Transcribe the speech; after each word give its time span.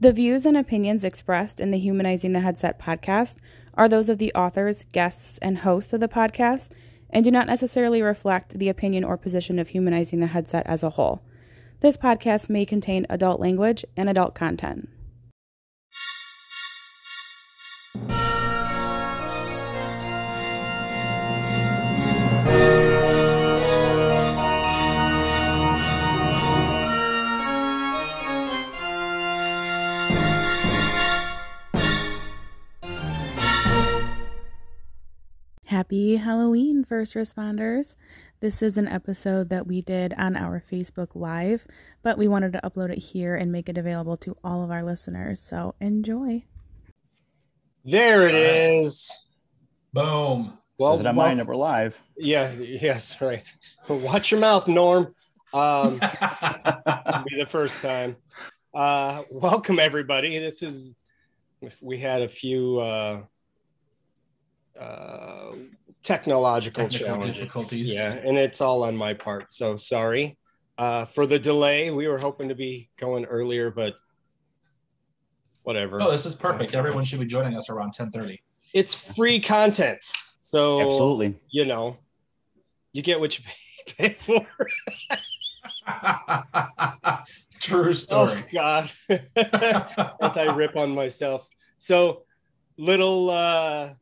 The 0.00 0.12
views 0.12 0.44
and 0.44 0.56
opinions 0.56 1.04
expressed 1.04 1.60
in 1.60 1.70
the 1.70 1.78
Humanizing 1.78 2.32
the 2.32 2.40
Headset 2.40 2.78
podcast 2.80 3.36
are 3.74 3.88
those 3.88 4.08
of 4.08 4.18
the 4.18 4.34
authors, 4.34 4.84
guests, 4.92 5.38
and 5.40 5.58
hosts 5.58 5.92
of 5.92 6.00
the 6.00 6.08
podcast 6.08 6.70
and 7.10 7.24
do 7.24 7.30
not 7.30 7.46
necessarily 7.46 8.02
reflect 8.02 8.58
the 8.58 8.68
opinion 8.68 9.04
or 9.04 9.16
position 9.16 9.58
of 9.58 9.68
Humanizing 9.68 10.18
the 10.18 10.26
Headset 10.26 10.66
as 10.66 10.82
a 10.82 10.90
whole. 10.90 11.22
This 11.80 11.96
podcast 11.96 12.50
may 12.50 12.66
contain 12.66 13.06
adult 13.08 13.40
language 13.40 13.84
and 13.96 14.08
adult 14.08 14.34
content. 14.34 14.88
Happy 35.84 36.16
Halloween, 36.16 36.82
first 36.82 37.12
responders. 37.12 37.94
This 38.40 38.62
is 38.62 38.78
an 38.78 38.88
episode 38.88 39.50
that 39.50 39.66
we 39.66 39.82
did 39.82 40.14
on 40.14 40.34
our 40.34 40.64
Facebook 40.72 41.08
Live, 41.14 41.66
but 42.02 42.16
we 42.16 42.26
wanted 42.26 42.54
to 42.54 42.60
upload 42.64 42.90
it 42.90 42.96
here 42.96 43.36
and 43.36 43.52
make 43.52 43.68
it 43.68 43.76
available 43.76 44.16
to 44.16 44.34
all 44.42 44.64
of 44.64 44.70
our 44.70 44.82
listeners. 44.82 45.42
So 45.42 45.74
enjoy. 45.82 46.44
There 47.84 48.26
it 48.26 48.34
is. 48.34 49.12
Boom. 49.92 50.56
Well, 50.78 50.92
Says 50.92 51.00
it 51.00 51.06
on 51.06 51.16
well, 51.16 51.26
mine 51.26 51.46
we're 51.46 51.54
live. 51.54 52.00
Yeah, 52.16 52.50
yes, 52.52 53.20
right. 53.20 53.46
Watch 53.86 54.30
your 54.30 54.40
mouth, 54.40 54.66
Norm. 54.66 55.14
Um, 55.52 55.98
be 55.98 57.36
the 57.36 57.46
first 57.46 57.82
time. 57.82 58.16
Uh, 58.72 59.24
welcome, 59.30 59.78
everybody. 59.78 60.38
This 60.38 60.62
is, 60.62 60.94
we 61.82 61.98
had 61.98 62.22
a 62.22 62.28
few. 62.28 62.78
Uh, 62.78 63.20
uh, 64.80 65.52
technological 66.02 66.84
Technical 66.84 67.06
challenges. 67.06 67.36
difficulties. 67.36 67.92
Yeah, 67.92 68.12
and 68.12 68.36
it's 68.36 68.60
all 68.60 68.84
on 68.84 68.96
my 68.96 69.14
part. 69.14 69.50
So 69.50 69.76
sorry 69.76 70.36
uh, 70.78 71.04
for 71.04 71.26
the 71.26 71.38
delay. 71.38 71.90
We 71.90 72.08
were 72.08 72.18
hoping 72.18 72.48
to 72.48 72.54
be 72.54 72.90
going 72.98 73.24
earlier, 73.24 73.70
but 73.70 73.94
whatever. 75.62 76.00
Oh, 76.02 76.10
this 76.10 76.26
is 76.26 76.34
perfect. 76.34 76.74
Everyone 76.74 77.04
should 77.04 77.20
be 77.20 77.26
joining 77.26 77.56
us 77.56 77.70
around 77.70 77.92
10:30. 77.94 78.38
It's 78.74 78.94
free 78.94 79.38
content, 79.38 80.04
so 80.38 80.80
absolutely, 80.80 81.38
you 81.50 81.64
know, 81.64 81.96
you 82.92 83.02
get 83.02 83.20
what 83.20 83.38
you 83.38 83.44
pay 83.96 84.14
for. 84.18 84.46
True 87.60 87.94
story. 87.94 88.44
Oh 88.44 88.52
God, 88.52 88.90
as 90.20 90.36
I 90.36 90.52
rip 90.54 90.76
on 90.76 90.90
myself. 90.94 91.48
So 91.78 92.24
little 92.76 93.30
uh 93.30 93.94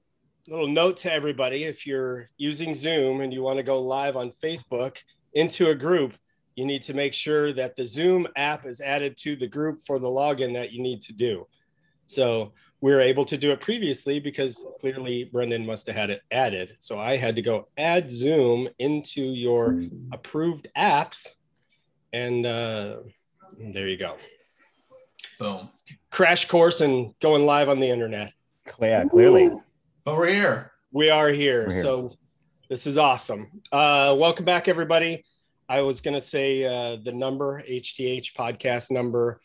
little 0.48 0.69
note 0.69 0.97
to 0.98 1.12
everybody 1.12 1.65
if 1.65 1.87
you're 1.87 2.31
using 2.37 2.75
Zoom 2.75 3.21
and 3.21 3.33
you 3.33 3.43
want 3.43 3.59
to 3.59 3.62
go 3.62 3.81
live 3.81 4.17
on 4.17 4.33
Facebook 4.43 4.97
into 5.35 5.69
a 5.69 5.75
group, 5.75 6.15
you 6.57 6.67
need 6.67 6.83
to 6.83 6.95
make 6.95 7.15
sure 7.15 7.53
that 7.53 7.77
the 7.77 7.87
Zoom 7.87 8.27
app 8.37 8.67
is 8.67 8.81
added 8.81 9.17
to 9.19 9.37
the 9.37 9.47
group 9.47 9.81
for 9.87 9.98
the 9.98 10.09
login 10.09 10.53
that 10.55 10.73
you 10.73 10.83
need 10.83 11.01
to 11.03 11.13
do. 11.13 11.47
So 12.07 12.53
we 12.81 12.93
are 12.93 13.01
able 13.01 13.25
to 13.27 13.39
do 13.39 13.53
it 13.53 13.61
previously 13.61 14.19
because 14.19 14.63
clearly 14.81 15.31
Brendhan 15.33 15.65
must 15.65 15.87
have 15.87 15.97
had 15.97 16.11
it 16.11 16.23
added. 16.31 16.77
So 16.81 16.98
I 16.98 17.17
had 17.17 17.37
to 17.37 17.43
go 17.43 17.69
add 17.79 18.11
Zoom 18.11 18.69
into 18.79 19.23
your 19.23 19.83
approved 20.13 20.69
apps. 20.77 21.29
And 22.13 22.45
uh, 22.45 22.97
there 23.59 23.89
you 23.89 23.97
go. 23.97 24.17
Boom. 25.39 25.70
Crash 26.11 26.48
course 26.48 26.81
and 26.81 27.15
going 27.20 27.47
live 27.47 27.69
on 27.69 27.79
the 27.79 27.89
internet. 27.89 28.33
Yeah, 28.81 29.05
clearly. 29.05 29.45
Ooh. 29.45 29.63
But 30.05 30.17
we're 30.17 30.34
here. 30.34 30.72
We 30.91 31.11
are 31.11 31.28
here. 31.28 31.70
here. 31.70 31.83
So 31.83 32.17
this 32.68 32.89
is 32.89 32.98
awesome. 32.98 33.63
Uh, 33.70 34.17
welcome 34.18 34.45
back, 34.45 34.67
everybody. 34.67 35.24
I 35.68 35.83
was 35.83 36.01
going 36.01 36.14
to 36.14 36.20
say 36.20 36.64
uh, 36.64 36.96
the 36.96 37.13
number, 37.13 37.63
HTH 37.63 38.35
podcast 38.35 38.91
number, 38.91 39.41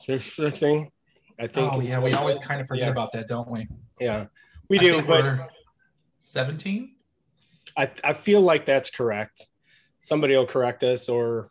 thing. 0.00 0.90
I 1.38 1.46
think. 1.46 1.74
Oh, 1.74 1.80
yeah. 1.80 2.00
We 2.00 2.12
always 2.14 2.40
kind 2.40 2.60
of 2.60 2.66
forget 2.66 2.86
yeah. 2.86 2.90
about 2.90 3.12
that, 3.12 3.28
don't 3.28 3.48
we? 3.48 3.68
Yeah, 4.00 4.26
we 4.68 4.80
I 4.80 4.82
do. 4.82 5.02
But 5.02 5.48
17? 6.18 6.92
I, 7.76 7.88
I 8.02 8.12
feel 8.12 8.40
like 8.40 8.66
that's 8.66 8.90
correct. 8.90 9.46
Somebody 10.00 10.34
will 10.34 10.46
correct 10.46 10.82
us 10.82 11.08
or 11.08 11.50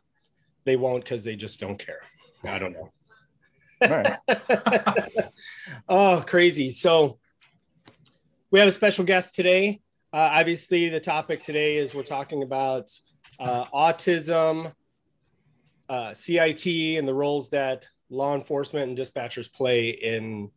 they 0.66 0.76
won't 0.76 1.06
because 1.06 1.24
they 1.24 1.38
just 1.38 1.62
don't 1.62 1.80
care. 1.80 2.02
I 2.44 2.60
don't 2.60 2.74
know. 2.74 2.92
Right. 3.82 4.18
oh, 5.90 6.26
crazy. 6.28 6.72
So, 6.72 7.20
we 8.52 8.60
have 8.60 8.68
a 8.68 8.72
special 8.72 9.06
guest 9.06 9.36
today. 9.36 9.82
Uh, 10.12 10.30
obviously, 10.34 10.90
the 10.90 11.00
topic 11.00 11.44
today 11.44 11.78
is 11.78 11.94
we're 11.94 12.04
talking 12.04 12.42
about 12.42 12.90
uh, 13.40 13.66
autism, 13.66 14.74
uh, 15.88 16.14
CIT, 16.14 16.66
and 16.98 17.08
the 17.08 17.14
roles 17.14 17.50
that 17.50 17.88
law 18.10 18.36
enforcement 18.36 18.90
and 18.90 18.98
dispatchers 18.98 19.52
play 19.52 19.90
in 19.90 20.50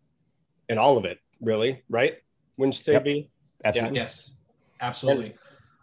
in 0.68 0.78
all 0.78 0.96
of 0.96 1.04
it. 1.04 1.18
Really, 1.40 1.82
right? 1.90 2.14
Wouldn't 2.56 2.76
you 2.76 2.82
say, 2.82 2.92
yep. 2.92 3.04
B? 3.04 3.30
Absolutely. 3.64 3.96
Yeah. 3.96 4.02
Yes, 4.02 4.32
absolutely. 4.80 5.34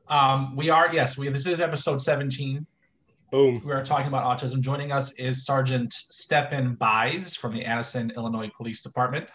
Um, 0.08 0.56
we 0.56 0.70
are 0.70 0.92
yes. 0.92 1.18
We 1.18 1.30
this 1.30 1.46
is 1.46 1.62
episode 1.62 2.02
seventeen. 2.02 2.66
Boom. 3.32 3.62
We 3.64 3.72
are 3.72 3.84
talking 3.84 4.08
about 4.08 4.26
autism. 4.26 4.62
Joining 4.62 4.92
us 4.92 5.14
is 5.14 5.46
Sergeant 5.46 5.94
Stefan 5.94 6.76
Bjes 6.78 7.38
from 7.38 7.54
the 7.54 7.64
Addison, 7.64 8.12
Illinois 8.18 8.50
Police 8.58 8.82
Department. 8.82 9.28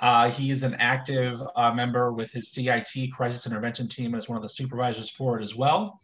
Uh, 0.00 0.30
he 0.30 0.50
is 0.50 0.64
an 0.64 0.74
active 0.74 1.42
uh, 1.56 1.72
member 1.72 2.12
with 2.12 2.32
his 2.32 2.50
CIT 2.50 3.12
crisis 3.12 3.46
intervention 3.46 3.86
team 3.86 4.14
as 4.14 4.28
one 4.28 4.36
of 4.36 4.42
the 4.42 4.48
supervisors 4.48 5.10
for 5.10 5.38
it 5.38 5.42
as 5.42 5.54
well. 5.54 6.00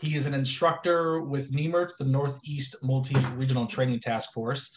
He 0.00 0.16
is 0.16 0.26
an 0.26 0.34
instructor 0.34 1.20
with 1.20 1.52
NEMRT, 1.52 1.96
the 1.98 2.04
Northeast 2.04 2.76
Multi 2.82 3.14
Regional 3.36 3.66
Training 3.66 4.00
Task 4.00 4.32
Force, 4.32 4.76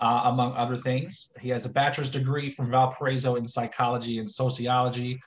uh, 0.00 0.22
among 0.24 0.52
other 0.54 0.76
things. 0.76 1.32
He 1.40 1.48
has 1.50 1.64
a 1.64 1.68
bachelor's 1.68 2.10
degree 2.10 2.50
from 2.50 2.70
Valparaiso 2.70 3.36
in 3.36 3.46
psychology 3.46 4.18
and 4.18 4.28
sociology 4.28 5.20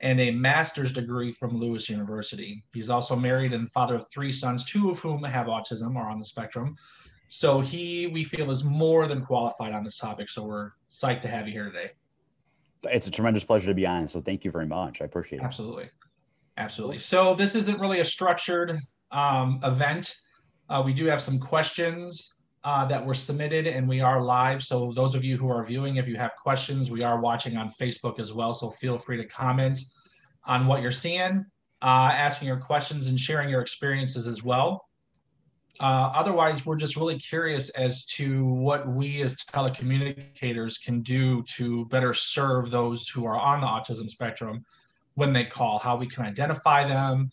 and 0.00 0.18
a 0.18 0.30
master's 0.30 0.92
degree 0.92 1.32
from 1.32 1.56
Lewis 1.56 1.88
University. 1.88 2.64
He's 2.72 2.90
also 2.90 3.14
married 3.14 3.52
and 3.52 3.70
father 3.70 3.94
of 3.96 4.10
three 4.10 4.32
sons, 4.32 4.64
two 4.64 4.90
of 4.90 4.98
whom 4.98 5.22
have 5.22 5.46
autism 5.46 5.94
or 5.96 6.08
on 6.08 6.18
the 6.18 6.24
spectrum. 6.24 6.76
So 7.28 7.60
he, 7.60 8.06
we 8.06 8.24
feel, 8.24 8.50
is 8.50 8.64
more 8.64 9.06
than 9.06 9.24
qualified 9.24 9.72
on 9.72 9.84
this 9.84 9.98
topic. 9.98 10.30
So 10.30 10.44
we're 10.44 10.72
psyched 10.88 11.20
to 11.22 11.28
have 11.28 11.46
you 11.46 11.52
here 11.52 11.70
today 11.70 11.92
it's 12.90 13.06
a 13.06 13.10
tremendous 13.10 13.44
pleasure 13.44 13.66
to 13.66 13.74
be 13.74 13.86
on. 13.86 14.08
So 14.08 14.20
thank 14.20 14.44
you 14.44 14.50
very 14.50 14.66
much. 14.66 15.00
I 15.02 15.04
appreciate 15.04 15.40
it. 15.40 15.44
Absolutely. 15.44 15.88
Absolutely. 16.56 16.98
So 16.98 17.34
this 17.34 17.54
isn't 17.54 17.78
really 17.80 18.00
a 18.00 18.04
structured 18.04 18.78
um, 19.10 19.60
event. 19.62 20.16
Uh, 20.68 20.82
we 20.84 20.94
do 20.94 21.06
have 21.06 21.20
some 21.20 21.38
questions 21.38 22.34
uh, 22.64 22.84
that 22.86 23.04
were 23.04 23.14
submitted 23.14 23.66
and 23.66 23.88
we 23.88 24.00
are 24.00 24.22
live. 24.22 24.62
So 24.64 24.92
those 24.92 25.14
of 25.14 25.22
you 25.22 25.36
who 25.36 25.48
are 25.48 25.64
viewing, 25.64 25.96
if 25.96 26.08
you 26.08 26.16
have 26.16 26.32
questions, 26.42 26.90
we 26.90 27.02
are 27.02 27.20
watching 27.20 27.56
on 27.56 27.70
Facebook 27.70 28.18
as 28.18 28.32
well. 28.32 28.52
So 28.52 28.70
feel 28.70 28.98
free 28.98 29.16
to 29.18 29.24
comment 29.24 29.78
on 30.44 30.66
what 30.66 30.82
you're 30.82 30.92
seeing, 30.92 31.44
uh, 31.82 32.10
asking 32.12 32.48
your 32.48 32.58
questions 32.58 33.06
and 33.06 33.18
sharing 33.18 33.48
your 33.48 33.60
experiences 33.60 34.26
as 34.26 34.42
well. 34.42 34.88
Uh, 35.80 36.10
otherwise, 36.14 36.64
we're 36.64 36.76
just 36.76 36.96
really 36.96 37.18
curious 37.18 37.68
as 37.70 38.04
to 38.06 38.44
what 38.44 38.88
we 38.88 39.22
as 39.22 39.34
telecommunicators 39.34 40.82
can 40.82 41.02
do 41.02 41.42
to 41.42 41.84
better 41.86 42.14
serve 42.14 42.70
those 42.70 43.08
who 43.08 43.26
are 43.26 43.38
on 43.38 43.60
the 43.60 43.66
autism 43.66 44.08
spectrum 44.08 44.64
when 45.14 45.32
they 45.32 45.44
call, 45.44 45.78
how 45.78 45.96
we 45.96 46.06
can 46.06 46.24
identify 46.24 46.86
them, 46.86 47.30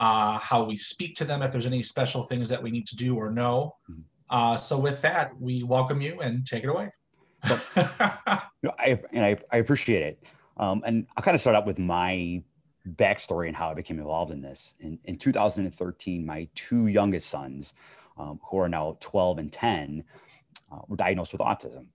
uh, 0.00 0.38
how 0.38 0.64
we 0.64 0.76
speak 0.76 1.14
to 1.16 1.24
them, 1.24 1.42
if 1.42 1.52
there's 1.52 1.66
any 1.66 1.82
special 1.82 2.22
things 2.22 2.48
that 2.48 2.62
we 2.62 2.70
need 2.70 2.86
to 2.86 2.96
do 2.96 3.16
or 3.16 3.30
know. 3.30 3.74
Mm-hmm. 3.90 4.00
Uh, 4.30 4.56
so, 4.56 4.78
with 4.78 5.00
that, 5.02 5.38
we 5.40 5.62
welcome 5.62 6.00
you 6.00 6.20
and 6.20 6.46
take 6.46 6.64
it 6.64 6.68
away. 6.68 6.90
I, 7.44 9.00
and 9.12 9.24
I, 9.24 9.36
I 9.50 9.58
appreciate 9.58 10.02
it. 10.02 10.22
Um, 10.58 10.82
and 10.84 11.06
I'll 11.16 11.22
kind 11.22 11.34
of 11.34 11.40
start 11.40 11.56
out 11.56 11.66
with 11.66 11.78
my 11.78 12.42
backstory 12.96 13.48
and 13.48 13.56
how 13.56 13.70
I 13.70 13.74
became 13.74 13.98
involved 13.98 14.32
in 14.32 14.40
this. 14.40 14.74
In, 14.80 14.98
in 15.04 15.16
2013, 15.16 16.24
my 16.24 16.48
two 16.54 16.86
youngest 16.86 17.28
sons, 17.28 17.74
um, 18.16 18.40
who 18.50 18.58
are 18.58 18.68
now 18.68 18.96
12 19.00 19.38
and 19.38 19.52
10, 19.52 20.04
uh, 20.72 20.78
were 20.88 20.96
diagnosed 20.96 21.32
with 21.32 21.40
autism. 21.40 21.86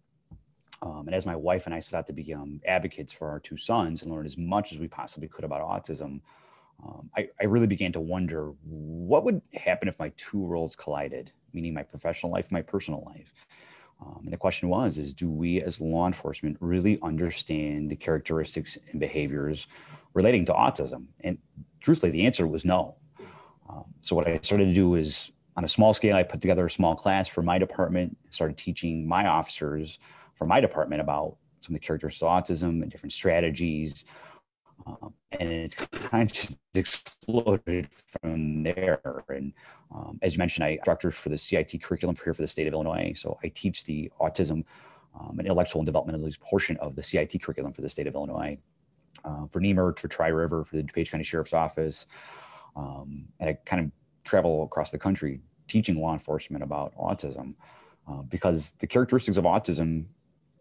Um, 0.81 1.07
and 1.07 1.16
as 1.16 1.25
my 1.25 1.36
wife 1.36 1.66
and 1.66 1.74
I 1.74 1.80
set 1.80 1.98
out 1.98 2.07
to 2.07 2.13
become 2.13 2.60
advocates 2.66 3.13
for 3.13 3.30
our 3.30 3.40
two 3.40 3.56
sons 3.57 4.01
and 4.01 4.12
learn 4.12 4.25
as 4.25 4.38
much 4.38 4.74
as 4.74 4.80
we 4.80 4.88
possibly 4.88 5.30
could 5.30 5.45
about 5.45 5.62
autism, 5.62 6.19
um, 6.86 7.10
I, 7.16 7.30
I, 7.40 7.45
really 7.45 7.68
began 7.68 7.94
to 7.94 8.01
wonder 8.01 8.51
what 8.63 9.24
would 9.24 9.42
happen 9.54 9.88
if 9.88 9.98
my 10.00 10.12
two 10.18 10.40
worlds 10.40 10.75
collided, 10.75 11.31
meaning 11.54 11.74
my 11.74 11.84
professional 11.84 12.31
life, 12.31 12.51
my 12.51 12.62
personal 12.62 13.04
life. 13.06 13.31
Um, 14.01 14.22
and 14.25 14.34
the 14.34 14.38
question 14.38 14.68
was, 14.68 14.98
is 14.98 15.13
do 15.13 15.30
we 15.30 15.62
as 15.62 15.80
law 15.80 16.07
enforcement 16.07 16.57
really 16.60 17.00
understand 17.01 17.90
the 17.90 17.95
characteristics 17.95 18.78
and 18.92 19.00
behaviors 19.00 19.68
relating 20.13 20.45
to 20.45 20.54
autism? 20.54 21.06
And 21.21 21.38
truthfully, 21.81 22.12
the 22.12 22.25
answer 22.25 22.48
was 22.48 22.65
no. 22.65 22.95
Um, 23.69 23.86
so 24.01 24.15
what 24.15 24.27
I 24.27 24.39
started 24.44 24.65
to 24.65 24.74
do 24.74 24.95
is 24.95 25.31
on 25.56 25.63
a 25.63 25.68
small 25.68 25.94
scale, 25.94 26.15
I 26.15 26.24
put 26.24 26.42
together 26.42 26.65
a 26.65 26.71
small 26.71 26.95
class 26.95 27.27
for 27.27 27.42
my 27.42 27.57
department, 27.57 28.18
started 28.30 28.57
teaching 28.57 29.07
my 29.07 29.27
officers 29.27 30.00
from 30.36 30.48
my 30.48 30.60
department 30.60 31.01
about 31.01 31.38
some 31.62 31.75
of 31.75 31.81
the 31.81 31.86
characteristics 31.86 32.24
of 32.24 32.30
autism 32.30 32.81
and 32.81 32.92
different 32.92 33.13
strategies. 33.13 34.06
Um, 34.86 35.13
and 35.39 35.50
it's 35.50 35.75
kind 35.75 36.30
of 36.30 36.36
just 36.36 36.57
exploded 36.74 37.88
from 38.21 38.63
there. 38.63 39.24
And 39.30 39.54
um, 39.94 40.19
as 40.21 40.33
you 40.33 40.39
mentioned, 40.39 40.66
I 40.66 40.69
instructor 40.69 41.12
for 41.12 41.30
the 41.30 41.38
CIT 41.38 41.81
curriculum 41.81 42.16
here 42.21 42.33
for 42.33 42.42
the 42.42 42.48
state 42.48 42.68
of 42.68 42.74
Illinois. 42.74 43.13
So 43.16 43.38
I 43.44 43.50
teach 43.50 43.86
the 43.86 44.12
autism 44.19 44.66
um, 45.18 45.38
and 45.38 45.42
intellectual 45.42 45.81
and 45.81 45.86
developmental 45.86 46.27
portion 46.42 46.75
of 46.77 46.95
the 46.95 47.04
CIT 47.04 47.42
curriculum 47.42 47.71
for 47.71 47.81
the 47.81 47.89
state 47.89 48.07
of 48.07 48.16
Illinois. 48.16 48.57
Uh, 49.25 49.48
for 49.48 49.62
NEMR, 49.62 49.98
for 49.98 50.08
Tri 50.08 50.28
River, 50.28 50.66
for 50.66 50.75
the 50.75 50.84
DuPage 50.84 51.12
County 51.12 51.24
Sheriff's 51.24 51.54
Office. 51.54 52.08
Um, 52.75 53.25
and 53.40 53.50
I 53.50 53.54
kind 53.66 53.86
of 53.86 53.92
travel 54.24 54.64
across 54.64 54.92
the 54.92 55.00
country 55.00 55.40
teaching 55.68 56.02
law 56.02 56.14
enforcement 56.14 56.64
about 56.64 56.94
autism 56.98 57.54
uh, 58.10 58.22
because 58.24 58.74
the 58.80 58.88
characteristics 58.88 59.38
of 59.38 59.46
autism 59.46 60.06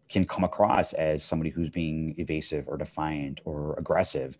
can 0.08 0.24
come 0.24 0.44
across 0.44 0.92
as 0.92 1.24
somebody 1.24 1.50
who's 1.50 1.70
being 1.70 2.14
evasive 2.18 2.68
or 2.68 2.76
defiant 2.76 3.40
or 3.44 3.74
aggressive. 3.78 4.36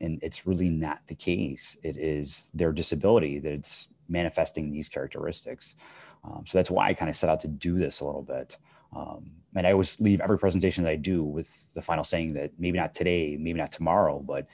And 0.00 0.18
it's 0.22 0.46
really 0.46 0.68
not 0.68 1.00
the 1.06 1.14
case. 1.14 1.76
It 1.82 1.96
is 1.96 2.50
their 2.52 2.72
disability 2.72 3.38
that's 3.38 3.88
manifesting 4.08 4.70
these 4.70 4.88
characteristics. 4.88 5.76
Um, 6.24 6.44
so 6.46 6.58
that's 6.58 6.70
why 6.70 6.88
I 6.88 6.94
kind 6.94 7.08
of 7.08 7.16
set 7.16 7.30
out 7.30 7.40
to 7.40 7.48
do 7.48 7.78
this 7.78 8.00
a 8.00 8.04
little 8.04 8.22
bit. 8.22 8.56
Um, 8.94 9.30
and 9.54 9.66
I 9.66 9.72
always 9.72 10.00
leave 10.00 10.20
every 10.20 10.38
presentation 10.38 10.84
that 10.84 10.90
I 10.90 10.96
do 10.96 11.22
with 11.22 11.66
the 11.74 11.82
final 11.82 12.04
saying 12.04 12.34
that 12.34 12.52
maybe 12.58 12.78
not 12.78 12.94
today, 12.94 13.36
maybe 13.38 13.58
not 13.58 13.72
tomorrow, 13.72 14.18
but 14.18 14.46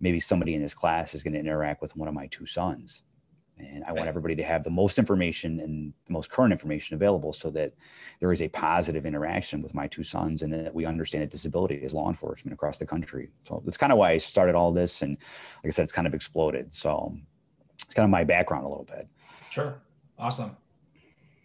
maybe 0.00 0.20
somebody 0.20 0.54
in 0.54 0.62
this 0.62 0.74
class 0.74 1.14
is 1.14 1.22
going 1.22 1.34
to 1.34 1.40
interact 1.40 1.80
with 1.80 1.96
one 1.96 2.08
of 2.08 2.14
my 2.14 2.26
two 2.26 2.46
sons. 2.46 3.02
And 3.58 3.84
I 3.84 3.92
want 3.92 4.08
everybody 4.08 4.34
to 4.36 4.42
have 4.42 4.64
the 4.64 4.70
most 4.70 4.98
information 4.98 5.60
and 5.60 5.92
the 6.06 6.12
most 6.12 6.30
current 6.30 6.52
information 6.52 6.94
available 6.94 7.32
so 7.32 7.50
that 7.50 7.72
there 8.18 8.32
is 8.32 8.42
a 8.42 8.48
positive 8.48 9.06
interaction 9.06 9.62
with 9.62 9.74
my 9.74 9.86
two 9.86 10.02
sons 10.02 10.42
and 10.42 10.52
that 10.52 10.74
we 10.74 10.84
understand 10.84 11.22
a 11.22 11.26
disability 11.26 11.80
as 11.84 11.94
law 11.94 12.08
enforcement 12.08 12.54
across 12.54 12.78
the 12.78 12.86
country. 12.86 13.30
So 13.46 13.62
that's 13.64 13.76
kind 13.76 13.92
of 13.92 13.98
why 13.98 14.12
I 14.12 14.18
started 14.18 14.54
all 14.54 14.72
this. 14.72 15.02
And 15.02 15.16
like 15.62 15.68
I 15.68 15.70
said, 15.70 15.84
it's 15.84 15.92
kind 15.92 16.06
of 16.06 16.14
exploded. 16.14 16.74
So 16.74 17.16
it's 17.84 17.94
kind 17.94 18.04
of 18.04 18.10
my 18.10 18.24
background 18.24 18.64
a 18.64 18.68
little 18.68 18.84
bit. 18.86 19.06
Sure. 19.50 19.80
Awesome. 20.18 20.56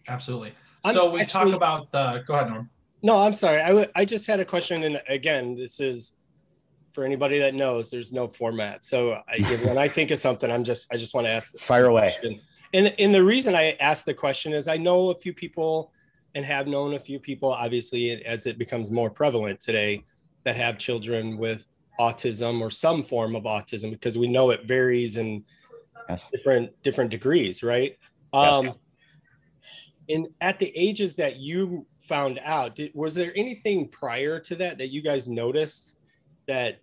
Absolutely. 0.08 0.54
So 0.94 1.10
we 1.10 1.20
actually, 1.20 1.52
talk 1.52 1.56
about 1.56 1.90
the, 1.90 2.24
go 2.26 2.34
ahead, 2.34 2.50
Norm. 2.50 2.70
No, 3.02 3.18
I'm 3.18 3.32
sorry. 3.32 3.60
I, 3.60 3.68
w- 3.68 3.86
I 3.94 4.04
just 4.04 4.26
had 4.26 4.40
a 4.40 4.44
question. 4.44 4.84
And 4.84 5.00
again, 5.08 5.56
this 5.56 5.80
is 5.80 6.12
for 6.92 7.04
anybody 7.04 7.38
that 7.38 7.54
knows, 7.54 7.90
there's 7.90 8.12
no 8.12 8.26
format. 8.26 8.84
So 8.84 9.12
I, 9.28 9.40
when 9.62 9.78
I 9.78 9.88
think 9.88 10.10
of 10.10 10.18
something, 10.18 10.50
I'm 10.50 10.64
just 10.64 10.92
I 10.92 10.96
just 10.96 11.14
want 11.14 11.26
to 11.26 11.30
ask. 11.30 11.56
Fire 11.58 11.86
away. 11.86 12.16
And 12.74 12.92
and 12.98 13.14
the 13.14 13.22
reason 13.22 13.54
I 13.54 13.76
asked 13.80 14.04
the 14.04 14.14
question 14.14 14.52
is 14.52 14.68
I 14.68 14.76
know 14.76 15.10
a 15.10 15.14
few 15.14 15.32
people 15.32 15.92
and 16.34 16.44
have 16.44 16.66
known 16.66 16.94
a 16.94 17.00
few 17.00 17.18
people, 17.18 17.52
obviously, 17.52 18.24
as 18.24 18.46
it 18.46 18.58
becomes 18.58 18.90
more 18.90 19.10
prevalent 19.10 19.60
today, 19.60 20.04
that 20.44 20.56
have 20.56 20.76
children 20.76 21.38
with 21.38 21.66
autism 21.98 22.60
or 22.60 22.70
some 22.70 23.02
form 23.02 23.34
of 23.34 23.44
autism 23.44 23.90
because 23.90 24.18
we 24.18 24.28
know 24.28 24.50
it 24.50 24.64
varies 24.64 25.16
in 25.16 25.44
yes. 26.08 26.28
different 26.32 26.70
different 26.82 27.10
degrees, 27.10 27.62
right? 27.62 27.96
Yes. 28.34 28.52
Um, 28.52 28.74
and 30.08 30.28
at 30.40 30.58
the 30.58 30.72
ages 30.76 31.16
that 31.16 31.36
you 31.36 31.86
found 32.00 32.40
out, 32.42 32.76
did, 32.76 32.92
was 32.94 33.14
there 33.14 33.32
anything 33.36 33.88
prior 33.88 34.40
to 34.40 34.54
that 34.56 34.78
that 34.78 34.88
you 34.88 35.02
guys 35.02 35.28
noticed 35.28 35.94
that 36.46 36.80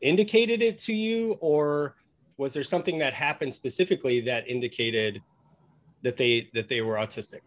indicated 0.00 0.60
it 0.60 0.78
to 0.78 0.92
you? 0.92 1.38
Or 1.40 1.96
was 2.36 2.52
there 2.52 2.64
something 2.64 2.98
that 2.98 3.14
happened 3.14 3.54
specifically 3.54 4.20
that 4.22 4.48
indicated 4.48 5.22
that 6.02 6.16
they 6.16 6.50
that 6.54 6.68
they 6.68 6.80
were 6.80 6.96
autistic? 6.96 7.40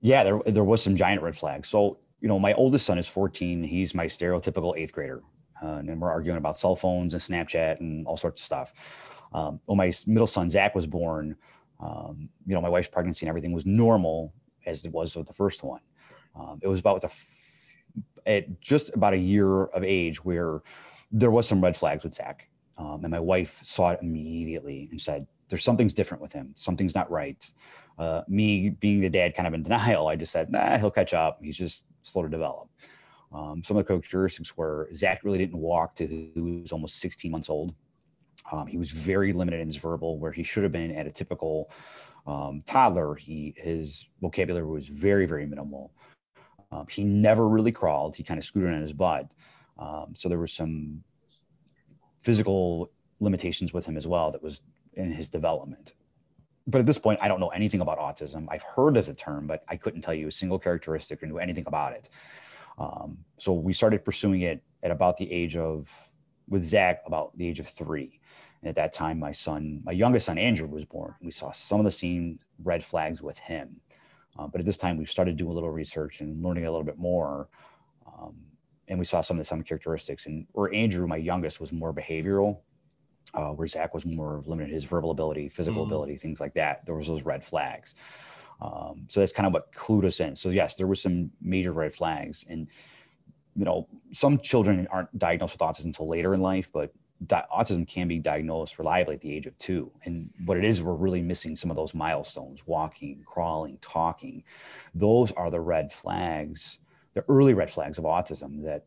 Yeah 0.00 0.22
there, 0.22 0.40
there 0.46 0.64
was 0.64 0.82
some 0.82 0.94
giant 0.94 1.22
red 1.22 1.36
flags. 1.36 1.68
So 1.68 1.98
you 2.20 2.28
know 2.28 2.38
my 2.38 2.52
oldest 2.54 2.84
son 2.84 2.98
is 2.98 3.08
14 3.08 3.62
he's 3.62 3.94
my 3.94 4.06
stereotypical 4.06 4.76
eighth 4.76 4.92
grader. 4.92 5.22
Uh, 5.60 5.76
and 5.78 6.00
we're 6.00 6.10
arguing 6.10 6.38
about 6.38 6.58
cell 6.58 6.76
phones 6.76 7.14
and 7.14 7.22
snapchat 7.22 7.80
and 7.80 8.06
all 8.06 8.16
sorts 8.16 8.42
of 8.42 8.44
stuff. 8.44 8.72
Um, 9.32 9.60
when 9.64 9.76
my 9.76 9.92
middle 10.06 10.26
son 10.26 10.48
zach 10.50 10.74
was 10.74 10.86
born 10.86 11.36
um, 11.80 12.28
you 12.46 12.54
know 12.54 12.60
my 12.60 12.68
wife's 12.68 12.88
pregnancy 12.88 13.24
and 13.24 13.28
everything 13.28 13.52
was 13.52 13.66
normal 13.66 14.32
as 14.66 14.84
it 14.84 14.92
was 14.92 15.14
with 15.16 15.26
the 15.26 15.32
first 15.32 15.62
one 15.62 15.80
um, 16.34 16.58
it 16.62 16.68
was 16.68 16.80
about 16.80 17.00
the 17.00 17.12
at 18.26 18.60
just 18.60 18.94
about 18.94 19.14
a 19.14 19.18
year 19.18 19.64
of 19.64 19.82
age 19.82 20.24
where 20.24 20.60
there 21.10 21.30
was 21.30 21.48
some 21.48 21.62
red 21.62 21.76
flags 21.76 22.04
with 22.04 22.14
Zach. 22.14 22.48
Um, 22.76 23.00
and 23.02 23.10
my 23.10 23.18
wife 23.18 23.60
saw 23.64 23.90
it 23.90 24.00
immediately 24.02 24.88
and 24.90 25.00
said, 25.00 25.26
there's 25.48 25.64
something's 25.64 25.94
different 25.94 26.22
with 26.22 26.32
him. 26.32 26.52
Something's 26.54 26.94
not 26.94 27.10
right. 27.10 27.50
Uh, 27.98 28.22
me 28.28 28.70
being 28.70 29.00
the 29.00 29.10
dad 29.10 29.34
kind 29.34 29.48
of 29.48 29.54
in 29.54 29.62
denial, 29.62 30.06
I 30.06 30.14
just 30.14 30.30
said, 30.30 30.52
nah, 30.52 30.78
he'll 30.78 30.90
catch 30.90 31.14
up. 31.14 31.40
He's 31.42 31.56
just 31.56 31.86
slow 32.02 32.22
to 32.22 32.28
develop. 32.28 32.68
Um, 33.32 33.62
some 33.64 33.76
of 33.76 33.84
the 33.84 33.88
characteristics 33.88 34.56
were 34.56 34.88
Zach 34.94 35.24
really 35.24 35.38
didn't 35.38 35.58
walk 35.58 35.96
to 35.96 36.06
he 36.06 36.32
was 36.36 36.72
almost 36.72 37.00
16 37.00 37.30
months 37.30 37.50
old. 37.50 37.74
Um, 38.50 38.66
he 38.66 38.78
was 38.78 38.90
very 38.90 39.32
limited 39.32 39.60
in 39.60 39.66
his 39.66 39.76
verbal, 39.76 40.18
where 40.18 40.32
he 40.32 40.42
should 40.42 40.62
have 40.62 40.72
been 40.72 40.92
at 40.92 41.06
a 41.06 41.10
typical 41.10 41.70
um, 42.26 42.62
toddler. 42.66 43.14
He 43.14 43.54
his 43.56 44.06
vocabulary 44.20 44.66
was 44.66 44.88
very 44.88 45.26
very 45.26 45.46
minimal. 45.46 45.92
Um, 46.70 46.86
he 46.90 47.04
never 47.04 47.48
really 47.48 47.72
crawled. 47.72 48.16
He 48.16 48.22
kind 48.22 48.38
of 48.38 48.44
scooted 48.44 48.74
on 48.74 48.82
his 48.82 48.92
butt. 48.92 49.30
Um, 49.78 50.14
so 50.14 50.28
there 50.28 50.38
were 50.38 50.46
some 50.46 51.02
physical 52.20 52.90
limitations 53.20 53.72
with 53.72 53.86
him 53.86 53.96
as 53.96 54.06
well 54.06 54.30
that 54.32 54.42
was 54.42 54.62
in 54.94 55.12
his 55.12 55.30
development. 55.30 55.94
But 56.66 56.80
at 56.80 56.86
this 56.86 56.98
point, 56.98 57.20
I 57.22 57.28
don't 57.28 57.40
know 57.40 57.48
anything 57.48 57.80
about 57.80 57.98
autism. 57.98 58.46
I've 58.50 58.62
heard 58.62 58.96
of 58.98 59.06
the 59.06 59.14
term, 59.14 59.46
but 59.46 59.64
I 59.68 59.76
couldn't 59.76 60.02
tell 60.02 60.12
you 60.12 60.28
a 60.28 60.32
single 60.32 60.58
characteristic 60.58 61.22
or 61.22 61.26
knew 61.26 61.38
anything 61.38 61.64
about 61.66 61.94
it. 61.94 62.10
Um, 62.76 63.18
so 63.38 63.54
we 63.54 63.72
started 63.72 64.04
pursuing 64.04 64.42
it 64.42 64.62
at 64.82 64.90
about 64.90 65.16
the 65.16 65.32
age 65.32 65.56
of, 65.56 66.10
with 66.46 66.64
Zach, 66.64 67.02
about 67.06 67.36
the 67.38 67.48
age 67.48 67.58
of 67.58 67.66
three. 67.66 68.17
And 68.62 68.68
at 68.68 68.74
that 68.74 68.92
time, 68.92 69.18
my 69.18 69.32
son, 69.32 69.80
my 69.84 69.92
youngest 69.92 70.26
son, 70.26 70.38
Andrew, 70.38 70.66
was 70.66 70.84
born. 70.84 71.14
We 71.20 71.30
saw 71.30 71.52
some 71.52 71.78
of 71.78 71.84
the 71.84 71.90
same 71.90 72.40
red 72.62 72.82
flags 72.82 73.22
with 73.22 73.38
him. 73.38 73.80
Uh, 74.38 74.46
but 74.46 74.60
at 74.60 74.64
this 74.64 74.76
time, 74.76 74.96
we've 74.96 75.10
started 75.10 75.36
doing 75.36 75.50
a 75.50 75.54
little 75.54 75.70
research 75.70 76.20
and 76.20 76.42
learning 76.42 76.66
a 76.66 76.70
little 76.70 76.84
bit 76.84 76.98
more. 76.98 77.48
Um, 78.06 78.36
and 78.88 78.98
we 78.98 79.04
saw 79.04 79.20
some 79.20 79.36
of 79.36 79.40
the 79.40 79.44
same 79.44 79.62
characteristics. 79.62 80.26
And 80.26 80.46
where 80.52 80.72
Andrew, 80.72 81.06
my 81.06 81.16
youngest, 81.16 81.60
was 81.60 81.72
more 81.72 81.92
behavioral, 81.92 82.60
uh, 83.34 83.50
where 83.50 83.68
Zach 83.68 83.94
was 83.94 84.06
more 84.06 84.42
limited 84.46 84.72
his 84.72 84.84
verbal 84.84 85.10
ability, 85.10 85.48
physical 85.48 85.84
mm. 85.84 85.86
ability, 85.86 86.16
things 86.16 86.40
like 86.40 86.54
that. 86.54 86.84
There 86.86 86.94
was 86.94 87.06
those 87.06 87.22
red 87.22 87.44
flags. 87.44 87.94
Um, 88.60 89.06
so 89.08 89.20
that's 89.20 89.32
kind 89.32 89.46
of 89.46 89.52
what 89.52 89.72
clued 89.72 90.04
us 90.04 90.20
in. 90.20 90.34
So 90.34 90.48
yes, 90.50 90.74
there 90.74 90.86
were 90.86 90.94
some 90.94 91.30
major 91.40 91.72
red 91.72 91.94
flags, 91.94 92.44
and 92.48 92.68
you 93.54 93.64
know, 93.64 93.88
some 94.12 94.38
children 94.38 94.86
aren't 94.90 95.16
diagnosed 95.18 95.54
with 95.54 95.60
autism 95.60 95.86
until 95.86 96.08
later 96.08 96.34
in 96.34 96.40
life, 96.40 96.70
but 96.72 96.92
di- 97.26 97.44
autism 97.52 97.86
can 97.86 98.08
be 98.08 98.18
diagnosed 98.18 98.78
reliably 98.78 99.14
at 99.14 99.20
the 99.20 99.34
age 99.34 99.46
of 99.46 99.56
two. 99.58 99.90
And 100.04 100.30
what 100.46 100.56
it 100.56 100.64
is, 100.64 100.82
we're 100.82 100.94
really 100.94 101.22
missing 101.22 101.56
some 101.56 101.70
of 101.70 101.76
those 101.76 101.94
milestones: 101.94 102.66
walking, 102.66 103.22
crawling, 103.26 103.78
talking. 103.80 104.44
Those 104.94 105.32
are 105.32 105.50
the 105.50 105.60
red 105.60 105.92
flags 105.92 106.78
the 107.18 107.24
early 107.28 107.52
red 107.52 107.68
flags 107.68 107.98
of 107.98 108.04
autism 108.04 108.62
that 108.62 108.84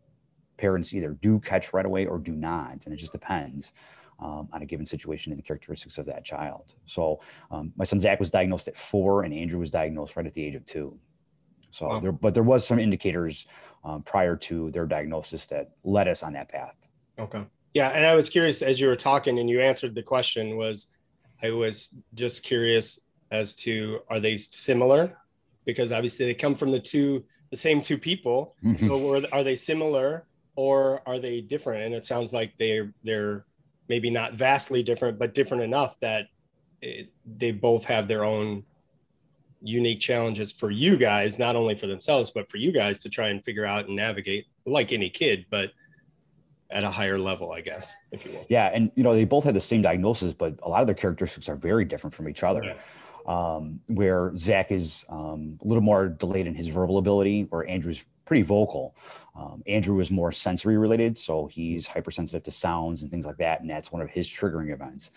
parents 0.57 0.93
either 0.93 1.17
do 1.21 1.37
catch 1.39 1.73
right 1.73 1.85
away 1.85 2.05
or 2.05 2.17
do 2.17 2.31
not. 2.31 2.85
And 2.85 2.93
it 2.93 2.97
just 2.97 3.11
depends 3.11 3.73
um, 4.21 4.47
on 4.53 4.61
a 4.61 4.65
given 4.65 4.85
situation 4.85 5.33
and 5.33 5.39
the 5.39 5.43
characteristics 5.43 5.97
of 5.97 6.05
that 6.05 6.23
child. 6.23 6.75
So 6.85 7.19
um, 7.49 7.73
my 7.75 7.83
son 7.83 7.99
Zach 7.99 8.21
was 8.21 8.31
diagnosed 8.31 8.69
at 8.69 8.77
four 8.77 9.23
and 9.23 9.33
Andrew 9.33 9.59
was 9.59 9.69
diagnosed 9.69 10.15
right 10.15 10.25
at 10.25 10.33
the 10.33 10.45
age 10.45 10.55
of 10.55 10.65
two. 10.65 10.97
So 11.71 11.87
wow. 11.87 11.99
there, 11.99 12.11
but 12.13 12.33
there 12.33 12.43
was 12.43 12.65
some 12.65 12.79
indicators 12.79 13.47
um, 13.83 14.01
prior 14.03 14.37
to 14.37 14.71
their 14.71 14.85
diagnosis 14.85 15.45
that 15.47 15.71
led 15.83 16.07
us 16.07 16.23
on 16.23 16.31
that 16.33 16.47
path. 16.47 16.75
Okay. 17.19 17.43
Yeah. 17.73 17.89
And 17.89 18.05
I 18.05 18.15
was 18.15 18.29
curious 18.29 18.61
as 18.61 18.79
you 18.79 18.87
were 18.87 18.95
talking 18.95 19.39
and 19.39 19.49
you 19.49 19.61
answered 19.61 19.95
the 19.95 20.03
question 20.03 20.57
was, 20.57 20.87
I 21.41 21.51
was 21.51 21.95
just 22.13 22.43
curious 22.43 22.99
as 23.31 23.53
to, 23.55 23.99
are 24.09 24.19
they 24.19 24.37
similar? 24.37 25.17
Because 25.65 25.91
obviously 25.91 26.25
they 26.25 26.33
come 26.33 26.55
from 26.55 26.71
the 26.71 26.79
two 26.79 27.23
the 27.51 27.57
same 27.57 27.81
two 27.81 27.97
people. 27.97 28.55
Mm-hmm. 28.63 28.87
So 28.87 28.97
were, 28.97 29.21
are 29.31 29.43
they 29.43 29.55
similar 29.55 30.25
or 30.55 31.01
are 31.05 31.19
they 31.19 31.41
different? 31.41 31.83
And 31.83 31.93
it 31.93 32.05
sounds 32.05 32.33
like 32.33 32.53
they're 32.57 32.93
they're 33.03 33.45
maybe 33.89 34.09
not 34.09 34.35
vastly 34.35 34.81
different, 34.81 35.19
but 35.19 35.35
different 35.35 35.63
enough 35.63 35.99
that 35.99 36.27
it, 36.81 37.11
they 37.37 37.51
both 37.51 37.85
have 37.85 38.07
their 38.07 38.23
own 38.23 38.63
unique 39.61 39.99
challenges 39.99 40.51
for 40.51 40.71
you 40.71 40.97
guys, 40.97 41.37
not 41.37 41.55
only 41.55 41.75
for 41.75 41.87
themselves, 41.87 42.31
but 42.31 42.49
for 42.49 42.57
you 42.57 42.71
guys 42.71 43.01
to 43.03 43.09
try 43.09 43.27
and 43.29 43.43
figure 43.43 43.65
out 43.65 43.87
and 43.87 43.95
navigate 43.95 44.47
like 44.65 44.91
any 44.91 45.09
kid, 45.09 45.45
but 45.49 45.71
at 46.71 46.83
a 46.83 46.89
higher 46.89 47.17
level, 47.17 47.51
I 47.51 47.61
guess, 47.61 47.93
if 48.11 48.25
you 48.25 48.31
will. 48.31 48.45
Yeah. 48.49 48.71
And, 48.73 48.91
you 48.95 49.03
know, 49.03 49.13
they 49.13 49.25
both 49.25 49.43
had 49.43 49.53
the 49.53 49.61
same 49.61 49.81
diagnosis, 49.81 50.33
but 50.33 50.57
a 50.63 50.69
lot 50.69 50.81
of 50.81 50.87
their 50.87 50.95
characteristics 50.95 51.49
are 51.49 51.55
very 51.55 51.85
different 51.85 52.13
from 52.13 52.29
each 52.29 52.43
other. 52.43 52.63
Yeah 52.63 52.75
um, 53.25 53.79
where 53.87 54.35
Zach 54.37 54.71
is 54.71 55.05
um, 55.09 55.59
a 55.63 55.67
little 55.67 55.83
more 55.83 56.07
delayed 56.07 56.47
in 56.47 56.55
his 56.55 56.67
verbal 56.67 56.97
ability, 56.97 57.43
where 57.49 57.67
Andrew's 57.67 58.03
pretty 58.25 58.43
vocal. 58.43 58.95
Um, 59.35 59.63
Andrew 59.67 59.99
is 59.99 60.11
more 60.11 60.31
sensory 60.31 60.77
related, 60.77 61.17
so 61.17 61.47
he's 61.47 61.87
hypersensitive 61.87 62.43
to 62.43 62.51
sounds 62.51 63.01
and 63.01 63.11
things 63.11 63.25
like 63.25 63.37
that, 63.37 63.61
and 63.61 63.69
that's 63.69 63.91
one 63.91 64.01
of 64.01 64.09
his 64.09 64.29
triggering 64.29 64.73
events. 64.73 65.11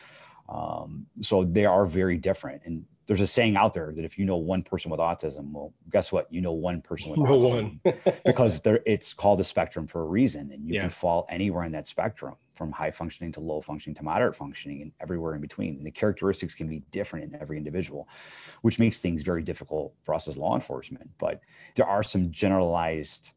Um, 0.48 1.06
so 1.20 1.44
they 1.44 1.66
are 1.66 1.86
very 1.86 2.18
different, 2.18 2.62
and 2.64 2.84
there's 3.06 3.20
a 3.20 3.26
saying 3.26 3.56
out 3.56 3.74
there 3.74 3.92
that 3.94 4.04
if 4.04 4.18
you 4.18 4.24
know 4.24 4.36
one 4.38 4.62
person 4.62 4.90
with 4.90 5.00
autism, 5.00 5.52
well, 5.52 5.72
guess 5.90 6.10
what? 6.10 6.32
You 6.32 6.40
know 6.40 6.52
one 6.52 6.80
person 6.80 7.10
with 7.10 7.18
No 7.20 7.38
autism 7.38 7.80
one. 7.84 7.94
because 8.24 8.60
there 8.62 8.80
it's 8.86 9.12
called 9.12 9.40
a 9.40 9.44
spectrum 9.44 9.86
for 9.86 10.00
a 10.02 10.06
reason, 10.06 10.50
and 10.52 10.66
you 10.66 10.74
Yeah. 10.74 10.82
can 10.82 10.90
fall 10.90 11.26
anywhere 11.28 11.64
in 11.64 11.72
that 11.72 11.86
spectrum, 11.86 12.36
from 12.54 12.72
high 12.72 12.90
functioning 12.90 13.30
to 13.32 13.40
low 13.40 13.60
functioning 13.60 13.94
to 13.96 14.02
moderate 14.02 14.34
functioning, 14.34 14.80
and 14.82 14.92
everywhere 15.00 15.34
in 15.34 15.40
between. 15.42 15.76
And 15.76 15.84
the 15.86 15.90
characteristics 15.90 16.54
can 16.54 16.66
be 16.66 16.80
different 16.92 17.32
in 17.34 17.40
every 17.40 17.58
individual, 17.58 18.08
which 18.62 18.78
makes 18.78 18.98
things 18.98 19.22
very 19.22 19.42
difficult 19.42 19.94
for 20.02 20.14
us 20.14 20.26
as 20.28 20.38
law 20.38 20.54
enforcement. 20.54 21.10
But 21.18 21.40
there 21.74 21.86
are 21.86 22.02
some 22.02 22.30
generalized 22.30 23.32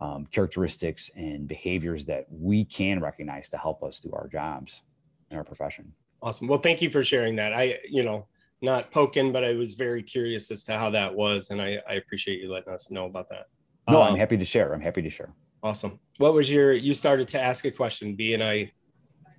um, 0.00 0.26
characteristics 0.26 1.12
and 1.14 1.46
behaviors 1.46 2.06
that 2.06 2.26
we 2.28 2.64
can 2.64 2.98
recognize 3.00 3.48
to 3.50 3.56
help 3.56 3.84
us 3.84 4.00
do 4.00 4.10
our 4.12 4.26
jobs 4.26 4.82
in 5.30 5.36
our 5.36 5.44
profession. 5.44 5.92
Awesome. 6.20 6.48
Well, 6.48 6.58
thank 6.58 6.82
you 6.82 6.90
for 6.90 7.04
sharing 7.04 7.36
that. 7.36 7.52
I, 7.52 7.78
you 7.88 8.02
know, 8.02 8.26
not 8.62 8.90
poking, 8.90 9.32
but 9.32 9.44
I 9.44 9.52
was 9.54 9.74
very 9.74 10.02
curious 10.02 10.50
as 10.50 10.62
to 10.64 10.78
how 10.78 10.90
that 10.90 11.14
was, 11.14 11.50
and 11.50 11.60
I, 11.60 11.78
I 11.88 11.94
appreciate 11.94 12.40
you 12.40 12.50
letting 12.50 12.72
us 12.72 12.90
know 12.90 13.06
about 13.06 13.28
that. 13.30 13.46
No, 13.90 14.00
Um, 14.02 14.12
I'm 14.12 14.16
happy 14.16 14.36
to 14.36 14.44
share. 14.44 14.72
I'm 14.72 14.80
happy 14.80 15.02
to 15.02 15.10
share. 15.10 15.32
Awesome. 15.62 15.98
What 16.18 16.34
was 16.34 16.50
your? 16.50 16.72
You 16.72 16.94
started 16.94 17.28
to 17.28 17.40
ask 17.40 17.64
a 17.64 17.70
question. 17.70 18.14
B 18.14 18.34
and 18.34 18.42
I 18.42 18.72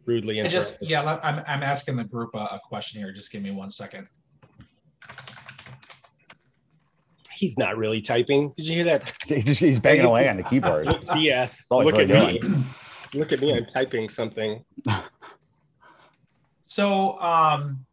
rudely 0.06 0.42
I 0.42 0.48
just 0.48 0.82
interrupted. 0.82 0.90
yeah, 0.90 1.20
I'm 1.24 1.44
I'm 1.48 1.64
asking 1.64 1.96
the 1.96 2.04
group 2.04 2.32
a, 2.34 2.40
a 2.40 2.62
question 2.68 3.02
here. 3.02 3.12
Just 3.12 3.32
give 3.32 3.42
me 3.42 3.52
one 3.52 3.72
second. 3.72 4.08
He's 7.32 7.58
not 7.58 7.78
really 7.78 8.00
typing. 8.02 8.54
Did 8.56 8.68
you 8.68 8.76
hear 8.76 8.84
that? 8.86 9.14
He's 9.28 9.80
banging 9.80 10.06
away 10.06 10.30
on 10.30 10.38
the 10.38 10.44
keyboard. 10.44 10.88
yes. 11.18 11.62
Look 11.70 11.98
at 12.00 12.08
really 12.08 12.40
me. 12.40 12.64
Look 13.14 13.32
at 13.34 13.42
me. 13.42 13.54
I'm 13.56 13.66
typing 13.66 14.10
something. 14.10 14.64
So, 16.66 17.20
um, 17.20 17.86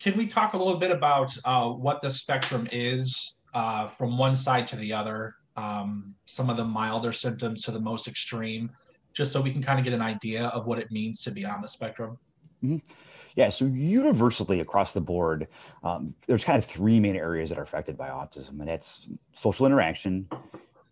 can 0.00 0.16
we 0.16 0.26
talk 0.26 0.54
a 0.54 0.56
little 0.56 0.76
bit 0.76 0.90
about 0.90 1.36
uh, 1.44 1.68
what 1.68 2.00
the 2.00 2.10
spectrum 2.10 2.68
is 2.70 3.36
uh, 3.54 3.86
from 3.86 4.16
one 4.16 4.34
side 4.34 4.66
to 4.66 4.76
the 4.76 4.92
other? 4.92 5.34
Um, 5.56 6.14
some 6.26 6.50
of 6.50 6.56
the 6.56 6.64
milder 6.64 7.12
symptoms 7.12 7.62
to 7.62 7.72
the 7.72 7.80
most 7.80 8.06
extreme, 8.06 8.70
just 9.12 9.32
so 9.32 9.40
we 9.40 9.50
can 9.50 9.62
kind 9.62 9.78
of 9.78 9.84
get 9.84 9.92
an 9.92 10.02
idea 10.02 10.46
of 10.48 10.66
what 10.66 10.78
it 10.78 10.92
means 10.92 11.20
to 11.22 11.32
be 11.32 11.44
on 11.44 11.60
the 11.60 11.68
spectrum. 11.68 12.16
Yeah, 13.34 13.48
so 13.48 13.66
universally 13.66 14.60
across 14.60 14.92
the 14.92 15.00
board, 15.00 15.48
um, 15.82 16.14
there's 16.26 16.44
kind 16.44 16.58
of 16.58 16.64
three 16.64 17.00
main 17.00 17.16
areas 17.16 17.50
that 17.50 17.58
are 17.58 17.62
affected 17.62 17.96
by 17.96 18.08
autism, 18.08 18.60
and 18.60 18.68
that's 18.68 19.08
social 19.32 19.66
interaction, 19.66 20.28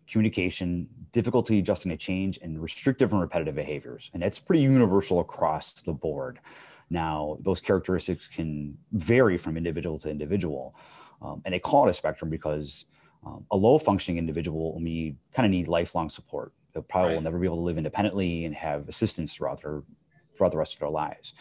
communication, 0.09 0.87
difficulty 1.11 1.59
adjusting 1.59 1.89
to 1.89 1.97
change, 1.97 2.39
and 2.41 2.61
restrictive 2.61 3.11
and 3.11 3.21
repetitive 3.21 3.55
behaviors. 3.55 4.09
And 4.13 4.23
that's 4.23 4.39
pretty 4.39 4.63
universal 4.63 5.19
across 5.19 5.73
the 5.73 5.93
board. 5.93 6.39
Now, 6.89 7.37
those 7.41 7.59
characteristics 7.59 8.27
can 8.27 8.77
vary 8.93 9.37
from 9.37 9.57
individual 9.57 9.99
to 9.99 10.09
individual, 10.09 10.75
um, 11.21 11.41
and 11.45 11.53
they 11.53 11.59
call 11.59 11.87
it 11.87 11.89
a 11.89 11.93
spectrum 11.93 12.29
because 12.29 12.85
um, 13.25 13.45
a 13.51 13.57
low 13.57 13.77
functioning 13.77 14.17
individual 14.17 14.73
will 14.73 14.79
need 14.79 15.17
kind 15.33 15.45
of 15.45 15.51
need 15.51 15.67
lifelong 15.67 16.09
support. 16.09 16.53
They 16.73 16.81
probably 16.81 17.15
will 17.15 17.21
never 17.21 17.39
be 17.39 17.47
able 17.47 17.57
to 17.57 17.63
live 17.63 17.77
independently 17.77 18.45
and 18.45 18.55
have 18.55 18.87
assistance 18.87 19.33
throughout 19.33 19.61
their 19.61 19.83
throughout 20.35 20.51
the 20.51 20.57
rest 20.57 20.75
of 20.75 20.79
their 20.79 20.89
lives. 20.89 21.33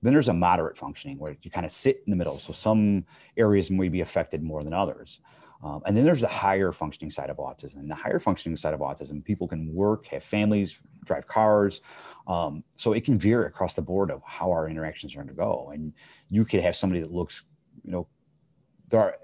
Then 0.00 0.12
there's 0.12 0.28
a 0.28 0.34
moderate 0.34 0.76
functioning 0.76 1.18
where 1.18 1.36
you 1.42 1.50
kind 1.50 1.66
of 1.66 1.72
sit 1.72 2.02
in 2.06 2.10
the 2.10 2.16
middle. 2.16 2.38
So 2.38 2.52
some 2.52 3.04
areas 3.36 3.70
may 3.70 3.88
be 3.88 4.00
affected 4.00 4.42
more 4.42 4.62
than 4.62 4.72
others. 4.72 5.20
Um, 5.62 5.80
and 5.86 5.96
then 5.96 6.04
there's 6.04 6.20
the 6.20 6.28
higher 6.28 6.72
functioning 6.72 7.10
side 7.10 7.30
of 7.30 7.38
autism. 7.38 7.88
The 7.88 7.94
higher 7.94 8.18
functioning 8.18 8.56
side 8.56 8.74
of 8.74 8.80
autism, 8.80 9.24
people 9.24 9.48
can 9.48 9.72
work, 9.74 10.06
have 10.08 10.22
families, 10.22 10.78
drive 11.04 11.26
cars. 11.26 11.80
Um, 12.26 12.64
so 12.76 12.92
it 12.94 13.04
can 13.04 13.18
veer 13.18 13.46
across 13.46 13.74
the 13.74 13.82
board 13.82 14.10
of 14.10 14.22
how 14.24 14.50
our 14.50 14.68
interactions 14.68 15.14
are 15.14 15.18
going 15.18 15.28
to 15.28 15.34
go. 15.34 15.70
And 15.74 15.92
you 16.30 16.44
could 16.44 16.60
have 16.60 16.74
somebody 16.74 17.00
that 17.00 17.12
looks, 17.12 17.42
you 17.84 17.92
know, 17.92 18.06
there 18.88 19.00
are, 19.00 19.16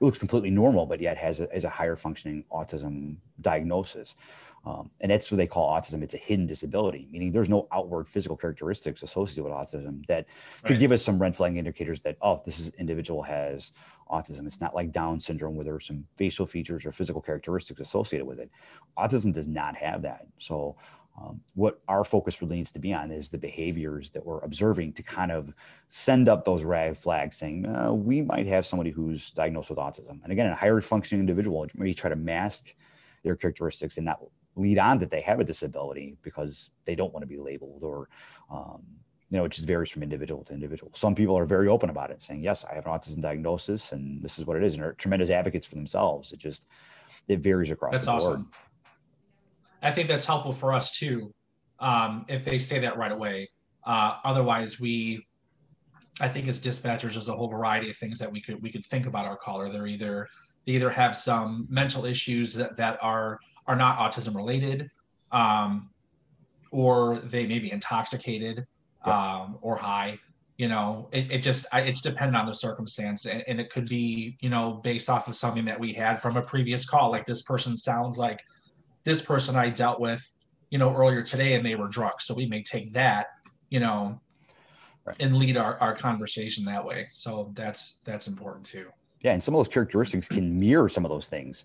looks 0.00 0.18
completely 0.18 0.50
normal, 0.50 0.84
but 0.84 1.00
yet 1.00 1.16
has 1.16 1.40
a, 1.40 1.48
has 1.52 1.64
a 1.64 1.68
higher 1.68 1.94
functioning 1.94 2.44
autism 2.50 3.16
diagnosis. 3.40 4.16
Um, 4.64 4.90
and 5.00 5.10
that's 5.10 5.30
what 5.30 5.38
they 5.38 5.46
call 5.46 5.70
autism. 5.76 6.02
It's 6.02 6.14
a 6.14 6.18
hidden 6.18 6.46
disability, 6.46 7.08
meaning 7.10 7.32
there's 7.32 7.48
no 7.48 7.66
outward 7.72 8.08
physical 8.08 8.36
characteristics 8.36 9.02
associated 9.02 9.42
with 9.44 9.52
autism 9.52 10.06
that 10.06 10.26
could 10.62 10.72
Right. 10.72 10.80
give 10.80 10.92
us 10.92 11.02
some 11.02 11.20
red 11.20 11.34
flag 11.34 11.56
indicators 11.56 12.00
that, 12.02 12.16
oh, 12.22 12.40
this 12.44 12.60
is 12.60 12.68
individual 12.74 13.22
has 13.22 13.72
autism. 14.08 14.46
It's 14.46 14.60
not 14.60 14.74
like 14.74 14.92
Down 14.92 15.18
syndrome 15.18 15.56
where 15.56 15.64
there 15.64 15.74
are 15.74 15.80
some 15.80 16.06
facial 16.16 16.46
features 16.46 16.86
or 16.86 16.92
physical 16.92 17.20
characteristics 17.20 17.80
associated 17.80 18.26
with 18.26 18.38
it. 18.38 18.50
Autism 18.96 19.32
does 19.32 19.48
not 19.48 19.74
have 19.76 20.02
that. 20.02 20.26
So, 20.38 20.76
um, 21.20 21.40
what 21.54 21.80
our 21.88 22.04
focus 22.04 22.40
really 22.40 22.56
needs 22.56 22.72
to 22.72 22.78
be 22.78 22.92
on 22.92 23.10
is 23.10 23.28
the 23.28 23.38
behaviors 23.38 24.10
that 24.10 24.24
we're 24.24 24.40
observing 24.40 24.94
to 24.94 25.02
kind 25.02 25.30
of 25.30 25.52
send 25.88 26.28
up 26.28 26.44
those 26.44 26.64
red 26.64 26.96
flags 26.96 27.36
saying, 27.36 27.66
uh, 27.66 27.92
we 27.92 28.22
might 28.22 28.46
have 28.46 28.64
somebody 28.64 28.90
who's 28.90 29.30
diagnosed 29.32 29.70
with 29.70 29.78
autism. 29.78 30.22
And 30.22 30.32
again, 30.32 30.46
a 30.46 30.54
higher 30.54 30.80
functioning 30.80 31.20
individual 31.20 31.66
maybe 31.74 31.92
try 31.92 32.08
to 32.08 32.16
mask 32.16 32.74
their 33.24 33.36
characteristics 33.36 33.98
and 33.98 34.06
not 34.06 34.20
lead 34.56 34.78
on 34.78 34.98
that 34.98 35.10
they 35.10 35.20
have 35.20 35.40
a 35.40 35.44
disability 35.44 36.16
because 36.22 36.70
they 36.84 36.94
don't 36.94 37.12
want 37.12 37.22
to 37.22 37.26
be 37.26 37.38
labeled 37.38 37.82
or 37.82 38.08
um, 38.50 38.82
you 39.30 39.38
know 39.38 39.44
it 39.46 39.52
just 39.52 39.66
varies 39.66 39.88
from 39.88 40.02
individual 40.02 40.44
to 40.44 40.52
individual 40.52 40.92
some 40.94 41.14
people 41.14 41.38
are 41.38 41.46
very 41.46 41.68
open 41.68 41.88
about 41.88 42.10
it 42.10 42.20
saying 42.20 42.42
yes 42.42 42.62
i 42.70 42.74
have 42.74 42.84
an 42.84 42.92
autism 42.92 43.22
diagnosis 43.22 43.92
and 43.92 44.22
this 44.22 44.38
is 44.38 44.44
what 44.44 44.58
it 44.58 44.62
is 44.62 44.74
and 44.74 44.82
are 44.82 44.92
tremendous 44.94 45.30
advocates 45.30 45.64
for 45.64 45.76
themselves 45.76 46.32
it 46.32 46.38
just 46.38 46.66
it 47.28 47.38
varies 47.38 47.70
across 47.70 47.92
That's 47.94 48.04
the 48.04 48.12
board 48.12 48.22
awesome. 48.22 48.50
I 49.82 49.90
think 49.90 50.08
that's 50.08 50.24
helpful 50.24 50.52
for 50.52 50.72
us 50.72 50.92
too, 50.92 51.32
um, 51.80 52.24
if 52.28 52.44
they 52.44 52.58
say 52.58 52.78
that 52.80 52.96
right 52.96 53.12
away. 53.12 53.48
Uh, 53.84 54.18
otherwise, 54.24 54.80
we, 54.80 55.26
I 56.20 56.28
think 56.28 56.46
as 56.46 56.60
dispatchers, 56.60 57.12
there's 57.14 57.28
a 57.28 57.34
whole 57.34 57.48
variety 57.48 57.90
of 57.90 57.96
things 57.96 58.18
that 58.20 58.30
we 58.30 58.40
could 58.40 58.62
we 58.62 58.70
could 58.70 58.84
think 58.84 59.06
about 59.06 59.26
our 59.26 59.36
caller. 59.36 59.68
They're 59.70 59.86
either 59.88 60.28
they 60.66 60.72
either 60.72 60.90
have 60.90 61.16
some 61.16 61.66
mental 61.68 62.04
issues 62.04 62.54
that, 62.54 62.76
that 62.76 62.98
are 63.02 63.40
are 63.66 63.76
not 63.76 63.98
autism 63.98 64.34
related, 64.34 64.88
um, 65.32 65.90
or 66.70 67.18
they 67.18 67.46
may 67.46 67.58
be 67.58 67.72
intoxicated 67.72 68.66
um, 69.04 69.58
or 69.62 69.76
high. 69.76 70.18
You 70.58 70.68
know, 70.68 71.08
it, 71.10 71.32
it 71.32 71.42
just 71.42 71.66
I, 71.72 71.80
it's 71.80 72.02
dependent 72.02 72.36
on 72.36 72.46
the 72.46 72.54
circumstance, 72.54 73.26
and, 73.26 73.42
and 73.48 73.60
it 73.60 73.70
could 73.70 73.88
be 73.88 74.36
you 74.40 74.50
know 74.50 74.74
based 74.74 75.10
off 75.10 75.26
of 75.26 75.34
something 75.34 75.64
that 75.64 75.80
we 75.80 75.92
had 75.92 76.20
from 76.22 76.36
a 76.36 76.42
previous 76.42 76.88
call. 76.88 77.10
Like 77.10 77.26
this 77.26 77.42
person 77.42 77.76
sounds 77.76 78.16
like 78.16 78.38
this 79.04 79.22
person 79.22 79.56
I 79.56 79.70
dealt 79.70 80.00
with, 80.00 80.22
you 80.70 80.78
know, 80.78 80.94
earlier 80.94 81.22
today, 81.22 81.54
and 81.54 81.64
they 81.64 81.74
were 81.74 81.88
drunk. 81.88 82.20
So 82.20 82.34
we 82.34 82.46
may 82.46 82.62
take 82.62 82.92
that, 82.92 83.26
you 83.70 83.80
know, 83.80 84.20
Right. 85.04 85.16
and 85.18 85.36
lead 85.36 85.56
our, 85.56 85.76
our 85.80 85.96
conversation 85.96 86.64
that 86.66 86.84
way. 86.84 87.08
So 87.10 87.50
that's 87.54 88.00
that's 88.04 88.28
important 88.28 88.64
too. 88.64 88.86
yeah 89.22 89.32
and 89.32 89.42
some 89.42 89.52
of 89.54 89.58
those 89.58 89.66
characteristics 89.72 90.28
can 90.28 90.58
mirror 90.60 90.88
some 90.88 91.04
of 91.04 91.10
those 91.10 91.26
things 91.26 91.64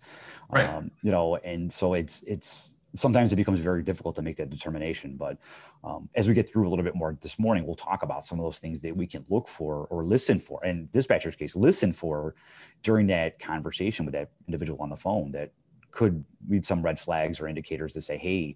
Right. 0.49 0.67
um, 0.67 0.89
you 1.03 1.11
know 1.11 1.35
and 1.37 1.71
so 1.71 1.93
it's 1.93 2.23
it's 2.23 2.73
sometimes 2.95 3.31
it 3.33 3.35
becomes 3.35 3.59
very 3.59 3.83
difficult 3.83 4.15
to 4.15 4.23
make 4.23 4.37
that 4.37 4.49
determination 4.49 5.17
but 5.17 5.37
um, 5.83 6.09
as 6.15 6.27
we 6.27 6.33
get 6.33 6.49
through 6.49 6.67
a 6.67 6.69
little 6.69 6.83
bit 6.83 6.95
more 6.95 7.15
this 7.21 7.37
morning 7.37 7.63
we'll 7.65 7.75
talk 7.75 8.01
about 8.01 8.25
some 8.25 8.39
of 8.39 8.43
those 8.43 8.57
things 8.57 8.81
that 8.81 8.95
we 8.95 9.05
can 9.05 9.23
look 9.29 9.47
for 9.47 9.85
or 9.91 10.03
listen 10.03 10.39
for 10.39 10.63
and 10.65 10.91
dispatcher's 10.91 11.35
case 11.35 11.55
listen 11.55 11.93
for 11.93 12.33
during 12.81 13.05
that 13.05 13.37
conversation 13.39 14.03
with 14.03 14.13
that 14.13 14.31
individual 14.47 14.81
on 14.81 14.89
the 14.89 14.95
phone 14.97 15.31
that 15.31 15.51
could 15.91 16.23
lead 16.47 16.65
some 16.65 16.81
red 16.81 16.99
flags 16.99 17.39
or 17.39 17.47
indicators 17.47 17.93
to 17.93 18.01
say 18.01 18.17
hey 18.17 18.55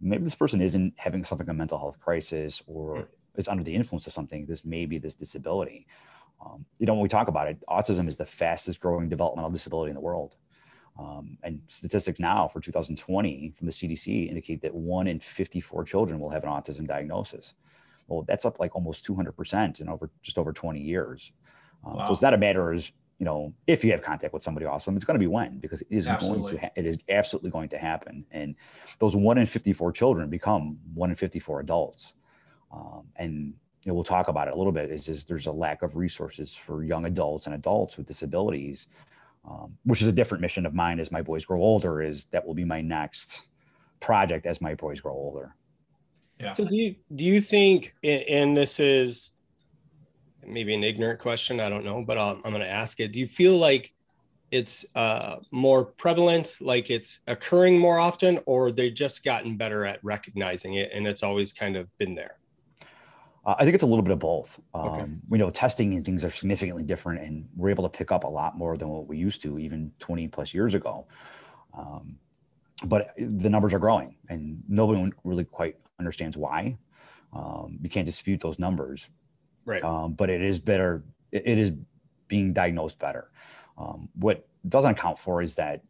maybe 0.00 0.24
this 0.24 0.34
person 0.34 0.60
isn't 0.60 0.92
having 0.96 1.24
something 1.24 1.48
a 1.48 1.54
mental 1.54 1.78
health 1.78 1.98
crisis 2.00 2.62
or 2.66 3.08
is 3.36 3.48
under 3.48 3.62
the 3.62 3.74
influence 3.74 4.06
of 4.06 4.12
something 4.12 4.46
this 4.46 4.64
may 4.64 4.86
be 4.86 4.98
this 4.98 5.14
disability 5.14 5.86
um, 6.44 6.64
you 6.78 6.86
know, 6.86 6.94
when 6.94 7.02
we 7.02 7.08
talk 7.08 7.28
about 7.28 7.48
it, 7.48 7.62
autism 7.68 8.08
is 8.08 8.16
the 8.16 8.26
fastest 8.26 8.80
growing 8.80 9.08
developmental 9.08 9.50
disability 9.50 9.90
in 9.90 9.94
the 9.94 10.00
world. 10.00 10.36
Um, 10.98 11.36
and 11.42 11.60
statistics 11.68 12.18
now 12.18 12.48
for 12.48 12.60
2020 12.60 13.52
from 13.56 13.66
the 13.66 13.72
CDC 13.72 14.28
indicate 14.28 14.62
that 14.62 14.74
one 14.74 15.06
in 15.06 15.20
54 15.20 15.84
children 15.84 16.18
will 16.18 16.30
have 16.30 16.42
an 16.44 16.50
autism 16.50 16.86
diagnosis. 16.86 17.54
Well, 18.08 18.22
that's 18.22 18.44
up 18.44 18.60
like 18.60 18.74
almost 18.74 19.06
200% 19.06 19.80
in 19.80 19.88
over 19.88 20.10
just 20.22 20.38
over 20.38 20.52
20 20.52 20.80
years. 20.80 21.32
Um, 21.84 21.96
Wow. 21.96 22.04
So 22.06 22.12
it's 22.12 22.22
not 22.22 22.34
a 22.34 22.38
matter 22.38 22.72
of, 22.72 22.90
you 23.18 23.24
know, 23.24 23.52
if 23.66 23.82
you 23.84 23.90
have 23.92 24.02
contact 24.02 24.34
with 24.34 24.42
somebody 24.42 24.66
awesome, 24.66 24.94
it's 24.96 25.04
going 25.04 25.14
to 25.14 25.18
be 25.20 25.26
when, 25.26 25.58
because 25.58 25.80
it 25.80 25.86
is 25.90 26.06
going 26.06 26.40
to, 26.50 26.58
ha- 26.58 26.70
it 26.76 26.84
is 26.84 26.98
absolutely 27.08 27.50
going 27.50 27.68
to 27.70 27.78
happen. 27.78 28.24
And 28.30 28.54
those 28.98 29.16
one 29.16 29.38
in 29.38 29.46
54 29.46 29.92
children 29.92 30.28
become 30.28 30.78
one 30.94 31.08
in 31.10 31.16
54 31.16 31.60
adults. 31.60 32.14
Um, 32.72 33.04
and 33.16 33.54
you 33.82 33.90
know, 33.90 33.94
we'll 33.94 34.04
talk 34.04 34.28
about 34.28 34.48
it 34.48 34.54
a 34.54 34.56
little 34.56 34.72
bit 34.72 34.90
is, 34.90 35.08
is 35.08 35.24
there's 35.24 35.46
a 35.46 35.52
lack 35.52 35.82
of 35.82 35.96
resources 35.96 36.54
for 36.54 36.82
young 36.84 37.06
adults 37.06 37.46
and 37.46 37.54
adults 37.54 37.96
with 37.96 38.06
disabilities 38.06 38.88
um, 39.48 39.78
which 39.84 40.02
is 40.02 40.08
a 40.08 40.12
different 40.12 40.42
mission 40.42 40.66
of 40.66 40.74
mine 40.74 40.98
as 40.98 41.12
my 41.12 41.22
boys 41.22 41.44
grow 41.44 41.60
older 41.62 42.02
is 42.02 42.24
that 42.32 42.44
will 42.44 42.52
be 42.54 42.64
my 42.64 42.80
next 42.80 43.42
project 44.00 44.44
as 44.44 44.60
my 44.60 44.74
boys 44.74 45.00
grow 45.00 45.12
older 45.12 45.54
Yeah. 46.40 46.52
So 46.52 46.64
do 46.64 46.76
you 46.76 46.96
do 47.14 47.24
you 47.24 47.40
think, 47.40 47.94
and- 48.02 48.22
and 48.24 48.56
this 48.56 48.80
is 48.80 49.30
maybe 50.46 50.74
an 50.74 50.84
ignorant 50.84 51.20
question, 51.20 51.60
I 51.60 51.68
don't 51.68 51.84
know, 51.84 52.04
but 52.04 52.18
I'll, 52.18 52.40
I'm 52.44 52.52
going 52.52 52.60
to 52.60 52.70
ask 52.70 53.00
it. 53.00 53.12
Do 53.12 53.20
you 53.20 53.26
feel 53.26 53.56
like 53.56 53.92
it's 54.50 54.86
uh, 54.94 55.36
more 55.50 55.84
prevalent, 55.84 56.56
like 56.60 56.90
it's 56.90 57.20
occurring 57.26 57.78
more 57.78 57.98
often, 57.98 58.40
or 58.46 58.70
they've 58.70 58.94
just 58.94 59.24
gotten 59.24 59.56
better 59.56 59.84
at 59.84 59.98
recognizing 60.02 60.74
it, 60.74 60.90
and 60.92 61.06
it's 61.06 61.22
always 61.22 61.52
kind 61.52 61.76
of 61.76 61.88
been 61.98 62.14
there? 62.14 62.38
Uh, 63.44 63.54
I 63.58 63.64
think 63.64 63.74
it's 63.74 63.84
a 63.84 63.86
little 63.86 64.02
bit 64.02 64.12
of 64.12 64.18
both. 64.18 64.60
Um, 64.74 64.88
Okay. 64.88 65.04
We 65.28 65.38
know 65.38 65.50
testing 65.50 65.94
and 65.94 66.04
things 66.04 66.24
are 66.24 66.30
significantly 66.30 66.82
different, 66.82 67.22
and 67.22 67.48
we're 67.56 67.70
able 67.70 67.88
to 67.88 67.96
pick 67.96 68.12
up 68.12 68.24
a 68.24 68.28
lot 68.28 68.56
more 68.56 68.76
than 68.76 68.88
what 68.88 69.06
we 69.06 69.16
used 69.16 69.42
to 69.42 69.58
even 69.58 69.92
20 69.98 70.28
plus 70.28 70.52
years 70.54 70.74
ago. 70.74 71.06
Um, 71.76 72.16
but 72.84 73.14
the 73.16 73.48
numbers 73.48 73.72
are 73.72 73.78
growing, 73.78 74.16
and 74.28 74.62
nobody 74.68 75.10
really 75.24 75.44
quite 75.44 75.76
understands 75.98 76.36
why. 76.36 76.76
Um, 77.32 77.78
you 77.82 77.88
can't 77.88 78.06
dispute 78.06 78.40
those 78.40 78.58
numbers, 78.58 79.08
Right. 79.66 79.82
um, 79.84 80.14
but 80.14 80.30
it 80.30 80.40
is 80.40 80.58
better. 80.58 81.02
It, 81.32 81.58
is 81.58 81.72
being 82.28 82.52
diagnosed 82.52 82.98
better. 82.98 83.30
Um, 83.76 84.08
what 84.14 84.48
doesn't 84.68 84.92
account 84.92 85.18
for 85.18 85.42
is 85.42 85.56
that 85.56 85.82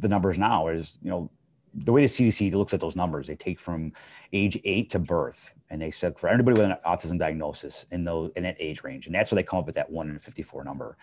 the 0.00 0.08
numbers 0.08 0.38
now 0.38 0.68
is 0.68 0.98
you 1.02 1.10
know 1.10 1.30
the 1.74 1.92
way 1.92 2.02
the 2.02 2.08
CDC 2.08 2.54
looks 2.54 2.74
at 2.74 2.80
those 2.80 2.96
numbers, 2.96 3.26
they 3.26 3.36
take 3.36 3.60
from 3.60 3.92
age 4.32 4.58
eight 4.64 4.90
to 4.90 4.98
birth, 4.98 5.54
and 5.70 5.80
they 5.80 5.90
said 5.90 6.18
for 6.18 6.28
everybody 6.28 6.60
with 6.60 6.70
an 6.70 6.76
autism 6.86 7.18
diagnosis 7.18 7.86
in 7.90 8.04
those 8.04 8.30
in 8.36 8.42
that 8.42 8.56
age 8.58 8.82
range, 8.82 9.06
and 9.06 9.14
that's 9.14 9.30
where 9.30 9.36
they 9.36 9.42
come 9.42 9.60
up 9.60 9.66
with 9.66 9.74
that 9.74 9.90
one 9.90 10.08
in 10.08 10.18
fifty 10.18 10.42
four 10.42 10.64
number. 10.64 10.96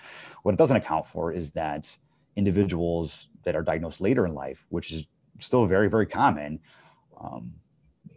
What 0.44 0.54
it 0.54 0.58
doesn't 0.58 0.76
account 0.76 1.08
for 1.08 1.32
is 1.32 1.52
that 1.52 1.96
individuals 2.36 3.30
that 3.44 3.56
are 3.56 3.62
diagnosed 3.62 4.02
later 4.02 4.26
in 4.26 4.34
life, 4.34 4.66
which 4.70 4.92
is 4.92 5.08
still 5.40 5.66
very 5.66 5.90
very 5.90 6.08
common, 6.08 6.60
um, 7.20 7.54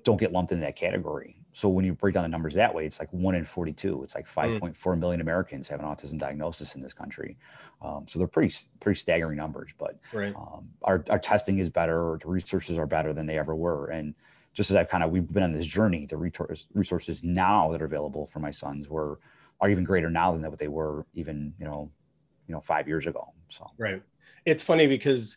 don't 0.05 0.19
get 0.19 0.33
lumped 0.33 0.53
into 0.53 0.65
that 0.65 0.77
category. 0.77 1.38
So 1.59 1.69
when 1.69 1.85
you 1.85 1.93
break 1.93 2.15
down 2.15 2.23
the 2.23 2.29
numbers 2.29 2.55
that 2.55 2.73
way, 2.73 2.87
it's 2.87 3.00
like 3.00 3.12
one 3.12 3.35
in 3.35 3.45
42. 3.45 4.05
It's 4.05 4.15
like 4.15 4.29
5.4 4.29 4.97
million 4.97 5.21
Americans 5.21 5.67
have 5.67 5.81
an 5.81 5.87
autism 5.87 6.17
diagnosis 6.17 6.77
in 6.77 6.83
this 6.83 6.93
country. 6.95 7.37
Um, 7.83 8.07
so 8.07 8.21
they're 8.21 8.29
pretty 8.29 8.55
pretty 8.79 9.00
staggering 9.00 9.38
numbers. 9.38 9.73
But 9.77 9.99
Right. 10.12 10.37
um, 10.37 10.69
our, 10.83 11.05
our 11.11 11.19
testing 11.19 11.59
is 11.59 11.69
better, 11.69 12.17
the 12.23 12.29
resources 12.29 12.79
are 12.79 12.87
better 12.87 13.12
than 13.12 13.27
they 13.27 13.41
ever 13.41 13.57
were. 13.57 13.88
And 13.88 14.15
just 14.55 14.71
as 14.71 14.77
I've 14.77 14.88
kind 14.88 15.03
of 15.03 15.11
we've 15.11 15.27
been 15.33 15.43
on 15.43 15.50
this 15.50 15.67
journey, 15.67 16.07
the 16.07 16.17
resource, 16.17 16.69
resources 16.75 17.25
now 17.25 17.73
that 17.73 17.83
are 17.83 17.87
available 17.87 18.29
for 18.29 18.38
my 18.38 18.53
sons 18.53 18.88
were 18.88 19.19
are 19.61 19.69
even 19.69 19.83
greater 19.83 20.11
now 20.11 20.31
than 20.31 20.49
what 20.49 20.61
they 20.61 20.69
were 20.69 21.07
even 21.15 21.53
you 21.59 21.65
know 21.65 21.91
you 22.47 22.55
know 22.55 22.61
five 22.61 22.87
years 22.87 23.09
ago. 23.09 23.33
So 23.49 23.69
Right. 23.77 24.00
It's 24.47 24.62
funny 24.62 24.87
because 24.87 25.37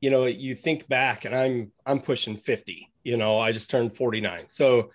you 0.00 0.08
know, 0.08 0.24
you 0.24 0.54
think 0.54 0.88
back 0.88 1.26
and 1.26 1.36
I'm 1.36 1.72
I'm 1.84 2.00
pushing 2.00 2.38
50, 2.38 2.90
you 3.04 3.18
know, 3.18 3.38
I 3.38 3.52
just 3.52 3.68
turned 3.68 3.94
49. 3.94 4.46
So 4.48 4.90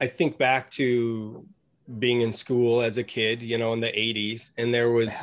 I 0.00 0.06
think 0.06 0.38
back 0.38 0.70
to 0.72 1.46
being 1.98 2.20
in 2.20 2.32
school 2.32 2.80
as 2.82 2.98
a 2.98 3.04
kid, 3.04 3.42
you 3.42 3.58
know, 3.58 3.72
in 3.72 3.80
the 3.80 3.92
80s 3.92 4.52
and 4.58 4.72
there 4.74 4.90
was 4.90 5.08
Yeah. 5.10 5.22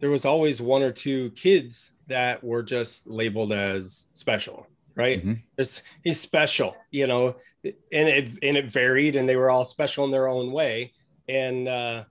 there 0.00 0.10
was 0.10 0.24
always 0.24 0.60
one 0.60 0.82
or 0.82 0.92
two 0.92 1.30
kids 1.30 1.90
that 2.08 2.42
were 2.44 2.62
just 2.62 3.06
labeled 3.06 3.52
as 3.52 4.08
special, 4.14 4.66
right? 4.94 5.24
Mhm. 5.24 5.42
He's 6.02 6.20
special, 6.20 6.76
you 6.90 7.06
know, 7.06 7.36
and 7.64 8.08
it 8.08 8.30
and 8.42 8.56
it 8.56 8.70
varied 8.70 9.16
and 9.16 9.28
they 9.28 9.36
were 9.36 9.50
all 9.50 9.64
special 9.64 10.04
in 10.04 10.10
their 10.10 10.28
own 10.28 10.52
way 10.52 10.92
and 11.28 11.68
uh 11.68 12.04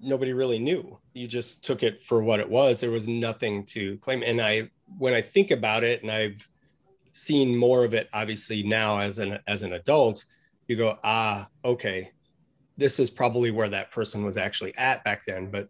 nobody 0.00 0.32
really 0.32 0.58
knew. 0.58 0.98
You 1.14 1.28
just 1.28 1.62
took 1.62 1.84
it 1.84 2.02
for 2.02 2.22
what 2.24 2.40
it 2.40 2.48
was. 2.48 2.80
There 2.80 2.90
was 2.90 3.06
nothing 3.06 3.64
to 3.66 3.98
claim. 3.98 4.24
And 4.24 4.40
I, 4.40 4.68
when 4.98 5.14
I 5.14 5.22
think 5.22 5.52
about 5.52 5.84
it, 5.84 6.02
and 6.02 6.10
I've 6.10 6.44
seen 7.12 7.56
more 7.56 7.84
of 7.84 7.94
it, 7.94 8.08
obviously 8.12 8.64
now 8.64 8.98
as 8.98 9.20
an 9.20 9.38
as 9.46 9.62
an 9.62 9.74
adult, 9.74 10.24
you 10.72 10.78
go, 10.78 10.98
ah, 11.04 11.48
okay, 11.64 12.10
this 12.76 12.98
is 12.98 13.10
probably 13.10 13.50
where 13.50 13.68
that 13.68 13.92
person 13.92 14.24
was 14.24 14.36
actually 14.36 14.74
at 14.76 15.04
back 15.04 15.24
then. 15.24 15.50
But 15.50 15.68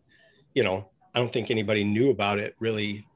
you 0.54 0.62
know, 0.62 0.88
I 1.14 1.18
don't 1.18 1.32
think 1.32 1.50
anybody 1.50 1.84
knew 1.84 2.10
about 2.10 2.38
it 2.38 2.54
really 2.60 3.06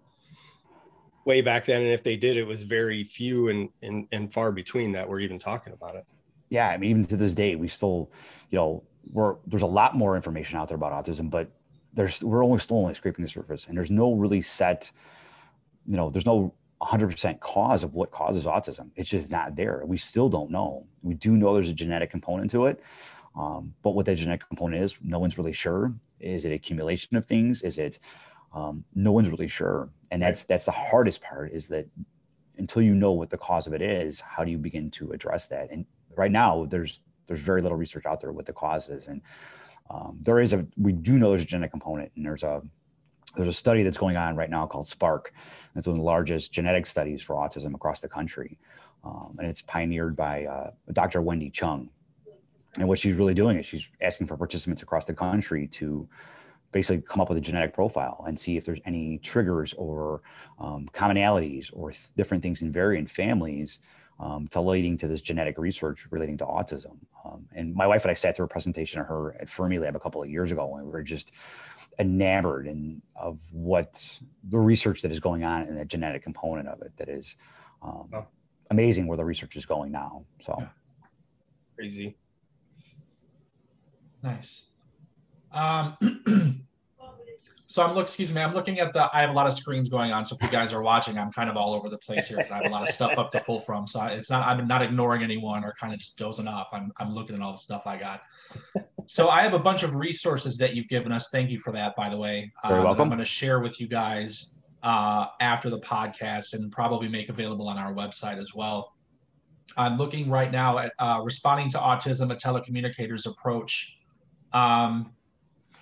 way 1.24 1.40
back 1.40 1.64
then. 1.66 1.82
And 1.82 1.92
if 1.92 2.02
they 2.02 2.16
did, 2.16 2.36
it 2.36 2.44
was 2.44 2.62
very 2.62 3.04
few 3.04 3.48
and 3.48 3.68
and, 3.82 4.06
and 4.12 4.32
far 4.32 4.52
between 4.52 4.92
that 4.92 5.08
were 5.08 5.20
even 5.20 5.38
talking 5.38 5.72
about 5.72 5.94
it. 5.96 6.04
yeah, 6.50 6.68
I 6.68 6.76
mean, 6.76 6.90
even 6.90 7.04
to 7.06 7.16
this 7.16 7.34
day, 7.34 7.54
we 7.56 7.68
still, 7.68 8.10
you 8.50 8.58
know, 8.58 8.82
we're 9.12 9.36
there's 9.46 9.62
a 9.62 9.66
lot 9.66 9.94
more 9.94 10.16
information 10.16 10.58
out 10.58 10.68
there 10.68 10.76
about 10.76 10.92
autism, 10.92 11.30
but 11.30 11.50
there's 11.94 12.22
we're 12.22 12.44
only 12.44 12.58
still 12.58 12.78
only 12.78 12.94
scraping 12.94 13.24
the 13.24 13.30
surface, 13.30 13.66
and 13.66 13.76
there's 13.76 13.90
no 13.90 14.14
really 14.14 14.42
set, 14.42 14.90
you 15.86 15.96
know, 15.96 16.10
there's 16.10 16.26
no 16.26 16.52
100% 16.83 17.40
cause 17.40 17.83
of 17.83 17.95
what 17.95 18.11
causes 18.11 18.45
autism. 18.45 18.90
It's 18.97 19.09
just 19.09 19.30
not 19.30 19.56
there. 19.56 19.82
We 19.86 19.97
still 19.97 20.28
don't 20.28 20.50
know. 20.50 20.86
We 21.02 21.15
do 21.15 21.36
know 21.36 21.54
there's 21.54 21.71
a 21.71 21.75
genetic 21.75 22.10
component 22.10 22.50
to 22.50 22.67
it, 22.67 22.82
um, 23.34 23.75
but 23.82 23.91
what 23.91 24.06
that 24.06 24.17
genetic 24.17 24.47
component 24.49 24.82
is, 24.82 24.97
no 25.02 25.19
one's 25.19 25.39
really 25.39 25.52
sure. 25.52 25.95
Is 26.21 26.45
it 26.45 26.52
accumulation 26.52 27.17
of 27.17 27.26
things? 27.26 27.62
Is 27.62 27.78
it? 27.78 27.99
Um, 28.52 28.84
no 28.95 29.12
one's 29.12 29.28
really 29.28 29.49
sure, 29.49 29.91
and 30.10 30.23
that's 30.23 30.45
that's 30.45 30.65
the 30.65 30.71
hardest 30.71 31.21
part. 31.21 31.52
Is 31.52 31.69
that 31.69 31.86
until 32.56 32.80
you 32.80 32.95
know 32.95 33.12
what 33.12 33.28
the 33.28 33.36
cause 33.36 33.67
of 33.67 33.75
it 33.75 33.82
is, 33.82 34.21
how 34.21 34.45
do 34.45 34.50
you 34.50 34.56
begin 34.56 34.91
to 34.93 35.12
address 35.12 35.47
that? 35.49 35.71
And 35.71 35.84
right 36.17 36.30
now, 36.30 36.65
there's 36.65 37.00
there's 37.26 37.41
very 37.41 37.60
little 37.60 37.76
research 37.76 38.06
out 38.06 38.21
there 38.21 38.32
what 38.32 38.47
the 38.47 38.54
cause 38.54 38.89
is, 38.89 39.08
and 39.08 39.21
um, 39.91 40.19
there 40.23 40.41
is 40.41 40.54
a 40.54 40.67
we 40.78 40.93
do 40.93 41.19
know 41.19 41.30
there's 41.30 41.43
a 41.43 41.47
genetic 41.47 41.73
component, 41.73 42.12
and 42.17 42.25
there's 42.25 42.43
a 42.43 42.62
there's 43.34 43.49
a 43.49 43.52
study 43.52 43.82
that's 43.82 43.99
going 43.99 44.17
on 44.17 44.36
right 44.36 44.50
now 44.50 44.67
called 44.67 44.89
Spark. 44.89 45.32
It's 45.75 45.86
one 45.86 45.97
of 45.97 45.99
the 45.99 46.06
largest 46.06 46.52
genetic 46.52 46.86
studies 46.86 47.23
for 47.23 47.36
autism 47.36 47.75
across 47.75 48.00
the 48.00 48.08
country, 48.08 48.58
um, 49.04 49.36
and 49.39 49.49
it's 49.49 49.62
pioneered 49.62 50.17
by 50.17 50.47
uh, 50.47 50.71
Dr. 50.93 51.21
Wendy 51.21 51.50
Chung. 51.50 51.91
And 52.78 52.89
what 52.89 52.99
she's 52.99 53.15
really 53.17 53.34
doing 53.34 53.58
is 53.58 53.67
she's 53.67 53.89
asking 54.00 54.26
for 54.26 54.36
participants 54.36 54.82
across 54.82 55.04
the 55.04 55.15
country 55.15 55.67
to 55.69 56.08
basically 56.73 57.02
come 57.02 57.21
up 57.21 57.28
with 57.28 57.39
a 57.39 57.41
genetic 57.41 57.73
profile 57.73 58.25
and 58.26 58.39
see 58.39 58.56
if 58.56 58.65
there's 58.65 58.80
any 58.84 59.19
triggers 59.19 59.73
or 59.75 60.23
um, 60.58 60.89
commonalities 60.93 61.71
or 61.73 61.91
th- 61.91 62.08
different 62.17 62.43
things 62.43 62.62
in 62.62 62.71
variant 62.71 63.08
families 63.08 63.80
um, 64.19 64.49
to 64.49 64.60
leading 64.60 64.97
to 64.99 65.08
this 65.08 65.23
genetic 65.23 65.58
research 65.58 66.06
relating 66.10 66.36
to 66.39 66.45
autism. 66.45 66.97
Um, 67.25 67.47
and 67.54 67.75
my 67.75 67.86
wife 67.86 68.04
and 68.04 68.10
I 68.10 68.15
sat 68.15 68.36
through 68.36 68.47
a 68.47 68.49
presentation 68.49 69.00
of 69.00 69.06
her 69.06 69.36
at 69.41 69.49
Fermilab 69.49 69.95
a 69.95 70.00
couple 70.00 70.23
of 70.23 70.28
years 70.28 70.52
ago, 70.52 70.76
and 70.76 70.86
we 70.86 70.93
were 70.93 71.02
just 71.02 71.32
enamored 71.99 72.67
and 72.67 73.02
of 73.15 73.39
what 73.52 74.21
the 74.49 74.59
research 74.59 75.02
that 75.02 75.11
is 75.11 75.21
going 75.21 75.45
on 75.45 75.63
and 75.63 75.78
the 75.78 75.85
genetic 75.85 76.23
component 76.23 76.69
of 76.69 76.82
it 76.82 76.93
that 76.99 77.09
is 77.09 77.37
um, 77.82 78.09
Wow. 78.13 78.26
amazing 78.71 79.06
where 79.06 79.17
the 79.17 79.25
research 79.25 79.56
is 79.56 79.67
going 79.67 79.93
now. 79.93 80.25
So. 80.41 80.56
Yeah. 80.59 80.69
Crazy. 81.76 82.17
Nice. 84.23 84.69
Um, 85.52 85.97
so 87.68 87.84
I'm 87.84 87.94
look, 87.94 88.04
excuse 88.06 88.32
me, 88.32 88.40
I'm 88.40 88.54
looking 88.54 88.78
at 88.78 88.92
the. 88.92 89.10
I 89.12 89.20
have 89.20 89.30
a 89.30 89.32
lot 89.32 89.46
of 89.46 89.52
screens 89.52 89.88
going 89.88 90.12
on, 90.12 90.24
so 90.24 90.36
if 90.36 90.42
you 90.42 90.48
guys 90.48 90.72
are 90.72 90.82
watching, 90.82 91.18
I'm 91.18 91.32
kind 91.32 91.50
of 91.50 91.56
all 91.56 91.74
over 91.74 91.88
the 91.88 91.98
place 91.98 92.28
here 92.28 92.36
because 92.36 92.52
I 92.52 92.58
have 92.58 92.66
a 92.66 92.70
lot 92.70 92.82
of 92.82 92.88
stuff 92.88 93.18
up 93.18 93.30
to 93.32 93.40
pull 93.40 93.58
from. 93.58 93.86
So 93.86 94.04
it's 94.04 94.30
not. 94.30 94.46
I'm 94.46 94.68
not 94.68 94.82
ignoring 94.82 95.22
anyone 95.22 95.64
or 95.64 95.74
kind 95.80 95.92
of 95.92 95.98
just 95.98 96.16
dozing 96.16 96.46
off. 96.46 96.68
I'm 96.72 96.92
I'm 96.98 97.12
looking 97.12 97.34
at 97.34 97.42
all 97.42 97.52
the 97.52 97.58
stuff 97.58 97.86
I 97.86 97.96
got. 97.96 98.22
So 99.06 99.28
I 99.28 99.42
have 99.42 99.54
a 99.54 99.58
bunch 99.58 99.82
of 99.82 99.94
resources 99.94 100.56
that 100.58 100.74
you've 100.74 100.88
given 100.88 101.12
us. 101.12 101.28
Thank 101.30 101.50
you 101.50 101.58
for 101.58 101.72
that, 101.72 101.94
by 101.96 102.08
the 102.08 102.16
way. 102.16 102.52
Very 102.62 102.78
that 102.80 102.84
welcome. 102.84 103.02
I'm 103.02 103.08
going 103.08 103.18
to 103.18 103.24
share 103.24 103.60
with 103.60 103.80
you 103.80 103.88
guys 103.88 104.60
uh, 104.82 105.26
after 105.40 105.70
the 105.70 105.80
podcast 105.80 106.54
and 106.54 106.70
probably 106.70 107.08
make 107.08 107.28
available 107.28 107.68
on 107.68 107.78
our 107.78 107.92
website 107.92 108.38
as 108.38 108.54
well. 108.54 108.92
I'm 109.76 109.96
looking 109.98 110.30
right 110.30 110.50
now 110.50 110.78
at 110.78 110.92
uh, 110.98 111.20
responding 111.22 111.70
to 111.70 111.78
autism, 111.78 112.32
a 112.32 112.36
telecommunicator's 112.36 113.26
approach. 113.26 113.98
Um, 114.52 115.12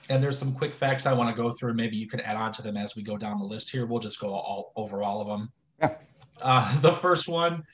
and 0.09 0.23
there's 0.23 0.39
some 0.39 0.53
quick 0.53 0.75
facts 0.75 1.07
I 1.07 1.13
want 1.13 1.35
to 1.35 1.43
go 1.43 1.51
through. 1.51 1.75
Maybe 1.75 1.97
you 1.97 2.09
could 2.09 2.21
add 2.21 2.37
on 2.37 2.53
to 2.53 2.63
them 2.63 2.77
as 2.77 2.95
we 2.95 3.03
go 3.03 3.17
down 3.17 3.39
the 3.39 3.45
list 3.45 3.71
here. 3.71 3.87
We'll 3.87 4.01
just 4.01 4.21
go 4.21 4.29
all 4.33 4.73
over 4.77 5.03
all 5.03 5.21
of 5.21 5.29
them. 5.29 5.53
Yeah. 5.81 5.97
Uh, 6.43 6.81
the 6.83 6.93
first 6.93 7.29
one, 7.29 7.65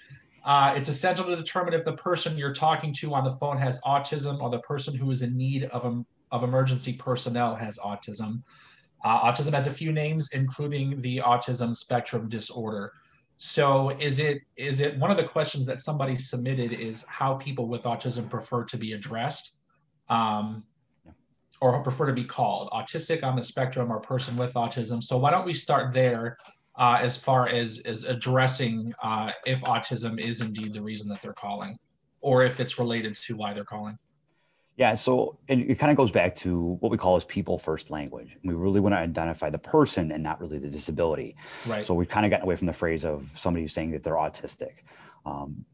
uh, 0.45 0.73
it's 0.77 0.89
essential 0.89 1.25
to 1.27 1.37
determine 1.37 1.75
if 1.75 1.85
the 1.85 1.97
person 1.97 2.37
you're 2.37 2.55
talking 2.55 2.95
to 2.95 3.15
on 3.15 3.25
the 3.25 3.31
phone 3.31 3.59
has 3.59 3.81
autism 3.83 4.41
or 4.41 4.51
the 4.51 4.61
person 4.61 4.95
who 4.95 5.11
is 5.11 5.23
in 5.23 5.37
need 5.37 5.65
of, 5.65 5.85
em- 5.85 6.07
of 6.31 6.45
emergency 6.45 6.93
personnel 6.93 7.55
has 7.55 7.79
autism. 7.79 8.43
Uh, 9.05 9.21
autism 9.31 9.53
has 9.53 9.67
a 9.67 9.73
few 9.73 9.93
names, 9.93 10.31
including 10.33 11.01
the 11.01 11.19
autism 11.19 11.75
spectrum 11.75 12.29
disorder. 12.29 12.93
So 13.39 13.91
is 13.99 14.19
it 14.19 14.43
is 14.57 14.83
it 14.83 14.99
one 14.99 15.11
of 15.11 15.17
the 15.17 15.25
questions 15.25 15.65
that 15.65 15.81
somebody 15.81 16.17
submitted 16.17 16.75
is 16.75 17.07
how 17.09 17.37
people 17.37 17.69
with 17.69 17.85
autism 17.85 18.29
prefer 18.29 18.65
to 18.65 18.77
be 18.77 18.93
addressed? 18.93 19.61
Um, 20.11 20.65
or 21.61 21.83
prefer 21.83 22.07
to 22.07 22.13
be 22.13 22.25
called 22.25 22.71
autistic 22.71 23.23
on 23.23 23.37
the 23.37 23.43
spectrum 23.43 23.93
or 23.93 24.01
person 24.01 24.37
with 24.37 24.55
autism. 24.55 25.03
So 25.03 25.19
why 25.19 25.31
don't 25.31 25.45
we 25.45 25.55
start 25.55 25.93
there 25.93 26.37
uh, 26.79 26.99
as 27.01 27.17
far 27.17 27.49
as 27.49 27.83
as 27.87 28.05
addressing 28.05 28.95
uh, 29.03 29.33
if 29.47 29.61
autism 29.63 30.19
is 30.19 30.41
indeed 30.41 30.73
the 30.73 30.83
reason 30.83 31.09
that 31.09 31.21
they're 31.21 31.35
calling, 31.35 31.77
or 32.21 32.45
if 32.45 32.61
it's 32.61 32.79
related 32.79 33.15
to 33.15 33.37
why 33.37 33.53
they're 33.53 33.65
calling. 33.65 33.99
Yeah, 34.77 34.95
so 34.95 35.39
and 35.51 35.71
it 35.71 35.79
kind 35.79 35.91
of 35.91 35.99
goes 35.99 36.11
back 36.11 36.35
to 36.37 36.79
what 36.81 36.91
we 36.91 36.97
call 36.97 37.17
as 37.17 37.25
people 37.27 37.59
first 37.59 37.91
language. 37.91 38.39
We 38.43 38.55
really 38.55 38.81
want 38.81 38.95
to 38.95 38.99
identify 38.99 39.51
the 39.51 39.59
person 39.59 40.11
and 40.11 40.23
not 40.23 40.41
really 40.41 40.59
the 40.59 40.71
disability. 40.71 41.37
Right. 41.67 41.87
So 41.87 41.93
we've 41.93 42.09
kind 42.09 42.25
of 42.25 42.31
gotten 42.31 42.47
away 42.47 42.57
from 42.57 42.67
the 42.67 42.73
phrase 42.73 43.05
of 43.05 43.29
somebody 43.35 43.65
who's 43.65 43.75
saying 43.75 43.91
that 43.91 44.03
they're 44.03 44.15
autistic. 44.15 44.85
Um, 45.27 45.67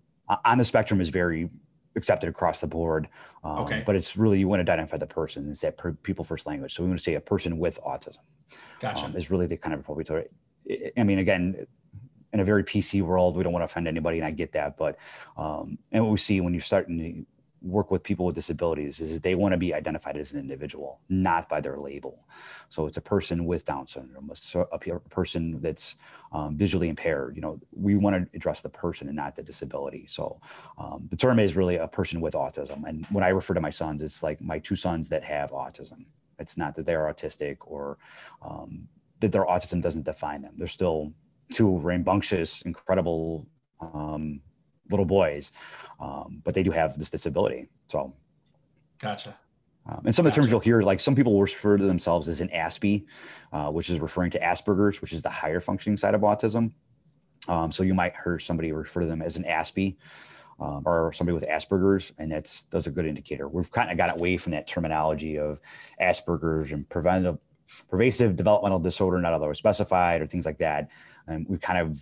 on 0.45 0.59
the 0.59 0.65
spectrum 0.65 1.01
is 1.01 1.09
very 1.11 1.51
accepted 1.97 2.29
across 2.29 2.61
the 2.61 2.67
board. 2.67 3.09
Um, 3.43 3.59
Okay. 3.59 3.83
But 3.85 3.97
it's 3.97 4.17
really 4.17 4.39
you 4.39 4.49
want 4.49 4.65
to 4.65 4.71
identify 4.71 4.97
the 4.99 5.07
person. 5.07 5.51
It's 5.51 5.63
that 5.63 5.77
per, 5.77 5.93
people 5.93 6.25
first 6.25 6.47
language. 6.47 6.75
So 6.75 6.83
we 6.83 6.89
want 6.89 7.01
to 7.01 7.05
say 7.05 7.15
a 7.15 7.21
person 7.21 7.59
with 7.59 7.81
autism 7.83 8.19
gotcha. 8.81 9.07
um, 9.07 9.17
is 9.17 9.31
really 9.31 9.47
the 9.47 9.57
kind 9.57 9.75
of 9.75 9.81
appropriate. 9.81 10.31
I- 10.71 10.93
I 10.99 11.05
mean, 11.05 11.19
again, 11.21 11.67
in 12.33 12.41
a 12.41 12.45
very 12.45 12.65
PC 12.65 13.03
world, 13.03 13.37
we 13.37 13.45
don't 13.45 13.53
want 13.53 13.61
to 13.63 13.67
offend 13.67 13.87
anybody, 13.89 14.19
and 14.19 14.27
I 14.27 14.31
get 14.33 14.53
that. 14.53 14.77
But 14.77 14.99
um, 15.37 15.79
and 15.93 16.03
what 16.05 16.11
we 16.11 16.19
see 16.19 16.41
when 16.41 16.53
you're 16.55 16.61
starting 16.61 16.99
to 16.99 17.27
work 17.67 17.91
with 17.91 18.03
people 18.03 18.27
with 18.27 18.35
disabilities 18.35 19.01
is 19.01 19.15
that 19.15 19.23
they 19.23 19.35
want 19.35 19.53
to 19.53 19.59
be 19.59 19.75
identified 19.75 20.17
as 20.17 20.33
an 20.33 20.39
individual, 20.39 21.01
not 21.09 21.49
by 21.49 21.61
their 21.61 21.77
label. 21.77 22.27
So 22.69 22.87
it's 22.87 22.97
a 22.97 23.03
person 23.03 23.45
with 23.45 23.65
Down 23.65 23.87
syndrome, 23.87 24.31
a, 24.55 24.59
a 24.73 25.01
person 25.01 25.61
that's 25.61 25.97
um, 26.33 26.57
visually 26.57 26.89
impaired. 26.89 27.37
You 27.37 27.43
know, 27.43 27.61
we 27.73 27.97
want 27.97 28.17
to 28.17 28.37
address 28.37 28.61
the 28.61 28.69
person 28.69 29.09
and 29.09 29.17
not 29.17 29.35
the 29.35 29.43
disability. 29.43 30.07
So 30.09 30.41
um, 30.79 31.07
the 31.11 31.17
term 31.17 31.39
is 31.39 31.57
really 31.57 31.77
a 31.77 31.89
person 31.89 32.21
with 32.21 32.35
autism. 32.35 32.85
And 32.87 33.05
when 33.07 33.25
I 33.25 33.29
refer 33.29 33.55
to 33.55 33.61
my 33.61 33.71
sons, 33.71 34.03
it's 34.03 34.23
like 34.23 34.41
my 34.41 34.59
two 34.59 34.77
sons 34.77 35.09
that 35.09 35.25
have 35.25 35.51
autism. 35.51 36.07
It's 36.39 36.57
not 36.57 36.75
that 36.77 36.87
they're 36.87 37.13
autistic 37.13 37.59
or 37.67 37.99
um, 38.43 38.89
that 39.21 39.33
their 39.33 39.45
autism 39.45 39.81
doesn't 39.81 40.05
define 40.05 40.43
them. 40.43 40.55
They're 40.57 40.67
still 40.67 41.13
two 41.53 41.79
rambunctious, 41.79 42.63
incredible 42.63 43.47
um, 43.81 44.41
little 44.91 45.07
boys, 45.07 45.53
um, 46.01 46.43
but 46.45 46.55
they 46.55 46.63
do 46.63 46.71
have 46.71 46.99
this 46.99 47.11
disability. 47.11 47.69
So, 47.89 48.15
gotcha. 48.99 49.37
Um, 49.89 50.03
and 50.05 50.15
some 50.15 50.27
of 50.27 50.33
the 50.33 50.37
terms 50.37 50.51
you'll 50.51 50.61
hear, 50.61 50.83
like 50.83 51.01
some 51.01 51.15
people 51.15 51.41
refer 51.41 51.77
to 51.77 51.85
themselves 51.85 52.29
as 52.29 52.41
an 52.41 52.49
Aspie, 52.49 53.07
uh, 53.53 53.71
which 53.71 53.89
is 53.89 54.01
referring 54.01 54.33
to 54.33 54.41
Asperger's, 54.41 55.01
which 55.01 55.13
is 55.13 55.23
the 55.23 55.31
higher 55.31 55.61
functioning 55.61 55.97
side 55.97 56.15
of 56.15 56.23
autism. 56.23 56.73
Um, 57.49 57.71
so 57.71 57.85
you 57.85 57.95
might 57.95 58.15
hear 58.25 58.39
somebody 58.39 58.73
refer 58.73 59.01
to 59.01 59.07
them 59.07 59.23
as 59.23 59.37
an 59.37 59.45
Aspie 59.45 59.97
um, 60.59 60.83
or 60.87 61.13
somebody 61.13 61.35
with 61.35 61.47
Asperger's, 61.49 62.13
and 62.19 62.33
that's 62.33 62.65
that's 62.65 62.87
a 62.87 62.91
good 62.91 63.07
indicator. 63.07 63.49
We've 63.49 63.71
kind 63.71 63.91
of 63.91 63.97
got 63.97 64.15
away 64.15 64.37
from 64.37 64.53
that 64.53 64.67
terminology 64.67 65.39
of 65.39 65.61
Asperger's 66.01 66.73
and 66.73 66.89
preventive, 66.89 67.39
pervasive 67.89 68.37
developmental 68.37 68.81
disorder 68.81 69.21
not 69.21 69.33
otherwise 69.33 69.59
specified 69.59 70.23
or 70.23 70.27
things 70.27 70.47
like 70.47 70.59
that. 70.59 70.89
And 71.29 71.47
we've 71.49 71.61
kind 71.61 71.79
of 71.79 72.01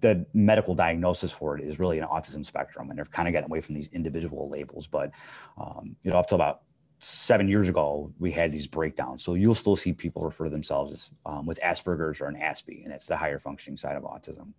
the 0.00 0.26
medical 0.32 0.74
diagnosis 0.74 1.30
for 1.30 1.58
it 1.58 1.64
is 1.64 1.78
really 1.78 1.98
an 1.98 2.06
autism 2.06 2.44
spectrum, 2.44 2.90
and 2.90 2.98
they've 2.98 3.10
kind 3.10 3.28
of 3.28 3.34
gotten 3.34 3.50
away 3.50 3.60
from 3.60 3.74
these 3.74 3.88
individual 3.92 4.48
labels. 4.48 4.86
But 4.86 5.10
um, 5.58 5.96
you 6.02 6.10
know, 6.10 6.16
up 6.16 6.26
to 6.28 6.34
about 6.34 6.62
seven 6.98 7.48
years 7.48 7.68
ago, 7.68 8.12
we 8.18 8.30
had 8.30 8.52
these 8.52 8.66
breakdowns. 8.66 9.24
So 9.24 9.34
you'll 9.34 9.54
still 9.54 9.76
see 9.76 9.92
people 9.92 10.22
refer 10.22 10.44
to 10.44 10.50
themselves 10.50 10.92
as 10.92 11.10
um, 11.26 11.46
with 11.46 11.60
Asperger's 11.60 12.20
or 12.20 12.26
an 12.26 12.36
Aspie, 12.36 12.84
and 12.84 12.92
it's 12.92 13.06
the 13.06 13.16
higher 13.16 13.38
functioning 13.38 13.76
side 13.76 13.96
of 13.96 14.04
autism. 14.04 14.52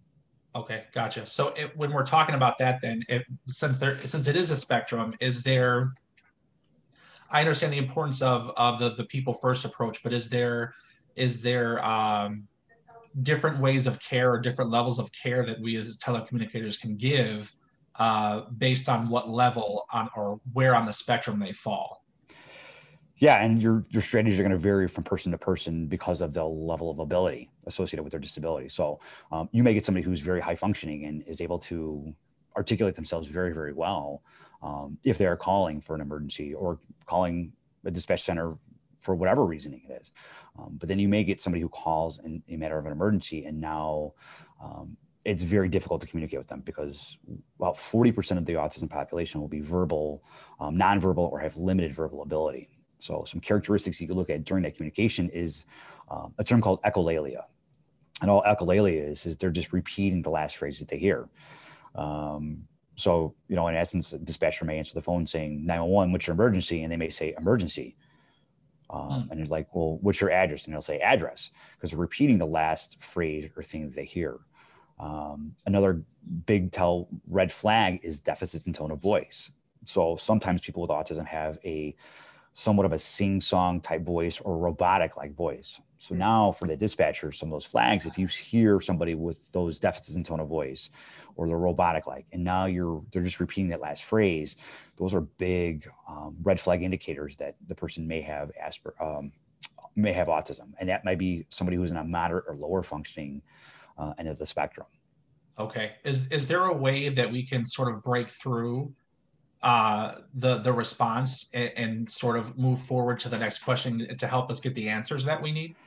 Okay, 0.56 0.84
gotcha. 0.94 1.26
So 1.26 1.48
it, 1.50 1.76
when 1.76 1.92
we're 1.92 2.06
talking 2.06 2.36
about 2.36 2.60
that, 2.60 2.80
then 2.82 3.02
it, 3.10 3.26
since 3.48 3.78
there 3.78 4.00
since 4.02 4.28
it 4.28 4.36
is 4.36 4.52
a 4.52 4.58
spectrum, 4.58 5.16
is 5.20 5.42
there? 5.42 5.94
I 7.32 7.40
understand 7.40 7.74
the 7.74 7.78
importance 7.78 8.22
of 8.22 8.52
of 8.56 8.78
the 8.78 8.90
the 8.92 9.06
people 9.06 9.34
first 9.34 9.66
approach, 9.66 10.04
but 10.04 10.14
is 10.14 10.30
there 10.30 10.76
is 11.16 11.42
there 11.42 11.84
um, 11.84 12.48
different 13.22 13.60
ways 13.60 13.86
of 13.86 14.00
care 14.00 14.32
or 14.34 14.40
different 14.40 14.72
levels 14.72 15.00
of 15.00 15.12
care 15.12 15.46
that 15.46 15.60
we 15.60 15.76
as 15.76 15.98
telecommunicators 15.98 16.80
can 16.80 16.96
give 16.96 17.54
uh, 17.98 18.42
based 18.58 18.90
on 18.90 19.08
what 19.08 19.30
level 19.30 19.86
on 19.92 20.10
or 20.16 20.40
where 20.54 20.76
on 20.76 20.86
the 20.86 20.94
spectrum 20.94 21.40
they 21.40 21.52
fall. 21.52 22.04
Yeah, 23.18 23.44
and 23.44 23.62
your 23.62 23.86
your 23.90 24.02
strategies 24.02 24.40
are 24.40 24.44
going 24.44 24.52
to 24.52 24.58
vary 24.58 24.88
from 24.88 25.04
person 25.04 25.32
to 25.32 25.38
person 25.38 25.88
because 25.88 26.20
of 26.20 26.34
the 26.34 26.44
level 26.44 26.90
of 26.90 27.00
ability 27.00 27.50
associated 27.68 28.04
with 28.04 28.12
their 28.12 28.20
disability. 28.20 28.70
So 28.70 29.00
um, 29.32 29.48
you 29.52 29.64
may 29.64 29.74
get 29.74 29.86
somebody 29.86 30.04
who's 30.04 30.20
very 30.20 30.42
high 30.42 30.56
functioning 30.56 31.06
and 31.06 31.24
is 31.28 31.40
able 31.40 31.60
to 31.60 32.14
articulate 32.58 32.96
themselves 32.96 33.30
very 33.30 33.54
very 33.54 33.74
well 33.74 34.24
um, 34.62 34.98
if 35.04 35.18
they 35.18 35.28
are 35.28 35.38
calling 35.38 35.80
for 35.80 35.96
an 35.96 36.02
emergency 36.02 36.54
or 36.54 36.80
calling 37.06 37.54
a 37.86 37.92
dispatch 37.92 38.24
center 38.24 38.58
for 39.00 39.14
whatever 39.16 39.46
reasoning 39.46 39.82
it 39.90 40.02
is. 40.02 40.12
Um, 40.58 40.78
but 40.80 40.88
then 40.88 41.00
you 41.00 41.08
may 41.08 41.24
get 41.24 41.42
somebody 41.42 41.62
who 41.62 41.70
calls 41.70 42.20
in 42.20 42.44
a 42.50 42.58
matter 42.58 42.78
of 42.78 42.86
an 42.86 42.92
emergency, 42.92 43.46
and 43.46 43.60
now 43.60 44.14
um, 44.64 44.96
it's 45.26 45.44
very 45.44 45.70
difficult 45.70 46.02
to 46.02 46.08
communicate 46.08 46.40
with 46.40 46.48
them 46.48 46.62
because 46.62 47.18
about 47.58 47.76
40% 47.76 48.38
of 48.38 48.46
the 48.46 48.54
autism 48.54 48.90
population 48.90 49.42
will 49.42 49.48
be 49.48 49.62
verbal, 49.62 50.24
um, 50.60 50.78
nonverbal, 50.78 51.32
or 51.32 51.40
have 51.40 51.58
limited 51.58 51.94
verbal 51.94 52.22
ability. 52.22 52.70
So, 53.00 53.24
some 53.26 53.42
characteristics 53.42 54.00
you 54.00 54.08
can 54.08 54.16
look 54.16 54.30
at 54.30 54.44
during 54.44 54.64
that 54.64 54.76
communication 54.76 55.30
is 55.30 55.66
um, 56.10 56.34
a 56.38 56.44
term 56.44 56.62
called 56.62 56.82
echolalia. 56.84 57.44
And 58.22 58.30
all 58.30 58.44
echolalia 58.44 59.10
is, 59.12 59.26
is 59.26 59.38
they're 59.38 59.52
just 59.52 59.74
repeating 59.74 60.22
the 60.22 60.30
last 60.30 60.58
phrase 60.58 60.80
that 60.80 60.88
they 60.88 60.98
hear. 60.98 61.28
Um, 61.96 62.66
so, 62.96 63.36
you 63.48 63.56
know, 63.56 63.68
in 63.68 63.76
essence, 63.76 64.14
a 64.14 64.20
dispatcher 64.20 64.66
may 64.66 64.78
answer 64.78 64.94
the 64.94 65.02
phone 65.02 65.26
saying 65.26 65.66
911, 65.66 66.12
what's 66.12 66.28
your 66.28 66.36
emergency? 66.36 66.84
And 66.84 66.92
they 66.92 66.98
may 66.98 67.10
say 67.10 67.34
emergency. 67.38 67.98
Um, 68.90 69.10
mm. 69.10 69.32
And 69.32 69.40
it's 69.40 69.52
like, 69.52 69.74
well, 69.74 69.98
what's 70.02 70.22
your 70.22 70.32
address? 70.32 70.66
And 70.66 70.74
they'll 70.74 70.82
say 70.82 71.00
address 71.00 71.52
because 71.76 71.92
they're 71.92 72.00
repeating 72.00 72.38
the 72.38 72.46
last 72.48 73.02
phrase 73.02 73.50
or 73.56 73.64
thing 73.64 73.84
that 73.84 73.96
they 73.96 74.06
hear. 74.06 74.40
Um, 75.00 75.56
another 75.66 76.04
big 76.46 76.72
tell 76.72 77.08
red 77.28 77.52
flag 77.52 78.00
is 78.04 78.20
deficits 78.20 78.68
in 78.68 78.74
tone 78.74 78.92
of 78.92 79.00
voice. 79.00 79.52
So 79.86 80.16
sometimes 80.16 80.62
people 80.62 80.82
with 80.82 80.92
autism 80.92 81.26
have 81.26 81.58
a 81.66 81.96
somewhat 82.54 82.86
of 82.86 82.94
a 82.94 83.00
sing 83.00 83.42
song 83.42 83.82
type 83.82 84.04
voice 84.04 84.40
or 84.40 84.58
robotic 84.58 85.18
like 85.18 85.34
voice. 85.34 85.82
So 86.04 86.16
now 86.16 86.52
for 86.52 86.68
the 86.68 86.76
dispatcher, 86.76 87.32
some 87.32 87.48
of 87.48 87.54
those 87.54 87.66
flags, 87.66 88.06
if 88.06 88.18
you 88.18 88.28
hear 88.28 88.82
somebody 88.82 89.16
with 89.16 89.50
those 89.54 89.80
deficits 89.80 90.18
in 90.18 90.24
tone 90.24 90.42
of 90.42 90.50
voice 90.50 90.90
or 91.38 91.48
the 91.48 91.56
robotic 91.56 92.08
like, 92.08 92.26
and 92.34 92.44
now 92.44 92.66
you're 92.66 93.02
they're 93.14 93.24
just 93.24 93.40
repeating 93.40 93.70
that 93.70 93.80
last 93.80 94.04
phrase, 94.04 94.58
those 94.98 95.14
are 95.14 95.22
big 95.22 95.90
um, 96.10 96.36
red 96.44 96.60
flag 96.60 96.84
indicators 96.84 97.38
that 97.38 97.56
the 97.70 97.74
person 97.74 98.06
may 98.06 98.20
have 98.20 98.52
Asper 98.62 98.94
um, 99.00 99.32
may 99.96 100.12
have 100.12 100.28
autism, 100.28 100.74
and 100.78 100.90
that 100.90 101.06
might 101.06 101.18
be 101.18 101.46
somebody 101.48 101.78
who's 101.78 101.90
in 101.90 101.96
a 101.96 102.04
moderate 102.04 102.44
or 102.50 102.56
lower 102.58 102.84
functioning 102.84 103.42
uh, 103.98 104.12
end 104.18 104.28
of 104.28 104.38
the 104.38 104.46
spectrum. 104.46 104.88
Okay, 105.58 105.94
is 106.04 106.30
is 106.34 106.50
there 106.50 106.66
a 106.66 106.74
way 106.74 107.08
that 107.08 107.32
we 107.32 107.44
can 107.44 107.64
sort 107.64 107.94
of 107.94 108.04
break 108.04 108.28
through 108.28 108.94
uh, 109.62 110.16
the 110.34 110.58
the 110.58 110.74
response 110.74 111.48
and, 111.54 111.72
and, 111.78 112.12
sort 112.12 112.36
of 112.36 112.58
move 112.58 112.82
forward 112.82 113.18
to 113.20 113.30
the 113.30 113.38
next 113.38 113.60
question 113.60 114.18
to 114.18 114.28
help 114.28 114.52
us 114.52 114.60
get 114.60 114.76
the 114.76 114.90
answers 114.90 115.24
that 115.24 115.42
we 115.42 115.54
need? 115.54 115.78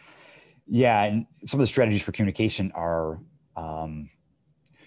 Yeah, 0.66 1.04
and 1.04 1.26
some 1.44 1.60
of 1.60 1.62
the 1.62 1.68
strategies 1.68 2.02
for 2.02 2.12
communication 2.12 2.72
are 2.74 3.20
um, 3.56 4.10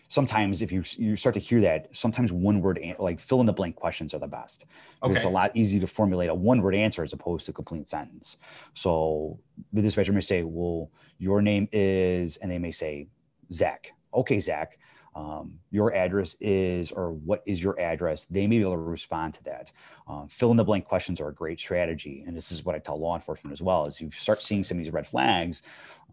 sometimes 0.09 0.61
if 0.61 0.71
you 0.71 0.83
you 0.97 1.15
start 1.15 1.35
to 1.35 1.39
hear 1.39 1.61
that, 1.61 1.95
sometimes 1.95 2.31
one 2.31 2.59
word 2.59 2.79
like 2.99 3.19
fill 3.19 3.39
in 3.39 3.45
the 3.45 3.53
blank 3.53 3.75
questions 3.75 4.13
are 4.13 4.19
the 4.19 4.27
best. 4.27 4.65
Okay. 5.01 5.13
It's 5.13 5.23
a 5.23 5.29
lot 5.29 5.55
easier 5.55 5.79
to 5.79 5.87
formulate 5.87 6.29
a 6.29 6.33
one 6.33 6.61
word 6.61 6.75
answer 6.75 7.03
as 7.03 7.13
opposed 7.13 7.45
to 7.45 7.51
a 7.51 7.53
complete 7.53 7.87
sentence. 7.87 8.37
So 8.73 9.39
the 9.71 9.81
dispatcher 9.81 10.11
may 10.11 10.21
say, 10.21 10.43
"Well, 10.43 10.91
your 11.17 11.41
name 11.41 11.69
is," 11.71 12.37
and 12.37 12.51
they 12.51 12.59
may 12.59 12.71
say, 12.71 13.07
"Zach." 13.53 13.91
Okay, 14.13 14.39
Zach 14.39 14.78
um, 15.15 15.59
your 15.71 15.93
address 15.93 16.35
is, 16.39 16.91
or 16.91 17.11
what 17.11 17.43
is 17.45 17.61
your 17.61 17.79
address? 17.79 18.25
They 18.25 18.47
may 18.47 18.57
be 18.57 18.61
able 18.61 18.73
to 18.73 18.77
respond 18.77 19.33
to 19.35 19.43
that. 19.45 19.71
Um, 20.07 20.27
fill 20.27 20.51
in 20.51 20.57
the 20.57 20.63
blank 20.63 20.85
questions 20.85 21.19
are 21.19 21.29
a 21.29 21.33
great 21.33 21.59
strategy. 21.59 22.23
And 22.25 22.35
this 22.35 22.51
is 22.51 22.63
what 22.63 22.75
I 22.75 22.79
tell 22.79 22.99
law 22.99 23.15
enforcement 23.15 23.53
as 23.53 23.61
well, 23.61 23.87
as 23.87 23.99
you 23.99 24.11
start 24.11 24.41
seeing 24.41 24.63
some 24.63 24.77
of 24.77 24.83
these 24.83 24.93
red 24.93 25.07
flags, 25.07 25.63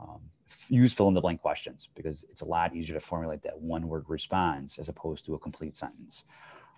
um, 0.01 0.21
use 0.69 0.95
fill 0.95 1.09
in 1.09 1.15
the 1.15 1.21
blank 1.21 1.41
questions 1.41 1.89
because 1.95 2.25
it's 2.31 2.41
a 2.41 2.45
lot 2.45 2.75
easier 2.75 2.95
to 2.95 3.01
formulate 3.01 3.43
that 3.43 3.59
one 3.61 3.89
word 3.89 4.05
response 4.09 4.79
as 4.79 4.89
opposed 4.89 5.25
to 5.27 5.35
a 5.35 5.39
complete 5.39 5.77
sentence. 5.77 6.25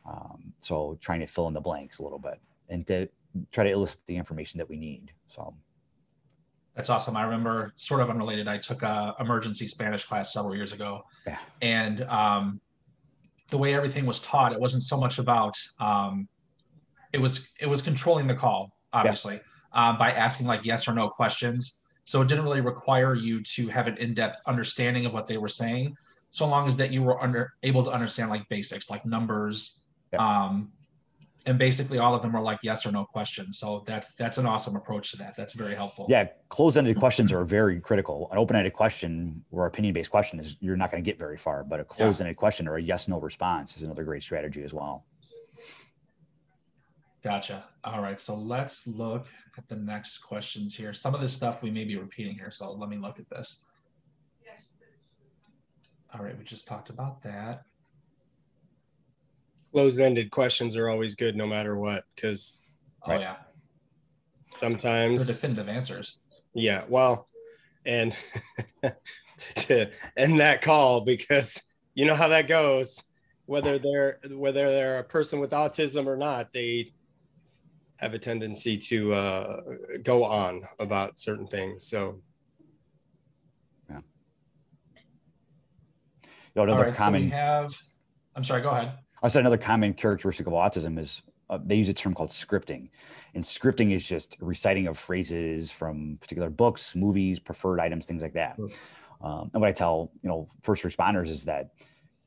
Um, 0.07 0.53
so 0.59 0.99
trying 1.01 1.21
to 1.21 1.27
fill 1.27 1.49
in 1.49 1.55
the 1.55 1.61
blanks 1.61 1.99
a 1.99 2.03
little 2.03 2.19
bit 2.19 2.41
and 2.69 2.87
to 2.87 3.09
try 3.53 3.65
to 3.65 3.71
elicit 3.71 4.01
the 4.07 4.17
information 4.17 4.59
that 4.59 4.69
we 4.69 4.77
need. 4.77 5.13
So 5.29 5.55
that's 6.79 6.91
awesome. 6.91 7.17
I 7.17 7.25
remember, 7.25 7.73
sort 7.75 8.01
of 8.01 8.09
unrelated, 8.09 8.47
I 8.47 8.57
took 8.57 8.85
a 8.85 9.13
emergency 9.19 9.67
Spanish 9.67 10.05
class 10.05 10.33
several 10.33 10.55
years 10.55 10.73
ago, 10.73 11.03
yeah. 11.27 11.39
and 11.61 12.03
um, 12.03 12.61
the 13.51 13.59
way 13.59 13.75
everything 13.75 14.07
was 14.07 14.21
taught, 14.21 14.53
it 14.53 14.61
wasn't 14.61 14.85
so 14.85 14.97
much 14.97 15.19
about 15.19 15.57
um, 15.81 16.29
it 17.13 17.19
was 17.19 17.49
it 17.59 17.67
was 17.67 17.83
controlling 17.83 18.29
the 18.29 18.35
call, 18.35 18.71
obviously, 18.93 19.41
yeah. 19.75 19.89
um, 19.89 19.99
by 19.99 20.13
asking 20.13 20.47
like 20.47 20.65
yes 20.65 20.87
or 20.87 20.95
no 20.95 21.09
questions. 21.09 21.81
So 22.05 22.23
it 22.23 22.29
didn't 22.29 22.45
really 22.45 22.61
require 22.61 23.17
you 23.17 23.43
to 23.43 23.67
have 23.67 23.89
an 23.89 23.97
in-depth 23.97 24.41
understanding 24.47 25.05
of 25.05 25.13
what 25.13 25.27
they 25.27 25.37
were 25.37 25.49
saying, 25.49 25.97
so 26.31 26.47
long 26.47 26.69
as 26.69 26.77
that 26.77 26.93
you 26.93 27.03
were 27.03 27.21
under 27.21 27.55
able 27.65 27.83
to 27.83 27.91
understand 27.91 28.31
like 28.31 28.49
basics, 28.49 28.89
like 28.89 29.05
numbers, 29.05 29.83
yeah. 30.13 30.21
um, 30.25 30.71
and 31.49 31.59
basically 31.59 31.99
all 31.99 32.15
of 32.15 32.21
them 32.21 32.37
are 32.37 32.43
like 32.43 32.59
yes 32.63 32.85
or 32.85 32.93
no 32.93 33.05
questions. 33.05 33.59
So 33.59 33.83
that's 33.87 34.15
that's 34.15 34.37
an 34.37 34.45
awesome 34.45 34.77
approach 34.77 35.11
to 35.13 35.17
that. 35.19 35.35
That's 35.35 35.55
very 35.55 35.75
helpful. 35.75 36.07
Yeah, 36.09 36.29
closed-ended 36.51 36.99
questions 36.99 37.33
are 37.33 37.43
very 37.45 37.81
critical. 37.81 38.29
An 38.31 38.39
open-ended 38.39 38.75
question 38.75 39.43
or 39.51 39.67
opinion-based 39.67 40.11
question 40.11 40.39
is 40.39 40.57
you're 40.61 40.77
not 40.77 40.91
going 40.91 41.03
to 41.03 41.11
get 41.11 41.19
very 41.19 41.39
far, 41.39 41.65
but 41.65 41.81
a 41.81 41.85
closed-ended 41.85 42.37
yeah. 42.37 42.39
question 42.39 42.69
or 42.69 42.77
a 42.77 42.83
yes/no 42.83 43.19
response 43.19 43.77
is 43.77 43.83
another 43.83 44.05
great 44.05 44.23
strategy 44.23 44.63
as 44.63 44.75
well. 44.75 45.07
Gotcha. 47.25 47.65
All 47.83 48.01
right, 48.01 48.21
so 48.21 48.35
let's 48.37 48.87
look 48.87 49.27
at 49.57 49.67
the 49.69 49.77
next 49.77 50.19
questions 50.19 50.77
here. 50.77 50.93
Some 50.93 51.15
of 51.15 51.21
this 51.21 51.33
stuff 51.33 51.63
we 51.63 51.71
may 51.71 51.85
be 51.85 51.97
repeating 51.97 52.39
here, 52.39 52.51
so 52.51 52.71
let 52.73 52.91
me 52.91 52.97
look 52.97 53.19
at 53.19 53.29
this. 53.31 53.65
All 56.15 56.25
right, 56.25 56.39
we 56.39 56.45
just 56.45 56.67
talked 56.67 56.89
about 56.89 57.23
that 57.23 57.65
closed-ended 59.79 60.31
questions 60.31 60.77
are 60.77 60.89
always 60.89 61.15
good 61.15 61.37
no 61.37 61.47
matter 61.47 61.77
what 61.77 62.05
because 62.15 62.65
oh 63.05 63.13
right, 63.13 63.21
yeah 63.21 63.37
sometimes 64.47 65.27
They're 65.27 65.35
definitive 65.35 65.69
answers 65.69 66.19
yeah 66.55 66.85
well 66.89 67.29
and 67.87 68.17
to 69.39 69.91
end 70.17 70.41
that 70.41 70.63
call 70.63 71.03
because 71.03 71.63
you 71.95 72.07
know 72.07 72.15
how 72.15 72.29
that 72.29 72.49
goes 72.49 73.03
whether 73.49 73.79
they're 73.79 74.21
whether 74.33 74.71
they're 74.71 74.99
a 74.99 75.05
person 75.05 75.41
with 75.41 75.53
autism 75.53 76.07
or 76.07 76.19
not, 76.19 76.53
they 76.53 76.93
have 77.97 78.13
a 78.13 78.19
tendency 78.19 78.77
to 78.77 79.15
uh, 79.15 79.61
go 80.03 80.23
on 80.23 80.63
about 80.79 81.19
certain 81.19 81.47
things. 81.47 81.89
So, 81.89 82.21
yeah. 83.89 84.01
You 86.23 86.31
know, 86.57 86.63
another 86.65 86.85
right, 86.85 86.95
common. 86.95 87.23
So 87.23 87.25
we 87.25 87.31
have. 87.31 87.75
I'm 88.37 88.45
sorry. 88.45 88.61
Go 88.61 88.69
ahead. 88.69 88.93
I 89.23 89.29
said 89.29 89.41
another 89.41 89.59
common 89.59 89.95
characteristic 89.95 90.47
of 90.47 90.53
autism 90.53 90.99
is 90.99 91.23
uh, 91.51 91.59
they 91.65 91.77
use 91.77 91.89
a 91.89 91.95
term 91.95 92.15
called 92.15 92.31
scripting, 92.31 92.91
and 93.35 93.43
scripting 93.43 93.93
is 93.93 94.07
just 94.07 94.37
reciting 94.41 94.87
of 94.87 94.99
phrases 94.99 95.73
from 95.73 96.19
particular 96.21 96.51
books, 96.51 96.95
movies, 96.95 97.39
preferred 97.39 97.81
items, 97.81 98.07
things 98.07 98.23
like 98.23 98.35
that. 98.35 98.59
Um, 99.23 99.51
and 99.53 99.61
what 99.61 99.69
I 99.69 99.73
tell 99.73 100.13
you 100.23 100.29
know 100.29 100.49
first 100.61 100.85
responders 100.85 101.29
is 101.29 101.45
that 101.47 101.71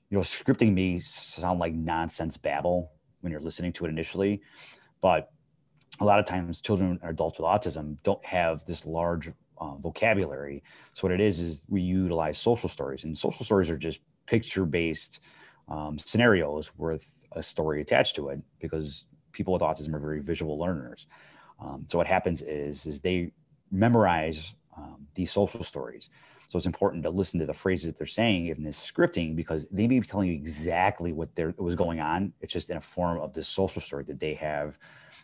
you 0.10 0.18
know 0.18 0.24
scripting 0.24 0.74
may 0.74 1.00
sound 1.00 1.60
like 1.60 1.74
nonsense 1.74 2.36
babble 2.38 2.92
when 3.22 3.32
you're 3.32 3.42
listening 3.42 3.72
to 3.74 3.86
it 3.86 3.90
initially, 3.90 4.42
but 5.02 5.32
a 6.00 6.06
lot 6.06 6.20
of 6.20 6.26
times 6.26 6.62
children 6.62 7.00
and 7.02 7.12
adults 7.12 7.38
with 7.38 7.46
autism 7.46 7.98
don't 8.04 8.26
have 8.26 8.66
this 8.66 8.86
large 8.86 9.32
uh, 9.60 9.76
vocabulary. 9.76 10.64
So 10.94 11.08
what 11.08 11.12
it 11.14 11.22
is 11.22 11.40
is 11.40 11.62
we 11.70 11.82
utilize 11.82 12.40
social 12.40 12.68
stories, 12.68 13.04
and 13.04 13.16
social 13.16 13.46
stories 13.46 13.70
are 13.70 13.78
just 13.78 14.00
picture 14.26 14.66
based 14.66 15.20
um, 15.72 15.98
scenarios 15.98 16.72
with 16.78 17.26
a 17.32 17.42
story 17.42 17.82
attached 17.82 18.16
to 18.18 18.30
it 18.30 18.42
because 18.60 19.06
people 19.32 19.54
with 19.54 19.62
autism 19.62 19.94
are 19.94 20.00
very 20.00 20.20
visual 20.20 20.60
learners. 20.60 21.08
Um, 21.60 21.86
so 21.88 21.98
what 21.98 22.08
happens 22.08 22.42
is 22.42 22.86
is 22.86 23.00
they 23.00 23.32
memorize 23.72 24.54
um, 24.76 25.08
these 25.16 25.32
social 25.32 25.64
stories. 25.64 26.10
So 26.50 26.58
it's 26.58 26.66
important 26.66 27.04
to 27.04 27.10
listen 27.10 27.40
to 27.40 27.46
the 27.46 27.54
phrases 27.54 27.86
that 27.86 27.98
they're 27.98 28.08
saying 28.08 28.48
in 28.48 28.62
this 28.62 28.78
scripting 28.78 29.38
because 29.38 29.70
they 29.70 29.88
may 29.88 30.00
be 30.02 30.06
telling 30.06 30.28
you 30.28 30.34
exactly 30.34 31.14
what 31.14 31.34
there 31.36 31.54
was 31.58 31.76
going 31.76 32.02
on. 32.02 32.34
It's 32.42 32.52
just 32.52 32.70
in 32.70 32.76
a 32.76 32.82
form 32.82 33.22
of 33.22 33.32
this 33.32 33.48
social 33.48 33.82
story 33.82 34.04
that 34.06 34.20
they 34.20 34.34
have 34.34 34.78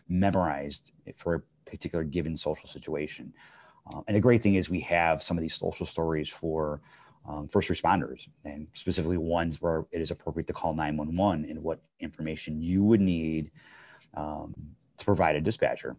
memorized 0.08 0.92
for 1.16 1.34
a 1.34 1.42
particular 1.70 2.02
given 2.02 2.34
social 2.34 2.66
situation. 2.66 3.34
Um, 3.92 4.04
and 4.08 4.16
the 4.16 4.22
great 4.22 4.42
thing 4.42 4.54
is 4.54 4.70
we 4.70 4.80
have 4.80 5.22
some 5.22 5.36
of 5.36 5.42
these 5.42 5.54
social 5.54 5.84
stories 5.84 6.30
for 6.30 6.80
um, 7.26 7.48
first 7.48 7.68
responders 7.68 8.28
and 8.44 8.66
specifically 8.72 9.16
ones 9.16 9.60
where 9.60 9.86
it 9.92 10.00
is 10.00 10.10
appropriate 10.10 10.46
to 10.46 10.52
call 10.52 10.74
911 10.74 11.48
and 11.50 11.62
what 11.62 11.80
information 12.00 12.60
you 12.60 12.82
would 12.84 13.00
need 13.00 13.50
um, 14.14 14.54
to 14.96 15.04
provide 15.04 15.36
a 15.36 15.40
dispatcher. 15.40 15.96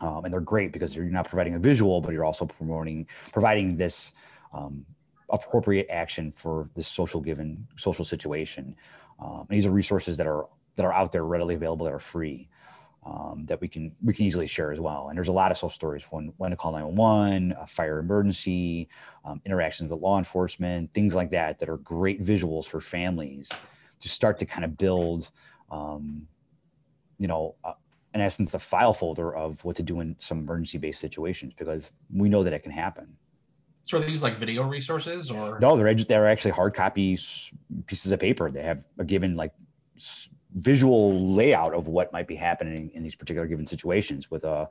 Um, 0.00 0.24
and 0.24 0.32
they're 0.32 0.40
great 0.40 0.72
because 0.72 0.94
you're 0.94 1.06
not 1.06 1.28
providing 1.28 1.54
a 1.54 1.58
visual, 1.58 2.00
but 2.00 2.12
you're 2.12 2.24
also 2.24 2.46
promoting, 2.46 3.06
providing 3.32 3.76
this 3.76 4.12
um, 4.52 4.84
appropriate 5.30 5.86
action 5.90 6.32
for 6.36 6.70
this 6.74 6.86
social 6.86 7.20
given 7.20 7.66
social 7.76 8.04
situation. 8.04 8.76
Um, 9.20 9.46
these 9.48 9.66
are 9.66 9.70
resources 9.70 10.16
that 10.16 10.26
are 10.26 10.46
that 10.76 10.84
are 10.84 10.92
out 10.92 11.10
there 11.10 11.24
readily 11.24 11.56
available 11.56 11.84
that 11.86 11.92
are 11.92 11.98
free 11.98 12.48
um, 13.04 13.44
that 13.46 13.60
we 13.60 13.68
can 13.68 13.94
we 14.02 14.12
can 14.12 14.26
easily 14.26 14.46
share 14.46 14.72
as 14.72 14.80
well. 14.80 15.08
And 15.08 15.16
there's 15.16 15.28
a 15.28 15.32
lot 15.32 15.50
of 15.50 15.58
social 15.58 15.70
stories 15.70 16.04
when 16.10 16.32
when 16.36 16.50
to 16.50 16.56
call 16.56 16.72
911, 16.72 17.54
a 17.58 17.66
fire 17.66 17.98
emergency, 17.98 18.88
um, 19.24 19.40
interactions 19.44 19.90
with 19.90 20.00
law 20.00 20.18
enforcement, 20.18 20.92
things 20.92 21.14
like 21.14 21.30
that 21.30 21.58
that 21.58 21.68
are 21.68 21.78
great 21.78 22.22
visuals 22.22 22.66
for 22.66 22.80
families 22.80 23.50
to 24.00 24.08
start 24.08 24.38
to 24.38 24.46
kind 24.46 24.64
of 24.64 24.76
build, 24.76 25.30
um, 25.70 26.26
you 27.18 27.26
know, 27.26 27.54
uh, 27.64 27.72
in 28.14 28.20
essence, 28.20 28.54
a 28.54 28.58
file 28.58 28.94
folder 28.94 29.34
of 29.34 29.64
what 29.64 29.76
to 29.76 29.82
do 29.82 30.00
in 30.00 30.16
some 30.18 30.38
emergency 30.38 30.78
based 30.78 31.00
situations 31.00 31.52
because 31.56 31.92
we 32.12 32.28
know 32.28 32.42
that 32.42 32.52
it 32.52 32.62
can 32.62 32.72
happen. 32.72 33.16
So 33.84 33.98
are 33.98 34.02
these 34.02 34.22
like 34.22 34.36
video 34.36 34.64
resources 34.64 35.30
or 35.30 35.58
no? 35.60 35.76
They're 35.76 35.94
they're 35.94 36.26
actually 36.26 36.50
hard 36.50 36.74
copy 36.74 37.18
pieces 37.86 38.12
of 38.12 38.20
paper. 38.20 38.50
They 38.50 38.62
have 38.62 38.82
a 38.98 39.04
given 39.04 39.34
like 39.34 39.52
visual 40.54 41.34
layout 41.34 41.74
of 41.74 41.88
what 41.88 42.12
might 42.12 42.26
be 42.26 42.36
happening 42.36 42.90
in 42.94 43.02
these 43.02 43.14
particular 43.14 43.46
given 43.46 43.66
situations 43.66 44.30
with 44.30 44.44
a, 44.44 44.68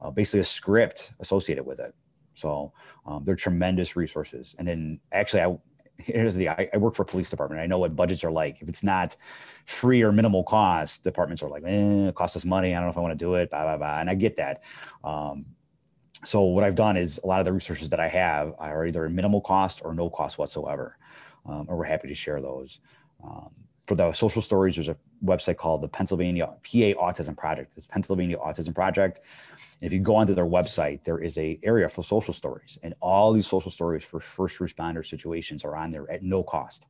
a 0.00 0.10
basically 0.10 0.40
a 0.40 0.44
script 0.44 1.12
associated 1.20 1.64
with 1.64 1.80
it. 1.80 1.94
So 2.34 2.72
um, 3.06 3.24
they're 3.24 3.36
tremendous 3.36 3.96
resources. 3.96 4.54
And 4.58 4.68
then 4.68 5.00
actually, 5.12 5.42
I 5.42 5.56
here's 5.98 6.34
the 6.34 6.48
I, 6.48 6.68
I, 6.72 6.76
work 6.76 6.94
for 6.94 7.02
a 7.02 7.06
police 7.06 7.30
department. 7.30 7.60
I 7.60 7.66
know 7.66 7.78
what 7.78 7.96
budgets 7.96 8.24
are 8.24 8.30
like. 8.30 8.60
If 8.60 8.68
it's 8.68 8.82
not 8.82 9.16
free 9.64 10.02
or 10.02 10.12
minimal 10.12 10.44
cost, 10.44 11.04
departments 11.04 11.42
are 11.42 11.48
like, 11.48 11.62
eh, 11.64 12.08
it 12.08 12.14
costs 12.14 12.36
us 12.36 12.44
money. 12.44 12.74
I 12.74 12.78
don't 12.78 12.86
know 12.86 12.90
if 12.90 12.98
I 12.98 13.00
want 13.00 13.18
to 13.18 13.24
do 13.24 13.34
it. 13.34 13.50
Blah 13.50 13.62
blah 13.62 13.76
blah. 13.78 14.00
And 14.00 14.10
I 14.10 14.14
get 14.14 14.36
that. 14.36 14.62
Um, 15.02 15.46
so 16.24 16.42
what 16.42 16.64
I've 16.64 16.74
done 16.74 16.96
is 16.96 17.20
a 17.22 17.26
lot 17.26 17.40
of 17.40 17.44
the 17.44 17.52
resources 17.52 17.90
that 17.90 18.00
I 18.00 18.08
have 18.08 18.54
are 18.58 18.86
either 18.86 19.08
minimal 19.08 19.40
cost 19.40 19.82
or 19.84 19.94
no 19.94 20.10
cost 20.10 20.38
whatsoever, 20.38 20.98
um, 21.44 21.66
and 21.68 21.78
we're 21.78 21.84
happy 21.84 22.08
to 22.08 22.14
share 22.14 22.40
those. 22.40 22.80
Um, 23.22 23.50
for 23.86 23.94
the 23.94 24.12
social 24.12 24.42
stories, 24.42 24.74
there's 24.74 24.88
a 24.88 24.96
website 25.24 25.56
called 25.56 25.80
the 25.80 25.88
Pennsylvania 25.88 26.46
PA 26.46 26.92
Autism 27.00 27.36
Project. 27.36 27.72
It's 27.76 27.86
Pennsylvania 27.86 28.36
Autism 28.36 28.74
Project. 28.74 29.20
And 29.80 29.86
if 29.86 29.92
you 29.92 30.00
go 30.00 30.16
onto 30.16 30.34
their 30.34 30.46
website, 30.46 31.04
there 31.04 31.18
is 31.18 31.38
a 31.38 31.58
area 31.62 31.88
for 31.88 32.02
social 32.02 32.34
stories, 32.34 32.78
and 32.82 32.94
all 33.00 33.32
these 33.32 33.46
social 33.46 33.70
stories 33.70 34.02
for 34.02 34.18
first 34.20 34.58
responder 34.58 35.06
situations 35.06 35.64
are 35.64 35.76
on 35.76 35.90
there 35.90 36.10
at 36.10 36.22
no 36.22 36.42
cost. 36.42 36.86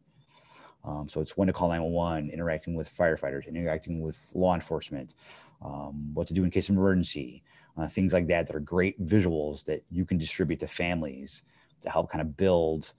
Um, 0.85 1.09
so 1.09 1.21
it's 1.21 1.37
when 1.37 1.49
to 1.49 1.53
call 1.53 1.69
911, 1.69 2.31
interacting 2.31 2.75
with 2.75 2.95
firefighters, 2.97 3.47
interacting 3.49 4.01
with 4.01 4.19
law 4.35 4.55
enforcement, 4.55 5.17
um, 5.63 6.15
what 6.15 6.29
to 6.29 6.35
do 6.35 6.45
in 6.45 6.51
case 6.51 6.69
of 6.69 6.77
emergency, 6.77 7.43
uh, 7.77 7.89
things 7.89 8.13
like 8.13 8.29
that 8.29 8.47
that 8.47 8.55
are 8.55 8.61
great 8.61 9.05
visuals 9.05 9.65
that 9.65 9.83
you 9.91 10.05
can 10.05 10.17
distribute 10.17 10.61
to 10.61 10.69
families 10.69 11.43
to 11.83 11.91
help 11.91 12.11
kind 12.11 12.23
of 12.23 12.37
build 12.37 12.93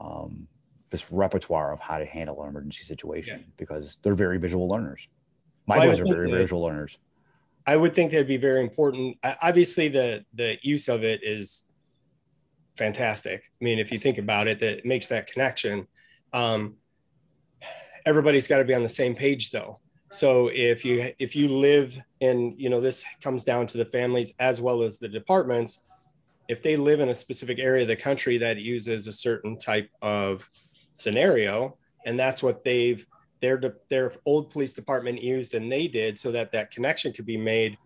um, 0.00 0.48
this 0.90 1.10
repertoire 1.12 1.72
of 1.72 1.80
how 1.80 1.98
to 1.98 2.06
handle 2.06 2.42
an 2.42 2.48
emergency 2.48 2.84
situation 2.84 3.40
yeah. 3.40 3.52
because 3.56 3.98
they're 4.02 4.14
very 4.14 4.38
visual 4.38 4.68
learners. 4.68 5.08
My 5.66 5.78
well, 5.78 5.88
boys 5.88 6.00
are 6.00 6.06
very 6.06 6.30
that, 6.30 6.36
visual 6.36 6.62
learners. 6.62 6.98
I 7.66 7.76
would 7.76 7.94
think 7.94 8.10
that'd 8.10 8.26
be 8.26 8.38
very 8.38 8.62
important. 8.62 9.18
Obviously, 9.42 9.88
the 9.88 10.24
the 10.34 10.58
use 10.62 10.88
of 10.88 11.04
it 11.04 11.20
is 11.22 11.64
fantastic. 12.78 13.42
I 13.60 13.64
mean, 13.64 13.78
if 13.78 13.92
you 13.92 13.98
think 13.98 14.16
about 14.16 14.48
it, 14.48 14.60
that 14.60 14.86
makes 14.86 15.08
that 15.08 15.26
connection. 15.26 15.86
Um, 16.32 16.76
everybody's 18.06 18.48
got 18.48 18.58
to 18.58 18.64
be 18.64 18.72
on 18.72 18.82
the 18.82 18.88
same 18.88 19.14
page, 19.14 19.50
though. 19.50 19.80
So 20.10 20.50
if 20.54 20.84
you 20.84 21.12
if 21.18 21.36
you 21.36 21.48
live 21.48 21.98
in, 22.20 22.54
you 22.56 22.70
know, 22.70 22.80
this 22.80 23.04
comes 23.22 23.44
down 23.44 23.66
to 23.66 23.76
the 23.76 23.84
families 23.84 24.32
as 24.38 24.60
well 24.60 24.82
as 24.82 24.98
the 24.98 25.08
departments. 25.08 25.80
If 26.48 26.62
they 26.62 26.76
live 26.76 27.00
in 27.00 27.10
a 27.10 27.14
specific 27.14 27.58
area 27.58 27.82
of 27.82 27.88
the 27.88 27.96
country 27.96 28.38
that 28.38 28.56
uses 28.56 29.06
a 29.06 29.12
certain 29.12 29.58
type 29.58 29.90
of 30.00 30.48
scenario 30.98 31.76
and 32.06 32.18
that's 32.18 32.42
what 32.42 32.64
they've 32.64 33.06
their 33.40 33.60
their 33.88 34.12
old 34.24 34.50
police 34.50 34.74
department 34.74 35.22
used 35.22 35.54
and 35.54 35.70
they 35.70 35.86
did 35.86 36.18
so 36.18 36.32
that 36.32 36.52
that 36.52 36.70
connection 36.70 37.12
could 37.12 37.26
be 37.26 37.36
made 37.36 37.78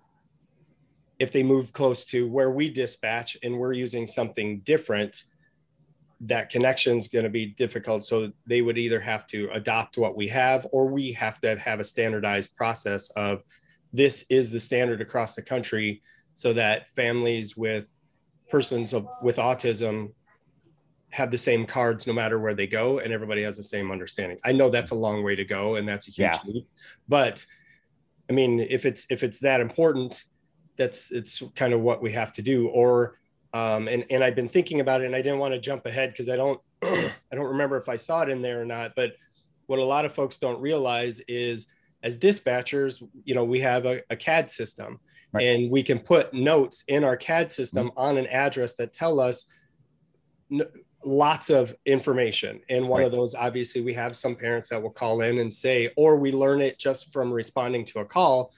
if 1.19 1.31
they 1.31 1.43
move 1.43 1.73
close 1.73 2.05
to 2.05 2.29
where 2.29 2.51
we 2.51 2.71
dispatch 2.71 3.37
and 3.43 3.57
we're 3.57 3.73
using 3.73 4.07
something 4.07 4.61
different 4.61 5.25
that 6.23 6.51
connection 6.51 6.99
is 6.99 7.09
going 7.09 7.25
to 7.25 7.31
be 7.31 7.47
difficult. 7.47 8.05
So 8.05 8.33
they 8.47 8.63
would 8.63 8.79
either 8.79 9.01
have 9.01 9.27
to 9.29 9.51
adopt 9.53 9.99
what 9.99 10.17
we 10.17 10.29
have 10.29 10.67
or 10.71 10.87
we 10.87 11.13
have 11.13 11.41
to 11.41 11.59
have 11.59 11.81
a 11.81 11.85
standardized 11.85 12.57
process 12.57 13.11
of 13.11 13.43
this 13.93 14.25
is 14.31 14.51
the 14.51 14.61
standard 14.61 15.01
across 15.01 15.35
the 15.35 15.43
country 15.43 16.01
so 16.35 16.53
that 16.53 16.87
families 16.95 17.57
with 17.57 17.91
persons 18.49 18.93
of, 18.93 19.07
with 19.21 19.37
autism 19.37 20.13
have 21.13 21.31
the 21.31 21.39
same 21.39 21.67
cards 21.67 22.07
no 22.07 22.13
matter 22.13 22.39
where 22.39 22.55
they 22.55 22.67
go 22.67 22.99
and 22.99 23.13
everybody 23.13 23.43
has 23.43 23.57
the 23.57 23.63
same 23.63 23.91
understanding 23.91 24.39
i 24.45 24.53
know 24.53 24.69
that's 24.69 24.91
a 24.91 24.95
long 24.95 25.23
way 25.23 25.37
to 25.37 25.45
go 25.45 25.77
and 25.77 25.87
that's 25.87 26.09
a 26.09 26.11
huge 26.11 26.33
yeah. 26.33 26.39
leap 26.47 26.67
but 27.09 27.45
i 28.31 28.33
mean 28.33 28.59
if 28.61 28.87
it's 28.87 29.07
if 29.11 29.23
it's 29.23 29.39
that 29.39 29.61
important 29.61 30.25
that's 30.77 31.11
it's 31.11 31.43
kind 31.55 31.75
of 31.75 31.81
what 31.81 32.03
we 32.03 32.11
have 32.11 32.33
to 32.33 32.43
do 32.43 32.69
or 32.69 33.19
um, 33.55 33.89
and 33.89 34.05
and 34.11 34.25
i've 34.25 34.35
been 34.35 34.49
thinking 34.49 34.81
about 34.81 35.03
it 35.03 35.07
and 35.07 35.15
i 35.15 35.21
didn't 35.21 35.39
want 35.39 35.53
to 35.53 35.61
jump 35.61 35.85
ahead 35.85 36.11
because 36.11 36.29
i 36.31 36.37
don't 36.37 36.61
i 36.83 37.11
don't 37.33 37.47
remember 37.47 37.77
if 37.77 37.89
i 37.89 37.97
saw 37.97 38.23
it 38.23 38.31
in 38.31 38.41
there 38.41 38.61
or 38.61 38.65
not 38.65 38.93
but 38.97 39.13
what 39.67 39.79
a 39.79 39.85
lot 39.85 40.05
of 40.05 40.13
folks 40.13 40.39
don't 40.39 40.61
realize 40.61 41.21
is 41.29 41.67
as 42.03 42.19
dispatchers 42.19 43.07
you 43.25 43.35
know 43.35 43.45
we 43.45 43.61
have 43.61 43.85
a, 43.85 44.01
a 44.09 44.17
cad 44.17 44.51
system 44.51 44.99
right. 45.33 45.45
and 45.45 45.71
we 45.71 45.83
can 45.83 45.99
put 45.99 46.33
notes 46.33 46.85
in 46.89 47.05
our 47.05 47.17
cad 47.17 47.53
system 47.53 47.89
mm-hmm. 47.89 47.99
on 47.99 48.17
an 48.17 48.27
address 48.29 48.77
that 48.77 48.95
tell 48.95 49.21
us 49.21 49.45
lots 51.05 51.51
of 51.51 51.75
information. 51.87 52.61
And 52.69 52.89
one 52.89 53.01
right. 53.01 53.07
of 53.07 53.13
those, 53.13 53.35
obviously, 53.35 53.81
we 53.81 53.95
have 53.95 54.17
some 54.17 54.37
parents 54.37 54.69
that 54.69 54.83
will 54.83 54.91
call 54.91 55.23
in 55.23 55.39
and 55.39 55.53
say, 55.53 55.91
or 55.97 56.17
we 56.17 56.33
learn 56.33 56.61
it 56.61 56.79
just 56.79 57.13
from 57.13 57.33
responding 57.33 57.85
to 57.87 58.01
a 58.01 58.05
call 58.05 58.53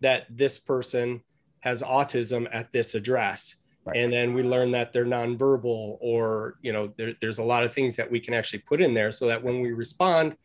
that 0.00 0.26
this 0.30 0.58
person 0.58 1.22
has 1.60 1.82
autism 1.82 2.48
at 2.52 2.72
this 2.72 2.94
address. 2.94 3.56
Right. 3.84 3.96
And 3.96 4.12
then 4.12 4.34
we 4.34 4.42
learn 4.42 4.70
that 4.72 4.92
they're 4.92 5.06
nonverbal, 5.06 5.96
or, 6.00 6.58
you 6.62 6.72
know, 6.72 6.92
there, 6.96 7.14
there's 7.20 7.38
a 7.38 7.42
lot 7.42 7.64
of 7.64 7.72
things 7.72 7.96
that 7.96 8.10
we 8.10 8.20
can 8.20 8.34
actually 8.34 8.60
put 8.60 8.80
in 8.80 8.94
there 8.94 9.10
so 9.10 9.26
that 9.26 9.42
when 9.42 9.60
we 9.60 9.72
respond, 9.72 10.36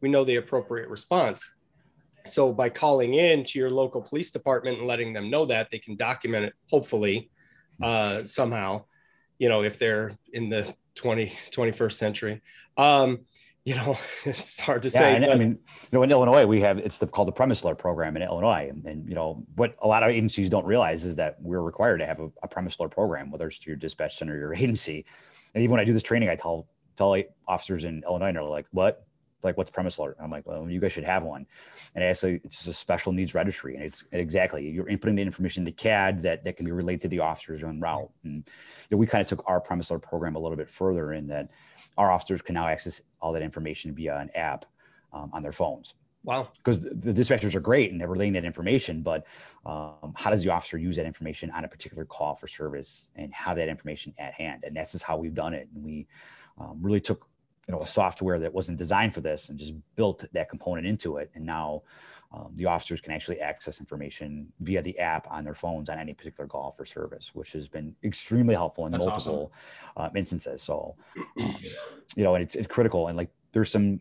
we 0.00 0.08
know 0.08 0.24
the 0.24 0.36
appropriate 0.36 0.88
response. 0.88 1.50
So 2.26 2.52
by 2.52 2.70
calling 2.70 3.14
in 3.14 3.44
to 3.44 3.58
your 3.58 3.68
local 3.68 4.00
police 4.00 4.30
department 4.30 4.78
and 4.78 4.86
letting 4.86 5.12
them 5.12 5.28
know 5.28 5.44
that, 5.46 5.70
they 5.70 5.78
can 5.78 5.96
document 5.96 6.46
it, 6.46 6.54
hopefully, 6.70 7.30
uh, 7.82 8.24
somehow 8.24 8.84
you 9.44 9.50
know 9.50 9.62
if 9.62 9.78
they're 9.78 10.16
in 10.32 10.48
the 10.48 10.74
20 10.94 11.30
21st 11.52 11.92
century 11.92 12.42
um, 12.76 13.20
you 13.64 13.74
know, 13.74 13.96
it's 14.24 14.60
hard 14.60 14.82
to 14.82 14.90
Yeah, 14.90 14.98
say. 14.98 15.16
and, 15.16 15.24
I 15.24 15.36
mean, 15.36 15.50
you 15.50 15.98
know, 15.98 16.02
in 16.02 16.10
Illinois, 16.10 16.46
we 16.46 16.60
have 16.60 16.78
it's 16.78 16.98
the, 16.98 17.06
called 17.06 17.28
the 17.28 17.32
premise 17.32 17.62
alert 17.62 17.78
program 17.78 18.16
in 18.16 18.22
Illinois, 18.22 18.68
and, 18.68 18.84
and 18.84 19.08
you 19.08 19.14
know 19.14 19.44
what 19.54 19.74
a 19.80 19.86
lot 19.86 20.02
of 20.02 20.10
agencies 20.10 20.50
don't 20.50 20.66
realize 20.66 21.04
is 21.04 21.16
that 21.16 21.36
we're 21.40 21.62
required 21.62 21.98
to 21.98 22.06
have 22.06 22.20
a, 22.20 22.30
a 22.42 22.48
premise 22.48 22.76
alert 22.78 22.90
program, 22.90 23.30
whether 23.30 23.48
it's 23.48 23.58
to 23.60 23.70
your 23.70 23.76
dispatch 23.76 24.18
center 24.18 24.34
or 24.34 24.38
your 24.38 24.54
agency. 24.64 25.04
And 25.54 25.62
even 25.62 25.72
when 25.72 25.80
I 25.80 25.84
do 25.84 25.92
this 25.92 26.02
training, 26.02 26.28
I 26.28 26.36
tell 26.36 26.68
tell 26.96 27.16
officers 27.48 27.84
in 27.84 28.02
Illinois, 28.06 28.28
and 28.28 28.36
they're 28.36 28.44
like, 28.44 28.66
"What? 28.72 29.06
Like, 29.44 29.56
what's 29.56 29.70
premise 29.70 29.98
alert?" 29.98 30.16
I'm 30.20 30.30
like, 30.30 30.46
"Well, 30.46 30.68
you 30.68 30.80
guys 30.80 30.92
should 30.92 31.04
have 31.04 31.22
one." 31.22 31.46
And 31.94 32.02
actually, 32.02 32.40
it's 32.44 32.56
just 32.56 32.68
a 32.68 32.72
special 32.72 33.12
needs 33.12 33.34
registry, 33.34 33.74
and 33.74 33.84
it's 33.84 34.04
and 34.12 34.20
exactly 34.20 34.68
you're 34.68 34.86
inputting 34.86 35.16
the 35.16 35.22
information 35.22 35.64
to 35.64 35.72
CAD 35.72 36.22
that 36.22 36.44
that 36.44 36.56
can 36.56 36.66
be 36.66 36.72
related 36.72 37.02
to 37.02 37.08
the 37.08 37.20
officers 37.20 37.62
on 37.62 37.80
route. 37.80 38.10
And 38.24 38.36
you 38.36 38.88
know, 38.90 38.98
we 38.98 39.06
kind 39.06 39.22
of 39.22 39.28
took 39.28 39.44
our 39.48 39.60
premise 39.60 39.90
alert 39.90 40.02
program 40.02 40.36
a 40.36 40.40
little 40.40 40.56
bit 40.56 40.68
further 40.68 41.12
in 41.12 41.26
that 41.28 41.50
our 41.96 42.10
officers 42.10 42.42
can 42.42 42.54
now 42.54 42.66
access 42.66 43.00
all 43.20 43.32
that 43.32 43.42
information 43.42 43.94
via 43.94 44.16
an 44.18 44.30
app 44.34 44.64
um, 45.12 45.30
on 45.32 45.42
their 45.42 45.52
phones 45.52 45.94
wow. 46.24 46.48
because 46.56 46.80
the, 46.80 46.94
the 46.94 47.12
dispatchers 47.12 47.54
are 47.54 47.60
great 47.60 47.92
and 47.92 48.00
they're 48.00 48.08
relaying 48.08 48.32
that 48.32 48.44
information 48.44 49.02
but 49.02 49.26
um, 49.64 50.12
how 50.16 50.30
does 50.30 50.42
the 50.42 50.50
officer 50.50 50.76
use 50.76 50.96
that 50.96 51.06
information 51.06 51.50
on 51.50 51.64
a 51.64 51.68
particular 51.68 52.04
call 52.04 52.34
for 52.34 52.48
service 52.48 53.10
and 53.14 53.32
have 53.32 53.56
that 53.56 53.68
information 53.68 54.12
at 54.18 54.34
hand 54.34 54.64
and 54.64 54.76
that's 54.76 54.92
just 54.92 55.04
how 55.04 55.16
we've 55.16 55.34
done 55.34 55.54
it 55.54 55.68
and 55.74 55.84
we 55.84 56.06
um, 56.58 56.78
really 56.80 57.00
took 57.00 57.26
you 57.68 57.72
know 57.72 57.82
a 57.82 57.86
software 57.86 58.38
that 58.38 58.52
wasn't 58.52 58.78
designed 58.78 59.14
for 59.14 59.20
this 59.20 59.48
and 59.48 59.58
just 59.58 59.74
built 59.96 60.24
that 60.32 60.48
component 60.48 60.86
into 60.86 61.16
it. 61.16 61.30
And 61.34 61.44
now 61.44 61.82
um, 62.32 62.50
the 62.54 62.66
officers 62.66 63.00
can 63.00 63.12
actually 63.12 63.40
access 63.40 63.80
information 63.80 64.52
via 64.60 64.82
the 64.82 64.98
app 64.98 65.30
on 65.30 65.44
their 65.44 65.54
phones 65.54 65.88
on 65.88 65.98
any 65.98 66.14
particular 66.14 66.48
call 66.48 66.74
or 66.78 66.84
service 66.84 67.34
which 67.34 67.52
has 67.52 67.68
been 67.68 67.94
extremely 68.02 68.54
helpful 68.54 68.86
in 68.86 68.92
That's 68.92 69.04
multiple 69.04 69.52
um, 69.96 70.10
instances. 70.16 70.62
So 70.62 70.96
um, 71.40 71.56
you 72.16 72.24
know 72.24 72.34
and 72.34 72.42
it's, 72.42 72.54
it's 72.54 72.68
critical. 72.68 73.08
And 73.08 73.16
like 73.16 73.30
there's 73.52 73.70
some 73.70 74.00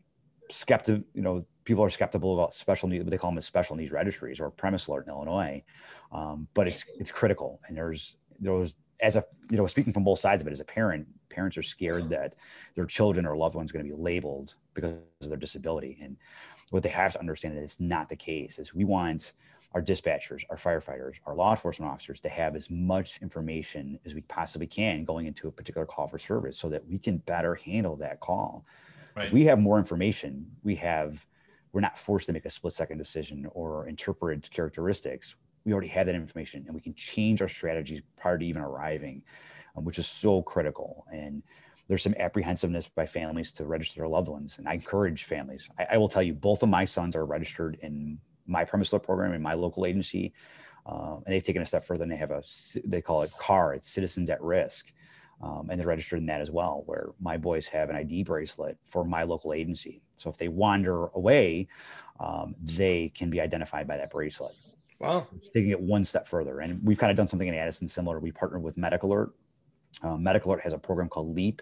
skeptic 0.50 1.02
you 1.14 1.22
know 1.22 1.46
people 1.64 1.84
are 1.84 1.90
skeptical 1.90 2.34
about 2.34 2.54
special 2.54 2.90
needs 2.90 3.04
but 3.04 3.12
they 3.12 3.18
call 3.18 3.32
them 3.32 3.38
as 3.38 3.46
special 3.46 3.76
needs 3.76 3.92
registries 3.92 4.40
or 4.40 4.50
premise 4.50 4.88
alert 4.88 5.06
in 5.06 5.14
illinois. 5.14 5.64
Um, 6.12 6.48
but 6.54 6.68
it's 6.68 6.86
it's 7.00 7.12
critical. 7.12 7.62
And 7.68 7.78
there's 7.78 8.16
there's 8.40 8.76
as 9.00 9.16
a 9.16 9.26
you 9.50 9.58
know 9.58 9.68
speaking 9.68 9.94
from 9.94 10.04
both 10.04 10.20
sides 10.20 10.42
of 10.42 10.48
it 10.48 10.52
as 10.52 10.60
a 10.62 10.66
parent 10.66 11.08
parents 11.34 11.58
are 11.58 11.64
scared 11.64 12.10
that 12.10 12.36
their 12.76 12.86
children 12.86 13.26
or 13.26 13.36
loved 13.36 13.56
ones 13.56 13.72
going 13.72 13.86
to 13.86 13.92
be 13.92 14.02
labeled 14.02 14.56
because 14.74 14.94
of 15.22 15.30
their 15.30 15.38
disability. 15.38 15.98
And 16.02 16.18
what 16.70 16.84
they 16.84 16.90
have 16.90 17.14
to 17.14 17.20
understand 17.20 17.54
is 17.54 17.60
that 17.60 17.64
it's 17.64 17.80
not 17.80 18.10
the 18.10 18.16
case 18.16 18.60
is 18.60 18.74
we 18.74 18.84
want 18.84 19.34
our 19.74 19.82
dispatchers 19.82 20.44
our 20.50 20.58
firefighters 20.58 21.16
our 21.26 21.36
law 21.36 21.52
enforcement 21.52 21.92
officers 21.92 22.22
to 22.22 22.30
have 22.30 22.56
as 22.56 22.70
much 22.70 23.22
information 23.22 24.00
as 24.06 24.16
we 24.16 24.22
possibly 24.22 24.68
can 24.68 25.04
going 25.04 25.26
into 25.26 25.48
a 25.48 25.52
particular 25.52 25.86
call 25.86 26.08
for 26.08 26.18
service 26.18 26.58
so 26.58 26.70
that 26.70 26.88
we 26.88 26.98
can 26.98 27.18
better 27.18 27.56
handle 27.56 27.96
that 27.96 28.20
call. 28.20 28.66
Right. 29.16 29.28
if 29.28 29.34
we 29.34 29.46
have 29.46 29.60
more 29.60 29.78
information 29.78 30.48
we 30.64 30.76
have 30.76 31.26
we're 31.74 31.82
not 31.82 31.98
forced 31.98 32.28
to 32.28 32.34
make 32.34 32.46
a 32.46 32.50
split 32.50 32.74
second 32.74 33.00
decision 33.00 33.48
or 33.52 33.88
interpret 33.88 34.50
characteristics. 34.52 35.36
We 35.66 35.74
already 35.74 35.88
have 35.90 36.06
that 36.06 36.16
information 36.16 36.64
and 36.68 36.76
we 36.76 36.82
can 36.82 36.94
change 36.94 37.42
our 37.42 37.48
strategies 37.48 38.02
prior 38.16 38.38
to 38.38 38.46
even 38.46 38.62
arriving 38.62 39.24
um, 39.76 39.84
which 39.84 40.00
is 40.00 40.08
so 40.08 40.42
critical 40.42 41.06
and 41.12 41.44
there's 41.88 42.04
some 42.04 42.16
apprehensiveness 42.18 42.88
by 42.88 43.06
families 43.06 43.52
to 43.52 43.66
register 43.66 44.00
their 44.00 44.08
loved 44.08 44.28
ones 44.30 44.58
and 44.58 44.68
i 44.68 44.74
encourage 44.74 45.24
families 45.26 45.70
i, 45.80 45.88
I 45.92 45.98
will 45.98 46.10
tell 46.10 46.24
you 46.24 46.34
both 46.34 46.64
of 46.64 46.70
my 46.70 46.86
sons 46.86 47.16
are 47.16 47.26
registered 47.26 47.78
in 47.82 48.20
my 48.46 48.64
premise 48.66 48.92
alert 48.92 49.04
program 49.04 49.34
in 49.34 49.42
my 49.42 49.54
local 49.54 49.86
agency 49.86 50.34
um, 50.86 51.24
and 51.26 51.34
they've 51.34 51.44
taken 51.44 51.62
a 51.62 51.66
step 51.66 51.86
further 51.86 52.04
and 52.04 52.12
they 52.12 52.18
have 52.18 52.32
a 52.32 52.44
they 52.86 53.02
call 53.02 53.22
it 53.22 53.32
car 53.38 53.74
it's 53.74 53.90
citizens 53.90 54.30
at 54.30 54.42
risk 54.42 54.92
um, 55.42 55.70
and 55.70 55.80
they're 55.80 55.88
registered 55.88 56.20
in 56.20 56.26
that 56.26 56.42
as 56.42 56.52
well 56.52 56.84
where 56.86 57.10
my 57.20 57.38
boys 57.38 57.68
have 57.68 57.90
an 57.90 57.96
id 57.96 58.24
bracelet 58.24 58.78
for 58.86 59.04
my 59.04 59.24
local 59.24 59.54
agency 59.54 60.02
so 60.16 60.30
if 60.30 60.38
they 60.38 60.48
wander 60.48 61.08
away 61.16 61.68
um, 62.20 62.56
they 62.62 63.12
can 63.16 63.30
be 63.30 63.42
identified 63.42 63.88
by 63.88 63.98
that 63.98 64.12
bracelet 64.12 64.54
Wow. 65.00 65.28
taking 65.54 65.72
it 65.72 65.80
one 65.82 66.06
step 66.06 66.26
further. 66.26 66.62
And 66.62 66.82
we've 66.82 66.98
kind 66.98 67.12
of 67.12 67.18
done 67.18 67.28
something 67.28 67.48
in 67.48 67.54
Addison 67.54 67.90
similar. 67.90 68.20
We 68.20 68.32
partnered 68.32 68.64
with 68.64 68.78
Medical 68.78 69.10
Alert. 69.12 69.34
Um, 70.02 70.24
Medical 70.24 70.52
Alert 70.52 70.64
has 70.64 70.74
a 70.74 70.78
program 70.78 71.08
called 71.08 71.36
LEAP. 71.36 71.62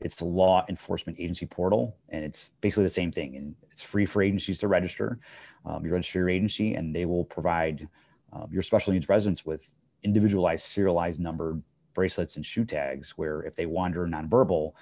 It's 0.00 0.16
the 0.16 0.24
Law 0.24 0.64
Enforcement 0.68 1.18
Agency 1.18 1.46
Portal, 1.46 1.96
and 2.08 2.24
it's 2.24 2.50
basically 2.60 2.84
the 2.84 2.90
same 2.90 3.12
thing. 3.12 3.36
And 3.36 3.54
it's 3.70 3.82
free 3.82 4.04
for 4.04 4.22
agencies 4.22 4.58
to 4.60 4.68
register. 4.68 5.18
Um, 5.64 5.84
you 5.84 5.92
register 5.92 6.18
your 6.18 6.28
agency, 6.28 6.74
and 6.74 6.94
they 6.94 7.04
will 7.04 7.24
provide 7.24 7.88
um, 8.32 8.48
your 8.50 8.62
special 8.62 8.92
needs 8.92 9.08
residents 9.08 9.46
with 9.46 9.64
individualized, 10.02 10.64
serialized 10.64 11.20
numbered 11.20 11.62
bracelets 11.94 12.36
and 12.36 12.44
shoe 12.44 12.64
tags. 12.64 13.12
Where 13.16 13.42
if 13.42 13.54
they 13.56 13.66
wander 13.66 14.06
nonverbal, 14.06 14.72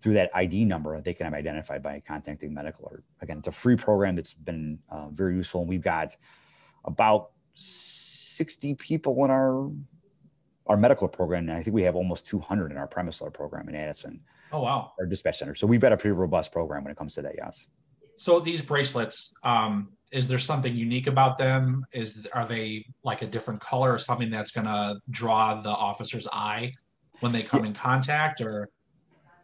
through 0.00 0.14
that 0.14 0.30
ID 0.34 0.64
number, 0.64 1.00
they 1.00 1.14
can 1.14 1.30
be 1.30 1.38
identified 1.38 1.82
by 1.82 2.02
contacting 2.06 2.52
Medical 2.52 2.88
Alert. 2.88 3.04
Again, 3.22 3.38
it's 3.38 3.48
a 3.48 3.52
free 3.52 3.76
program 3.76 4.16
that's 4.16 4.34
been 4.34 4.78
uh, 4.90 5.08
very 5.08 5.34
useful, 5.34 5.62
and 5.62 5.70
we've 5.70 5.82
got 5.82 6.14
about 6.84 7.30
60 7.54 8.74
people 8.74 9.24
in 9.24 9.30
our 9.30 9.70
our 10.66 10.76
medical 10.76 11.08
program 11.08 11.48
and 11.48 11.56
i 11.58 11.62
think 11.62 11.74
we 11.74 11.82
have 11.82 11.94
almost 11.96 12.26
200 12.26 12.70
in 12.72 12.76
our 12.78 12.86
premise 12.86 13.20
alert 13.20 13.34
program 13.34 13.68
in 13.68 13.74
addison 13.74 14.20
Oh 14.52 14.60
wow. 14.62 14.92
our 14.98 15.06
dispatch 15.06 15.38
center 15.38 15.54
so 15.54 15.66
we've 15.66 15.80
got 15.80 15.92
a 15.92 15.96
pretty 15.96 16.12
robust 16.12 16.52
program 16.52 16.84
when 16.84 16.90
it 16.92 16.96
comes 16.96 17.14
to 17.14 17.22
that 17.22 17.34
yes 17.36 17.66
So 18.18 18.40
these 18.40 18.62
bracelets, 18.62 19.34
um, 19.42 19.90
is 20.12 20.26
there 20.26 20.38
something 20.38 20.74
unique 20.74 21.06
about 21.06 21.36
them? 21.36 21.84
Is 21.92 22.26
are 22.32 22.46
they 22.46 22.86
like 23.04 23.20
a 23.22 23.26
different 23.26 23.60
color 23.60 23.92
or 23.92 23.98
something 23.98 24.30
that's 24.30 24.52
gonna 24.52 24.94
draw 25.10 25.60
the 25.60 25.68
officer's 25.90 26.26
eye 26.32 26.72
when 27.20 27.30
they 27.32 27.42
come 27.42 27.64
in 27.66 27.74
contact? 27.74 28.40
Or 28.40 28.70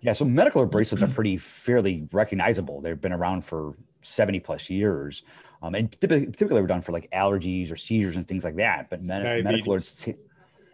yeah 0.01 0.15
so 0.15 0.25
medical 0.25 0.65
bracelets 0.67 1.03
are 1.03 1.09
pretty 1.09 1.37
fairly 1.37 2.09
recognizable 2.13 2.81
they've 2.81 3.01
been 3.01 3.13
around 3.13 3.45
for 3.45 3.77
70 4.03 4.41
plus 4.41 4.71
years 4.71 5.23
um, 5.63 5.75
and 5.77 5.93
typically, 6.01 6.27
typically 6.27 6.61
we're 6.61 6.67
done 6.67 6.83
for 6.83 6.93
like 6.93 7.09
allergies 7.13 7.71
or 7.71 7.77
seizures 7.77 8.17
and 8.17 8.27
things 8.27 8.45
like 8.45 8.57
that 8.57 8.89
but 8.91 9.03
med- 9.03 9.23
medical 9.45 9.73
Diabetes. 9.77 10.07
alerts 10.07 10.17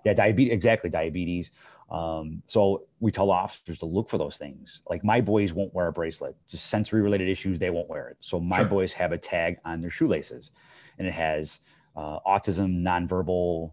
yeah 0.04 0.14
diabetes 0.14 0.52
exactly 0.52 0.90
diabetes. 0.90 1.50
Um, 1.90 2.42
so 2.46 2.84
we 3.00 3.10
tell 3.10 3.30
officers 3.30 3.78
to 3.78 3.86
look 3.86 4.10
for 4.10 4.18
those 4.18 4.36
things. 4.36 4.82
Like 4.88 5.04
my 5.04 5.20
boys 5.20 5.54
won't 5.54 5.72
wear 5.72 5.86
a 5.86 5.92
bracelet. 5.92 6.36
Just 6.46 6.66
sensory 6.66 7.00
related 7.00 7.28
issues 7.28 7.58
they 7.58 7.70
won't 7.70 7.88
wear 7.88 8.08
it. 8.08 8.18
So 8.20 8.38
my 8.38 8.58
Sure. 8.58 8.66
boys 8.66 8.92
have 8.92 9.12
a 9.12 9.18
tag 9.18 9.58
on 9.64 9.80
their 9.80 9.90
shoelaces 9.90 10.50
and 10.98 11.06
it 11.06 11.12
has 11.12 11.60
uh, 11.96 12.20
autism 12.26 12.82
nonverbal 12.82 13.72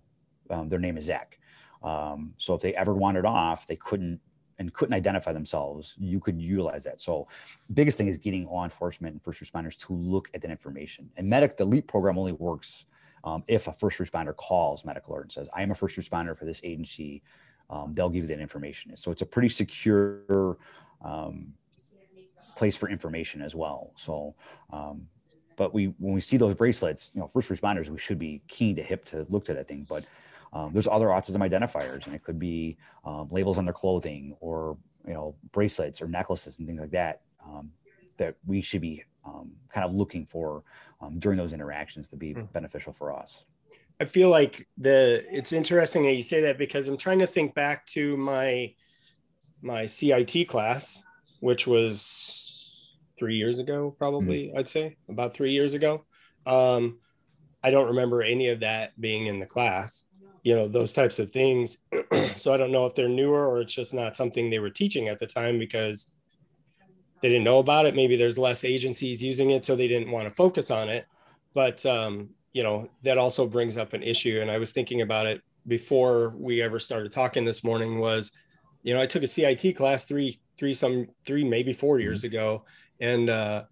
um, 0.49 0.69
their 0.69 0.79
name 0.79 0.97
is 0.97 1.05
zach. 1.05 1.39
Um, 1.83 2.33
so 2.37 2.53
if 2.53 2.61
they 2.61 2.73
ever 2.75 2.93
wandered 2.93 3.25
off 3.25 3.67
they 3.67 3.75
couldn't 3.75 4.19
and 4.59 4.73
couldn't 4.73 4.93
identify 4.93 5.33
themselves 5.33 5.95
you 5.97 6.21
could 6.21 6.39
utilize 6.39 6.85
that. 6.85 7.01
So 7.01 7.27
biggest 7.73 7.97
thing 7.97 8.07
is 8.07 8.17
getting 8.17 8.45
law 8.45 8.63
enforcement 8.63 9.13
and 9.13 9.21
first 9.21 9.43
responders 9.43 9.77
to 9.87 9.93
look 9.93 10.29
at 10.33 10.39
that 10.41 10.51
information. 10.51 11.09
And 11.17 11.27
medic 11.27 11.57
the 11.57 11.65
leap 11.65 11.87
program 11.87 12.17
only 12.17 12.31
works 12.31 12.85
um, 13.25 13.43
if 13.47 13.67
a 13.67 13.73
first 13.73 13.99
responder 13.99 14.35
calls 14.35 14.85
medical 14.85 15.13
alert 15.13 15.23
and 15.23 15.31
says 15.31 15.49
i 15.53 15.61
am 15.61 15.71
a 15.71 15.75
first 15.75 15.97
responder 15.97 16.37
for 16.37 16.45
this 16.45 16.61
agency 16.63 17.21
um, 17.69 17.93
they'll 17.93 18.09
give 18.09 18.23
you 18.23 18.27
that 18.27 18.39
information. 18.39 18.95
So 18.97 19.11
it's 19.11 19.21
a 19.21 19.25
pretty 19.25 19.49
secure 19.49 20.57
um, 21.03 21.53
place 22.55 22.75
for 22.75 22.89
information 22.89 23.41
as 23.41 23.55
well. 23.55 23.91
So 23.97 24.35
um, 24.71 25.07
but 25.57 25.73
we 25.73 25.85
when 25.99 26.13
we 26.13 26.21
see 26.21 26.37
those 26.37 26.53
bracelets 26.53 27.11
you 27.13 27.21
know 27.21 27.27
first 27.27 27.49
responders 27.49 27.89
we 27.89 27.97
should 27.97 28.19
be 28.19 28.41
keen 28.47 28.75
to 28.75 28.83
hip 28.83 29.05
to 29.05 29.25
look 29.29 29.45
to 29.45 29.53
that 29.53 29.67
thing. 29.67 29.85
But 29.89 30.07
um, 30.53 30.71
there's 30.73 30.87
other 30.87 31.07
autism 31.07 31.37
identifiers 31.37 32.05
and 32.05 32.15
it 32.15 32.23
could 32.23 32.39
be 32.39 32.77
um, 33.03 33.27
labels 33.31 33.57
on 33.57 33.65
their 33.65 33.73
clothing 33.73 34.35
or 34.39 34.77
you 35.07 35.13
know 35.13 35.35
bracelets 35.51 36.01
or 36.01 36.07
necklaces 36.07 36.59
and 36.59 36.67
things 36.67 36.81
like 36.81 36.91
that 36.91 37.21
that 38.17 38.35
we 38.45 38.61
should 38.61 38.81
be 38.81 39.03
um, 39.25 39.51
kind 39.69 39.85
of 39.85 39.93
looking 39.93 40.25
for 40.25 40.63
um, 41.01 41.19
during 41.19 41.37
those 41.37 41.53
interactions 41.53 42.07
to 42.09 42.15
be 42.15 42.33
Hmm. 42.33 42.43
beneficial 42.53 42.93
for 42.93 43.13
us 43.13 43.45
I 43.99 44.05
feel 44.05 44.29
like 44.29 44.67
the 44.77 45.23
it's 45.31 45.53
interesting 45.53 46.03
that 46.03 46.13
you 46.13 46.23
say 46.23 46.41
that 46.41 46.57
because 46.57 46.87
I'm 46.87 46.97
trying 46.97 47.19
to 47.19 47.27
think 47.27 47.55
back 47.55 47.85
to 47.87 48.17
my 48.17 48.73
my 49.61 49.85
CIT 49.85 50.47
class, 50.47 51.01
which 51.39 51.65
was 51.65 52.97
three 53.17 53.35
years 53.37 53.59
ago, 53.59 53.95
probably 53.97 54.51
I'd 54.55 54.67
say 54.69 54.97
about 55.09 55.33
three 55.33 55.53
years 55.53 55.73
ago. 55.73 56.05
Um, 56.45 56.99
I 57.63 57.71
don't 57.71 57.87
remember 57.87 58.21
any 58.21 58.49
of 58.49 58.59
that 58.59 58.99
being 58.99 59.27
in 59.27 59.39
the 59.39 59.45
class, 59.45 60.03
you 60.43 60.55
know, 60.55 60.67
those 60.67 60.93
types 60.93 61.17
of 61.19 61.31
things. 61.31 61.77
so 62.35 62.53
I 62.53 62.57
don't 62.57 62.71
know 62.71 62.85
if 62.85 62.95
they're 62.95 63.07
newer 63.09 63.47
or 63.47 63.61
it's 63.61 63.73
just 63.73 63.93
not 63.93 64.15
something 64.15 64.49
they 64.49 64.59
were 64.59 64.69
teaching 64.69 65.07
at 65.07 65.19
the 65.19 65.27
time 65.27 65.57
because 65.57 66.07
they 67.21 67.29
didn't 67.29 67.43
know 67.43 67.59
about 67.59 67.85
it. 67.85 67.95
Maybe 67.95 68.15
there's 68.15 68.37
less 68.37 68.63
agencies 68.63 69.23
using 69.23 69.51
it, 69.51 69.65
so 69.65 69.75
they 69.75 69.87
didn't 69.87 70.11
want 70.11 70.27
to 70.27 70.33
focus 70.33 70.69
on 70.71 70.89
it. 70.89 71.05
But 71.53 71.85
um, 71.85 72.29
you 72.53 72.63
know, 72.63 72.89
that 73.03 73.17
also 73.17 73.47
brings 73.47 73.77
up 73.77 73.93
an 73.93 74.03
issue. 74.03 74.39
And 74.41 74.51
I 74.51 74.57
was 74.57 74.71
thinking 74.71 75.01
about 75.01 75.25
it 75.25 75.41
before 75.67 76.33
we 76.37 76.61
ever 76.61 76.79
started 76.79 77.11
talking 77.11 77.45
this 77.45 77.63
morning. 77.63 77.99
Was 77.99 78.31
you 78.83 78.93
know, 78.93 79.01
I 79.01 79.07
took 79.07 79.23
a 79.23 79.27
CIT 79.27 79.75
class 79.75 80.03
three, 80.03 80.39
three, 80.57 80.73
some 80.73 81.07
three, 81.25 81.43
maybe 81.43 81.73
four 81.73 81.99
years 81.99 82.23
ago, 82.23 82.65
and 82.99 83.29
uh, 83.29 83.63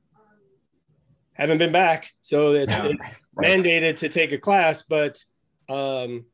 haven't 1.33 1.59
been 1.59 1.71
back. 1.71 2.11
So 2.21 2.53
it's, 2.53 2.73
Yeah. 2.73 2.85
it's 2.87 3.07
Right. 3.35 3.59
mandated 3.59 3.97
to 3.97 4.09
take 4.09 4.31
a 4.31 4.37
class, 4.37 4.83
but 4.83 5.23
um, 5.67 6.25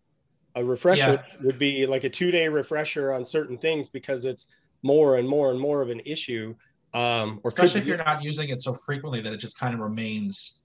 a 0.56 0.64
refresher 0.64 1.24
would 1.42 1.58
be 1.58 1.86
like 1.86 2.04
a 2.04 2.10
two 2.10 2.30
day 2.32 2.50
refresher 2.50 3.14
on 3.14 3.24
certain 3.24 3.58
things 3.58 3.88
because 3.88 4.26
it's 4.26 4.48
more 4.84 5.18
and 5.18 5.28
more 5.28 5.52
and 5.52 5.60
more 5.60 5.82
of 5.82 5.90
an 5.90 6.02
issue 6.06 6.56
um, 6.94 7.40
or 7.44 7.50
especially 7.50 7.82
if 7.82 7.88
you're 7.88 7.98
not 7.98 8.24
using 8.24 8.50
it 8.50 8.62
so 8.62 8.74
frequently 8.74 9.22
that 9.22 9.34
it 9.34 9.38
just 9.38 9.60
kind 9.60 9.74
of 9.74 9.80
remains, 9.80 10.62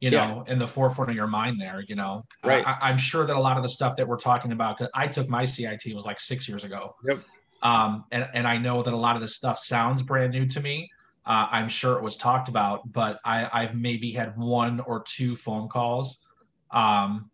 you 0.00 0.10
know, 0.10 0.44
yeah. 0.46 0.52
in 0.52 0.58
the 0.58 0.66
forefront 0.66 1.10
of 1.10 1.16
your 1.16 1.26
mind. 1.26 1.60
There, 1.60 1.84
you 1.86 1.94
know, 1.94 2.22
right? 2.44 2.66
I, 2.66 2.90
am 2.90 2.98
sure 2.98 3.26
that 3.26 3.36
a 3.36 3.40
lot 3.40 3.56
of 3.56 3.62
the 3.62 3.68
stuff 3.68 3.96
that 3.96 4.06
we're 4.06 4.18
talking 4.18 4.52
about, 4.52 4.78
because 4.78 4.90
I 4.94 5.06
took 5.06 5.28
my 5.28 5.44
CIT 5.44 5.94
was 5.94 6.06
like 6.06 6.20
six 6.20 6.48
years 6.48 6.64
ago. 6.64 6.94
Yep. 7.08 7.20
Um, 7.62 8.04
and 8.10 8.28
and 8.34 8.48
I 8.48 8.56
know 8.56 8.82
that 8.82 8.92
a 8.92 8.96
lot 8.96 9.16
of 9.16 9.22
this 9.22 9.36
stuff 9.36 9.58
sounds 9.58 10.02
brand 10.02 10.32
new 10.32 10.46
to 10.46 10.60
me. 10.60 10.90
Uh, 11.26 11.46
I'm 11.50 11.68
sure 11.68 11.96
it 11.96 12.02
was 12.02 12.16
talked 12.16 12.48
about, 12.48 12.90
but 12.92 13.20
I, 13.24 13.48
I've 13.52 13.74
maybe 13.74 14.10
had 14.10 14.36
one 14.38 14.80
or 14.80 15.04
two 15.06 15.36
phone 15.36 15.68
calls 15.68 16.26
um, 16.70 17.30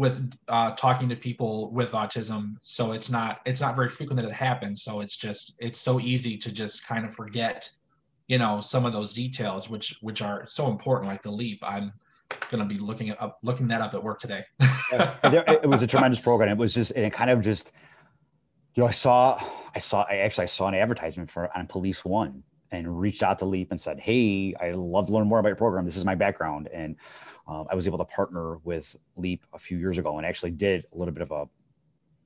with 0.00 0.34
uh, 0.48 0.70
talking 0.76 1.10
to 1.10 1.14
people 1.14 1.70
with 1.74 1.92
autism. 1.92 2.54
So 2.62 2.92
it's 2.92 3.10
not 3.10 3.40
it's 3.44 3.60
not 3.60 3.76
very 3.76 3.90
frequent 3.90 4.18
that 4.18 4.26
it 4.26 4.32
happens. 4.32 4.82
So 4.82 5.00
it's 5.00 5.14
just 5.14 5.56
it's 5.58 5.78
so 5.78 6.00
easy 6.00 6.38
to 6.38 6.50
just 6.50 6.88
kind 6.88 7.04
of 7.04 7.12
forget, 7.12 7.70
you 8.26 8.38
know, 8.38 8.60
some 8.62 8.86
of 8.86 8.94
those 8.94 9.12
details 9.12 9.68
which 9.68 9.98
which 10.00 10.22
are 10.22 10.46
so 10.46 10.68
important, 10.68 11.06
like 11.06 11.20
the 11.20 11.30
leap. 11.30 11.58
I'm 11.62 11.92
going 12.50 12.66
to 12.66 12.74
be 12.74 12.80
looking 12.80 13.10
up 13.10 13.40
looking 13.42 13.68
that 13.68 13.82
up 13.82 13.92
at 13.92 14.02
work 14.02 14.20
today. 14.20 14.42
yeah, 14.90 15.16
there, 15.30 15.44
it 15.46 15.68
was 15.68 15.82
a 15.82 15.86
tremendous 15.86 16.18
program. 16.18 16.48
It 16.48 16.56
was 16.56 16.72
just 16.72 16.92
and 16.92 17.04
it 17.04 17.12
kind 17.12 17.28
of 17.28 17.42
just 17.42 17.70
you 18.74 18.82
know 18.82 18.88
I 18.88 18.92
saw 18.92 19.38
I 19.74 19.80
saw 19.80 20.06
I 20.08 20.16
actually 20.16 20.44
I 20.44 20.46
saw 20.46 20.68
an 20.68 20.76
advertisement 20.76 21.30
for 21.30 21.54
on 21.54 21.66
Police 21.66 22.06
One 22.06 22.42
and 22.70 22.98
reached 22.98 23.22
out 23.22 23.38
to 23.40 23.44
Leap 23.44 23.70
and 23.70 23.78
said, 23.78 24.00
"Hey, 24.00 24.54
I 24.58 24.70
love 24.70 25.08
to 25.08 25.12
learn 25.12 25.26
more 25.26 25.40
about 25.40 25.50
your 25.50 25.56
program. 25.56 25.84
This 25.84 25.98
is 25.98 26.06
my 26.06 26.14
background." 26.14 26.70
And 26.72 26.96
um, 27.50 27.66
I 27.68 27.74
was 27.74 27.88
able 27.88 27.98
to 27.98 28.04
partner 28.04 28.58
with 28.58 28.96
Leap 29.16 29.44
a 29.52 29.58
few 29.58 29.76
years 29.76 29.98
ago 29.98 30.16
and 30.16 30.24
actually 30.24 30.52
did 30.52 30.86
a 30.92 30.96
little 30.96 31.12
bit 31.12 31.22
of 31.22 31.32
a 31.32 31.48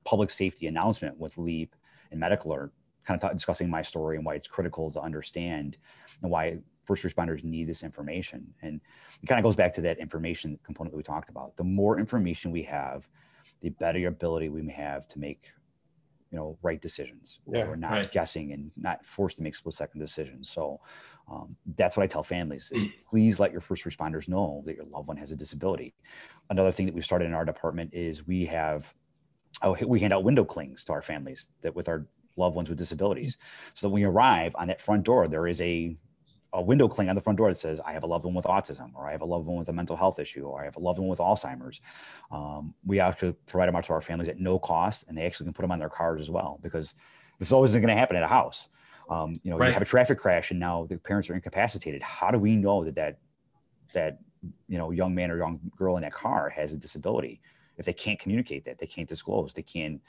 public 0.07 0.29
safety 0.29 0.67
announcement 0.67 1.17
with 1.17 1.35
Leap 1.39 1.75
and 2.11 2.19
Medical 2.19 2.51
Alert, 2.51 2.71
kind 3.05 3.21
of 3.21 3.33
discussing 3.33 3.67
my 3.67 3.81
story 3.81 4.17
and 4.17 4.25
why 4.25 4.35
it's 4.35 4.47
critical 4.47 4.91
to 4.91 5.01
understand 5.01 5.77
and 6.21 6.31
why 6.31 6.59
first 6.85 7.03
responders 7.03 7.43
need 7.43 7.67
this 7.67 7.81
information. 7.81 8.53
And 8.61 8.79
it 9.23 9.25
kind 9.25 9.39
of 9.39 9.43
goes 9.43 9.55
back 9.55 9.73
to 9.73 9.81
that 9.81 9.97
information 9.97 10.59
component 10.63 10.93
that 10.93 10.97
we 10.97 11.03
talked 11.03 11.29
about. 11.29 11.57
The 11.57 11.63
more 11.63 11.99
information 11.99 12.51
we 12.51 12.61
have, 12.63 13.09
the 13.61 13.69
better 13.69 14.07
ability 14.07 14.49
we 14.49 14.69
have 14.69 15.07
to 15.07 15.19
make 15.19 15.51
you 16.31 16.37
know 16.37 16.57
right 16.63 16.81
decisions 16.81 17.39
yeah, 17.47 17.65
we're 17.65 17.75
not 17.75 17.91
right. 17.91 18.11
guessing 18.11 18.51
and 18.51 18.71
not 18.75 19.05
forced 19.05 19.37
to 19.37 19.43
make 19.43 19.55
split 19.55 19.75
second 19.75 20.01
decisions 20.01 20.49
so 20.49 20.81
um, 21.27 21.55
that's 21.75 21.97
what 21.97 22.03
I 22.03 22.07
tell 22.07 22.23
families 22.23 22.71
is 22.71 22.85
please 23.09 23.39
let 23.39 23.51
your 23.51 23.61
first 23.61 23.83
responders 23.83 24.27
know 24.27 24.63
that 24.65 24.75
your 24.75 24.85
loved 24.85 25.07
one 25.07 25.17
has 25.17 25.31
a 25.31 25.35
disability. 25.35 25.93
Another 26.49 26.71
thing 26.71 26.85
that 26.85 26.95
we've 26.95 27.05
started 27.05 27.25
in 27.25 27.33
our 27.33 27.45
department 27.45 27.93
is 27.93 28.27
we 28.27 28.45
have, 28.45 28.93
oh, 29.61 29.75
we 29.85 29.99
hand 29.99 30.13
out 30.13 30.23
window 30.23 30.45
clings 30.45 30.83
to 30.85 30.93
our 30.93 31.01
families 31.01 31.47
that 31.61 31.75
with 31.75 31.89
our 31.89 32.05
loved 32.37 32.55
ones 32.55 32.69
with 32.69 32.77
disabilities. 32.77 33.37
So 33.73 33.87
that 33.87 33.91
when 33.91 34.01
you 34.01 34.09
arrive 34.09 34.55
on 34.55 34.67
that 34.67 34.81
front 34.81 35.03
door, 35.03 35.27
there 35.27 35.47
is 35.47 35.61
a, 35.61 35.95
a 36.53 36.61
window 36.61 36.87
cling 36.87 37.09
on 37.09 37.15
the 37.15 37.21
front 37.21 37.37
door 37.37 37.49
that 37.49 37.57
says, 37.57 37.79
I 37.85 37.93
have 37.93 38.03
a 38.03 38.07
loved 38.07 38.25
one 38.25 38.33
with 38.33 38.45
autism, 38.45 38.91
or 38.93 39.07
I 39.07 39.11
have 39.11 39.21
a 39.21 39.25
loved 39.25 39.47
one 39.47 39.57
with 39.57 39.69
a 39.69 39.73
mental 39.73 39.95
health 39.95 40.19
issue, 40.19 40.43
or 40.43 40.61
I 40.61 40.65
have 40.65 40.75
a 40.75 40.79
loved 40.79 40.99
one 40.99 41.07
with 41.07 41.19
Alzheimer's. 41.19 41.81
Um, 42.31 42.73
we 42.85 42.99
actually 42.99 43.33
provide 43.45 43.67
them 43.67 43.75
out 43.75 43.85
to 43.85 43.93
our 43.93 44.01
families 44.01 44.29
at 44.29 44.39
no 44.39 44.59
cost, 44.59 45.05
and 45.07 45.17
they 45.17 45.25
actually 45.25 45.45
can 45.45 45.53
put 45.53 45.63
them 45.63 45.71
on 45.71 45.79
their 45.79 45.89
cars 45.89 46.21
as 46.21 46.29
well 46.29 46.59
because 46.61 46.95
this 47.39 47.51
always 47.51 47.71
isn't 47.71 47.81
going 47.81 47.93
to 47.93 47.99
happen 47.99 48.15
at 48.15 48.23
a 48.23 48.27
house. 48.27 48.69
Um, 49.09 49.33
you 49.43 49.51
know, 49.51 49.57
right. 49.57 49.67
you 49.67 49.73
have 49.73 49.81
a 49.81 49.85
traffic 49.85 50.17
crash 50.17 50.51
and 50.51 50.59
now 50.59 50.85
the 50.85 50.97
parents 50.97 51.29
are 51.29 51.35
incapacitated. 51.35 52.01
How 52.01 52.31
do 52.31 52.39
we 52.39 52.55
know 52.55 52.83
that 52.83 52.95
that 52.95 53.19
that 53.93 54.19
you 54.67 54.77
know 54.77 54.91
young 54.91 55.15
man 55.15 55.31
or 55.31 55.37
young 55.37 55.59
girl 55.75 55.97
in 55.97 56.03
that 56.03 56.13
car 56.13 56.49
has 56.49 56.73
a 56.73 56.77
disability 56.77 57.41
if 57.77 57.85
they 57.85 57.93
can't 57.93 58.19
communicate 58.19 58.65
that 58.65 58.77
they 58.77 58.85
can't 58.85 59.09
disclose 59.09 59.53
they 59.53 59.63
can't 59.63 60.01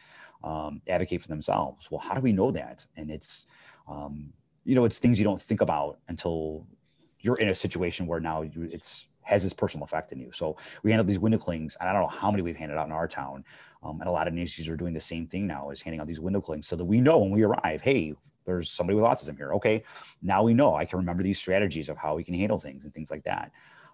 um, 0.45 0.81
advocate 0.89 1.23
for 1.23 1.29
themselves 1.29 1.91
well 1.91 2.01
how 2.01 2.15
do 2.15 2.21
we 2.21 2.33
know 2.33 2.51
that 2.51 2.85
and 2.97 3.11
it's 3.11 3.47
um, 3.89 4.33
you 4.65 4.75
know 4.75 4.85
it's 4.85 4.99
things 4.99 5.19
you 5.19 5.25
don't 5.25 5.41
think 5.41 5.61
about 5.61 5.99
until 6.09 6.67
you're 7.21 7.39
in 7.39 7.49
a 7.49 7.55
situation 7.55 8.07
where 8.07 8.21
now 8.21 8.43
you, 8.43 8.69
it's 8.71 9.07
has 9.23 9.43
this 9.43 9.53
personal 9.53 9.85
effect 9.85 10.13
in 10.13 10.21
you 10.21 10.31
so 10.33 10.57
we 10.83 10.91
handle 10.91 11.07
these 11.07 11.19
window 11.19 11.39
clings 11.39 11.77
and 11.81 11.89
i 11.89 11.93
don't 11.93 12.03
know 12.03 12.09
how 12.09 12.31
many 12.31 12.43
we've 12.43 12.57
handed 12.57 12.77
out 12.77 12.87
in 12.87 12.93
our 12.93 13.09
town 13.09 13.45
um, 13.83 14.01
and 14.01 14.09
a 14.09 14.13
lot 14.13 14.29
of 14.29 14.35
agencies 14.35 14.69
are 14.69 14.77
doing 14.77 14.93
the 14.93 15.01
same 15.01 15.27
thing 15.27 15.47
now 15.47 15.71
is 15.71 15.81
handing 15.81 16.01
out 16.01 16.07
these 16.07 16.21
window 16.21 16.41
clings 16.41 16.67
so 16.67 16.77
that 16.77 16.85
we 16.85 17.01
know 17.01 17.19
when 17.19 17.31
we 17.31 17.43
arrive 17.43 17.81
hey 17.81 18.15
there's 18.47 18.71
somebody 18.71 18.97
with 18.97 19.05
autism 19.05 19.37
here. 19.37 19.53
Okay, 19.55 19.83
now 20.23 20.43
we 20.43 20.55
know. 20.55 20.75
I 20.75 20.85
can 20.85 20.99
remember 20.99 21.23
these 21.23 21.39
strategies 21.39 21.89
of 21.89 21.99
how 21.99 22.15
we 22.15 22.25
can 22.25 22.35
handle 22.35 22.59
things 22.59 22.85
and 22.85 22.95
things 22.95 23.11
like 23.11 23.25
that. 23.25 23.51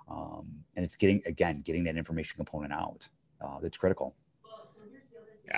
Um, 0.09 0.47
and 0.77 0.85
it's 0.85 0.97
getting 0.97 1.23
again 1.27 1.63
getting 1.65 1.85
that 1.85 1.97
information 1.97 2.37
component 2.37 2.73
out 2.73 3.09
uh, 3.41 3.59
that's 3.61 3.79
critical. 3.79 4.15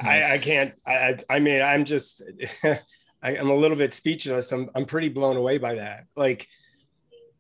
I, 0.03 0.35
I 0.35 0.39
can't. 0.39 0.75
I, 0.87 1.19
I 1.29 1.39
mean, 1.39 1.63
I'm 1.63 1.85
just. 1.85 2.23
I, 3.23 3.37
am 3.37 3.49
a 3.49 3.55
little 3.55 3.77
bit 3.77 3.95
speechless. 3.95 4.53
I'm 4.53 4.71
I'm 4.75 4.85
pretty 4.85 5.09
blown 5.09 5.37
away 5.37 5.59
by 5.59 5.77
that. 5.77 6.07
Like, 6.15 6.49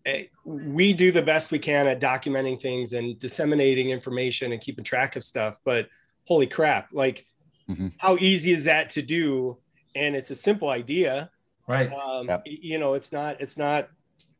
eh, 0.06 0.24
we 0.44 0.92
do 0.92 1.12
the 1.12 1.22
best 1.22 1.50
we 1.50 1.58
can 1.58 1.86
at 1.86 2.00
documenting 2.00 2.60
things 2.60 2.92
and 2.92 3.18
disseminating 3.18 3.90
information 3.90 4.52
and 4.52 4.60
keeping 4.60 4.84
track 4.84 5.16
of 5.16 5.24
stuff. 5.24 5.58
But 5.64 5.88
holy 6.26 6.46
crap! 6.46 6.88
Like, 6.92 7.26
mm-hmm. 7.68 7.88
how 7.98 8.16
easy 8.18 8.52
is 8.52 8.64
that 8.64 8.90
to 8.90 9.02
do? 9.02 9.58
And 9.94 10.16
it's 10.16 10.30
a 10.30 10.34
simple 10.36 10.70
idea 10.70 11.30
right. 11.66 11.92
Um, 11.92 12.28
yep. 12.28 12.42
you 12.44 12.78
know 12.78 12.94
it's 12.94 13.12
not 13.12 13.40
it's 13.40 13.56
not 13.56 13.88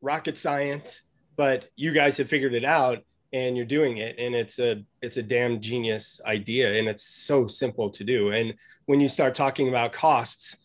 rocket 0.01 0.37
science 0.37 1.03
but 1.37 1.69
you 1.77 1.93
guys 1.93 2.17
have 2.19 2.29
figured 2.29 2.55
it 2.55 2.65
out 2.65 3.03
and 3.33 3.57
you're 3.57 3.67
doing 3.67 3.99
it. 3.99 4.17
And 4.19 4.35
it's 4.35 4.59
a 4.59 4.85
it's 5.03 5.17
a 5.17 5.23
damn 5.23 5.61
genius 5.61 6.21
idea 6.25 6.79
and 6.79 6.89
it's 6.89 7.05
so 7.05 7.47
simple 7.47 7.91
to 7.91 8.05
do. 8.05 8.31
And 8.31 8.55
when 8.87 9.01
you 9.01 9.09
start 9.09 9.35
talking 9.35 9.69
about 9.69 9.93
costs 9.93 10.57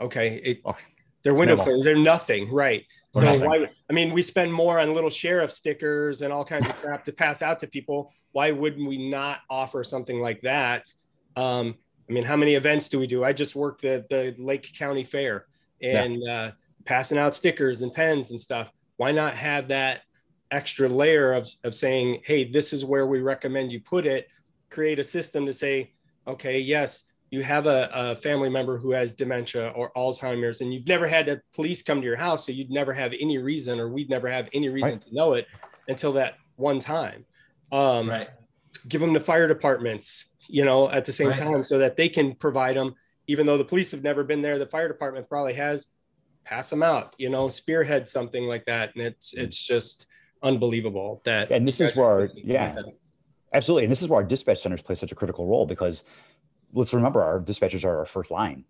okay 0.00 0.40
it, 0.44 0.60
oh, 0.64 0.76
they're 1.22 1.34
window 1.34 1.56
cleaners 1.56 1.84
they're 1.84 1.96
nothing. 1.96 2.50
Right. 2.52 2.84
So 3.14 3.20
nothing. 3.20 3.48
why 3.48 3.70
i 3.88 3.92
mean 3.92 4.12
we 4.12 4.22
spend 4.22 4.52
more 4.52 4.78
on 4.78 4.92
little 4.92 5.10
sheriff 5.10 5.52
stickers 5.52 6.22
and 6.22 6.32
all 6.32 6.44
kinds 6.44 6.68
of 6.68 6.76
crap 6.76 7.04
to 7.06 7.12
pass 7.12 7.40
out 7.42 7.60
to 7.60 7.66
people. 7.66 8.12
Why 8.32 8.50
wouldn't 8.50 8.88
we 8.88 9.10
not 9.10 9.40
offer 9.48 9.84
something 9.84 10.20
like 10.20 10.40
that? 10.42 10.92
Um, 11.36 11.76
i 12.10 12.12
mean 12.12 12.24
how 12.24 12.36
many 12.36 12.54
events 12.54 12.88
do 12.88 12.98
we 12.98 13.06
do? 13.06 13.22
I 13.22 13.32
just 13.32 13.54
worked 13.54 13.82
the 13.82 14.04
the 14.10 14.34
lake 14.38 14.72
county 14.76 15.04
fair 15.04 15.46
and 15.82 16.22
yeah. 16.22 16.32
uh, 16.32 16.50
passing 16.84 17.18
out 17.18 17.34
stickers 17.34 17.82
and 17.82 17.92
pens 17.92 18.30
and 18.30 18.40
stuff. 18.40 18.70
Why 18.96 19.12
not 19.12 19.34
have 19.34 19.68
that 19.68 20.02
extra 20.50 20.88
layer 20.88 21.32
of, 21.32 21.48
of 21.64 21.74
saying, 21.74 22.22
hey, 22.24 22.44
this 22.44 22.72
is 22.72 22.84
where 22.84 23.06
we 23.06 23.20
recommend 23.20 23.72
you 23.72 23.80
put 23.80 24.06
it? 24.06 24.28
Create 24.70 24.98
a 24.98 25.04
system 25.04 25.46
to 25.46 25.52
say, 25.52 25.92
okay, 26.26 26.58
yes, 26.58 27.04
you 27.30 27.42
have 27.42 27.66
a, 27.66 27.88
a 27.94 28.16
family 28.16 28.50
member 28.50 28.76
who 28.76 28.90
has 28.90 29.14
dementia 29.14 29.68
or 29.74 29.90
Alzheimer's, 29.96 30.60
and 30.60 30.72
you've 30.72 30.86
never 30.86 31.08
had 31.08 31.26
the 31.26 31.40
police 31.54 31.82
come 31.82 32.00
to 32.00 32.06
your 32.06 32.16
house, 32.16 32.44
so 32.44 32.52
you'd 32.52 32.70
never 32.70 32.92
have 32.92 33.12
any 33.18 33.38
reason, 33.38 33.80
or 33.80 33.88
we'd 33.88 34.10
never 34.10 34.28
have 34.28 34.50
any 34.52 34.68
reason 34.68 34.90
right. 34.90 35.00
to 35.00 35.14
know 35.14 35.32
it 35.32 35.46
until 35.88 36.12
that 36.12 36.34
one 36.56 36.78
time. 36.78 37.24
Um, 37.72 38.10
right. 38.10 38.28
Give 38.86 39.00
them 39.00 39.14
to 39.14 39.20
fire 39.20 39.48
departments, 39.48 40.26
you 40.46 40.66
know, 40.66 40.90
at 40.90 41.06
the 41.06 41.12
same 41.12 41.28
right. 41.28 41.38
time, 41.38 41.64
so 41.64 41.78
that 41.78 41.96
they 41.96 42.10
can 42.10 42.34
provide 42.34 42.76
them 42.76 42.94
even 43.26 43.46
though 43.46 43.58
the 43.58 43.64
police 43.64 43.90
have 43.92 44.02
never 44.02 44.24
been 44.24 44.42
there, 44.42 44.58
the 44.58 44.66
fire 44.66 44.88
department 44.88 45.28
probably 45.28 45.54
has. 45.54 45.86
Pass 46.44 46.70
them 46.70 46.82
out, 46.82 47.14
you 47.18 47.30
know, 47.30 47.48
spearhead 47.48 48.08
something 48.08 48.48
like 48.48 48.64
that, 48.64 48.96
and 48.96 49.04
it's 49.04 49.32
mm-hmm. 49.32 49.44
it's 49.44 49.56
just 49.56 50.08
unbelievable 50.42 51.22
that. 51.24 51.52
And 51.52 51.66
this 51.68 51.80
is 51.80 51.94
where, 51.94 52.30
yeah, 52.34 52.74
absolutely, 53.54 53.84
and 53.84 53.92
this 53.92 54.02
is 54.02 54.08
where 54.08 54.20
our 54.20 54.26
dispatch 54.26 54.60
centers 54.60 54.82
play 54.82 54.96
such 54.96 55.12
a 55.12 55.14
critical 55.14 55.46
role 55.46 55.66
because 55.66 56.02
let's 56.72 56.92
remember 56.92 57.22
our 57.22 57.40
dispatchers 57.40 57.84
are 57.84 57.98
our 57.98 58.04
first 58.04 58.32
line. 58.32 58.64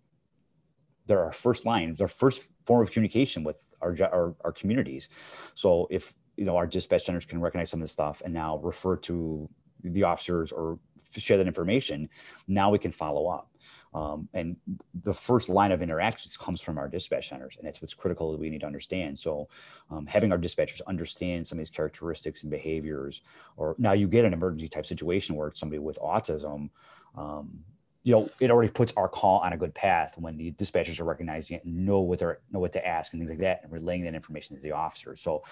They're 1.07 1.23
our 1.23 1.31
first 1.31 1.65
line, 1.65 1.95
their 1.95 2.07
first 2.07 2.49
form 2.65 2.83
of 2.83 2.91
communication 2.91 3.43
with 3.43 3.65
our, 3.81 3.95
our 4.03 4.35
our 4.45 4.51
communities. 4.51 5.09
So 5.55 5.87
if 5.89 6.13
you 6.37 6.45
know 6.45 6.55
our 6.55 6.67
dispatch 6.67 7.05
centers 7.05 7.25
can 7.25 7.41
recognize 7.41 7.71
some 7.71 7.79
of 7.79 7.85
this 7.85 7.91
stuff 7.91 8.21
and 8.23 8.33
now 8.33 8.57
refer 8.57 8.97
to 8.97 9.49
the 9.83 10.03
officers 10.03 10.51
or 10.51 10.79
share 11.17 11.37
that 11.37 11.47
information, 11.47 12.09
now 12.47 12.69
we 12.69 12.79
can 12.79 12.91
follow 12.91 13.27
up. 13.27 13.49
Um, 13.93 14.27
and 14.33 14.55
the 15.03 15.13
first 15.13 15.49
line 15.49 15.71
of 15.71 15.81
interactions 15.81 16.35
comes 16.35 16.61
from 16.61 16.77
our 16.77 16.87
dispatch 16.87 17.29
centers, 17.29 17.55
and 17.57 17.67
that's 17.67 17.81
what's 17.81 17.93
critical 17.93 18.31
that 18.31 18.39
we 18.39 18.49
need 18.49 18.61
to 18.61 18.65
understand. 18.65 19.19
So, 19.19 19.49
um, 19.91 20.05
having 20.07 20.31
our 20.31 20.37
dispatchers 20.37 20.81
understand 20.87 21.45
some 21.45 21.57
of 21.57 21.59
these 21.59 21.69
characteristics 21.69 22.41
and 22.41 22.51
behaviors, 22.51 23.21
or 23.55 23.75
now 23.77 23.91
you 23.93 24.07
get 24.07 24.25
an 24.25 24.33
emergency 24.33 24.67
type 24.67 24.85
situation 24.85 25.35
where 25.35 25.49
it's 25.49 25.59
somebody 25.59 25.79
with 25.79 25.99
autism, 25.99 26.69
um, 27.15 27.59
you 28.03 28.13
know, 28.13 28.29
it 28.39 28.51
already 28.51 28.71
puts 28.71 28.93
our 28.97 29.07
call 29.07 29.39
on 29.39 29.53
a 29.53 29.57
good 29.57 29.73
path 29.73 30.15
when 30.17 30.37
the 30.37 30.51
dispatchers 30.53 30.99
are 30.99 31.05
recognizing 31.05 31.57
it 31.57 31.63
and 31.63 31.85
know 31.85 32.01
what 32.01 32.19
they're 32.19 32.39
know 32.51 32.59
what 32.59 32.73
to 32.73 32.85
ask 32.85 33.13
and 33.13 33.21
things 33.21 33.29
like 33.29 33.39
that, 33.39 33.61
and 33.63 33.71
relaying 33.71 34.03
that 34.03 34.15
information 34.15 34.55
to 34.55 34.61
the 34.61 34.71
officers. 34.71 35.21
So, 35.21 35.43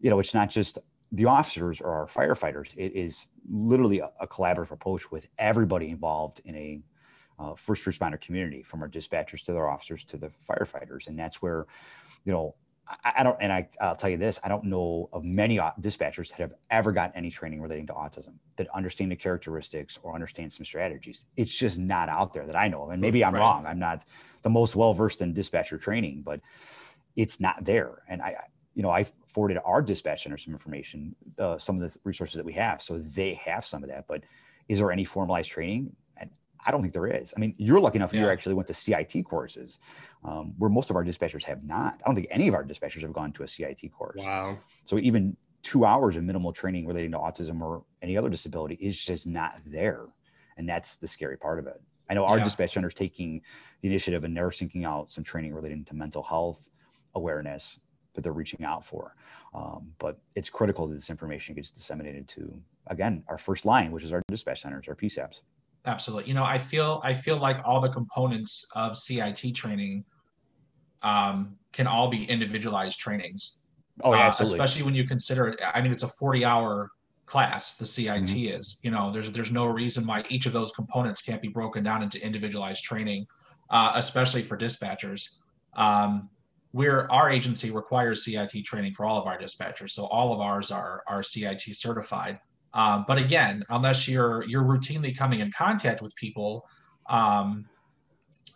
you 0.00 0.10
know, 0.10 0.18
it's 0.18 0.34
not 0.34 0.50
just 0.50 0.78
the 1.12 1.24
officers 1.24 1.80
or 1.80 1.90
our 1.94 2.06
firefighters; 2.06 2.68
it 2.76 2.94
is 2.94 3.28
literally 3.48 4.00
a, 4.00 4.10
a 4.20 4.26
collaborative 4.26 4.72
approach 4.72 5.10
with 5.10 5.28
everybody 5.38 5.88
involved 5.88 6.40
in 6.44 6.54
a 6.54 6.80
uh, 7.40 7.54
first 7.54 7.86
responder 7.86 8.20
community, 8.20 8.62
from 8.62 8.82
our 8.82 8.88
dispatchers 8.88 9.44
to 9.44 9.52
their 9.52 9.68
officers 9.68 10.04
to 10.04 10.16
the 10.16 10.30
firefighters, 10.48 11.06
and 11.06 11.18
that's 11.18 11.40
where, 11.40 11.66
you 12.24 12.32
know, 12.32 12.54
I, 12.86 13.12
I 13.18 13.22
don't. 13.22 13.36
And 13.40 13.52
I, 13.52 13.68
I'll 13.80 13.96
tell 13.96 14.10
you 14.10 14.16
this: 14.16 14.38
I 14.44 14.48
don't 14.48 14.64
know 14.64 15.08
of 15.12 15.24
many 15.24 15.58
dispatchers 15.80 16.28
that 16.30 16.38
have 16.38 16.54
ever 16.70 16.92
gotten 16.92 17.16
any 17.16 17.30
training 17.30 17.62
relating 17.62 17.86
to 17.86 17.92
autism 17.94 18.34
that 18.56 18.68
understand 18.74 19.10
the 19.10 19.16
characteristics 19.16 19.98
or 20.02 20.14
understand 20.14 20.52
some 20.52 20.64
strategies. 20.64 21.24
It's 21.36 21.56
just 21.56 21.78
not 21.78 22.08
out 22.08 22.32
there 22.32 22.46
that 22.46 22.56
I 22.56 22.68
know 22.68 22.84
of, 22.84 22.90
and 22.90 23.00
maybe 23.00 23.24
I'm 23.24 23.34
right. 23.34 23.40
wrong. 23.40 23.64
I'm 23.66 23.78
not 23.78 24.04
the 24.42 24.50
most 24.50 24.76
well 24.76 24.92
versed 24.92 25.22
in 25.22 25.32
dispatcher 25.32 25.78
training, 25.78 26.22
but 26.24 26.40
it's 27.16 27.40
not 27.40 27.64
there. 27.64 28.02
And 28.08 28.20
I, 28.20 28.36
you 28.74 28.82
know, 28.82 28.90
I 28.90 29.06
forwarded 29.28 29.58
our 29.64 29.82
dispatch 29.82 30.24
center 30.24 30.36
some 30.36 30.52
information, 30.52 31.14
uh, 31.38 31.58
some 31.58 31.80
of 31.80 31.92
the 31.92 31.98
resources 32.04 32.36
that 32.36 32.44
we 32.44 32.52
have, 32.54 32.82
so 32.82 32.98
they 32.98 33.34
have 33.34 33.64
some 33.64 33.82
of 33.82 33.88
that. 33.88 34.06
But 34.06 34.24
is 34.68 34.78
there 34.78 34.92
any 34.92 35.04
formalized 35.04 35.50
training? 35.50 35.96
I 36.64 36.70
don't 36.70 36.82
think 36.82 36.92
there 36.92 37.06
is. 37.06 37.32
I 37.36 37.40
mean, 37.40 37.54
you're 37.58 37.80
lucky 37.80 37.96
enough 37.96 38.12
yeah. 38.12 38.22
you 38.22 38.28
actually 38.28 38.54
went 38.54 38.68
to 38.68 38.74
CIT 38.74 39.24
courses, 39.24 39.78
um, 40.24 40.54
where 40.58 40.70
most 40.70 40.90
of 40.90 40.96
our 40.96 41.04
dispatchers 41.04 41.42
have 41.44 41.64
not. 41.64 42.00
I 42.04 42.08
don't 42.08 42.14
think 42.14 42.28
any 42.30 42.48
of 42.48 42.54
our 42.54 42.64
dispatchers 42.64 43.02
have 43.02 43.12
gone 43.12 43.32
to 43.32 43.42
a 43.42 43.48
CIT 43.48 43.92
course. 43.92 44.22
Wow. 44.22 44.58
So 44.84 44.98
even 44.98 45.36
two 45.62 45.84
hours 45.84 46.16
of 46.16 46.24
minimal 46.24 46.52
training 46.52 46.86
relating 46.86 47.12
to 47.12 47.18
autism 47.18 47.60
or 47.60 47.84
any 48.02 48.16
other 48.16 48.28
disability 48.28 48.76
is 48.80 49.02
just 49.02 49.26
not 49.26 49.60
there, 49.66 50.06
and 50.56 50.68
that's 50.68 50.96
the 50.96 51.08
scary 51.08 51.36
part 51.36 51.58
of 51.58 51.66
it. 51.66 51.80
I 52.10 52.14
know 52.14 52.24
our 52.24 52.38
yeah. 52.38 52.44
dispatch 52.44 52.72
center 52.72 52.88
is 52.88 52.94
taking 52.94 53.40
the 53.82 53.88
initiative 53.88 54.24
and 54.24 54.36
they're 54.36 54.50
seeking 54.50 54.84
out 54.84 55.12
some 55.12 55.22
training 55.22 55.54
relating 55.54 55.84
to 55.84 55.94
mental 55.94 56.24
health 56.24 56.68
awareness 57.14 57.78
that 58.14 58.22
they're 58.22 58.32
reaching 58.32 58.64
out 58.64 58.84
for. 58.84 59.14
Um, 59.54 59.92
but 59.98 60.18
it's 60.34 60.50
critical 60.50 60.88
that 60.88 60.94
this 60.94 61.08
information 61.08 61.54
gets 61.54 61.70
disseminated 61.70 62.26
to, 62.28 62.60
again, 62.88 63.22
our 63.28 63.38
first 63.38 63.64
line, 63.64 63.92
which 63.92 64.02
is 64.02 64.12
our 64.12 64.22
dispatch 64.28 64.62
centers, 64.62 64.88
our 64.88 64.96
PSAPs. 64.96 65.42
Absolutely. 65.86 66.28
You 66.28 66.34
know, 66.34 66.44
I 66.44 66.58
feel 66.58 67.00
I 67.04 67.14
feel 67.14 67.38
like 67.38 67.60
all 67.64 67.80
the 67.80 67.88
components 67.88 68.66
of 68.74 68.98
CIT 68.98 69.54
training 69.54 70.04
um, 71.02 71.56
can 71.72 71.86
all 71.86 72.08
be 72.08 72.24
individualized 72.24 72.98
trainings. 72.98 73.58
Oh, 74.02 74.12
yeah, 74.12 74.20
uh, 74.20 74.22
absolutely. 74.24 74.58
Especially 74.58 74.82
when 74.82 74.94
you 74.94 75.06
consider 75.06 75.48
it. 75.48 75.60
I 75.74 75.80
mean, 75.80 75.92
it's 75.92 76.02
a 76.02 76.08
40 76.08 76.44
hour 76.44 76.90
class 77.30 77.74
the 77.74 77.86
cit 77.86 78.06
mm-hmm. 78.06 78.56
is 78.56 78.80
you 78.82 78.90
know 78.90 79.12
there's 79.12 79.30
there's 79.30 79.52
no 79.52 79.66
reason 79.66 80.04
why 80.04 80.24
each 80.28 80.46
of 80.46 80.52
those 80.52 80.72
components 80.72 81.22
can't 81.22 81.40
be 81.40 81.46
broken 81.46 81.84
down 81.84 82.02
into 82.02 82.20
individualized 82.26 82.82
training 82.82 83.24
uh, 83.70 83.92
especially 83.94 84.42
for 84.42 84.58
dispatchers 84.58 85.36
um, 85.76 86.28
we're 86.72 87.06
our 87.08 87.30
agency 87.30 87.70
requires 87.70 88.24
cit 88.24 88.50
training 88.64 88.92
for 88.92 89.06
all 89.06 89.16
of 89.16 89.28
our 89.28 89.38
dispatchers 89.38 89.90
so 89.90 90.06
all 90.06 90.32
of 90.32 90.40
ours 90.40 90.72
are 90.72 91.04
are 91.06 91.22
cit 91.22 91.60
certified 91.60 92.36
um, 92.74 93.04
but 93.06 93.18
again 93.18 93.64
unless 93.70 94.08
you're 94.08 94.44
you're 94.44 94.64
routinely 94.64 95.16
coming 95.16 95.40
in 95.40 95.50
contact 95.52 96.02
with 96.02 96.14
people 96.16 96.64
um, 97.08 97.66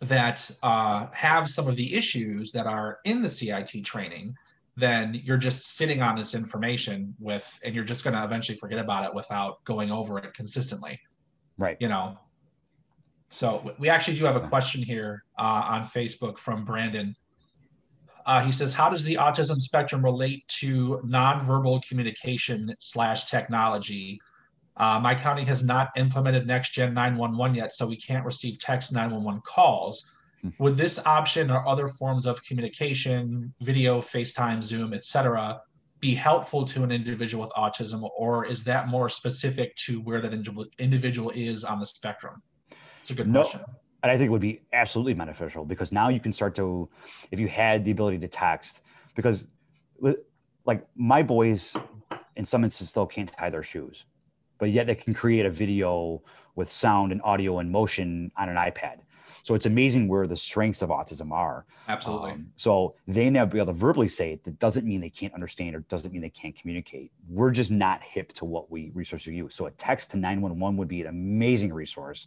that 0.01 0.49
uh, 0.63 1.07
have 1.11 1.49
some 1.49 1.67
of 1.67 1.75
the 1.75 1.93
issues 1.95 2.51
that 2.51 2.67
are 2.67 2.99
in 3.05 3.21
the 3.21 3.29
cit 3.29 3.83
training 3.83 4.35
then 4.77 5.19
you're 5.23 5.37
just 5.37 5.77
sitting 5.77 6.01
on 6.01 6.15
this 6.15 6.35
information 6.35 7.15
with 7.19 7.59
and 7.63 7.73
you're 7.73 7.85
just 7.85 8.03
going 8.03 8.15
to 8.15 8.23
eventually 8.23 8.57
forget 8.57 8.79
about 8.79 9.05
it 9.05 9.13
without 9.13 9.63
going 9.63 9.89
over 9.91 10.17
it 10.17 10.33
consistently. 10.33 10.99
Right. 11.57 11.77
You 11.79 11.87
know? 11.87 12.17
So 13.29 13.73
we 13.79 13.89
actually 13.89 14.17
do 14.17 14.25
have 14.25 14.35
a 14.35 14.47
question 14.47 14.81
here 14.81 15.23
uh, 15.37 15.63
on 15.65 15.83
facebook 15.83 16.37
from 16.37 16.63
brandon 16.63 17.15
uh, 18.25 18.41
he 18.41 18.51
says 18.51 18.73
how 18.73 18.89
does 18.89 19.03
the 19.03 19.15
autism 19.15 19.59
spectrum 19.59 20.03
relate 20.03 20.47
to 20.47 20.99
nonverbal 21.05 21.85
communication 21.87 22.75
slash 22.79 23.25
technology 23.25 24.19
uh, 24.77 24.99
my 25.01 25.15
county 25.15 25.43
has 25.43 25.63
not 25.63 25.89
implemented 25.95 26.45
next 26.45 26.71
gen 26.71 26.93
911 26.93 27.55
yet 27.55 27.73
so 27.73 27.87
we 27.87 27.97
can't 27.97 28.25
receive 28.25 28.59
text 28.59 28.91
911 28.91 29.41
calls 29.41 30.11
would 30.59 30.77
this 30.77 31.03
option 31.05 31.49
or 31.49 31.67
other 31.67 31.87
forms 31.87 32.25
of 32.25 32.43
communication, 32.43 33.53
video, 33.61 33.99
FaceTime, 33.99 34.61
Zoom, 34.61 34.93
etc., 34.93 35.61
be 35.99 36.13
helpful 36.13 36.65
to 36.65 36.83
an 36.83 36.91
individual 36.91 37.43
with 37.43 37.51
autism, 37.53 38.07
or 38.17 38.45
is 38.45 38.63
that 38.65 38.87
more 38.87 39.09
specific 39.09 39.75
to 39.77 40.01
where 40.01 40.21
that 40.21 40.33
individual 40.77 41.31
is 41.33 41.63
on 41.63 41.79
the 41.79 41.85
spectrum? 41.85 42.43
It's 42.99 43.09
a 43.09 43.13
good 43.13 43.27
no, 43.27 43.41
question. 43.41 43.61
And 44.05 44.11
I 44.11 44.17
think 44.17 44.27
it 44.27 44.31
would 44.31 44.39
be 44.39 44.61
absolutely 44.71 45.15
beneficial 45.15 45.65
because 45.65 45.91
now 45.91 46.09
you 46.09 46.19
can 46.19 46.31
start 46.31 46.53
to, 46.57 46.87
if 47.31 47.39
you 47.39 47.47
had 47.47 47.83
the 47.83 47.89
ability 47.89 48.19
to 48.19 48.27
text, 48.27 48.83
because 49.15 49.47
like 50.63 50.85
my 50.95 51.23
boys 51.23 51.75
in 52.35 52.45
some 52.45 52.63
instances 52.63 52.91
still 52.91 53.07
can't 53.07 53.33
tie 53.35 53.49
their 53.49 53.63
shoes, 53.63 54.05
but 54.59 54.69
yet 54.69 54.85
they 54.85 54.93
can 54.93 55.15
create 55.15 55.47
a 55.47 55.49
video 55.49 56.21
with 56.53 56.71
sound 56.71 57.13
and 57.13 57.19
audio 57.23 57.57
and 57.57 57.71
motion 57.71 58.31
on 58.37 58.47
an 58.47 58.57
iPad. 58.57 58.99
So 59.45 59.53
it's 59.53 59.67
amazing 59.67 60.07
where 60.07 60.25
the 60.25 60.35
strengths 60.35 60.81
of 60.81 60.89
autism 60.89 61.31
are. 61.31 61.67
Absolutely. 61.87 62.31
Um, 62.31 62.47
so 62.55 62.95
they 63.07 63.29
now 63.29 63.45
be 63.45 63.59
able 63.59 63.67
to 63.67 63.73
verbally 63.73 64.07
say 64.07 64.31
it. 64.31 64.43
That 64.43 64.57
doesn't 64.57 64.87
mean 64.87 65.01
they 65.01 65.09
can't 65.11 65.35
understand 65.35 65.75
or 65.75 65.81
doesn't 65.81 66.11
mean 66.11 66.23
they 66.23 66.31
can't 66.31 66.55
communicate. 66.59 67.11
We're 67.29 67.51
just 67.51 67.69
not 67.69 68.01
hip 68.01 68.33
to 68.33 68.45
what 68.45 68.71
we 68.71 68.89
resources 68.95 69.27
use. 69.27 69.53
So 69.53 69.67
a 69.67 69.71
text 69.71 70.09
to 70.11 70.17
911 70.17 70.77
would 70.77 70.87
be 70.87 71.01
an 71.01 71.07
amazing 71.07 71.71
resource 71.71 72.25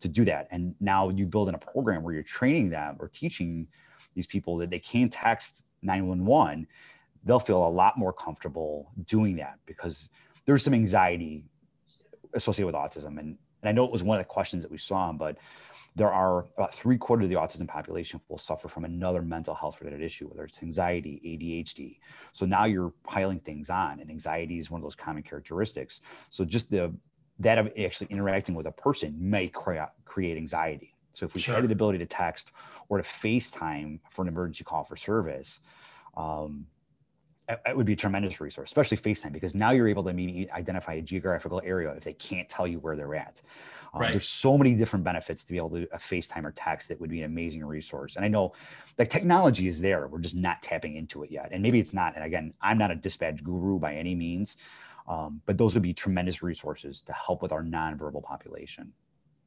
to 0.00 0.08
do 0.08 0.24
that. 0.24 0.48
And 0.50 0.74
now 0.80 1.08
you 1.08 1.24
build 1.24 1.48
in 1.48 1.54
a 1.54 1.58
program 1.58 2.02
where 2.02 2.12
you're 2.14 2.24
training 2.24 2.70
them 2.70 2.96
or 2.98 3.06
teaching 3.06 3.68
these 4.16 4.26
people 4.26 4.56
that 4.56 4.68
they 4.68 4.80
can 4.80 5.08
text 5.08 5.62
911. 5.82 6.66
They'll 7.22 7.38
feel 7.38 7.64
a 7.64 7.70
lot 7.70 7.96
more 7.96 8.12
comfortable 8.12 8.90
doing 9.04 9.36
that 9.36 9.60
because 9.66 10.10
there's 10.46 10.64
some 10.64 10.74
anxiety 10.74 11.44
associated 12.34 12.66
with 12.66 12.74
autism. 12.74 13.20
And, 13.20 13.38
and 13.62 13.68
I 13.68 13.70
know 13.70 13.84
it 13.84 13.92
was 13.92 14.02
one 14.02 14.18
of 14.18 14.24
the 14.24 14.28
questions 14.28 14.64
that 14.64 14.72
we 14.72 14.78
saw, 14.78 15.12
but 15.12 15.36
there 15.96 16.12
are 16.12 16.46
about 16.58 16.74
three 16.74 16.98
quarters 16.98 17.24
of 17.24 17.30
the 17.30 17.36
autism 17.36 17.66
population 17.66 18.20
will 18.28 18.36
suffer 18.36 18.68
from 18.68 18.84
another 18.84 19.22
mental 19.22 19.54
health 19.54 19.80
related 19.80 20.02
issue, 20.02 20.28
whether 20.28 20.44
it's 20.44 20.62
anxiety, 20.62 21.20
ADHD. 21.24 21.98
So 22.32 22.44
now 22.44 22.66
you're 22.66 22.92
piling 23.02 23.40
things 23.40 23.70
on, 23.70 24.00
and 24.00 24.10
anxiety 24.10 24.58
is 24.58 24.70
one 24.70 24.78
of 24.78 24.82
those 24.82 24.94
common 24.94 25.22
characteristics. 25.22 26.02
So 26.28 26.44
just 26.44 26.70
the 26.70 26.94
that 27.38 27.58
of 27.58 27.72
actually 27.82 28.08
interacting 28.10 28.54
with 28.54 28.66
a 28.66 28.72
person 28.72 29.16
may 29.18 29.48
create 29.48 29.88
create 30.04 30.36
anxiety. 30.36 30.94
So 31.14 31.24
if 31.24 31.34
we 31.34 31.40
sure. 31.40 31.54
had 31.54 31.66
the 31.66 31.72
ability 31.72 31.98
to 31.98 32.06
text 32.06 32.52
or 32.90 32.98
to 32.98 33.02
FaceTime 33.02 34.00
for 34.10 34.20
an 34.20 34.28
emergency 34.28 34.64
call 34.64 34.84
for 34.84 34.96
service, 34.96 35.60
um, 36.14 36.66
it 37.48 37.76
would 37.76 37.86
be 37.86 37.92
a 37.92 37.96
tremendous 37.96 38.40
resource, 38.40 38.68
especially 38.70 38.96
FaceTime, 38.96 39.32
because 39.32 39.54
now 39.54 39.70
you're 39.70 39.86
able 39.86 40.02
to 40.04 40.12
maybe 40.12 40.50
identify 40.50 40.94
a 40.94 41.02
geographical 41.02 41.62
area 41.64 41.90
if 41.92 42.02
they 42.02 42.12
can't 42.14 42.48
tell 42.48 42.66
you 42.66 42.80
where 42.80 42.96
they're 42.96 43.14
at. 43.14 43.40
Um, 43.94 44.02
right. 44.02 44.10
There's 44.10 44.28
so 44.28 44.58
many 44.58 44.74
different 44.74 45.04
benefits 45.04 45.44
to 45.44 45.52
be 45.52 45.58
able 45.58 45.70
to 45.70 45.88
a 45.92 45.98
FaceTime 45.98 46.44
or 46.44 46.52
text 46.52 46.88
that 46.88 47.00
would 47.00 47.10
be 47.10 47.20
an 47.20 47.26
amazing 47.26 47.64
resource. 47.64 48.16
And 48.16 48.24
I 48.24 48.28
know 48.28 48.52
the 48.96 49.06
technology 49.06 49.68
is 49.68 49.80
there. 49.80 50.08
We're 50.08 50.18
just 50.18 50.34
not 50.34 50.60
tapping 50.60 50.96
into 50.96 51.22
it 51.22 51.30
yet. 51.30 51.50
And 51.52 51.62
maybe 51.62 51.78
it's 51.78 51.94
not. 51.94 52.16
And 52.16 52.24
again, 52.24 52.52
I'm 52.60 52.78
not 52.78 52.90
a 52.90 52.96
dispatch 52.96 53.44
guru 53.44 53.78
by 53.78 53.94
any 53.94 54.14
means, 54.14 54.56
um, 55.06 55.40
but 55.46 55.56
those 55.56 55.74
would 55.74 55.84
be 55.84 55.94
tremendous 55.94 56.42
resources 56.42 57.00
to 57.02 57.12
help 57.12 57.42
with 57.42 57.52
our 57.52 57.62
nonverbal 57.62 58.24
population. 58.24 58.92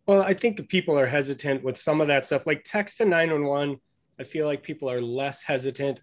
Well, 0.07 0.23
I 0.23 0.33
think 0.33 0.69
people 0.69 0.97
are 0.97 1.05
hesitant 1.05 1.63
with 1.63 1.77
some 1.77 1.99
of 2.01 2.07
that 2.07 2.25
stuff, 2.25 2.47
like 2.47 2.63
text 2.65 2.97
to 2.97 3.05
911. 3.05 3.79
I 4.19 4.23
feel 4.23 4.47
like 4.47 4.63
people 4.63 4.89
are 4.89 5.01
less 5.01 5.43
hesitant 5.43 6.01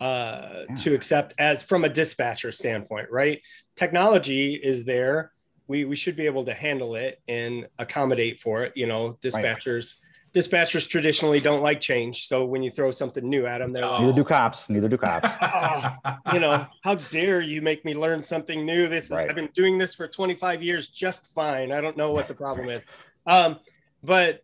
uh, 0.00 0.64
yeah. 0.68 0.74
to 0.76 0.94
accept 0.94 1.34
as 1.38 1.62
from 1.62 1.84
a 1.84 1.88
dispatcher 1.88 2.52
standpoint, 2.52 3.08
right? 3.10 3.40
Technology 3.76 4.54
is 4.54 4.84
there 4.84 5.32
we 5.66 5.84
we 5.84 5.96
should 5.96 6.16
be 6.16 6.26
able 6.26 6.44
to 6.44 6.54
handle 6.54 6.94
it 6.94 7.20
and 7.28 7.66
accommodate 7.78 8.40
for 8.40 8.62
it. 8.62 8.72
You 8.76 8.86
know, 8.86 9.18
dispatchers. 9.22 9.94
Right. 9.94 10.00
Dispatchers 10.34 10.88
traditionally 10.88 11.38
don't 11.38 11.62
like 11.62 11.80
change, 11.80 12.26
so 12.26 12.44
when 12.44 12.60
you 12.60 12.68
throw 12.68 12.90
something 12.90 13.28
new 13.28 13.46
at 13.46 13.58
them, 13.58 13.72
they're 13.72 13.86
like, 13.86 14.00
"Neither 14.00 14.12
do 14.12 14.24
cops. 14.24 14.68
Neither 14.68 14.88
do 14.88 14.98
cops." 14.98 15.28
oh, 15.40 16.16
you 16.32 16.40
know, 16.40 16.66
how 16.82 16.96
dare 16.96 17.40
you 17.40 17.62
make 17.62 17.84
me 17.84 17.94
learn 17.94 18.24
something 18.24 18.66
new? 18.66 18.88
This 18.88 19.04
is 19.04 19.10
right. 19.12 19.28
I've 19.28 19.36
been 19.36 19.50
doing 19.54 19.78
this 19.78 19.94
for 19.94 20.08
25 20.08 20.60
years 20.60 20.88
just 20.88 21.32
fine. 21.34 21.70
I 21.70 21.80
don't 21.80 21.96
know 21.96 22.10
what 22.10 22.26
the 22.26 22.34
problem 22.34 22.68
is, 22.68 22.84
um, 23.26 23.60
but 24.02 24.42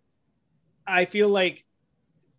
I 0.87 1.07
feel 1.07 1.29
like 1.29 1.65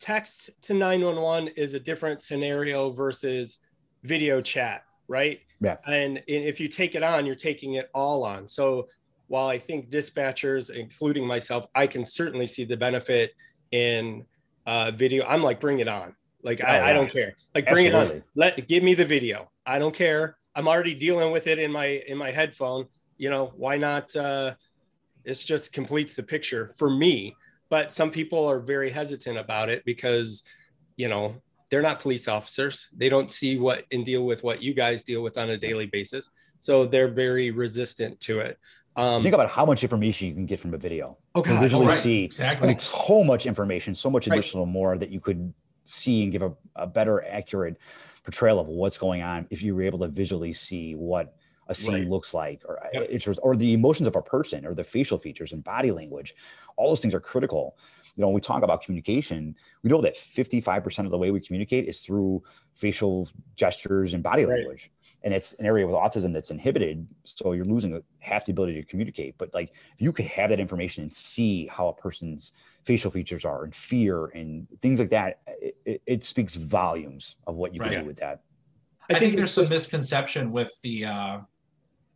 text 0.01 0.49
to 0.63 0.73
911 0.73 1.53
is 1.55 1.73
a 1.75 1.79
different 1.79 2.21
scenario 2.23 2.89
versus 2.89 3.59
video 4.03 4.41
chat, 4.41 4.83
right? 5.07 5.39
Yeah. 5.61 5.77
And 5.85 6.21
if 6.27 6.59
you 6.59 6.67
take 6.67 6.95
it 6.95 7.03
on, 7.03 7.25
you're 7.25 7.35
taking 7.35 7.75
it 7.75 7.89
all 7.93 8.23
on. 8.23 8.49
So 8.49 8.87
while 9.27 9.47
I 9.47 9.59
think 9.59 9.89
dispatchers, 9.89 10.71
including 10.71 11.25
myself, 11.25 11.67
I 11.75 11.87
can 11.87 12.05
certainly 12.05 12.47
see 12.47 12.65
the 12.65 12.75
benefit 12.75 13.33
in 13.71 14.25
uh, 14.65 14.91
video. 14.91 15.25
I'm 15.25 15.43
like, 15.43 15.61
bring 15.61 15.79
it 15.79 15.87
on. 15.87 16.15
Like, 16.43 16.61
oh, 16.63 16.67
I, 16.67 16.77
yeah. 16.77 16.85
I, 16.87 16.93
don't 16.93 17.09
care. 17.09 17.35
Like, 17.53 17.69
bring 17.69 17.87
Absolutely. 17.87 18.17
it 18.17 18.19
on. 18.19 18.23
Let 18.35 18.67
give 18.67 18.83
me 18.83 18.95
the 18.95 19.05
video. 19.05 19.51
I 19.65 19.77
don't 19.77 19.93
care. 19.93 20.37
I'm 20.55 20.67
already 20.67 20.95
dealing 20.95 21.31
with 21.31 21.47
it 21.47 21.59
in 21.59 21.71
my 21.71 21.85
in 22.07 22.17
my 22.17 22.31
headphone. 22.31 22.87
You 23.17 23.29
know, 23.29 23.53
why 23.55 23.77
not? 23.77 24.13
Uh, 24.15 24.55
it 25.23 25.35
just 25.35 25.71
completes 25.71 26.15
the 26.15 26.23
picture 26.23 26.73
for 26.77 26.89
me. 26.89 27.35
But 27.71 27.93
some 27.93 28.11
people 28.11 28.45
are 28.45 28.59
very 28.59 28.91
hesitant 28.91 29.37
about 29.37 29.69
it 29.69 29.83
because, 29.85 30.43
you 30.97 31.07
know, 31.07 31.41
they're 31.69 31.81
not 31.81 32.01
police 32.01 32.27
officers. 32.27 32.89
They 32.95 33.07
don't 33.07 33.31
see 33.31 33.57
what 33.57 33.85
and 33.93 34.05
deal 34.05 34.25
with 34.25 34.43
what 34.43 34.61
you 34.61 34.73
guys 34.73 35.03
deal 35.03 35.23
with 35.23 35.37
on 35.37 35.49
a 35.49 35.57
daily 35.57 35.85
basis. 35.85 36.29
So 36.59 36.85
they're 36.85 37.07
very 37.07 37.49
resistant 37.49 38.19
to 38.21 38.41
it. 38.41 38.59
Um, 38.97 39.23
Think 39.23 39.33
about 39.33 39.49
how 39.49 39.65
much 39.65 39.83
information 39.83 40.27
you 40.27 40.33
can 40.33 40.45
get 40.45 40.59
from 40.59 40.73
a 40.73 40.77
video. 40.77 41.17
Oh, 41.33 41.41
visually 41.41 41.87
right. 41.87 41.97
see 41.97 42.25
exactly. 42.25 42.67
Mean, 42.67 42.79
so 42.79 43.23
much 43.23 43.45
information, 43.45 43.95
so 43.95 44.09
much 44.09 44.27
additional 44.27 44.65
right. 44.65 44.73
more 44.73 44.97
that 44.97 45.09
you 45.09 45.21
could 45.21 45.53
see 45.85 46.23
and 46.23 46.31
give 46.33 46.41
a, 46.41 46.53
a, 46.75 46.85
better, 46.85 47.23
accurate 47.25 47.77
portrayal 48.25 48.59
of 48.59 48.67
what's 48.67 48.97
going 48.97 49.21
on 49.21 49.47
if 49.49 49.61
you 49.61 49.73
were 49.73 49.83
able 49.83 49.99
to 49.99 50.09
visually 50.09 50.51
see 50.51 50.93
what 50.95 51.37
a 51.67 51.73
scene 51.73 51.93
right. 51.93 52.09
looks 52.09 52.33
like, 52.33 52.61
or 52.65 52.79
yep. 52.91 53.09
or 53.41 53.55
the 53.55 53.73
emotions 53.73 54.07
of 54.07 54.17
a 54.17 54.21
person, 54.21 54.65
or 54.65 54.73
the 54.73 54.83
facial 54.83 55.17
features 55.17 55.53
and 55.53 55.63
body 55.63 55.91
language. 55.91 56.35
All 56.81 56.89
those 56.89 56.99
things 56.99 57.13
are 57.13 57.19
critical 57.19 57.77
you 58.15 58.21
know, 58.21 58.27
when 58.27 58.35
we 58.35 58.41
talk 58.41 58.61
about 58.63 58.83
communication, 58.83 59.55
we 59.83 59.89
know 59.89 60.01
that 60.01 60.15
55% 60.15 61.05
of 61.05 61.11
the 61.11 61.17
way 61.17 61.31
we 61.31 61.39
communicate 61.39 61.87
is 61.87 62.01
through 62.01 62.43
facial 62.75 63.29
gestures 63.55 64.13
and 64.13 64.21
body 64.21 64.43
Right. 64.43 64.57
language. 64.57 64.91
And 65.23 65.33
it's 65.33 65.53
an 65.53 65.65
area 65.65 65.85
with 65.85 65.95
autism 65.95 66.33
that's 66.33 66.51
inhibited. 66.51 67.07
So 67.23 67.53
you're 67.53 67.63
losing 67.63 68.01
half 68.19 68.45
the 68.45 68.51
ability 68.51 68.73
to 68.81 68.83
communicate. 68.83 69.37
But 69.37 69.53
like 69.53 69.69
if 69.69 70.01
you 70.01 70.11
could 70.11 70.25
have 70.25 70.49
that 70.49 70.59
information 70.59 71.03
and 71.03 71.13
see 71.13 71.67
how 71.67 71.87
a 71.87 71.93
person's 71.93 72.51
facial 72.83 73.11
features 73.11 73.45
are 73.45 73.63
and 73.63 73.73
fear 73.73 74.25
and 74.25 74.67
things 74.81 74.99
like 74.99 75.09
that, 75.09 75.39
it, 75.47 75.77
it, 75.85 76.01
it 76.05 76.23
speaks 76.25 76.55
volumes 76.55 77.37
of 77.47 77.55
what 77.55 77.73
you 77.73 77.79
can 77.79 77.91
Right. 77.91 78.01
do 78.01 78.05
with 78.05 78.17
that. 78.17 78.41
I, 79.09 79.19
think, 79.19 79.37
there's 79.37 79.51
some 79.51 79.63
just- 79.63 79.71
misconception 79.71 80.51
with 80.51 80.71
the 80.81 81.05
uh, 81.05 81.39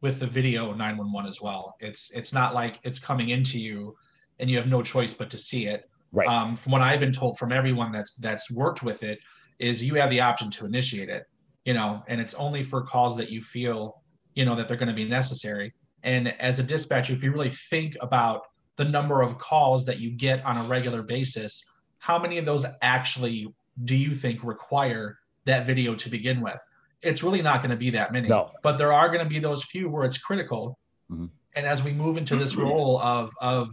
with 0.01 0.19
the 0.19 0.27
video 0.27 0.73
911 0.73 1.29
as 1.29 1.39
well. 1.41 1.75
It's 1.79 2.11
it's 2.11 2.33
not 2.33 2.53
like 2.53 2.79
it's 2.83 2.99
coming 2.99 3.29
into 3.29 3.59
you 3.59 3.95
and 4.39 4.49
you 4.49 4.57
have 4.57 4.67
no 4.67 4.81
choice 4.81 5.13
but 5.13 5.29
to 5.31 5.37
see 5.37 5.67
it. 5.67 5.89
Right. 6.11 6.27
Um, 6.27 6.55
from 6.55 6.71
what 6.71 6.81
I've 6.81 6.99
been 6.99 7.13
told 7.13 7.37
from 7.37 7.51
everyone 7.51 7.91
that's 7.91 8.15
that's 8.15 8.51
worked 8.51 8.83
with 8.83 9.03
it, 9.03 9.19
is 9.59 9.83
you 9.83 9.95
have 9.95 10.09
the 10.09 10.21
option 10.21 10.49
to 10.51 10.65
initiate 10.65 11.09
it. 11.09 11.25
You 11.65 11.73
know, 11.73 12.03
and 12.07 12.21
it's 12.21 12.35
only 12.35 12.61
for 12.61 12.83
calls 12.83 13.17
that 13.17 13.31
you 13.31 13.41
feel, 13.41 14.01
you 14.35 14.45
know, 14.45 14.55
that 14.55 14.67
they're 14.67 14.77
going 14.77 14.89
to 14.89 14.95
be 14.95 15.05
necessary. 15.05 15.73
And 16.03 16.39
as 16.39 16.59
a 16.59 16.63
dispatcher, 16.63 17.13
if 17.13 17.23
you 17.23 17.31
really 17.31 17.49
think 17.49 17.97
about 18.01 18.41
the 18.75 18.85
number 18.85 19.21
of 19.21 19.39
calls 19.39 19.85
that 19.85 19.99
you 19.99 20.11
get 20.11 20.45
on 20.45 20.57
a 20.57 20.63
regular 20.63 21.01
basis, 21.01 21.63
how 21.97 22.19
many 22.19 22.37
of 22.37 22.45
those 22.45 22.65
actually 22.83 23.47
do 23.83 23.95
you 23.95 24.13
think 24.13 24.43
require 24.43 25.17
that 25.45 25.65
video 25.65 25.95
to 25.95 26.09
begin 26.09 26.41
with? 26.41 26.61
It's 27.01 27.23
really 27.23 27.41
not 27.41 27.61
going 27.61 27.71
to 27.71 27.77
be 27.77 27.89
that 27.91 28.11
many. 28.11 28.27
No. 28.27 28.51
But 28.61 28.77
there 28.77 28.93
are 28.93 29.07
going 29.07 29.23
to 29.23 29.29
be 29.29 29.39
those 29.39 29.63
few 29.63 29.89
where 29.89 30.05
it's 30.05 30.19
critical. 30.19 30.77
Mhm. 31.11 31.31
And 31.55 31.65
as 31.65 31.83
we 31.83 31.93
move 31.93 32.17
into 32.17 32.35
this 32.35 32.55
role 32.55 32.99
of 33.01 33.31
of 33.41 33.69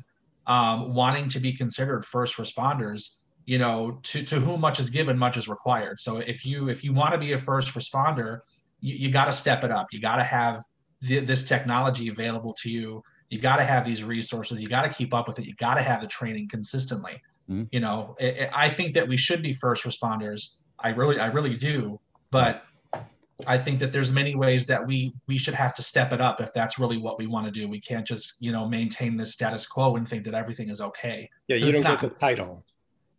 um, 0.46 0.94
wanting 0.94 1.28
to 1.28 1.40
be 1.40 1.52
considered 1.52 2.04
first 2.04 2.36
responders, 2.36 3.16
you 3.46 3.58
know, 3.58 3.98
to 4.04 4.22
to 4.24 4.40
whom 4.40 4.60
much 4.60 4.80
is 4.80 4.90
given, 4.90 5.18
much 5.18 5.36
is 5.36 5.48
required. 5.48 6.00
So 6.00 6.18
if 6.18 6.44
you 6.44 6.68
if 6.68 6.82
you 6.84 6.92
want 6.92 7.12
to 7.12 7.18
be 7.18 7.32
a 7.32 7.38
first 7.38 7.74
responder, 7.74 8.40
you, 8.80 8.94
you 8.96 9.10
got 9.10 9.26
to 9.26 9.32
step 9.32 9.64
it 9.64 9.70
up. 9.70 9.86
You 9.92 10.00
got 10.00 10.16
to 10.16 10.24
have 10.24 10.62
the, 11.00 11.18
this 11.20 11.44
technology 11.44 12.08
available 12.08 12.54
to 12.62 12.70
you. 12.70 13.02
You 13.30 13.38
got 13.38 13.56
to 13.56 13.64
have 13.64 13.84
these 13.84 14.04
resources. 14.04 14.62
You 14.62 14.68
got 14.68 14.82
to 14.82 14.88
keep 14.88 15.14
up 15.14 15.26
with 15.26 15.38
it. 15.38 15.44
You 15.46 15.54
got 15.54 15.74
to 15.74 15.82
have 15.82 16.00
the 16.00 16.06
training 16.06 16.48
consistently. 16.48 17.20
Mhm. 17.50 17.68
You 17.72 17.80
know, 17.80 18.14
I- 18.20 18.48
I 18.52 18.64
I 18.66 18.68
think 18.68 18.94
that 18.94 19.08
we 19.08 19.16
should 19.16 19.42
be 19.42 19.52
first 19.52 19.84
responders. 19.84 20.56
I 20.78 20.90
really, 20.90 21.18
I 21.18 21.26
really 21.28 21.56
do. 21.56 22.00
But 22.30 22.64
I 23.46 23.58
think 23.58 23.78
that 23.80 23.92
there's 23.92 24.12
many 24.12 24.34
ways 24.34 24.66
that 24.66 24.86
we 24.86 25.14
we 25.26 25.38
should 25.38 25.54
have 25.54 25.74
to 25.76 25.82
step 25.82 26.12
it 26.12 26.20
up 26.20 26.40
if 26.40 26.52
that's 26.52 26.78
really 26.78 26.98
what 26.98 27.18
we 27.18 27.26
want 27.26 27.46
to 27.46 27.52
do. 27.52 27.68
We 27.68 27.80
can't 27.80 28.06
just 28.06 28.34
you 28.40 28.52
know 28.52 28.68
maintain 28.68 29.16
the 29.16 29.26
status 29.26 29.66
quo 29.66 29.96
and 29.96 30.08
think 30.08 30.24
that 30.24 30.34
everything 30.34 30.70
is 30.70 30.80
okay. 30.80 31.28
Yeah, 31.48 31.56
you 31.56 31.72
don't 31.72 31.82
not. 31.82 32.00
get 32.00 32.14
the 32.14 32.18
title. 32.18 32.64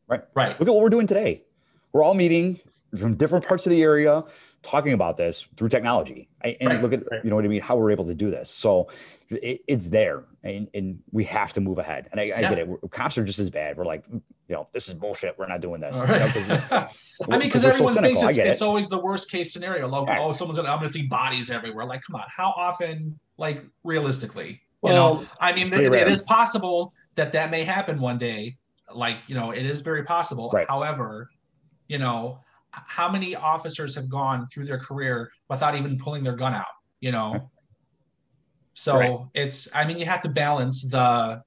Right. 0.07 0.21
Right. 0.33 0.59
Look 0.59 0.67
at 0.67 0.73
what 0.73 0.81
we're 0.81 0.89
doing 0.89 1.07
today. 1.07 1.43
We're 1.91 2.03
all 2.03 2.13
meeting 2.13 2.59
from 2.97 3.15
different 3.15 3.45
parts 3.45 3.65
of 3.65 3.71
the 3.71 3.81
area, 3.81 4.23
talking 4.61 4.93
about 4.93 5.17
this 5.17 5.47
through 5.57 5.69
technology. 5.69 6.29
I, 6.43 6.57
and 6.59 6.69
Right, 6.69 6.81
look 6.81 6.93
at 6.93 7.03
right. 7.11 7.23
you 7.23 7.29
know 7.29 7.35
what 7.35 7.45
I 7.45 7.47
mean, 7.47 7.61
how 7.61 7.75
we're 7.75 7.91
able 7.91 8.05
to 8.05 8.15
do 8.15 8.29
this. 8.29 8.49
So 8.49 8.89
it, 9.29 9.61
it's 9.67 9.89
there, 9.89 10.23
and, 10.43 10.67
and 10.73 10.99
we 11.11 11.23
have 11.23 11.53
to 11.53 11.61
move 11.61 11.77
ahead. 11.77 12.09
And 12.11 12.19
I, 12.19 12.33
I 12.35 12.41
get 12.41 12.59
it. 12.59 12.67
We're, 12.67 12.77
cops 12.89 13.17
are 13.17 13.23
just 13.23 13.39
as 13.39 13.49
bad. 13.49 13.77
We're 13.77 13.85
like, 13.85 14.03
you 14.11 14.21
know, 14.49 14.67
this 14.73 14.89
is 14.89 14.93
bullshit. 14.93 15.37
We're 15.39 15.47
not 15.47 15.61
doing 15.61 15.79
this. 15.79 15.95
All 15.95 16.05
You 16.05 16.19
know, 16.19 16.61
I 16.71 16.87
mean, 17.29 17.39
because 17.39 17.63
we're 17.63 17.71
so 17.71 17.87
everyone 17.87 17.93
thinks 17.93 18.19
cynical. 18.19 18.27
It's, 18.27 18.35
get 18.37 18.47
it's 18.47 18.61
it. 18.61 18.65
always 18.65 18.89
the 18.89 18.99
worst 18.99 19.31
case 19.31 19.53
scenario. 19.53 19.87
Like, 19.87 20.07
Right. 20.07 20.19
oh, 20.19 20.33
someone's 20.33 20.57
gonna, 20.57 20.69
I'm 20.69 20.77
gonna 20.79 20.89
see 20.89 21.07
bodies 21.07 21.49
everywhere. 21.49 21.85
Like, 21.85 22.01
come 22.05 22.15
on, 22.17 22.25
how 22.27 22.53
often? 22.57 23.17
Like, 23.37 23.63
realistically, 23.83 24.49
you 24.49 24.57
Well, 24.81 25.15
know, 25.15 25.25
I 25.39 25.53
mean, 25.53 25.63
it's 25.63 25.71
pretty 25.71 25.85
it 25.85 26.07
is 26.07 26.21
possible 26.21 26.93
that 27.15 27.31
that 27.31 27.49
may 27.49 27.63
happen 27.63 27.99
one 27.99 28.17
day. 28.17 28.57
Like, 28.93 29.17
you 29.27 29.35
know, 29.35 29.51
it 29.51 29.65
is 29.65 29.79
very 29.79 30.03
possible. 30.03 30.51
Right. 30.53 30.67
However, 30.67 31.29
you 31.87 31.97
know, 31.99 32.39
how 32.71 33.09
many 33.09 33.33
officers 33.35 33.95
have 33.95 34.09
gone 34.09 34.45
through 34.47 34.65
their 34.65 34.77
career 34.77 35.31
without 35.49 35.75
even 35.75 35.97
pulling 35.97 36.23
their 36.23 36.35
gun 36.35 36.53
out? 36.53 36.65
You 36.99 37.11
know. 37.13 37.49
Right. 38.73 38.79
So 38.79 38.97
Right. 38.97 39.19
it's, 39.33 39.69
I 39.75 39.85
mean, 39.85 39.97
you 39.97 40.05
have 40.05 40.21
to 40.21 40.29
balance 40.29 40.83
the, 40.89 41.41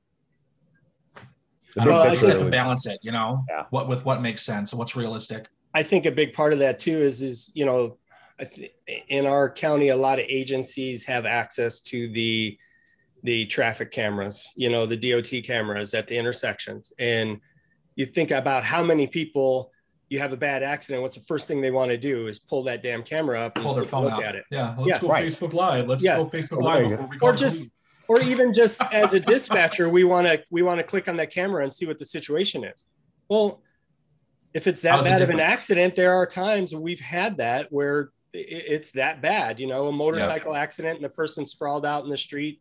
The 1.74 1.82
I 1.82 1.84
don't 1.84 1.94
know, 1.94 2.04
you 2.04 2.16
just 2.16 2.28
have 2.28 2.38
to 2.38 2.50
balance 2.50 2.86
it, 2.86 2.98
you 3.02 3.12
know, 3.12 3.44
Yeah. 3.48 3.64
what 3.70 3.88
with 3.88 4.04
what 4.04 4.22
makes 4.22 4.42
sense 4.42 4.72
and 4.72 4.78
what's 4.78 4.96
realistic. 4.96 5.46
I 5.74 5.82
think 5.82 6.06
a 6.06 6.10
big 6.10 6.32
part 6.32 6.52
of 6.52 6.58
that 6.60 6.78
too 6.78 6.98
is 6.98 7.20
is 7.20 7.50
you 7.54 7.66
know, 7.66 7.98
I 8.40 8.44
th- 8.44 8.72
in 9.08 9.26
our 9.26 9.50
county, 9.50 9.88
a 9.88 9.96
lot 9.96 10.18
of 10.18 10.24
agencies 10.28 11.04
have 11.04 11.26
access 11.26 11.80
to 11.82 12.08
the 12.08 12.56
the 13.22 13.44
traffic 13.46 13.90
cameras, 13.90 14.48
you 14.56 14.70
know, 14.70 14.86
the 14.86 14.96
DOT 14.96 15.42
cameras 15.44 15.92
at 15.94 16.06
the 16.06 16.16
intersections, 16.16 16.92
and 16.98 17.38
you 17.96 18.06
think 18.06 18.30
about 18.30 18.62
how 18.62 18.82
many 18.82 19.06
people 19.06 19.70
you 20.08 20.18
have 20.20 20.32
a 20.32 20.36
bad 20.36 20.62
accident. 20.62 21.02
What's 21.02 21.16
the 21.16 21.24
first 21.24 21.48
thing 21.48 21.60
they 21.60 21.70
want 21.70 21.90
to 21.90 21.96
do 21.96 22.28
is 22.28 22.38
pull 22.38 22.62
that 22.64 22.82
damn 22.82 23.02
camera 23.02 23.40
up 23.40 23.56
and 23.56 23.64
pull 23.64 23.74
their 23.74 23.84
phone 23.84 24.04
look 24.04 24.12
out. 24.14 24.22
at 24.24 24.34
it. 24.36 24.44
Yeah, 24.50 24.74
let's 24.78 24.88
Yeah, 24.88 24.98
go 25.00 25.08
right. 25.08 25.26
Facebook 25.26 25.52
Live. 25.52 25.88
Let's 25.88 26.04
Yeah. 26.04 26.16
go 26.16 26.26
Facebook 26.26 26.58
Oh, 26.62 26.64
Live 26.64 26.82
there 26.82 26.84
you 26.84 26.96
before 26.96 27.08
we 27.08 27.16
Or 27.16 27.32
go. 27.32 27.36
just- 27.36 27.64
or 28.08 28.20
even 28.22 28.52
just 28.52 28.80
as 28.92 29.14
a 29.14 29.18
dispatcher 29.20 29.88
we 29.88 30.04
want 30.04 30.28
to 30.28 30.40
we 30.48 30.62
want 30.62 30.78
to 30.78 30.84
click 30.84 31.08
on 31.08 31.16
that 31.16 31.32
camera 31.32 31.64
and 31.64 31.74
see 31.74 31.86
what 31.86 31.98
the 31.98 32.04
situation 32.04 32.62
is 32.62 32.86
well 33.28 33.60
if 34.54 34.68
it's 34.68 34.80
that 34.82 34.92
How's 34.92 35.06
it 35.06 35.08
bad 35.08 35.22
of 35.22 35.30
an 35.30 35.40
accident 35.40 35.96
there 35.96 36.12
are 36.14 36.24
times 36.24 36.72
we've 36.72 37.00
had 37.00 37.38
that 37.38 37.66
where 37.72 38.10
it's 38.32 38.92
that 38.92 39.20
bad 39.22 39.58
you 39.58 39.66
know 39.66 39.88
a 39.88 39.92
motorcycle 39.92 40.54
accident 40.54 40.98
and 40.98 41.04
a 41.04 41.08
person 41.08 41.44
sprawled 41.46 41.84
out 41.84 42.04
in 42.04 42.10
the 42.10 42.16
street 42.16 42.60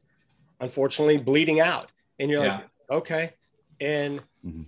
unfortunately 0.62 1.18
bleeding 1.18 1.60
out 1.60 1.91
and 2.20 2.32
you're 2.32 2.39
like 2.48 2.66
okay 2.89 3.34
and 3.80 4.24
Mhm. 4.43 4.66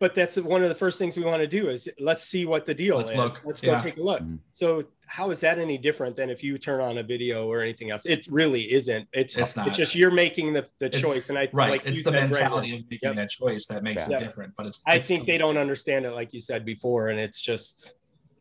But 0.00 0.14
that's 0.14 0.36
one 0.38 0.62
of 0.62 0.70
the 0.70 0.74
first 0.74 0.98
things 0.98 1.16
we 1.18 1.24
want 1.24 1.40
to 1.42 1.46
do 1.46 1.68
is 1.68 1.86
let's 2.00 2.24
see 2.24 2.46
what 2.46 2.64
the 2.66 2.74
deal 2.74 2.96
Let's 2.96 3.10
is 3.12 3.16
look. 3.18 3.40
let's 3.44 3.60
go 3.60 3.72
Yeah. 3.72 3.80
take 3.82 3.98
a 3.98 4.02
look 4.02 4.22
Mhm. 4.22 4.38
so 4.50 4.82
how 5.06 5.30
is 5.30 5.40
that 5.40 5.58
any 5.58 5.76
different 5.76 6.16
than 6.16 6.30
if 6.30 6.42
you 6.42 6.56
turn 6.56 6.80
on 6.80 6.96
a 6.98 7.02
video 7.02 7.46
or 7.46 7.60
anything 7.60 7.90
else 7.90 8.06
it 8.06 8.26
really 8.30 8.72
isn't 8.72 9.06
it's 9.12 9.36
It's 9.36 9.56
not. 9.56 9.68
it's 9.68 9.76
just 9.76 9.94
you're 9.94 10.10
making 10.10 10.54
the, 10.54 10.64
the 10.78 10.86
It's- 10.86 11.02
choice 11.02 11.28
and 11.28 11.38
i 11.38 11.48
Right. 11.52 11.70
like 11.70 11.86
it's 11.86 12.02
the 12.02 12.10
said, 12.12 12.14
Brendhan, 12.14 12.30
mentality 12.32 12.76
of 12.76 12.82
making 12.90 13.08
Yep. 13.10 13.16
that 13.16 13.30
choice 13.30 13.66
that 13.66 13.82
makes 13.82 14.08
Yeah. 14.08 14.16
it 14.16 14.20
different. 14.20 14.54
But 14.56 14.66
it's 14.68 14.82
i 14.86 14.94
it's 14.96 15.06
think 15.08 15.26
they 15.26 15.36
don't 15.36 15.58
understand 15.58 16.06
it 16.06 16.12
like 16.12 16.32
you 16.32 16.40
said 16.40 16.64
before 16.64 17.08
and 17.10 17.20
it's 17.20 17.42
just 17.42 17.92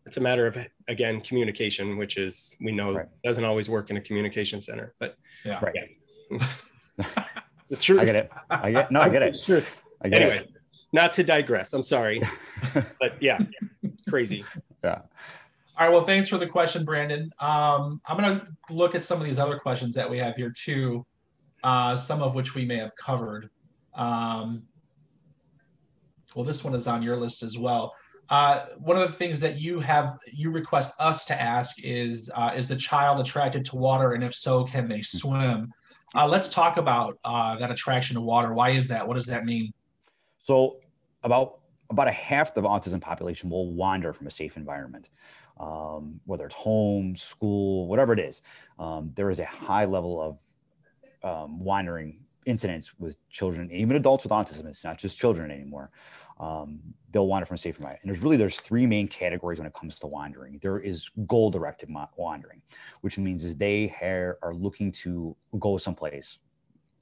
it's 0.05 0.16
a 0.18 0.22
matter 0.22 0.47
of 0.47 0.57
again 0.88 1.20
communication 1.20 1.97
which 1.97 2.18
is 2.18 2.55
we 2.62 2.72
know 2.72 2.93
Right. 2.93 3.07
doesn't 3.26 3.43
always 3.43 3.68
work 3.68 3.89
in 3.89 3.97
a 3.97 4.01
communication 4.01 4.62
center 4.62 4.93
but 4.99 5.18
Yeah. 5.43 5.60
Right. 5.62 5.97
it's 6.99 7.70
the 7.72 7.76
truth 7.76 7.99
I 7.99 8.05
get 8.05 8.16
it. 8.16 8.32
I 8.49 8.72
get 8.72 8.91
no, 8.91 9.01
I 9.01 9.10
get 9.10 9.24
it's 9.24 9.39
it. 9.39 9.45
truth 9.45 9.68
I 10.01 10.07
get 10.10 10.22
anyway 10.22 10.38
it. 10.38 10.51
Not 10.92 11.14
to 11.14 11.24
digress 11.24 11.74
i'm 11.74 11.84
sorry 11.84 12.22
but 13.00 13.22
yeah 13.22 13.40
crazy 14.08 14.44
Yeah. 14.84 15.02
All 15.78 15.88
right. 15.88 15.94
Well, 15.94 16.04
thanks 16.04 16.28
for 16.28 16.38
the 16.38 16.48
question, 16.48 16.84
Brandon. 16.84 17.32
Um, 17.40 18.02
I'm 18.06 18.18
going 18.18 18.40
to 18.40 18.48
look 18.70 18.96
at 18.96 19.04
some 19.04 19.22
of 19.22 19.26
these 19.26 19.40
other 19.40 19.58
questions 19.58 19.96
that 19.96 20.10
we 20.10 20.18
have 20.18 20.36
here 20.36 20.52
too, 20.52 21.06
uh, 21.64 21.96
some 21.96 22.22
of 22.22 22.36
which 22.36 22.54
we 22.54 22.66
may 22.66 22.78
have 22.78 22.94
covered. 22.98 23.50
Um, 23.96 24.64
well, 26.36 26.44
this 26.46 26.64
one 26.64 26.76
is 26.76 26.88
on 26.88 27.02
your 27.02 27.16
list 27.16 27.44
as 27.44 27.58
well. 27.58 27.94
Uh, 28.30 28.66
one 28.78 28.98
of 28.98 29.08
the 29.08 29.14
things 29.14 29.40
that 29.40 29.60
you 29.60 29.80
have 29.80 30.18
you 30.32 30.52
request 30.52 30.96
us 31.00 31.26
to 31.26 31.42
ask 31.42 31.84
is 31.84 32.30
uh, 32.36 32.52
is 32.56 32.68
the 32.68 32.76
child 32.76 33.20
attracted 33.20 33.66
to 33.66 33.76
water, 33.76 34.14
and 34.14 34.24
if 34.24 34.36
so, 34.36 34.64
can 34.66 34.88
they 34.88 35.02
swim? 35.02 35.72
Uh, 36.14 36.28
let's 36.28 36.50
talk 36.50 36.78
about 36.78 37.18
uh, 37.24 37.56
that 37.56 37.72
attraction 37.72 38.16
to 38.16 38.22
water. 38.22 38.54
Why 38.54 38.70
is 38.72 38.88
that? 38.90 39.08
What 39.08 39.16
does 39.16 39.26
that 39.28 39.46
mean? 39.46 39.72
So 40.44 40.78
about 41.24 41.60
about 41.90 42.08
a 42.08 42.12
half 42.12 42.54
the 42.54 42.62
autism 42.62 43.02
population 43.02 43.50
will 43.50 43.74
wander 43.74 44.14
from 44.14 44.28
a 44.28 44.32
safe 44.32 44.58
environment, 44.58 45.10
um, 45.60 46.20
whether 46.26 46.46
it's 46.46 46.56
home, 46.56 47.16
school, 47.16 47.88
whatever 47.88 48.14
it 48.14 48.20
is. 48.20 48.42
Um, 48.78 49.12
there 49.16 49.32
is 49.32 49.40
a 49.40 49.46
high 49.46 49.86
level 49.86 50.22
of 50.22 50.38
um, 51.24 51.60
wandering 51.60 52.20
incidents 52.46 52.94
with 53.00 53.18
children, 53.30 53.72
even 53.72 53.96
adults 53.96 54.24
with 54.24 54.32
autism. 54.32 54.68
It's 54.68 54.84
not 54.84 54.98
just 54.98 55.18
children 55.18 55.52
anymore. 55.52 55.92
Um, 56.40 56.80
they'll 57.12 57.28
wander 57.28 57.46
from 57.46 57.56
a 57.56 57.58
safe 57.58 57.78
environment. 57.78 58.04
And 58.04 58.12
there's 58.12 58.24
really 58.24 58.38
there's 58.38 58.60
three 58.60 58.86
main 58.86 59.08
categories 59.08 59.60
when 59.60 59.68
it 59.68 59.74
comes 59.74 59.96
to 60.00 60.08
wandering. 60.08 60.60
There 60.62 60.80
is 60.80 61.10
goal 61.28 61.52
directed 61.52 61.90
wandering, 62.18 62.62
which 63.02 63.18
means 63.18 63.44
is 63.44 63.56
they 63.56 63.88
are 64.42 64.54
looking 64.54 64.92
to 64.94 65.36
go 65.60 65.78
someplace 65.78 66.40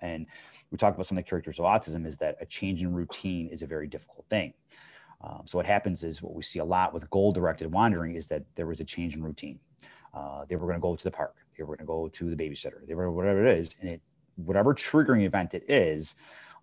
and 0.02 0.26
we 0.72 0.78
talked 0.78 0.96
about 0.96 1.06
some 1.06 1.18
of 1.18 1.24
the 1.24 1.30
characters 1.30 1.60
of 1.60 1.66
autism 1.66 2.06
is 2.06 2.18
that 2.18 2.38
a 2.40 2.46
change 2.46 2.82
in 2.82 2.94
routine 2.94 3.48
is 3.48 3.62
a 3.62 3.68
very 3.68 3.88
difficult 3.88 4.26
thing. 4.30 4.54
Um, 5.22 5.44
so 5.46 5.58
what 5.58 5.66
happens 5.66 6.04
is 6.04 6.22
what 6.22 6.36
we 6.36 6.44
see 6.44 6.60
a 6.60 6.66
lot 6.66 6.94
with 6.94 7.10
goal 7.10 7.32
directed 7.32 7.72
wandering 7.72 8.16
is 8.16 8.28
that 8.28 8.44
there 8.56 8.68
was 8.68 8.80
a 8.80 8.84
change 8.84 9.16
in 9.16 9.24
routine. 9.24 9.60
Uh, 10.14 10.46
they 10.46 10.56
were 10.56 10.68
going 10.68 10.78
to 10.78 10.82
go 10.82 10.96
to 10.96 11.04
the 11.04 11.12
park. 11.12 11.36
They 11.58 11.64
were 11.64 11.76
going 11.76 11.86
to 11.86 11.86
go 11.86 12.08
to 12.08 12.36
the 12.36 12.36
babysitter. 12.36 12.86
They 12.88 12.94
were 12.94 13.12
whatever 13.12 13.46
it 13.46 13.58
is, 13.58 13.76
and 13.82 13.90
it 13.90 14.02
whatever 14.36 14.74
triggering 14.74 15.26
event 15.26 15.54
it 15.54 15.70
is, 15.70 16.16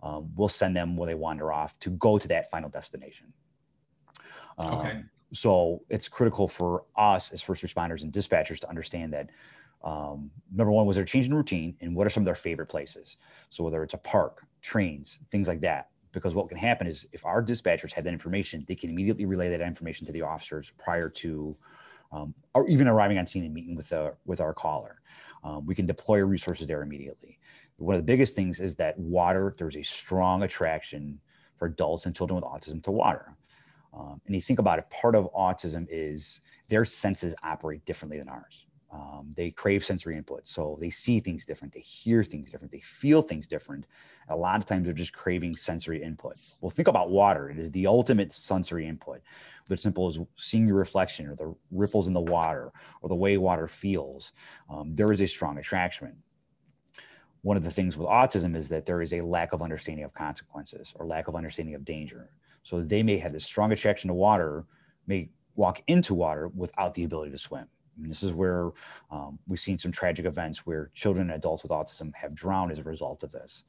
um, 0.02 0.30
we'll 0.36 0.48
send 0.48 0.76
them 0.76 0.96
where 0.96 1.06
they 1.06 1.14
wander 1.14 1.52
off 1.52 1.78
to 1.80 1.90
go 1.90 2.18
to 2.18 2.28
that 2.28 2.50
final 2.50 2.68
destination. 2.68 3.32
Um, 4.58 4.74
Okay. 4.74 5.02
So 5.32 5.82
it's 5.88 6.08
critical 6.08 6.46
for 6.46 6.84
us 6.96 7.32
as 7.32 7.42
first 7.42 7.64
responders 7.64 8.02
and 8.02 8.12
dispatchers 8.12 8.60
to 8.60 8.68
understand 8.68 9.12
that 9.14 9.30
um, 9.84 10.30
number 10.52 10.72
one 10.72 10.86
was 10.86 10.96
their 10.96 11.04
change 11.04 11.26
in 11.26 11.34
routine 11.34 11.76
and 11.80 11.94
what 11.94 12.06
are 12.06 12.10
some 12.10 12.22
of 12.22 12.26
their 12.26 12.34
favorite 12.34 12.66
places 12.66 13.16
so 13.50 13.62
whether 13.62 13.82
it's 13.82 13.94
a 13.94 13.98
park 13.98 14.46
trains 14.62 15.20
things 15.30 15.46
like 15.46 15.60
that 15.60 15.88
because 16.14 16.34
what 16.34 16.48
can 16.48 16.56
happen 16.56 16.86
is 16.86 17.04
if 17.12 17.26
our 17.26 17.42
dispatchers 17.42 17.92
have 17.92 18.04
that 18.04 18.12
information, 18.12 18.64
they 18.66 18.76
can 18.76 18.88
immediately 18.88 19.26
relay 19.26 19.50
that 19.50 19.60
information 19.60 20.06
to 20.06 20.12
the 20.12 20.22
officers 20.22 20.72
prior 20.78 21.10
to, 21.10 21.54
um, 22.12 22.32
or 22.54 22.66
even 22.68 22.88
arriving 22.88 23.18
on 23.18 23.26
scene 23.26 23.44
and 23.44 23.52
meeting 23.52 23.74
with 23.74 23.88
the 23.90 24.14
with 24.24 24.40
our 24.40 24.54
caller. 24.54 25.00
Um, 25.42 25.66
we 25.66 25.74
can 25.74 25.84
deploy 25.84 26.24
resources 26.24 26.66
there 26.66 26.82
immediately. 26.82 27.38
One 27.76 27.96
of 27.96 28.00
the 28.00 28.06
biggest 28.06 28.36
things 28.36 28.60
is 28.60 28.76
that 28.76 28.98
water. 28.98 29.54
There's 29.58 29.76
a 29.76 29.82
strong 29.82 30.44
attraction 30.44 31.20
for 31.58 31.66
adults 31.66 32.06
and 32.06 32.14
children 32.14 32.36
with 32.36 32.44
autism 32.44 32.82
to 32.84 32.92
water. 32.92 33.36
Um, 33.92 34.20
and 34.26 34.34
you 34.34 34.40
think 34.40 34.58
about 34.58 34.78
it, 34.78 34.88
part 34.90 35.14
of 35.14 35.32
autism 35.34 35.86
is 35.90 36.40
their 36.68 36.84
senses 36.84 37.34
operate 37.42 37.84
differently 37.84 38.18
than 38.18 38.28
ours. 38.28 38.66
Um, 38.94 39.32
they 39.34 39.50
crave 39.50 39.84
sensory 39.84 40.16
input. 40.16 40.46
So 40.46 40.78
they 40.80 40.90
see 40.90 41.18
things 41.18 41.44
different, 41.44 41.74
they 41.74 41.80
hear 41.80 42.22
things 42.22 42.48
different, 42.48 42.70
they 42.70 42.80
feel 42.80 43.22
things 43.22 43.48
different. 43.48 43.86
A 44.28 44.36
lot 44.36 44.60
of 44.60 44.66
times 44.66 44.84
they're 44.84 44.94
just 44.94 45.12
craving 45.12 45.56
sensory 45.56 46.00
input. 46.00 46.36
Well, 46.60 46.70
think 46.70 46.86
about 46.86 47.10
water. 47.10 47.50
It 47.50 47.58
is 47.58 47.72
the 47.72 47.88
ultimate 47.88 48.32
sensory 48.32 48.86
input. 48.86 49.20
It's 49.68 49.82
simple 49.82 50.08
as 50.08 50.18
seeing 50.36 50.68
your 50.68 50.76
reflection 50.76 51.26
or 51.26 51.34
the 51.34 51.54
ripples 51.72 52.06
in 52.06 52.12
the 52.12 52.20
water 52.20 52.70
or 53.02 53.08
the 53.08 53.16
way 53.16 53.36
water 53.36 53.66
feels, 53.66 54.32
um, 54.70 54.94
there 54.94 55.10
is 55.10 55.20
a 55.20 55.26
strong 55.26 55.58
attraction. 55.58 56.16
One 57.42 57.56
of 57.56 57.64
the 57.64 57.70
things 57.70 57.96
with 57.96 58.06
autism 58.06 58.54
is 58.54 58.68
that 58.68 58.86
there 58.86 59.02
is 59.02 59.12
a 59.12 59.22
lack 59.22 59.52
of 59.52 59.60
understanding 59.60 60.04
of 60.04 60.14
consequences 60.14 60.92
or 60.94 61.06
lack 61.06 61.26
of 61.26 61.34
understanding 61.34 61.74
of 61.74 61.84
danger. 61.84 62.30
So 62.62 62.80
they 62.80 63.02
may 63.02 63.18
have 63.18 63.32
this 63.32 63.44
strong 63.44 63.72
attraction 63.72 64.08
to 64.08 64.14
water, 64.14 64.66
may 65.06 65.30
walk 65.56 65.82
into 65.88 66.14
water 66.14 66.48
without 66.48 66.94
the 66.94 67.04
ability 67.04 67.32
to 67.32 67.38
swim. 67.38 67.66
And 67.96 68.10
this 68.10 68.22
is 68.22 68.32
where 68.32 68.70
um, 69.10 69.38
we've 69.46 69.60
seen 69.60 69.78
some 69.78 69.92
tragic 69.92 70.26
events 70.26 70.66
where 70.66 70.90
children 70.94 71.30
and 71.30 71.36
adults 71.36 71.62
with 71.62 71.72
autism 71.72 72.14
have 72.14 72.34
drowned 72.34 72.72
as 72.72 72.78
a 72.78 72.84
result 72.84 73.22
of 73.22 73.30
this. 73.30 73.64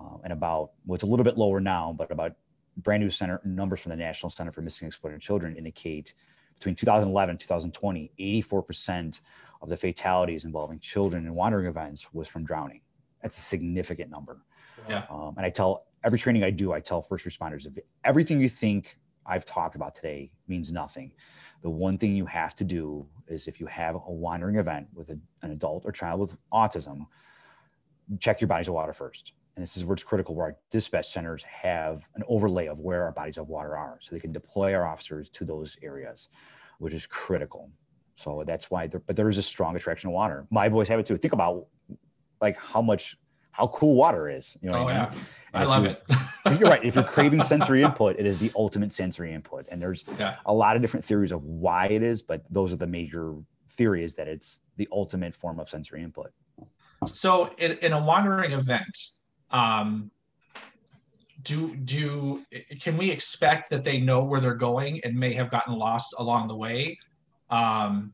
Um, 0.00 0.20
and 0.24 0.32
about, 0.32 0.70
well, 0.86 0.94
it's 0.94 1.04
a 1.04 1.06
little 1.06 1.24
bit 1.24 1.36
lower 1.36 1.60
now, 1.60 1.94
but 1.96 2.10
about 2.10 2.34
brand 2.78 3.02
new 3.02 3.10
center 3.10 3.40
numbers 3.44 3.80
from 3.80 3.90
the 3.90 3.96
National 3.96 4.30
Center 4.30 4.52
for 4.52 4.62
Missing 4.62 4.86
and 4.86 4.92
Exploited 4.92 5.20
Children 5.20 5.56
indicate 5.56 6.14
between 6.54 6.74
2011 6.74 7.30
and 7.30 7.40
2020, 7.40 8.12
84% 8.18 9.20
of 9.60 9.68
the 9.68 9.76
fatalities 9.76 10.44
involving 10.44 10.78
children 10.78 11.26
in 11.26 11.34
wandering 11.34 11.66
events 11.66 12.12
was 12.12 12.28
from 12.28 12.44
drowning. 12.44 12.80
That's 13.22 13.38
a 13.38 13.42
significant 13.42 14.10
number. 14.10 14.38
Yeah. 14.88 15.04
Um, 15.10 15.34
and 15.36 15.44
I 15.44 15.50
tell 15.50 15.86
every 16.04 16.18
training 16.18 16.44
I 16.44 16.50
do, 16.50 16.72
I 16.72 16.80
tell 16.80 17.02
first 17.02 17.26
responders 17.26 17.66
if 17.66 17.82
everything 18.04 18.40
you 18.40 18.48
think 18.48 18.98
I've 19.26 19.44
talked 19.44 19.74
about 19.74 19.94
today 19.94 20.30
means 20.46 20.72
nothing. 20.72 21.12
The 21.62 21.70
one 21.70 21.98
thing 21.98 22.14
you 22.14 22.26
have 22.26 22.54
to 22.56 22.64
do 22.64 23.06
is 23.26 23.48
if 23.48 23.60
you 23.60 23.66
have 23.66 23.94
a 23.94 24.10
wandering 24.10 24.56
event 24.56 24.88
with 24.94 25.10
a, 25.10 25.18
an 25.42 25.50
adult 25.50 25.84
or 25.84 25.92
child 25.92 26.20
with 26.20 26.36
autism, 26.52 27.06
check 28.20 28.40
your 28.40 28.48
bodies 28.48 28.68
of 28.68 28.74
water 28.74 28.92
first. 28.92 29.32
And 29.56 29.62
this 29.62 29.76
is 29.76 29.84
where 29.84 29.94
it's 29.94 30.04
critical 30.04 30.36
where 30.36 30.46
our 30.46 30.56
dispatch 30.70 31.12
centers 31.12 31.42
have 31.42 32.08
an 32.14 32.22
overlay 32.28 32.66
of 32.66 32.78
where 32.78 33.02
our 33.02 33.12
bodies 33.12 33.38
of 33.38 33.48
water 33.48 33.76
are 33.76 33.98
so 34.00 34.14
they 34.14 34.20
can 34.20 34.32
deploy 34.32 34.72
our 34.72 34.86
officers 34.86 35.28
to 35.30 35.44
those 35.44 35.76
areas, 35.82 36.28
which 36.78 36.94
is 36.94 37.06
critical. 37.06 37.70
So 38.14 38.44
that's 38.46 38.70
why, 38.70 38.86
there, 38.86 39.02
but 39.04 39.16
there 39.16 39.28
is 39.28 39.36
a 39.36 39.42
strong 39.42 39.74
attraction 39.74 40.10
to 40.10 40.14
water. 40.14 40.46
My 40.50 40.68
boys 40.68 40.88
have 40.88 41.00
it 41.00 41.06
too. 41.06 41.16
Think 41.16 41.34
about 41.34 41.66
like 42.40 42.56
how 42.56 42.80
much 42.80 43.16
how 43.58 43.66
cool 43.68 43.96
water 43.96 44.30
is. 44.30 44.56
You 44.62 44.70
know, 44.70 44.86
oh, 44.86 44.88
yeah. 44.88 45.12
I, 45.52 45.62
I 45.62 45.64
love 45.64 45.84
you, 45.84 45.90
it. 45.90 46.02
you're 46.60 46.70
right. 46.70 46.84
If 46.84 46.94
you're 46.94 47.04
craving 47.16 47.42
sensory 47.42 47.82
input, 47.82 48.16
it 48.18 48.24
is 48.24 48.38
the 48.38 48.52
ultimate 48.56 48.92
sensory 48.92 49.32
input. 49.34 49.66
And 49.70 49.82
there's 49.82 50.04
Yeah. 50.18 50.36
a 50.46 50.54
lot 50.54 50.76
of 50.76 50.82
different 50.82 51.04
theories 51.04 51.32
of 51.32 51.42
why 51.44 51.86
it 51.86 52.02
is, 52.02 52.22
but 52.22 52.44
those 52.50 52.72
are 52.72 52.76
the 52.76 52.86
major 52.86 53.34
theories 53.70 54.14
that 54.14 54.28
it's 54.28 54.60
the 54.76 54.88
ultimate 54.92 55.34
form 55.34 55.58
of 55.58 55.68
sensory 55.68 56.02
input. 56.04 56.30
So 57.06 57.52
in, 57.58 57.72
in 57.78 57.92
a 57.92 58.02
wandering 58.02 58.52
event, 58.52 58.96
um, 59.50 60.10
do 61.42 61.74
do 61.76 62.44
can 62.80 62.96
we 62.96 63.10
expect 63.10 63.70
that 63.70 63.84
they 63.84 64.00
know 64.00 64.24
where 64.24 64.40
they're 64.40 64.54
going 64.54 65.00
and 65.04 65.16
may 65.16 65.32
have 65.34 65.50
gotten 65.50 65.74
lost 65.74 66.14
along 66.18 66.48
the 66.48 66.56
way? 66.56 66.98
Um, 67.50 68.12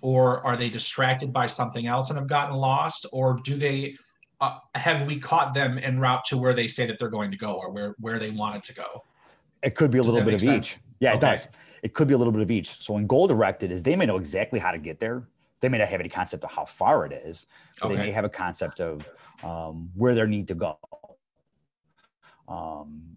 or 0.00 0.46
are 0.46 0.56
they 0.56 0.68
distracted 0.68 1.32
by 1.32 1.46
something 1.46 1.86
else 1.86 2.10
and 2.10 2.18
have 2.18 2.28
gotten 2.28 2.54
lost? 2.56 3.06
Or 3.12 3.38
do 3.42 3.56
they 3.56 3.96
uh, 4.40 4.58
have 4.74 5.06
we 5.06 5.18
caught 5.18 5.54
them 5.54 5.78
en 5.82 5.98
route 5.98 6.24
to 6.26 6.36
where 6.36 6.54
they 6.54 6.68
say 6.68 6.86
that 6.86 6.98
they're 6.98 7.08
going 7.08 7.30
to 7.30 7.36
go 7.36 7.54
or 7.54 7.70
where 7.70 7.94
where 7.98 8.18
they 8.18 8.30
wanted 8.30 8.62
to 8.64 8.74
go? 8.74 9.04
It 9.62 9.74
could 9.74 9.90
be 9.90 9.98
a 9.98 10.02
little 10.02 10.22
bit 10.22 10.34
of 10.34 10.42
make 10.42 10.58
each. 10.58 10.74
sense? 10.74 10.82
Yeah, 11.00 11.14
it 11.14 11.20
does. 11.20 11.48
It 11.82 11.94
could 11.94 12.08
be 12.08 12.14
a 12.14 12.18
little 12.18 12.32
bit 12.32 12.42
of 12.42 12.50
each. 12.50 12.68
So 12.68 12.94
when 12.94 13.06
goal 13.06 13.26
directed 13.26 13.70
is 13.70 13.82
they 13.82 13.96
may 13.96 14.06
know 14.06 14.16
exactly 14.16 14.58
how 14.58 14.70
to 14.70 14.78
get 14.78 15.00
there. 15.00 15.28
They 15.60 15.68
may 15.68 15.78
not 15.78 15.88
have 15.88 16.00
any 16.00 16.08
concept 16.08 16.44
of 16.44 16.52
how 16.52 16.64
far 16.64 17.04
it 17.04 17.12
is, 17.12 17.46
but 17.80 17.88
they 17.88 17.96
may 17.96 18.12
have 18.12 18.24
a 18.24 18.28
concept 18.28 18.80
of 18.80 19.08
um, 19.42 19.90
where 19.94 20.14
they 20.14 20.24
need 20.26 20.46
to 20.48 20.54
go. 20.54 20.78
Um, 22.46 23.16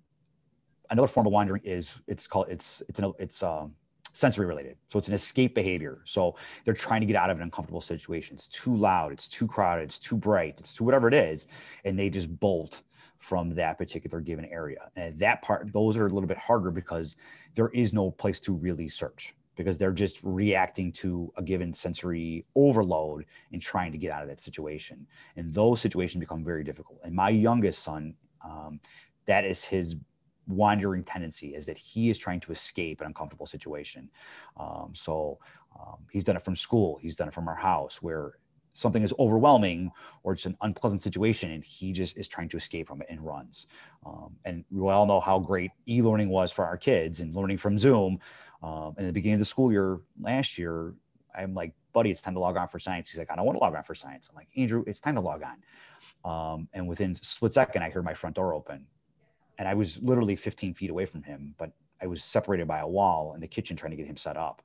another 0.90 1.08
form 1.08 1.28
of 1.28 1.34
wandering 1.34 1.62
is 1.64 1.96
it's 2.08 2.28
called 2.28 2.50
it's 2.50 2.82
it's 2.90 3.00
an 3.00 3.14
it's 3.20 3.44
um, 3.44 3.76
sensory 4.14 4.46
related. 4.46 4.78
So 4.90 5.00
it's 5.00 5.08
an 5.08 5.14
escape 5.14 5.56
behavior. 5.56 6.02
So 6.06 6.36
they're 6.66 6.74
trying 6.74 7.02
to 7.02 7.08
get 7.08 7.16
out 7.16 7.30
of 7.30 7.38
an 7.38 7.44
uncomfortable 7.44 7.82
situation. 7.82 8.36
It's 8.36 8.48
too 8.48 8.76
loud, 8.76 9.12
it's 9.12 9.28
too 9.28 9.48
crowded, 9.48 9.84
it's 9.84 10.00
too 10.00 10.18
bright, 10.18 10.56
it's 10.60 10.74
too 10.74 10.84
whatever 10.84 11.08
it 11.08 11.14
is, 11.14 11.48
and 11.86 11.98
they 11.98 12.10
just 12.10 12.40
bolt 12.40 12.84
from 13.18 13.52
that 13.52 13.78
particular 13.78 14.20
given 14.20 14.46
area. 14.46 14.90
And 14.96 15.18
that 15.20 15.42
part, 15.44 15.72
those 15.72 15.96
are 15.96 16.08
a 16.08 16.10
little 16.10 16.28
bit 16.28 16.38
harder 16.38 16.72
because 16.72 17.16
there 17.56 17.70
is 17.70 17.94
no 17.94 18.12
place 18.12 18.42
to 18.42 18.54
really 18.54 18.88
search 18.88 19.36
because 19.56 19.78
they're 19.78 19.92
just 19.92 20.20
reacting 20.24 20.92
to 20.92 21.32
a 21.38 21.44
given 21.44 21.74
sensory 21.74 22.46
overload 22.56 23.26
and 23.52 23.62
trying 23.62 23.92
to 23.92 23.98
get 23.98 24.12
out 24.12 24.24
of 24.24 24.30
that 24.30 24.42
situation. 24.42 25.06
And 25.36 25.54
those 25.54 25.82
situations 25.82 26.20
become 26.20 26.44
very 26.44 26.64
difficult. 26.64 27.00
And 27.04 27.14
my 27.14 27.30
youngest 27.30 27.84
son, 27.84 28.16
um, 28.44 28.80
that 29.26 29.46
is 29.46 29.64
his 29.64 29.96
wandering 30.48 31.04
tendency 31.04 31.56
is 31.56 31.66
that 31.66 31.78
he 31.78 32.10
is 32.10 32.18
trying 32.18 32.40
to 32.42 32.52
escape 32.52 33.02
an 33.02 33.08
uncomfortable 33.08 33.46
situation. 33.46 34.10
Um, 34.58 34.92
so 34.94 35.40
um, 35.80 35.98
he's 36.12 36.24
done 36.24 36.36
it 36.36 36.42
from 36.42 36.56
school, 36.56 37.00
he's 37.02 37.16
done 37.16 37.28
it 37.28 37.34
from 37.34 37.48
our 37.48 37.56
house 37.56 38.02
where 38.02 38.38
something 38.74 39.04
is 39.04 39.14
overwhelming 39.20 39.92
or 40.24 40.34
it's 40.34 40.46
an 40.46 40.58
unpleasant 40.62 41.02
situation 41.02 41.52
and 41.52 41.64
he 41.64 41.92
just 41.92 42.18
is 42.18 42.28
trying 42.28 42.50
to 42.50 42.58
escape 42.58 42.88
from 42.88 43.02
it 43.02 43.08
and 43.10 43.20
runs. 43.22 43.68
Um, 44.06 44.36
and 44.46 44.64
we 44.72 44.90
all 44.90 45.06
know 45.06 45.20
how 45.20 45.40
great 45.40 45.72
e-learning 45.88 46.30
was 46.30 46.52
for 46.52 46.66
our 46.66 46.78
kids 46.78 47.20
and 47.20 47.36
learning 47.36 47.58
from 47.58 47.78
Zoom. 47.78 48.20
Um, 48.64 48.94
in 48.98 49.06
the 49.06 49.14
beginning 49.14 49.36
of 49.36 49.40
the 49.40 49.46
school 49.46 49.72
year 49.72 50.00
last 50.20 50.58
year, 50.58 50.94
I'm 51.36 51.54
like, 51.54 51.74
buddy, 51.94 52.12
it's 52.12 52.22
time 52.22 52.36
to 52.36 52.40
log 52.40 52.58
on 52.58 52.68
for 52.68 52.80
science. 52.80 53.10
He's 53.10 53.20
like, 53.20 53.32
I 53.32 53.36
don't 53.36 53.46
want 53.46 53.58
to 53.58 53.64
log 53.64 53.76
on 53.76 53.84
for 53.84 53.96
science. 53.96 54.30
I'm 54.30 54.36
like, 54.36 54.50
Andrew, 54.56 54.84
it's 54.88 55.02
time 55.02 55.16
to 55.16 55.22
log 55.22 55.42
on. 55.44 55.58
Um, 56.24 56.68
and 56.74 56.88
within 56.88 57.16
split 57.16 57.54
second, 57.54 57.84
I 57.84 57.90
hear 57.90 58.02
my 58.02 58.14
front 58.14 58.36
door 58.36 58.54
open 58.54 58.86
and 59.62 59.70
I 59.70 59.76
was 59.76 60.00
literally 60.02 60.36
15 60.36 60.74
feet 60.74 60.90
away 60.90 61.06
from 61.06 61.22
him, 61.22 61.54
but 61.60 61.72
I 62.02 62.08
was 62.08 62.24
separated 62.24 62.68
by 62.68 62.80
a 62.80 62.88
wall 62.88 63.34
in 63.36 63.42
the 63.42 63.48
kitchen 63.48 63.78
trying 63.78 63.92
to 63.92 63.96
get 63.96 64.08
him 64.08 64.18
set 64.18 64.36
up. 64.36 64.64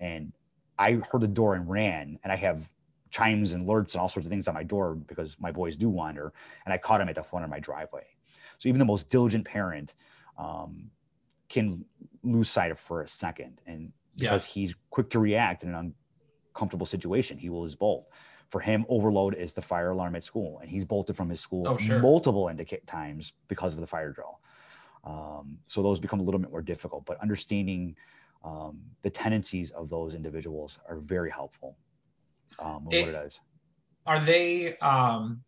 And 0.00 0.32
I 0.76 0.94
heard 0.94 1.20
the 1.20 1.28
door 1.28 1.54
and 1.54 1.70
ran, 1.70 2.18
and 2.24 2.32
I 2.32 2.34
have 2.34 2.68
chimes 3.10 3.52
and 3.52 3.64
alerts 3.64 3.92
and 3.92 4.00
all 4.00 4.08
sorts 4.08 4.26
of 4.26 4.30
things 4.30 4.48
on 4.48 4.54
my 4.54 4.64
door 4.64 4.96
because 4.96 5.36
my 5.38 5.52
boys 5.52 5.76
do 5.76 5.88
wander. 5.88 6.32
And 6.64 6.74
I 6.74 6.78
caught 6.78 7.00
him 7.00 7.08
at 7.08 7.14
the 7.14 7.22
front 7.22 7.44
of 7.44 7.50
my 7.52 7.60
driveway. 7.60 8.04
So 8.58 8.68
even 8.68 8.80
the 8.80 8.84
most 8.84 9.08
diligent 9.08 9.44
parent 9.44 9.94
um, 10.36 10.90
can 11.48 11.84
lose 12.24 12.50
sight 12.50 12.72
of 12.72 12.80
for 12.80 13.02
a 13.02 13.08
second, 13.08 13.60
and 13.64 13.92
because 14.16 14.44
he's 14.44 14.74
quick 14.90 15.08
to 15.10 15.20
react 15.20 15.62
in 15.62 15.72
an 15.72 15.94
uncomfortable 16.52 16.86
situation, 16.86 17.38
he 17.38 17.48
will 17.48 17.64
just 17.64 17.78
bolt. 17.78 18.08
For 18.52 18.60
him, 18.60 18.84
overload 18.90 19.34
is 19.34 19.54
the 19.54 19.62
fire 19.62 19.92
alarm 19.92 20.14
at 20.14 20.22
school, 20.22 20.58
and 20.60 20.68
he's 20.70 20.84
bolted 20.84 21.16
from 21.16 21.30
his 21.30 21.40
school 21.40 21.66
Oh, 21.66 21.78
sure. 21.78 22.00
multiple 22.00 22.48
indica- 22.48 22.84
times 22.84 23.32
because 23.48 23.72
of 23.72 23.80
the 23.80 23.86
fire 23.86 24.12
drill. 24.12 24.40
Um, 25.04 25.56
so 25.66 25.82
those 25.82 25.98
become 26.00 26.20
a 26.20 26.22
little 26.22 26.38
bit 26.38 26.50
more 26.50 26.60
difficult, 26.60 27.06
but 27.06 27.18
understanding 27.22 27.96
um, 28.44 28.78
the 29.00 29.08
tendencies 29.08 29.70
of 29.70 29.88
those 29.88 30.14
individuals 30.14 30.78
are 30.86 30.98
very 30.98 31.30
helpful. 31.30 31.78
Um, 32.58 32.86
It- 32.90 33.00
what 33.06 33.14
it 33.14 33.26
is. 33.26 33.40
are 34.04 34.20
they 34.20 34.76
um 34.78 35.42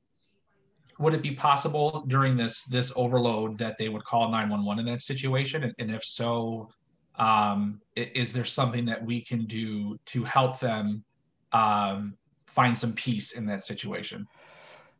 would 1.00 1.12
it 1.12 1.22
be 1.22 1.32
possible 1.34 2.04
during 2.06 2.36
this 2.36 2.64
this 2.66 2.90
overload 2.96 3.58
that 3.58 3.76
they 3.78 3.88
would 3.90 4.04
call 4.04 4.30
911 4.30 4.78
in 4.86 4.92
that 4.92 5.02
situation 5.02 5.64
and, 5.64 5.74
and 5.80 5.90
if 5.90 6.04
so 6.04 6.70
um 7.16 7.80
is 7.96 8.32
there 8.32 8.44
something 8.44 8.84
that 8.84 9.04
we 9.04 9.20
can 9.20 9.44
do 9.44 9.98
to 10.06 10.22
help 10.22 10.60
them 10.60 11.04
um 11.52 12.16
find 12.54 12.76
some 12.76 12.92
peace 12.92 13.32
in 13.32 13.44
that 13.46 13.62
situation 13.64 14.26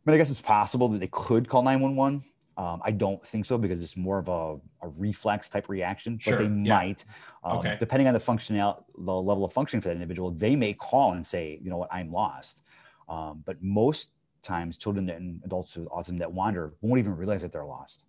I 0.06 0.10
mean, 0.10 0.14
I 0.16 0.18
guess 0.18 0.30
it's 0.30 0.42
possible 0.42 0.88
that 0.88 0.98
they 0.98 1.08
could 1.10 1.48
call 1.48 1.62
911. 1.62 2.22
Um, 2.56 2.80
I 2.84 2.90
don't 2.90 3.24
think 3.26 3.46
so 3.46 3.56
because 3.56 3.82
it's 3.82 3.96
more 3.96 4.18
of 4.18 4.28
a, 4.28 4.56
a 4.82 4.88
reflex 4.88 5.48
type 5.48 5.68
reaction, 5.68 6.18
sure. 6.18 6.36
but 6.36 6.38
they 6.38 6.44
yeah. 6.44 6.74
might. 6.74 7.04
Um, 7.42 7.58
Okay. 7.58 7.76
Depending 7.80 8.06
on 8.06 8.14
the 8.14 8.20
functional, 8.20 8.86
the 8.96 9.14
level 9.14 9.44
of 9.44 9.52
functioning 9.52 9.80
for 9.80 9.88
that 9.88 9.94
individual, 9.94 10.30
they 10.30 10.54
may 10.56 10.74
call 10.74 11.12
and 11.12 11.26
say, 11.26 11.58
you 11.62 11.70
know 11.70 11.78
what, 11.78 11.92
I'm 11.92 12.12
lost. 12.12 12.62
Um, 13.08 13.42
but 13.44 13.62
most 13.62 14.10
times, 14.42 14.76
children 14.76 15.08
and 15.08 15.40
adults 15.44 15.76
with 15.76 15.88
autism 15.88 16.18
that 16.18 16.30
wander 16.30 16.74
won't 16.82 16.98
even 16.98 17.16
realize 17.16 17.42
that 17.42 17.50
they're 17.50 17.64
lost. 17.64 18.04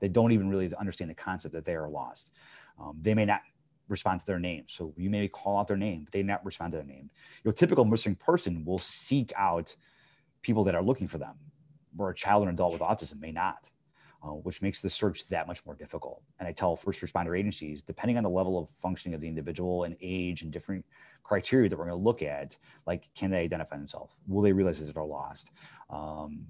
They 0.00 0.08
don't 0.08 0.32
even 0.32 0.48
really 0.50 0.72
understand 0.76 1.10
the 1.10 1.14
concept 1.14 1.54
that 1.54 1.64
they 1.64 1.74
are 1.74 1.88
lost. 1.88 2.32
Um, 2.78 2.98
they 3.00 3.14
may 3.14 3.24
not 3.24 3.40
respond 3.88 4.20
to 4.20 4.26
their 4.26 4.38
name. 4.38 4.64
So 4.68 4.94
you 4.96 5.10
may 5.10 5.28
call 5.28 5.58
out 5.58 5.68
their 5.68 5.76
name, 5.76 6.04
but 6.04 6.12
they 6.12 6.22
not 6.22 6.44
respond 6.44 6.72
to 6.72 6.78
their 6.78 6.86
name. 6.86 7.10
Your 7.44 7.54
typical 7.54 7.84
missing 7.84 8.14
person 8.16 8.64
will 8.64 8.78
seek 8.78 9.32
out 9.36 9.76
people 10.42 10.64
that 10.64 10.74
are 10.74 10.82
looking 10.82 11.08
for 11.08 11.18
them, 11.18 11.36
where 11.96 12.10
a 12.10 12.14
child 12.14 12.44
or 12.44 12.48
an 12.48 12.54
adult 12.54 12.72
with 12.72 12.82
autism 12.82 13.20
may 13.20 13.32
not. 13.32 13.70
uh, 14.22 14.28
which 14.30 14.62
makes 14.62 14.80
the 14.80 14.90
search 14.90 15.28
that 15.28 15.46
much 15.48 15.64
more 15.66 15.74
difficult. 15.74 16.22
And 16.38 16.46
I 16.46 16.52
tell 16.52 16.76
first 16.76 17.00
responder 17.00 17.38
agencies, 17.38 17.82
depending 17.82 18.16
on 18.16 18.22
the 18.22 18.30
level 18.30 18.58
of 18.58 18.68
functioning 18.80 19.14
of 19.14 19.20
the 19.20 19.28
individual 19.28 19.84
and 19.84 19.96
age 20.00 20.42
and 20.42 20.52
different 20.52 20.84
criteria 21.24 21.68
that 21.68 21.76
we're 21.76 21.86
going 21.86 21.98
to 21.98 22.04
look 22.04 22.22
at, 22.22 22.56
like 22.86 23.08
can 23.16 23.30
they 23.30 23.40
identify 23.40 23.76
themselves? 23.76 24.14
Will 24.28 24.42
they 24.42 24.52
realize 24.52 24.84
that 24.84 24.94
they're 24.94 25.04
lost? 25.04 25.50
Um, 25.90 26.46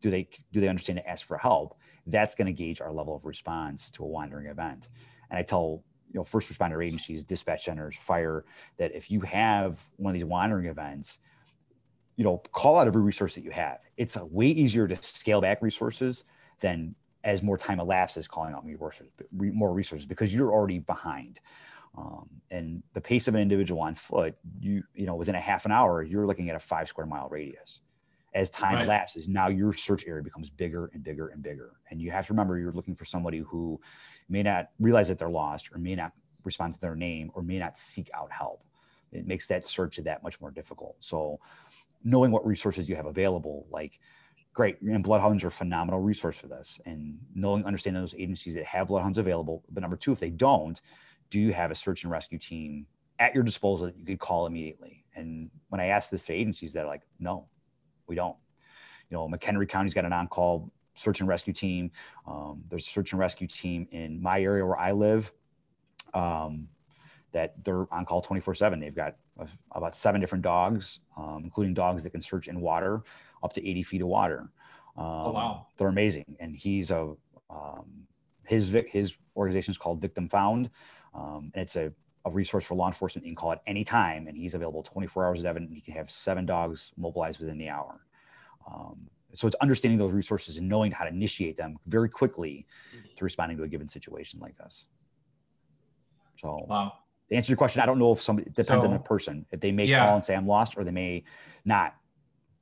do 0.00 0.10
they 0.10 0.28
do 0.52 0.60
they 0.60 0.68
understand 0.68 0.98
to 0.98 1.08
ask 1.08 1.24
for 1.24 1.38
help? 1.38 1.78
That's 2.06 2.34
going 2.34 2.46
to 2.46 2.52
gauge 2.52 2.80
our 2.80 2.92
level 2.92 3.14
of 3.14 3.24
response 3.24 3.90
to 3.92 4.02
a 4.02 4.06
wandering 4.06 4.46
event. 4.46 4.88
And 5.30 5.38
I 5.38 5.42
tell 5.42 5.84
you 6.12 6.18
know 6.18 6.24
first 6.24 6.52
responder 6.52 6.84
agencies, 6.84 7.24
dispatch 7.24 7.64
centers, 7.64 7.96
fire 7.96 8.44
that 8.76 8.94
if 8.94 9.10
you 9.10 9.20
have 9.20 9.84
one 9.96 10.10
of 10.10 10.14
these 10.14 10.24
wandering 10.24 10.66
events, 10.66 11.18
you 12.16 12.24
know 12.24 12.38
call 12.52 12.78
out 12.78 12.86
every 12.86 13.02
resource 13.02 13.34
that 13.34 13.44
you 13.44 13.50
have. 13.50 13.78
It's 13.96 14.16
way 14.16 14.46
easier 14.46 14.86
to 14.86 14.96
scale 15.02 15.40
back 15.40 15.62
resources 15.62 16.24
than 16.60 16.94
as 17.24 17.42
more 17.42 17.56
time 17.56 17.80
elapses 17.80 18.26
calling 18.26 18.54
out 18.54 18.64
more 19.32 19.72
resources 19.72 20.06
because 20.06 20.34
you're 20.34 20.52
already 20.52 20.80
behind. 20.80 21.40
Um, 21.96 22.28
and 22.50 22.82
the 22.94 23.00
pace 23.00 23.28
of 23.28 23.34
an 23.34 23.40
individual 23.40 23.82
on 23.82 23.94
foot, 23.94 24.34
you 24.60 24.82
you 24.94 25.06
know, 25.06 25.14
within 25.14 25.34
a 25.34 25.40
half 25.40 25.66
an 25.66 25.72
hour, 25.72 26.02
you're 26.02 26.26
looking 26.26 26.50
at 26.50 26.56
a 26.56 26.60
five 26.60 26.88
square 26.88 27.06
mile 27.06 27.28
radius. 27.28 27.80
As 28.34 28.48
time 28.48 28.76
right. 28.76 28.84
elapses, 28.84 29.28
now 29.28 29.48
your 29.48 29.74
search 29.74 30.06
area 30.06 30.22
becomes 30.22 30.48
bigger 30.48 30.90
and 30.94 31.02
bigger 31.02 31.28
and 31.28 31.42
bigger. 31.42 31.72
And 31.90 32.00
you 32.00 32.10
have 32.10 32.26
to 32.28 32.32
remember 32.32 32.58
you're 32.58 32.72
looking 32.72 32.94
for 32.94 33.04
somebody 33.04 33.38
who 33.38 33.78
may 34.28 34.42
not 34.42 34.70
realize 34.80 35.08
that 35.08 35.18
they're 35.18 35.28
lost 35.28 35.70
or 35.72 35.78
may 35.78 35.94
not 35.94 36.12
respond 36.44 36.74
to 36.74 36.80
their 36.80 36.96
name 36.96 37.30
or 37.34 37.42
may 37.42 37.58
not 37.58 37.76
seek 37.76 38.10
out 38.14 38.32
help. 38.32 38.64
It 39.12 39.26
makes 39.26 39.46
that 39.48 39.64
search 39.64 39.98
that 39.98 40.22
much 40.22 40.40
more 40.40 40.50
difficult. 40.50 40.96
So 41.00 41.40
knowing 42.04 42.30
what 42.30 42.46
resources 42.46 42.88
you 42.88 42.96
have 42.96 43.06
available, 43.06 43.66
like 43.70 44.00
great. 44.52 44.80
And 44.80 45.04
bloodhounds 45.04 45.44
are 45.44 45.48
a 45.48 45.52
phenomenal 45.52 46.00
resource 46.00 46.38
for 46.38 46.46
this. 46.46 46.80
And 46.86 47.18
knowing, 47.34 47.64
understanding 47.64 48.02
those 48.02 48.14
agencies 48.14 48.54
that 48.54 48.64
have 48.64 48.88
bloodhounds 48.88 49.18
available. 49.18 49.62
But 49.70 49.82
number 49.82 49.96
two, 49.96 50.12
if 50.12 50.20
they 50.20 50.30
don't, 50.30 50.80
do 51.30 51.38
you 51.38 51.52
have 51.52 51.70
a 51.70 51.74
search 51.74 52.04
and 52.04 52.12
rescue 52.12 52.38
team 52.38 52.86
at 53.18 53.34
your 53.34 53.44
disposal 53.44 53.86
that 53.86 53.96
you 53.96 54.04
could 54.04 54.20
call 54.20 54.46
immediately? 54.46 55.04
And 55.14 55.50
when 55.68 55.80
I 55.80 55.86
ask 55.86 56.10
this 56.10 56.26
to 56.26 56.32
agencies, 56.32 56.72
they're 56.72 56.86
like, 56.86 57.02
no, 57.18 57.48
we 58.12 58.16
don't. 58.16 58.36
You 59.08 59.16
know, 59.16 59.28
McHenry 59.28 59.66
County's 59.66 59.94
got 59.94 60.04
an 60.04 60.12
on-call 60.12 60.70
search 60.94 61.20
and 61.20 61.28
rescue 61.28 61.54
team. 61.54 61.90
Um, 62.26 62.62
there's 62.68 62.86
a 62.86 62.90
search 62.90 63.12
and 63.12 63.18
rescue 63.18 63.46
team 63.46 63.88
in 63.90 64.22
my 64.22 64.42
area 64.42 64.64
where 64.66 64.78
I 64.78 64.92
live. 64.92 65.32
Um, 66.12 66.68
that 67.32 67.64
they're 67.64 67.86
on 67.90 68.04
call 68.04 68.20
24 68.20 68.54
7. 68.54 68.78
They've 68.78 68.94
got 68.94 69.16
uh, 69.40 69.46
about 69.70 69.96
seven 69.96 70.20
different 70.20 70.44
dogs, 70.44 71.00
um, 71.16 71.40
including 71.44 71.72
dogs 71.72 72.02
that 72.02 72.10
can 72.10 72.20
search 72.20 72.48
in 72.48 72.60
water 72.60 73.02
up 73.42 73.54
to 73.54 73.66
80 73.66 73.82
feet 73.84 74.02
of 74.02 74.08
water. 74.08 74.50
Oh, 74.98 75.28
um, 75.28 75.34
wow. 75.34 75.66
They're 75.78 75.88
amazing. 75.88 76.36
And 76.38 76.54
he's 76.54 76.90
a, 76.90 77.14
um, 77.48 78.06
his, 78.44 78.76
his 78.90 79.16
organization 79.34 79.72
is 79.72 79.78
called 79.78 80.02
Victim 80.02 80.28
Found. 80.28 80.68
Um, 81.14 81.50
and 81.54 81.62
it's 81.62 81.76
a, 81.76 81.92
a 82.24 82.30
resource 82.30 82.64
for 82.64 82.74
law 82.74 82.86
enforcement. 82.86 83.26
You 83.26 83.32
can 83.32 83.36
call 83.36 83.52
at 83.52 83.62
any 83.66 83.84
time, 83.84 84.26
and 84.26 84.36
he's 84.36 84.54
available 84.54 84.82
24 84.82 85.26
hours 85.26 85.40
a 85.40 85.42
day. 85.44 85.50
And 85.50 85.72
he 85.72 85.80
can 85.80 85.94
have 85.94 86.10
seven 86.10 86.46
dogs 86.46 86.92
mobilized 86.96 87.40
within 87.40 87.58
the 87.58 87.68
hour. 87.68 88.06
Um, 88.66 89.08
so 89.34 89.46
it's 89.46 89.56
understanding 89.56 89.98
those 89.98 90.12
resources 90.12 90.58
and 90.58 90.68
knowing 90.68 90.92
how 90.92 91.04
to 91.04 91.10
initiate 91.10 91.56
them 91.56 91.78
very 91.86 92.08
quickly 92.08 92.66
to 93.16 93.24
responding 93.24 93.56
to 93.58 93.64
a 93.64 93.68
given 93.68 93.88
situation 93.88 94.40
like 94.40 94.56
this. 94.56 94.86
So, 96.36 96.66
wow. 96.68 96.92
to 97.28 97.34
answer 97.34 97.50
your 97.50 97.56
question, 97.56 97.82
I 97.82 97.86
don't 97.86 97.98
know 97.98 98.12
if 98.12 98.20
somebody 98.20 98.48
it 98.48 98.54
depends 98.54 98.84
so, 98.84 98.90
on 98.90 98.94
the 98.94 99.00
person. 99.00 99.46
If 99.50 99.60
they 99.60 99.72
may 99.72 99.86
yeah. 99.86 100.00
call 100.00 100.16
and 100.16 100.24
say 100.24 100.34
I'm 100.34 100.46
lost, 100.46 100.76
or 100.76 100.84
they 100.84 100.90
may 100.90 101.24
not 101.64 101.94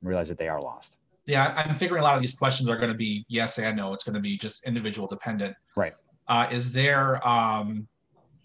realize 0.01 0.29
that 0.29 0.37
they 0.37 0.47
are 0.47 0.61
lost. 0.61 0.97
Yeah, 1.25 1.53
I'm 1.55 1.75
figuring 1.75 2.01
a 2.01 2.03
lot 2.03 2.15
of 2.15 2.21
these 2.21 2.35
questions 2.35 2.69
are 2.69 2.77
going 2.77 2.91
to 2.91 2.97
be 2.97 3.25
yes 3.27 3.59
and 3.59 3.77
no. 3.77 3.93
It's 3.93 4.03
going 4.03 4.15
to 4.15 4.21
be 4.21 4.37
just 4.37 4.65
individual 4.65 5.07
dependent. 5.07 5.55
Right. 5.75 5.93
Uh, 6.27 6.47
is 6.51 6.71
there 6.71 7.25
um, 7.27 7.87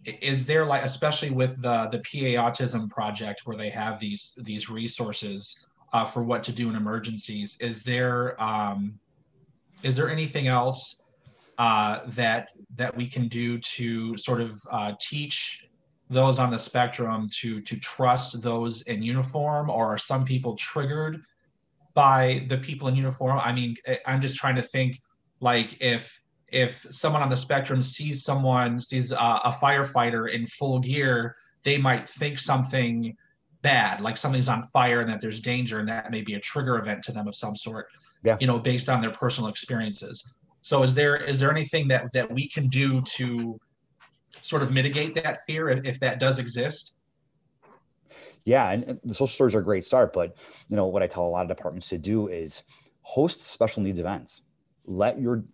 is 0.06 0.46
there 0.46 0.64
like 0.64 0.82
especially 0.82 1.30
with 1.30 1.60
the 1.62 1.88
the 1.90 1.98
PA 1.98 2.48
Autism 2.48 2.88
Project 2.88 3.42
where 3.44 3.56
they 3.56 3.70
have 3.70 3.98
these 4.00 4.34
these 4.38 4.70
resources 4.70 5.66
uh, 5.92 6.04
for 6.04 6.22
what 6.22 6.44
to 6.44 6.52
do 6.52 6.68
in 6.68 6.76
emergencies? 6.76 7.56
Is 7.60 7.82
there 7.82 8.40
um, 8.42 8.98
is 9.82 9.96
there 9.96 10.10
anything 10.10 10.48
else 10.48 11.02
uh, 11.58 12.00
that 12.08 12.50
that 12.76 12.96
we 12.96 13.06
can 13.08 13.28
do 13.28 13.58
to 13.58 14.16
sort 14.16 14.40
of 14.40 14.60
uh, 14.70 14.92
teach 15.00 15.68
those 16.08 16.38
on 16.38 16.50
the 16.50 16.58
spectrum 16.58 17.28
to 17.40 17.60
to 17.62 17.78
trust 17.80 18.42
those 18.42 18.82
in 18.82 19.02
uniform, 19.02 19.70
or 19.70 19.86
are 19.86 19.98
some 19.98 20.24
people 20.24 20.54
triggered 20.56 21.22
by 21.94 22.44
the 22.48 22.58
people 22.58 22.88
in 22.88 22.94
uniform. 22.94 23.40
I 23.42 23.52
mean, 23.52 23.74
I'm 24.04 24.20
just 24.20 24.36
trying 24.36 24.56
to 24.56 24.62
think 24.62 25.00
like 25.40 25.76
if 25.80 26.20
if 26.56 26.86
someone 26.90 27.22
on 27.22 27.28
the 27.28 27.36
spectrum 27.36 27.82
sees 27.82 28.24
someone 28.24 28.80
sees 28.80 29.12
a, 29.12 29.16
a 29.16 29.52
firefighter 29.62 30.32
in 30.32 30.46
full 30.46 30.78
gear, 30.78 31.36
they 31.62 31.76
might 31.76 32.08
think 32.08 32.38
something 32.38 33.14
bad, 33.60 34.00
like 34.00 34.16
something's 34.16 34.48
on 34.48 34.62
fire 34.62 35.00
and 35.00 35.10
that 35.10 35.20
there's 35.20 35.40
danger, 35.40 35.80
and 35.80 35.88
that 35.88 36.10
may 36.10 36.22
be 36.22 36.34
a 36.34 36.40
trigger 36.40 36.78
event 36.78 37.02
to 37.04 37.12
them 37.12 37.28
of 37.28 37.36
some 37.36 37.54
sort. 37.54 37.88
Yeah. 38.24 38.38
You 38.40 38.46
know, 38.46 38.58
based 38.58 38.88
on 38.88 39.02
their 39.02 39.10
personal 39.10 39.50
experiences. 39.50 40.34
So 40.62 40.82
is 40.82 40.94
there 40.94 41.16
is 41.16 41.38
there 41.38 41.50
anything 41.50 41.88
that 41.88 42.10
that 42.14 42.32
we 42.32 42.48
can 42.48 42.68
do 42.68 43.02
to 43.02 43.60
sort 44.40 44.62
of 44.62 44.72
mitigate 44.72 45.14
that 45.22 45.38
fear 45.46 45.68
if, 45.68 45.84
if 45.84 46.00
that 46.00 46.18
does 46.18 46.38
exist? 46.38 46.96
yeah, 48.46 48.70
and 48.70 49.00
the 49.02 49.12
social 49.12 49.26
stories 49.26 49.56
are 49.56 49.58
a 49.58 49.64
great 49.64 49.84
start. 49.84 50.12
But 50.12 50.36
you 50.68 50.76
know 50.76 50.86
what 50.86 51.02
I 51.02 51.08
tell 51.08 51.26
a 51.26 51.28
lot 51.28 51.42
of 51.42 51.48
departments 51.48 51.88
to 51.90 51.98
do 51.98 52.28
is 52.28 52.62
host 53.02 53.42
special 53.44 53.82
needs 53.82 53.98
events. 53.98 54.40
Let 54.86 55.20
your 55.20 55.44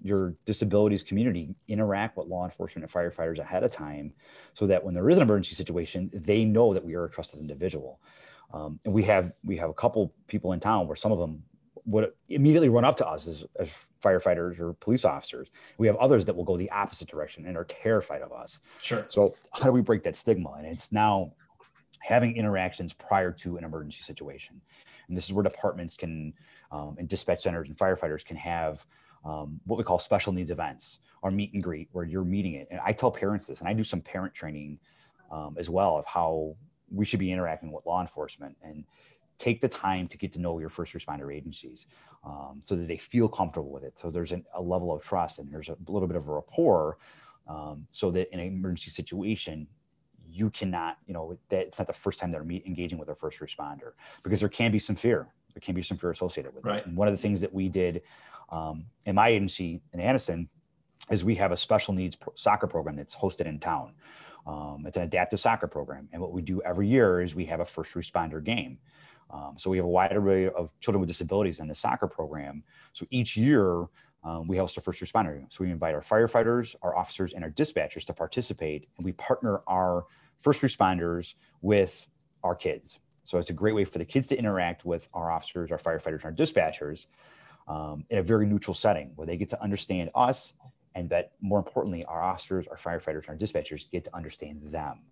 your 0.00 0.34
disabilities 0.44 1.02
community 1.02 1.54
interact 1.66 2.16
with 2.16 2.28
law 2.28 2.44
enforcement 2.44 2.84
and 2.84 2.92
firefighters 2.92 3.38
ahead 3.38 3.64
of 3.64 3.70
time 3.70 4.12
so 4.54 4.66
that 4.66 4.82
when 4.84 4.94
there 4.94 5.08
is 5.10 5.16
an 5.16 5.22
emergency 5.22 5.54
situation 5.54 6.10
they 6.12 6.44
know 6.44 6.72
that 6.72 6.84
we 6.84 6.94
are 6.94 7.04
a 7.04 7.10
trusted 7.10 7.40
individual. 7.40 8.00
Um, 8.52 8.80
and 8.84 8.94
we 8.94 9.02
have 9.04 9.32
we 9.44 9.56
have 9.56 9.70
a 9.70 9.74
couple 9.74 10.14
people 10.26 10.52
in 10.52 10.60
town 10.60 10.86
where 10.86 10.96
some 10.96 11.12
of 11.12 11.18
them 11.18 11.42
would 11.88 12.12
immediately 12.28 12.68
run 12.68 12.84
up 12.84 12.96
to 12.96 13.06
us 13.06 13.26
as, 13.26 13.46
as 13.58 13.86
firefighters 14.02 14.60
or 14.60 14.74
police 14.74 15.04
officers. 15.04 15.50
We 15.78 15.86
have 15.86 15.96
others 15.96 16.24
that 16.26 16.36
will 16.36 16.44
go 16.44 16.56
the 16.56 16.70
opposite 16.70 17.08
direction 17.08 17.46
and 17.46 17.56
are 17.56 17.64
terrified 17.64 18.20
of 18.20 18.30
us. 18.30 18.60
Sure. 18.80 19.04
So 19.08 19.34
how 19.52 19.64
do 19.64 19.72
we 19.72 19.80
break 19.80 20.02
that 20.02 20.14
stigma? 20.14 20.54
And 20.58 20.66
it's 20.66 20.92
now 20.92 21.32
having 22.00 22.36
interactions 22.36 22.92
prior 22.92 23.32
to 23.32 23.56
an 23.56 23.64
emergency 23.64 24.02
situation. 24.02 24.60
And 25.08 25.16
this 25.16 25.24
is 25.24 25.32
where 25.32 25.42
departments 25.42 25.94
can, 25.94 26.34
um, 26.70 26.96
and 26.98 27.08
dispatch 27.08 27.40
centers 27.40 27.68
and 27.68 27.76
firefighters 27.76 28.24
can 28.24 28.36
have 28.36 28.86
um, 29.24 29.60
what 29.66 29.78
we 29.78 29.84
call 29.84 29.98
special 29.98 30.32
needs 30.32 30.50
events 30.50 31.00
or 31.22 31.30
meet 31.30 31.52
and 31.54 31.62
greet 31.62 31.88
where 31.92 32.04
you're 32.04 32.24
meeting 32.24 32.54
it. 32.54 32.68
And 32.70 32.80
I 32.84 32.92
tell 32.92 33.10
parents 33.10 33.46
this, 33.46 33.60
and 33.60 33.68
I 33.68 33.72
do 33.72 33.84
some 33.84 34.00
parent 34.00 34.34
training 34.34 34.78
um, 35.30 35.56
as 35.58 35.68
well 35.68 35.96
of 35.96 36.06
how 36.06 36.56
we 36.90 37.04
should 37.04 37.20
be 37.20 37.32
interacting 37.32 37.72
with 37.72 37.84
law 37.86 38.00
enforcement 38.00 38.56
and 38.62 38.84
take 39.38 39.60
the 39.60 39.68
time 39.68 40.08
to 40.08 40.18
get 40.18 40.32
to 40.32 40.40
know 40.40 40.58
your 40.58 40.68
first 40.68 40.94
responder 40.94 41.34
agencies 41.34 41.86
um, 42.24 42.60
so 42.64 42.74
that 42.74 42.88
they 42.88 42.96
feel 42.96 43.28
comfortable 43.28 43.70
with 43.70 43.84
it. 43.84 43.98
So 43.98 44.10
there's 44.10 44.32
an, 44.32 44.44
a 44.54 44.62
level 44.62 44.92
of 44.92 45.02
trust 45.02 45.38
and 45.38 45.52
there's 45.52 45.68
a 45.68 45.76
little 45.86 46.08
bit 46.08 46.16
of 46.16 46.28
a 46.28 46.32
rapport 46.32 46.98
um, 47.46 47.86
so 47.90 48.10
that 48.10 48.32
in 48.32 48.40
an 48.40 48.46
emergency 48.46 48.90
situation, 48.90 49.66
you 50.30 50.50
cannot, 50.50 50.98
you 51.06 51.14
know, 51.14 51.38
that 51.48 51.66
it's 51.66 51.78
not 51.78 51.86
the 51.86 51.92
first 51.92 52.18
time 52.20 52.30
they're 52.30 52.44
meet, 52.44 52.66
engaging 52.66 52.98
with 52.98 53.08
a 53.08 53.14
first 53.14 53.40
responder 53.40 53.92
because 54.22 54.40
there 54.40 54.48
can 54.48 54.70
be 54.70 54.78
some 54.78 54.96
fear. 54.96 55.28
There 55.54 55.60
can 55.60 55.74
be 55.74 55.82
some 55.82 55.96
fear 55.96 56.10
associated 56.10 56.54
with 56.54 56.64
right. 56.64 56.78
it. 56.78 56.86
And 56.86 56.96
one 56.96 57.08
of 57.08 57.14
the 57.14 57.20
things 57.20 57.40
that 57.40 57.52
we 57.52 57.68
did 57.68 58.02
um, 58.50 58.84
in 59.04 59.14
my 59.14 59.28
agency 59.28 59.80
in 59.92 60.00
Addison 60.00 60.48
is 61.10 61.24
we 61.24 61.34
have 61.36 61.52
a 61.52 61.56
special 61.56 61.94
needs 61.94 62.16
pro- 62.16 62.32
soccer 62.36 62.66
program 62.66 62.96
that's 62.96 63.14
hosted 63.14 63.46
in 63.46 63.58
town. 63.58 63.92
Um, 64.46 64.84
it's 64.86 64.96
an 64.96 65.02
adaptive 65.02 65.40
soccer 65.40 65.66
program. 65.66 66.08
And 66.12 66.22
what 66.22 66.32
we 66.32 66.42
do 66.42 66.60
every 66.62 66.88
year 66.88 67.20
is 67.20 67.34
we 67.34 67.44
have 67.46 67.60
a 67.60 67.64
first 67.64 67.94
responder 67.94 68.42
game. 68.42 68.78
Um, 69.30 69.54
so 69.58 69.68
we 69.68 69.76
have 69.76 69.84
a 69.84 69.90
wide 69.90 70.16
array 70.16 70.48
of 70.48 70.70
children 70.80 71.00
with 71.00 71.08
disabilities 71.08 71.60
in 71.60 71.68
the 71.68 71.74
soccer 71.74 72.06
program. 72.06 72.62
So 72.94 73.06
each 73.10 73.36
year 73.36 73.86
um, 74.24 74.48
we 74.48 74.56
host 74.56 74.76
a 74.78 74.80
first 74.80 75.02
responder. 75.02 75.44
So 75.50 75.64
we 75.64 75.70
invite 75.70 75.94
our 75.94 76.00
firefighters, 76.00 76.74
our 76.82 76.96
officers, 76.96 77.34
and 77.34 77.44
our 77.44 77.50
dispatchers 77.50 78.04
to 78.06 78.14
participate, 78.14 78.88
and 78.96 79.04
we 79.04 79.12
partner 79.12 79.60
our 79.66 80.06
first 80.40 80.62
responders 80.62 81.34
with 81.60 82.08
our 82.42 82.54
kids. 82.54 82.98
So 83.24 83.38
it's 83.38 83.50
a 83.50 83.54
great 83.54 83.74
way 83.74 83.84
for 83.84 83.98
the 83.98 84.04
kids 84.04 84.26
to 84.28 84.38
interact 84.38 84.86
with 84.86 85.08
our 85.12 85.30
officers, 85.30 85.70
our 85.70 85.78
firefighters, 85.78 86.24
our 86.24 86.32
dispatchers 86.32 87.06
um, 87.68 88.04
in 88.10 88.18
a 88.18 88.22
very 88.22 88.46
neutral 88.46 88.74
setting 88.74 89.12
where 89.14 89.26
they 89.26 89.36
get 89.36 89.50
to 89.50 89.62
understand 89.62 90.10
us, 90.14 90.54
and 90.94 91.08
that 91.10 91.32
more 91.40 91.58
importantly, 91.58 92.04
our 92.06 92.22
officers, 92.22 92.66
our 92.66 92.76
firefighters, 92.76 93.28
our 93.28 93.36
dispatchers 93.36 93.88
get 93.90 94.04
to 94.04 94.16
understand 94.16 94.62
them. 94.72 95.02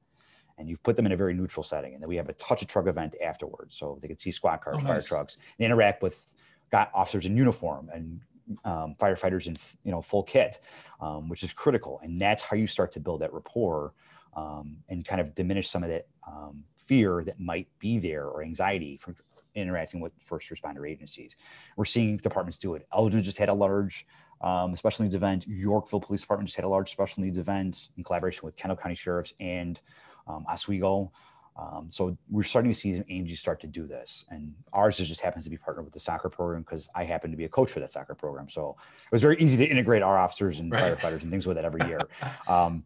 And 0.58 0.68
you've 0.68 0.82
put 0.82 0.96
them 0.96 1.04
in 1.04 1.12
a 1.12 1.16
very 1.16 1.34
neutral 1.34 1.62
setting, 1.62 1.92
and 1.92 2.02
then 2.02 2.08
we 2.08 2.16
have 2.16 2.30
a 2.30 2.32
touch 2.34 2.62
a 2.62 2.66
truck 2.66 2.86
event 2.86 3.14
afterwards, 3.22 3.76
so 3.76 3.98
they 4.00 4.08
can 4.08 4.18
see 4.18 4.30
squad 4.30 4.62
cars, 4.62 4.76
oh, 4.78 4.78
nice. 4.78 4.86
fire 4.86 5.02
trucks, 5.02 5.36
and 5.58 5.66
interact 5.66 6.02
with 6.02 6.32
got 6.72 6.90
officers 6.94 7.26
in 7.26 7.36
uniform 7.36 7.90
and 7.92 8.20
um, 8.64 8.94
firefighters 8.98 9.46
in 9.46 9.56
you 9.84 9.92
know 9.92 10.00
full 10.00 10.22
kit, 10.22 10.60
um, 11.00 11.28
which 11.28 11.42
is 11.42 11.52
critical, 11.52 12.00
and 12.02 12.20
that's 12.20 12.42
how 12.42 12.56
you 12.56 12.66
start 12.66 12.90
to 12.92 13.00
build 13.00 13.20
that 13.20 13.34
rapport 13.34 13.92
um, 14.36 14.76
and 14.88 15.04
kind 15.04 15.20
of 15.20 15.34
diminish 15.34 15.68
some 15.68 15.82
of 15.82 15.88
that 15.88 16.06
um, 16.26 16.64
fear 16.76 17.24
that 17.24 17.40
might 17.40 17.68
be 17.78 17.98
there 17.98 18.26
or 18.26 18.42
anxiety 18.42 18.96
from 18.96 19.14
interacting 19.56 20.00
with 20.00 20.12
first 20.20 20.50
responder 20.50 20.88
agencies. 20.88 21.34
We're 21.76 21.84
seeing 21.84 22.18
departments 22.18 22.58
do 22.58 22.74
it. 22.74 22.86
Elgin 22.92 23.22
just 23.22 23.38
had 23.38 23.48
a 23.48 23.54
large 23.54 24.06
um, 24.40 24.76
special 24.76 25.02
needs 25.02 25.14
event. 25.14 25.46
Yorkville 25.46 26.00
Police 26.00 26.20
Department 26.20 26.48
just 26.48 26.56
had 26.56 26.64
a 26.64 26.68
large 26.68 26.90
special 26.90 27.22
needs 27.22 27.38
event 27.38 27.88
in 27.96 28.04
collaboration 28.04 28.42
with 28.44 28.56
Kendall 28.56 28.76
County 28.76 28.94
Sheriffs 28.94 29.32
and 29.40 29.80
um, 30.26 30.44
Oswego. 30.48 31.10
Um, 31.58 31.86
so 31.88 32.16
we're 32.28 32.42
starting 32.42 32.70
to 32.70 32.76
see 32.76 33.02
Angie 33.08 33.34
start 33.34 33.60
to 33.60 33.66
do 33.66 33.86
this, 33.86 34.26
and 34.30 34.52
ours 34.74 34.98
just 34.98 35.22
happens 35.22 35.44
to 35.44 35.50
be 35.50 35.56
partnered 35.56 35.86
with 35.86 35.94
the 35.94 36.00
soccer 36.00 36.28
program 36.28 36.60
because 36.62 36.86
I 36.94 37.04
happen 37.04 37.30
to 37.30 37.36
be 37.36 37.44
a 37.44 37.48
coach 37.48 37.70
for 37.70 37.80
that 37.80 37.90
soccer 37.90 38.14
program. 38.14 38.50
So 38.50 38.76
it 39.06 39.12
was 39.12 39.22
very 39.22 39.36
easy 39.38 39.56
to 39.56 39.64
integrate 39.64 40.02
our 40.02 40.18
officers 40.18 40.60
and 40.60 40.70
right. 40.70 40.98
firefighters 40.98 41.22
and 41.22 41.30
things 41.30 41.46
with 41.46 41.56
that 41.56 41.64
every 41.64 41.86
year. 41.86 42.00
Um, 42.46 42.84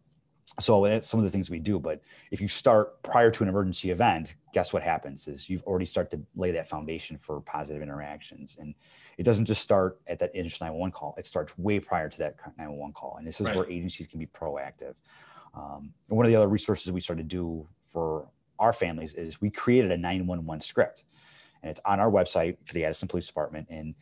so 0.61 0.99
some 1.01 1.19
of 1.19 1.23
the 1.23 1.29
things 1.29 1.49
we 1.49 1.59
do. 1.59 1.79
But 1.79 2.01
if 2.31 2.41
you 2.41 2.47
start 2.47 3.01
prior 3.03 3.31
to 3.31 3.43
an 3.43 3.49
emergency 3.49 3.91
event, 3.91 4.35
guess 4.53 4.73
what 4.73 4.83
happens 4.83 5.27
is 5.27 5.49
you've 5.49 5.63
already 5.63 5.85
started 5.85 6.17
to 6.17 6.23
lay 6.35 6.51
that 6.51 6.67
foundation 6.67 7.17
for 7.17 7.41
positive 7.41 7.81
interactions, 7.81 8.57
and 8.59 8.75
it 9.17 9.23
doesn't 9.23 9.45
just 9.45 9.61
start 9.61 9.99
at 10.07 10.19
that 10.19 10.33
initial 10.35 10.65
911 10.65 10.91
call. 10.91 11.15
It 11.17 11.25
starts 11.25 11.57
way 11.57 11.79
prior 11.79 12.09
to 12.09 12.17
that 12.19 12.35
911 12.57 12.93
call, 12.93 13.15
and 13.17 13.27
this 13.27 13.39
is 13.39 13.47
right. 13.47 13.55
where 13.55 13.69
agencies 13.69 14.07
can 14.07 14.19
be 14.19 14.27
proactive. 14.27 14.95
Um, 15.53 15.93
one 16.07 16.25
of 16.25 16.31
the 16.31 16.35
other 16.35 16.47
resources 16.47 16.91
we 16.91 17.01
started 17.01 17.29
to 17.29 17.35
do 17.35 17.67
for 17.89 18.27
our 18.59 18.71
families 18.71 19.13
is 19.15 19.41
we 19.41 19.49
created 19.49 19.91
a 19.91 19.97
911 19.97 20.61
script 20.61 21.03
and 21.61 21.69
it's 21.69 21.79
on 21.85 21.99
our 21.99 22.09
website 22.09 22.57
for 22.65 22.73
the 22.73 22.85
Addison 22.85 23.07
Police 23.07 23.27
Department. 23.27 23.67
And, 23.69 23.95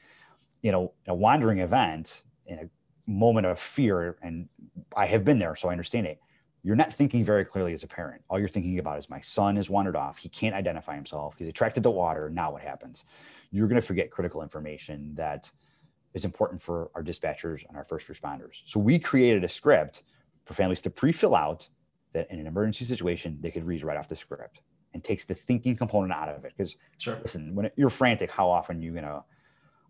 you 0.62 0.72
know, 0.72 0.93
a 1.07 1.14
wandering 1.14 1.60
event 1.60 2.24
in 2.45 2.60
a 2.60 2.70
moment 3.10 3.47
of 3.47 3.60
fear, 3.60 4.18
and 4.22 4.47
I 4.95 5.05
have 5.05 5.26
been 5.26 5.39
there, 5.39 5.55
so 5.55 5.70
I 5.70 5.72
understand 5.72 6.07
it. 6.07 6.20
You're 6.64 6.76
not 6.76 6.91
thinking 6.91 7.24
very 7.24 7.45
clearly 7.45 7.74
as 7.74 7.84
a 7.84 7.88
parent. 7.88 8.22
All 8.30 8.39
you're 8.39 8.49
thinking 8.49 8.80
about 8.80 8.99
is 8.99 9.10
my 9.10 9.22
son 9.22 9.55
has 9.55 9.70
wandered 9.70 9.95
off. 9.95 10.18
He 10.18 10.30
can't 10.30 10.55
identify 10.55 10.95
himself. 10.95 11.38
He's 11.38 11.47
attracted 11.47 11.84
to 11.84 11.89
water. 11.89 12.30
Now 12.30 12.51
what 12.51 12.62
happens? 12.62 13.05
You're 13.51 13.68
going 13.68 13.80
to 13.82 13.86
forget 13.86 14.12
critical 14.12 14.41
information 14.41 15.14
that 15.16 15.49
is 16.14 16.26
important 16.26 16.62
for 16.62 16.91
our 16.95 17.03
dispatchers 17.03 17.68
and 17.68 17.78
our 17.78 17.86
first 17.86 18.07
responders. 18.07 18.62
So 18.66 18.80
we 18.80 18.99
created 18.99 19.43
a 19.43 19.47
script 19.47 20.03
for 20.45 20.53
families 20.53 20.82
to 20.82 20.89
pre-fill 20.89 21.36
out 21.36 21.70
that 22.14 22.30
in 22.32 22.39
an 22.39 22.47
emergency 22.47 22.86
situation 22.86 23.38
they 23.39 23.51
could 23.51 23.64
read 23.64 23.84
right 23.84 23.97
off 23.97 24.10
the 24.10 24.16
script 24.16 24.62
and 24.93 25.03
takes 25.03 25.24
the 25.24 25.36
thinking 25.36 25.76
component 25.76 26.12
out 26.12 26.30
of 26.30 26.43
it. 26.43 26.53
Because 26.57 26.76
sure. 26.97 27.18
listen, 27.20 27.55
when 27.55 27.70
you're 27.76 27.91
frantic, 27.91 28.32
how 28.32 28.49
often 28.49 28.80
are 28.80 28.82
you 28.82 28.93
gonna 28.93 29.24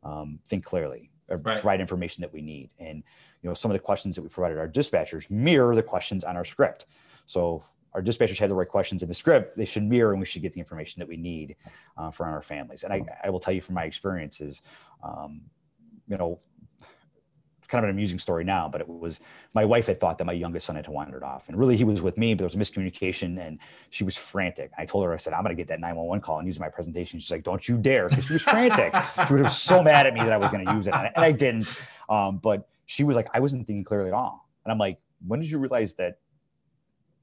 um, 0.03 0.39
think 0.47 0.65
clearly, 0.65 1.09
right. 1.37 1.59
provide 1.59 1.81
information 1.81 2.21
that 2.21 2.33
we 2.33 2.41
need? 2.41 2.69
And 2.79 3.03
you 3.41 3.49
know, 3.49 3.53
some 3.53 3.71
of 3.71 3.75
the 3.75 3.83
questions 3.83 4.15
that 4.15 4.21
we 4.21 4.29
provided 4.29 4.57
our 4.57 4.67
dispatchers 4.67 5.29
mirror 5.29 5.75
the 5.75 5.83
questions 5.83 6.23
on 6.23 6.35
our 6.35 6.45
script. 6.45 6.87
So 7.25 7.63
our 7.93 8.01
dispatchers 8.01 8.37
have 8.39 8.49
the 8.49 8.55
right 8.55 8.67
questions 8.67 9.01
in 9.01 9.09
the 9.09 9.15
script, 9.15 9.57
they 9.57 9.65
should 9.65 9.83
mirror 9.83 10.11
and 10.11 10.19
we 10.19 10.25
should 10.25 10.41
get 10.41 10.53
the 10.53 10.59
information 10.59 10.99
that 10.99 11.07
we 11.07 11.17
need 11.17 11.55
uh, 11.97 12.11
for 12.11 12.25
our 12.25 12.41
families. 12.41 12.83
And 12.83 12.93
I, 12.93 13.03
I 13.23 13.29
will 13.29 13.39
tell 13.39 13.53
you 13.53 13.61
from 13.61 13.75
my 13.75 13.85
experiences, 13.85 14.61
um, 15.03 15.41
you 16.07 16.17
know, 16.17 16.39
kind 17.69 17.85
of 17.85 17.89
an 17.89 17.95
amusing 17.95 18.19
story 18.19 18.43
now, 18.43 18.67
but 18.67 18.81
it 18.81 18.87
was 18.89 19.19
my 19.53 19.63
wife 19.63 19.87
had 19.87 19.99
thought 19.99 20.17
that 20.17 20.25
my 20.25 20.33
youngest 20.33 20.65
son 20.65 20.75
had 20.75 20.87
wandered 20.87 21.23
off. 21.23 21.47
And 21.47 21.57
really, 21.57 21.77
he 21.77 21.83
was 21.83 22.01
with 22.01 22.17
me, 22.17 22.33
but 22.33 22.39
there 22.39 22.45
was 22.45 22.55
a 22.55 22.57
miscommunication 22.57 23.39
and 23.39 23.59
she 23.91 24.03
was 24.03 24.17
frantic. 24.17 24.71
I 24.77 24.85
told 24.85 25.05
her, 25.05 25.13
I 25.13 25.17
said, 25.17 25.33
I'm 25.33 25.43
going 25.43 25.55
to 25.55 25.59
get 25.59 25.67
that 25.69 25.79
911 25.79 26.21
call 26.21 26.39
and 26.39 26.47
use 26.47 26.59
my 26.59 26.69
presentation. 26.69 27.19
She's 27.19 27.31
like, 27.31 27.43
Don't 27.43 27.65
you 27.67 27.77
dare. 27.77 28.09
Because 28.09 28.25
she 28.25 28.33
was 28.33 28.41
frantic. 28.41 28.93
she 29.27 29.33
was 29.35 29.57
so 29.57 29.83
mad 29.83 30.07
at 30.07 30.13
me 30.13 30.21
that 30.21 30.33
I 30.33 30.37
was 30.37 30.51
going 30.51 30.65
to 30.65 30.73
use 30.73 30.87
it. 30.87 30.93
And 30.93 31.07
I, 31.07 31.11
and 31.15 31.25
I 31.25 31.31
didn't. 31.31 31.81
Um, 32.09 32.37
but 32.37 32.67
she 32.85 33.03
was 33.03 33.15
like, 33.15 33.29
I 33.33 33.39
wasn't 33.39 33.67
thinking 33.67 33.83
clearly 33.83 34.07
at 34.07 34.13
all. 34.13 34.49
And 34.65 34.71
I'm 34.71 34.79
like, 34.79 34.99
When 35.25 35.39
did 35.39 35.49
you 35.49 35.59
realize 35.59 35.93
that? 35.95 36.19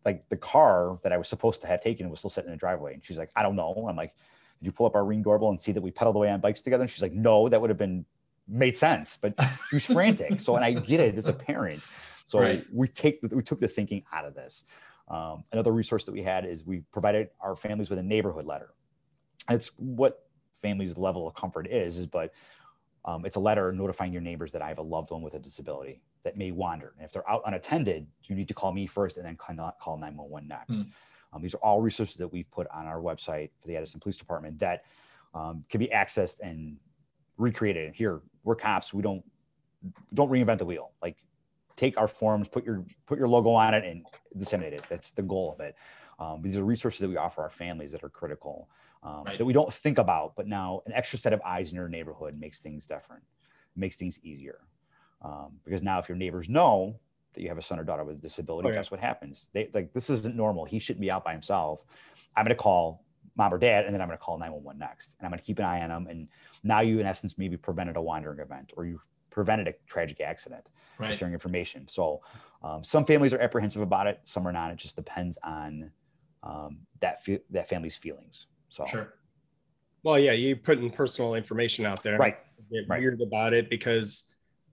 Like 0.05 0.29
the 0.29 0.37
car 0.37 1.01
that 1.03 1.13
I 1.13 1.17
was 1.17 1.27
supposed 1.27 1.61
to 1.63 1.67
have 1.67 1.81
taken 1.81 2.09
was 2.09 2.21
still 2.21 2.31
sitting 2.31 2.47
in 2.47 2.53
the 2.53 2.59
driveway. 2.59 2.95
And 2.95 3.05
she's 3.05 3.19
like, 3.19 3.31
I 3.35 3.43
don't 3.43 3.57
know. 3.57 3.87
I'm 3.89 3.97
like, 3.97 4.15
did 4.61 4.67
you 4.67 4.71
pull 4.71 4.87
up 4.87 4.95
our 4.95 5.05
ring 5.05 5.21
doorbell 5.21 5.51
and 5.51 5.61
see 5.61 5.73
that 5.73 5.81
we 5.81 5.91
pedaled 5.91 6.15
away 6.15 6.31
on 6.31 6.41
bikes 6.41 6.63
together? 6.63 6.83
And 6.83 6.91
she's 6.91 7.03
like, 7.03 7.13
no, 7.13 7.49
that 7.49 7.61
would 7.61 7.71
have 7.71 7.77
been 7.77 8.05
made 8.49 8.77
sense, 8.77 9.19
but 9.21 9.35
he 9.71 9.77
was 9.77 9.87
frantic. 9.87 10.41
So, 10.41 10.57
and 10.57 10.65
I 10.65 10.73
get 10.73 11.01
it 11.01 11.17
as 11.19 11.29
a 11.29 11.33
parent. 11.33 11.83
So 12.25 12.41
right. 12.41 12.67
we 12.73 12.89
take 12.89 13.21
the, 13.21 13.35
we 13.35 13.43
took 13.43 13.61
the 13.61 13.69
thinking 13.69 14.05
out 14.13 14.25
of 14.25 14.35
this. 14.35 14.65
Um, 15.09 15.45
another 15.53 15.73
resource 15.73 16.05
that 16.07 16.13
we 16.13 16.23
had 16.23 16.45
is 16.45 16.65
we 16.65 16.81
provided 16.93 17.29
our 17.41 17.55
families 17.55 17.91
with 17.91 17.99
a 17.99 18.03
neighborhood 18.03 18.45
letter. 18.45 18.75
it's 19.49 19.71
what 19.77 20.27
families' 20.55 20.97
level 20.97 21.29
of 21.29 21.35
comfort 21.35 21.69
is, 21.69 21.99
is 21.99 22.07
but 22.07 22.33
um, 23.05 23.25
it's 23.25 23.37
a 23.37 23.41
letter 23.41 23.73
notifying 23.73 24.13
your 24.13 24.23
neighbors 24.23 24.51
that 24.53 24.63
I 24.63 24.69
have 24.69 24.79
a 24.79 24.83
loved 24.83 25.11
one 25.11 25.23
with 25.23 25.35
a 25.35 25.39
disability 25.39 26.01
that 26.25 26.37
may 26.37 26.51
wander. 26.51 26.93
And 26.97 27.05
if 27.05 27.13
they're 27.13 27.29
out 27.31 27.43
unattended, 27.47 28.07
you 28.25 28.35
need 28.35 28.49
to 28.49 28.55
call 28.55 28.73
me 28.73 28.87
first 28.87 29.17
and 29.17 29.25
then 29.25 29.37
cannot 29.37 29.79
call 29.79 29.97
911 29.97 30.49
next. 30.49 30.81
Mm. 30.81 30.91
Um, 31.33 31.43
these 31.43 31.55
are 31.55 31.59
all 31.59 31.81
resources 31.81 32.17
that 32.17 32.29
we've 32.29 32.51
put 32.51 32.67
on 32.75 32.87
our 32.87 33.01
website 33.01 33.51
for 33.61 33.69
the 33.69 33.77
Addison 33.77 34.01
Police 34.01 34.19
Department 34.19 34.59
that 34.59 34.85
um, 35.35 35.65
can 35.69 35.79
be 35.79 35.87
accessed 35.89 36.41
and 36.41 36.79
recreated. 37.37 37.95
Here, 37.95 38.23
we're 38.47 38.55
cops. 38.55 38.95
We 38.95 39.03
don't 39.03 39.23
don't 40.15 40.31
reinvent 40.31 40.59
the 40.59 40.65
wheel. 40.65 40.93
Like 41.03 41.17
take 41.75 41.99
our 41.99 42.09
forms, 42.09 42.49
put 42.49 42.65
your 42.65 42.85
put 43.05 43.19
your 43.19 43.29
logo 43.29 43.51
on 43.51 43.75
it, 43.75 43.85
and 43.85 44.07
disseminate 44.39 44.73
it. 44.73 44.83
That's 44.89 45.11
the 45.11 45.23
goal 45.23 45.53
of 45.53 45.61
it. 45.61 45.77
Um, 46.19 46.41
these 46.41 46.57
are 46.57 46.65
resources 46.65 47.01
that 47.01 47.11
we 47.11 47.19
offer 47.19 47.43
our 47.43 47.51
families 47.51 47.93
that 47.93 48.03
are 48.03 48.09
critical 48.09 48.71
um, 49.03 49.25
right. 49.25 49.37
that 49.37 49.45
we 49.45 49.53
don't 49.53 49.71
think 49.71 49.99
about, 49.99 50.35
but 50.35 50.47
now 50.47 50.83
an 50.87 50.93
extra 50.93 51.19
set 51.19 51.35
of 51.35 51.43
eyes 51.43 51.71
in 51.71 51.77
your 51.77 51.89
neighborhood 51.89 52.39
makes 52.39 52.61
things 52.61 52.87
different, 52.87 53.23
makes 53.75 53.97
things 53.97 54.19
easier. 54.23 54.61
Um, 55.21 55.59
because 55.65 55.83
now, 55.83 55.99
if 55.99 56.09
your 56.09 56.17
neighbors 56.17 56.49
know 56.49 56.99
that 57.35 57.43
you 57.43 57.49
have 57.49 57.59
a 57.59 57.63
son 57.63 57.79
or 57.79 57.85
daughter 57.85 58.05
with 58.05 58.17
a 58.17 58.21
disability, 58.21 58.69
oh, 58.69 58.71
yeah. 58.71 58.79
guess 58.79 58.91
what 58.91 59.01
happens? 59.01 59.49
They 59.53 59.69
like 59.75 59.93
this 59.93 60.09
isn't 60.09 60.37
normal. 60.37 60.65
He 60.65 60.79
shouldn't 60.79 61.01
be 61.01 61.11
out 61.11 61.25
by 61.25 61.33
himself. 61.33 61.85
I'm 62.37 62.45
going 62.45 62.57
to 62.57 62.63
call 62.63 63.05
mom 63.37 63.53
or 63.53 63.59
dad, 63.59 63.85
and 63.85 63.95
then 63.95 64.01
I'm 64.01 64.09
going 64.09 64.19
to 64.19 64.25
call 64.25 64.39
911 64.39 64.79
next. 64.79 65.17
And 65.19 65.27
I'm 65.27 65.31
going 65.31 65.39
to 65.39 65.45
keep 65.45 65.59
an 65.59 65.65
eye 65.65 65.83
on 65.83 65.91
them. 65.91 66.07
And 66.09 66.29
now 66.63 66.81
you, 66.81 66.99
in 66.99 67.07
essence, 67.07 67.37
maybe 67.39 67.57
prevented 67.57 67.97
a 67.97 68.03
wandering 68.03 68.41
event 68.41 68.73
or 68.77 68.85
you 68.85 69.01
prevented 69.31 69.69
a 69.69 69.75
tragic 69.87 70.21
accident 70.21 70.67
right. 70.99 71.17
sharing 71.17 71.35
information. 71.35 71.87
So 71.89 72.23
um, 72.63 72.83
some 72.83 73.05
families 73.05 73.33
are 73.33 73.39
apprehensive 73.39 73.83
about 73.83 74.07
it, 74.07 74.21
some 74.25 74.47
are 74.49 74.53
not. 74.53 74.71
It 74.71 74.79
just 74.79 74.97
depends 74.97 75.39
on 75.43 75.91
um, 76.43 76.79
that 77.01 77.23
fe- 77.25 77.43
that 77.51 77.69
family's 77.69 77.97
feelings. 77.97 78.47
So 78.69 78.87
sure. 78.87 79.15
Well, 80.03 80.19
yeah, 80.19 80.33
you 80.33 80.57
putting 80.57 80.91
personal 80.91 81.35
information 81.35 81.85
out 81.85 82.03
there, 82.03 82.17
right? 82.17 82.39
Get 82.73 82.89
right. 82.89 83.01
weird 83.01 83.21
about 83.21 83.53
it 83.53 83.69
because 83.69 84.25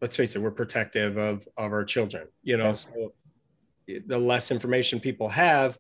let's 0.02 0.16
face 0.16 0.36
it, 0.36 0.40
we're 0.40 0.52
protective 0.52 1.18
of 1.18 1.48
of 1.58 1.72
our 1.72 1.84
children. 1.84 2.28
You 2.44 2.58
know, 2.58 2.70
yeah. 2.70 2.74
so 2.74 3.14
the 4.08 4.18
less 4.18 4.52
information 4.52 5.00
people 5.00 5.28
have, 5.30 5.78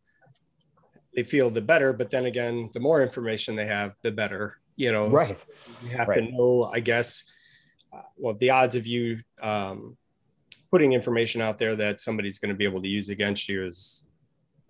they 1.16 1.24
feel 1.24 1.50
the 1.50 1.62
better. 1.62 1.94
But 1.94 2.12
then 2.12 2.26
again, 2.26 2.70
the 2.74 2.80
more 2.80 3.02
information 3.02 3.56
they 3.56 3.66
have, 3.66 3.94
the 4.02 4.12
better. 4.12 4.58
You 4.76 4.92
know, 4.92 5.08
right. 5.08 5.26
So 5.26 5.36
you 5.84 5.96
have 5.98 6.08
right. 6.08 6.16
to 6.16 6.32
know, 6.32 6.70
I 6.74 6.80
guess, 6.80 7.24
uh, 7.94 8.02
well, 8.18 8.34
the 8.34 8.50
odds 8.50 8.76
of 8.76 8.88
you 8.88 9.20
um, 9.42 9.98
putting 10.72 10.94
information 10.94 11.42
out 11.42 11.60
there 11.60 11.76
that 11.76 12.02
somebody's 12.02 12.40
going 12.40 12.50
to 12.50 12.56
be 12.56 12.66
able 12.66 12.82
to 12.82 12.88
use 12.88 13.10
against 13.10 13.48
you 13.48 13.64
is 13.64 14.08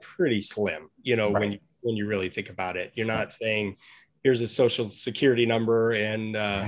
pretty 0.02 0.42
slim. 0.42 0.90
You 1.02 1.16
know, 1.16 1.32
right. 1.32 1.40
when 1.40 1.52
you 1.54 1.60
when 1.82 1.96
you 1.96 2.08
really 2.08 2.30
think 2.30 2.50
about 2.50 2.76
it, 2.76 2.92
you're 2.96 3.08
not 3.08 3.32
saying, 3.32 3.78
"Here's 4.24 4.42
a 4.42 4.48
social 4.48 4.90
security 4.90 5.46
number," 5.46 5.94
and 5.94 6.36
uh, 6.36 6.66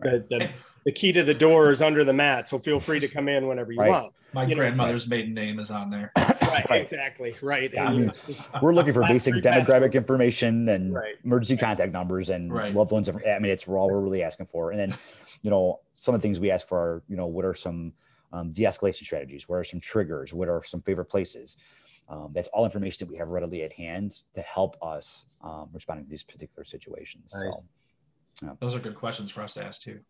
the, 0.00 0.24
the, 0.28 0.50
the, 0.86 0.92
key 0.92 1.12
to 1.12 1.22
the 1.22 1.34
door 1.34 1.70
is 1.70 1.82
under 1.82 2.04
the 2.04 2.12
mat, 2.12 2.48
so 2.48 2.58
feel 2.58 2.80
free 2.80 3.00
to 3.00 3.08
come 3.08 3.28
in 3.28 3.46
whenever 3.46 3.72
you 3.72 3.78
want. 3.78 4.12
My 4.32 4.44
you 4.44 4.54
grandmother's 4.54 5.08
know, 5.08 5.16
maiden 5.16 5.34
name 5.34 5.58
is 5.58 5.70
on 5.70 5.90
there. 5.90 6.12
right, 6.16 6.68
right. 6.68 6.82
exactly 6.82 7.34
right. 7.42 7.70
Yeah, 7.72 7.88
I 7.88 7.92
mean, 7.92 8.12
we're 8.62 8.74
looking 8.74 8.92
for 8.92 9.02
basic 9.02 9.34
demographic 9.36 9.94
information 9.94 10.68
and 10.68 10.94
right. 10.94 11.14
emergency 11.24 11.56
contact 11.56 11.92
numbers 11.92 12.30
and 12.30 12.52
loved 12.74 12.90
ones. 12.90 13.08
I 13.08 13.38
mean, 13.38 13.50
it's 13.50 13.66
all 13.66 13.88
we're 13.90 14.00
really 14.00 14.22
asking 14.22 14.46
for. 14.46 14.72
And 14.72 14.80
then, 14.80 14.98
you 15.42 15.50
know, 15.50 15.80
some 15.96 16.14
of 16.14 16.20
the 16.20 16.22
things 16.22 16.38
we 16.38 16.50
ask 16.50 16.66
for 16.66 16.78
are, 16.78 17.02
you 17.08 17.16
know, 17.16 17.26
what 17.26 17.44
are 17.44 17.54
some 17.54 17.92
um, 18.32 18.50
de-escalation 18.52 19.04
strategies? 19.04 19.48
What 19.48 19.56
are 19.56 19.64
some 19.64 19.80
triggers? 19.80 20.34
What 20.34 20.48
are 20.48 20.62
some 20.62 20.82
favorite 20.82 21.06
places? 21.06 21.56
Um, 22.08 22.30
that's 22.32 22.48
all 22.48 22.64
information 22.64 23.06
that 23.06 23.10
we 23.10 23.18
have 23.18 23.28
readily 23.28 23.62
at 23.62 23.72
hand 23.72 24.22
to 24.34 24.42
help 24.42 24.76
us 24.82 25.26
um, 25.42 25.68
respond 25.72 26.04
to 26.04 26.10
these 26.10 26.22
particular 26.22 26.64
situations. 26.64 27.32
Nice. 27.34 27.70
So, 28.34 28.46
yeah. 28.46 28.52
Those 28.60 28.74
are 28.74 28.78
good 28.78 28.94
questions 28.94 29.30
for 29.30 29.42
us 29.42 29.54
to 29.54 29.64
ask 29.64 29.80
too. 29.82 30.00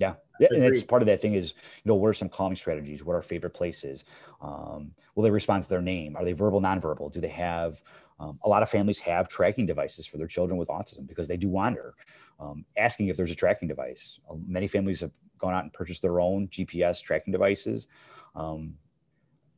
Yeah. 0.00 0.14
yeah. 0.40 0.48
And 0.50 0.64
it's 0.64 0.82
part 0.82 1.02
of 1.02 1.06
that 1.06 1.20
thing 1.20 1.34
is, 1.34 1.54
you 1.84 1.88
know, 1.88 1.94
what 1.94 2.08
are 2.08 2.14
some 2.14 2.30
calming 2.30 2.56
strategies? 2.56 3.04
What 3.04 3.14
are 3.14 3.22
favorite 3.22 3.54
places? 3.54 4.04
Um, 4.40 4.92
will 5.14 5.22
they 5.22 5.30
respond 5.30 5.62
to 5.62 5.68
their 5.68 5.82
name? 5.82 6.16
Are 6.16 6.24
they 6.24 6.32
verbal, 6.32 6.60
nonverbal? 6.60 7.12
Do 7.12 7.20
they 7.20 7.28
have, 7.28 7.82
um, 8.18 8.38
a 8.42 8.48
lot 8.48 8.62
of 8.62 8.70
families 8.70 8.98
have 9.00 9.28
tracking 9.28 9.66
devices 9.66 10.06
for 10.06 10.16
their 10.16 10.26
children 10.26 10.58
with 10.58 10.68
autism 10.68 11.06
because 11.06 11.28
they 11.28 11.36
do 11.36 11.48
wander. 11.48 11.94
Um, 12.40 12.64
asking 12.76 13.08
if 13.08 13.16
there's 13.16 13.30
a 13.30 13.34
tracking 13.36 13.68
device. 13.68 14.18
Uh, 14.28 14.34
many 14.46 14.66
families 14.66 15.00
have 15.00 15.12
gone 15.38 15.52
out 15.54 15.64
and 15.64 15.72
purchased 15.72 16.00
their 16.00 16.20
own 16.20 16.48
GPS 16.48 17.02
tracking 17.02 17.32
devices. 17.32 17.86
Um, 18.34 18.74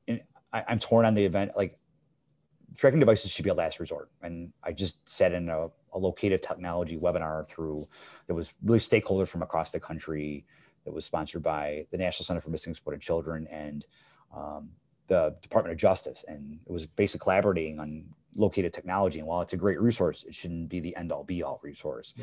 and 0.09 0.20
I, 0.53 0.64
I'm 0.68 0.80
torn 0.80 1.07
on 1.07 1.14
the 1.14 1.24
event. 1.24 1.53
Like 1.57 1.78
tracking 2.76 2.99
devices 2.99 3.30
should 3.30 3.45
be 3.45 3.51
a 3.51 3.55
last 3.55 3.78
resort. 3.78 4.11
And 4.22 4.53
I 4.64 4.72
just 4.72 5.09
said 5.09 5.32
in 5.32 5.49
a, 5.49 5.68
a 5.93 5.99
locative 5.99 6.40
technology 6.40 6.97
webinar 6.97 7.47
through 7.49 7.86
that 8.26 8.34
was 8.34 8.55
really 8.62 8.78
stakeholders 8.78 9.28
from 9.28 9.43
across 9.43 9.70
the 9.70 9.80
country 9.80 10.45
that 10.84 10.93
was 10.93 11.05
sponsored 11.05 11.43
by 11.43 11.86
the 11.90 11.99
National 11.99 12.24
Center 12.24 12.40
for 12.40 12.51
Missing 12.51 12.70
and 12.70 12.76
Exploited 12.76 13.01
Children 13.01 13.47
and 13.51 13.86
um, 14.34 14.70
the 15.07 15.36
Department 15.43 15.72
of 15.72 15.78
Justice. 15.78 16.24
And 16.26 16.59
it 16.66 16.72
was 16.72 16.86
basically 16.86 17.24
collaborating 17.24 17.78
on 17.78 18.05
locative 18.34 18.72
technology. 18.72 19.18
And 19.18 19.28
while 19.28 19.43
it's 19.43 19.53
a 19.53 19.59
great 19.59 19.80
resource, 19.80 20.24
it 20.24 20.34
shouldn't 20.34 20.68
be 20.68 20.80
the 20.80 20.97
end 20.97 21.12
all 21.12 21.24
be 21.24 21.43
all 21.43 21.61
resource. 21.62 22.14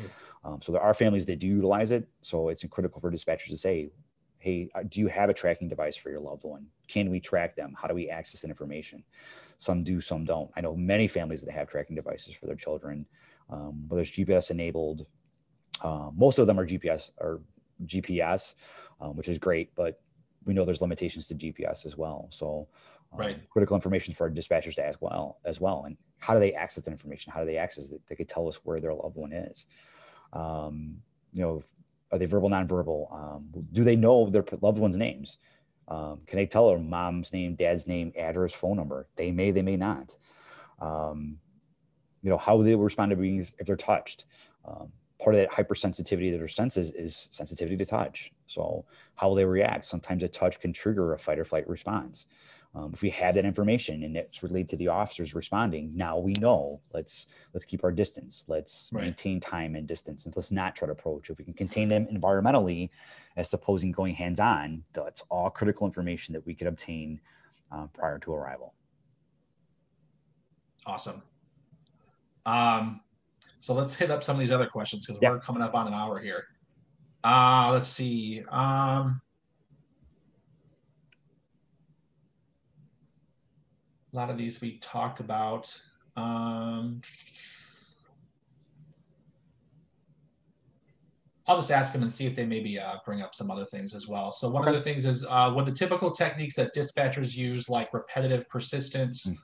Um, 0.44 0.60
so 0.60 0.72
there 0.72 0.82
are 0.82 0.92
families 0.92 1.24
that 1.26 1.38
do 1.38 1.46
utilize 1.46 1.90
it. 1.90 2.08
So 2.22 2.48
it's 2.48 2.64
critical 2.70 3.00
for 3.00 3.10
dispatchers 3.10 3.48
to 3.48 3.56
say, 3.56 3.90
hey, 4.38 4.68
uh, 4.74 4.82
do 4.88 5.00
you 5.00 5.06
have 5.06 5.28
a 5.28 5.34
tracking 5.34 5.68
device 5.68 5.96
for 5.96 6.10
your 6.10 6.20
loved 6.20 6.44
one? 6.44 6.66
Can 6.88 7.10
we 7.10 7.20
track 7.20 7.54
them? 7.54 7.74
How 7.80 7.86
do 7.86 7.94
we 7.94 8.08
access 8.08 8.40
that 8.40 8.48
information? 8.48 9.04
Some 9.58 9.84
do, 9.84 10.00
some 10.00 10.24
don't. 10.24 10.50
I 10.56 10.62
know 10.62 10.74
many 10.74 11.06
families 11.06 11.42
that 11.42 11.52
have 11.52 11.68
tracking 11.68 11.94
devices 11.94 12.34
for 12.34 12.46
their 12.46 12.56
children, 12.56 13.06
um, 13.50 13.88
whether 13.88 14.02
it's 14.02 14.10
GPS 14.10 14.50
enabled. 14.50 15.06
Uh, 15.82 16.10
most 16.16 16.38
of 16.38 16.46
them 16.46 16.58
are 16.58 16.66
GPS 16.66 17.10
or 17.18 17.40
GPS, 17.86 18.54
um, 19.00 19.16
which 19.16 19.28
is 19.28 19.38
great, 19.38 19.74
but 19.74 20.00
we 20.44 20.54
know 20.54 20.64
there's 20.64 20.82
limitations 20.82 21.26
to 21.28 21.34
GPS 21.34 21.86
as 21.86 21.96
well. 21.96 22.28
So, 22.30 22.68
um, 23.12 23.18
right. 23.18 23.50
critical 23.50 23.76
information 23.76 24.14
for 24.14 24.24
our 24.24 24.30
dispatchers 24.30 24.74
to 24.76 24.84
ask 24.84 25.00
well 25.00 25.38
as 25.44 25.60
well. 25.60 25.84
And 25.86 25.96
how 26.18 26.34
do 26.34 26.40
they 26.40 26.52
access 26.52 26.84
that 26.84 26.90
information? 26.90 27.32
How 27.32 27.40
do 27.40 27.46
they 27.46 27.56
access 27.56 27.90
it? 27.92 28.00
They 28.06 28.14
could 28.14 28.28
tell 28.28 28.46
us 28.46 28.60
where 28.64 28.80
their 28.80 28.94
loved 28.94 29.16
one 29.16 29.32
is. 29.32 29.66
Um, 30.32 30.96
you 31.32 31.42
know, 31.42 31.62
are 32.12 32.18
they 32.18 32.26
verbal, 32.26 32.50
nonverbal? 32.50 33.12
Um, 33.12 33.48
do 33.72 33.84
they 33.84 33.96
know 33.96 34.28
their 34.28 34.44
loved 34.60 34.78
ones' 34.78 34.96
names? 34.96 35.38
Um, 35.88 36.20
can 36.26 36.36
they 36.36 36.46
tell 36.46 36.68
their 36.68 36.78
mom's 36.78 37.32
name, 37.32 37.56
dad's 37.56 37.86
name, 37.86 38.12
address, 38.16 38.52
phone 38.52 38.76
number? 38.76 39.08
They 39.16 39.30
may, 39.32 39.50
they 39.50 39.62
may 39.62 39.76
not. 39.76 40.14
Um, 40.80 41.38
you 42.22 42.30
know, 42.30 42.38
how 42.38 42.60
they 42.60 42.74
will 42.74 42.84
respond 42.84 43.10
to 43.10 43.16
being 43.16 43.40
if 43.58 43.66
they're 43.66 43.76
touched. 43.76 44.26
Um, 44.64 44.92
part 45.22 45.34
of 45.34 45.40
that 45.40 45.50
hypersensitivity 45.50 46.30
to 46.32 46.38
their 46.38 46.48
senses 46.48 46.90
is 46.92 47.28
sensitivity 47.30 47.76
to 47.76 47.84
touch. 47.84 48.32
So 48.46 48.84
how 49.16 49.28
will 49.28 49.34
they 49.34 49.44
react? 49.44 49.84
Sometimes 49.84 50.22
a 50.22 50.28
touch 50.28 50.60
can 50.60 50.72
trigger 50.72 51.12
a 51.12 51.18
fight 51.18 51.38
or 51.38 51.44
flight 51.44 51.68
response. 51.68 52.26
Um, 52.72 52.92
if 52.94 53.02
we 53.02 53.10
have 53.10 53.34
that 53.34 53.44
information 53.44 54.04
and 54.04 54.16
it's 54.16 54.44
related 54.44 54.68
to 54.70 54.76
the 54.76 54.88
officers 54.88 55.34
responding, 55.34 55.90
now 55.94 56.18
we 56.18 56.34
know. 56.34 56.80
Let's 56.94 57.26
let's 57.52 57.66
keep 57.66 57.82
our 57.82 57.90
distance. 57.90 58.44
Let's 58.46 58.90
right. 58.92 59.02
maintain 59.02 59.40
time 59.40 59.74
and 59.74 59.88
distance, 59.88 60.24
and 60.24 60.36
let's 60.36 60.52
not 60.52 60.76
try 60.76 60.86
to 60.86 60.92
approach. 60.92 61.30
If 61.30 61.38
we 61.38 61.44
can 61.44 61.54
contain 61.54 61.88
them 61.88 62.06
environmentally, 62.06 62.90
as 63.36 63.52
opposing 63.52 63.90
going 63.90 64.14
hands-on, 64.14 64.84
that's 64.92 65.24
all 65.30 65.50
critical 65.50 65.84
information 65.84 66.32
that 66.34 66.46
we 66.46 66.54
could 66.54 66.68
obtain 66.68 67.20
uh, 67.72 67.86
prior 67.88 68.20
to 68.20 68.32
arrival. 68.32 68.74
Awesome. 70.86 71.22
Um, 72.46 73.00
so 73.60 73.74
let's 73.74 73.94
hit 73.94 74.10
up 74.10 74.22
some 74.22 74.36
of 74.36 74.40
these 74.40 74.50
other 74.50 74.66
questions 74.66 75.06
because 75.06 75.20
yeah. 75.22 75.30
we're 75.30 75.40
coming 75.40 75.62
up 75.62 75.74
on 75.74 75.86
an 75.86 75.94
hour 75.94 76.18
here. 76.18 76.44
Uh, 77.22 77.70
let's 77.72 77.88
see. 77.88 78.42
Um, 78.48 79.20
a 84.12 84.16
lot 84.16 84.30
of 84.30 84.38
these 84.38 84.60
we 84.60 84.78
talked 84.78 85.20
about. 85.20 85.74
Um, 86.16 87.02
I'll 91.46 91.56
just 91.56 91.70
ask 91.70 91.92
them 91.92 92.02
and 92.02 92.12
see 92.12 92.26
if 92.26 92.36
they 92.36 92.46
maybe 92.46 92.78
uh, 92.78 92.96
bring 93.04 93.22
up 93.22 93.34
some 93.34 93.50
other 93.50 93.64
things 93.64 93.94
as 93.94 94.06
well. 94.06 94.30
So 94.32 94.48
one 94.48 94.62
okay. 94.62 94.70
of 94.70 94.76
the 94.76 94.82
things 94.82 95.04
is 95.04 95.26
uh, 95.28 95.52
would 95.54 95.66
the 95.66 95.72
typical 95.72 96.10
techniques 96.10 96.54
that 96.56 96.74
dispatchers 96.74 97.36
use, 97.36 97.68
like 97.68 97.92
repetitive 97.92 98.48
persistence 98.48 99.26
mm. 99.26 99.36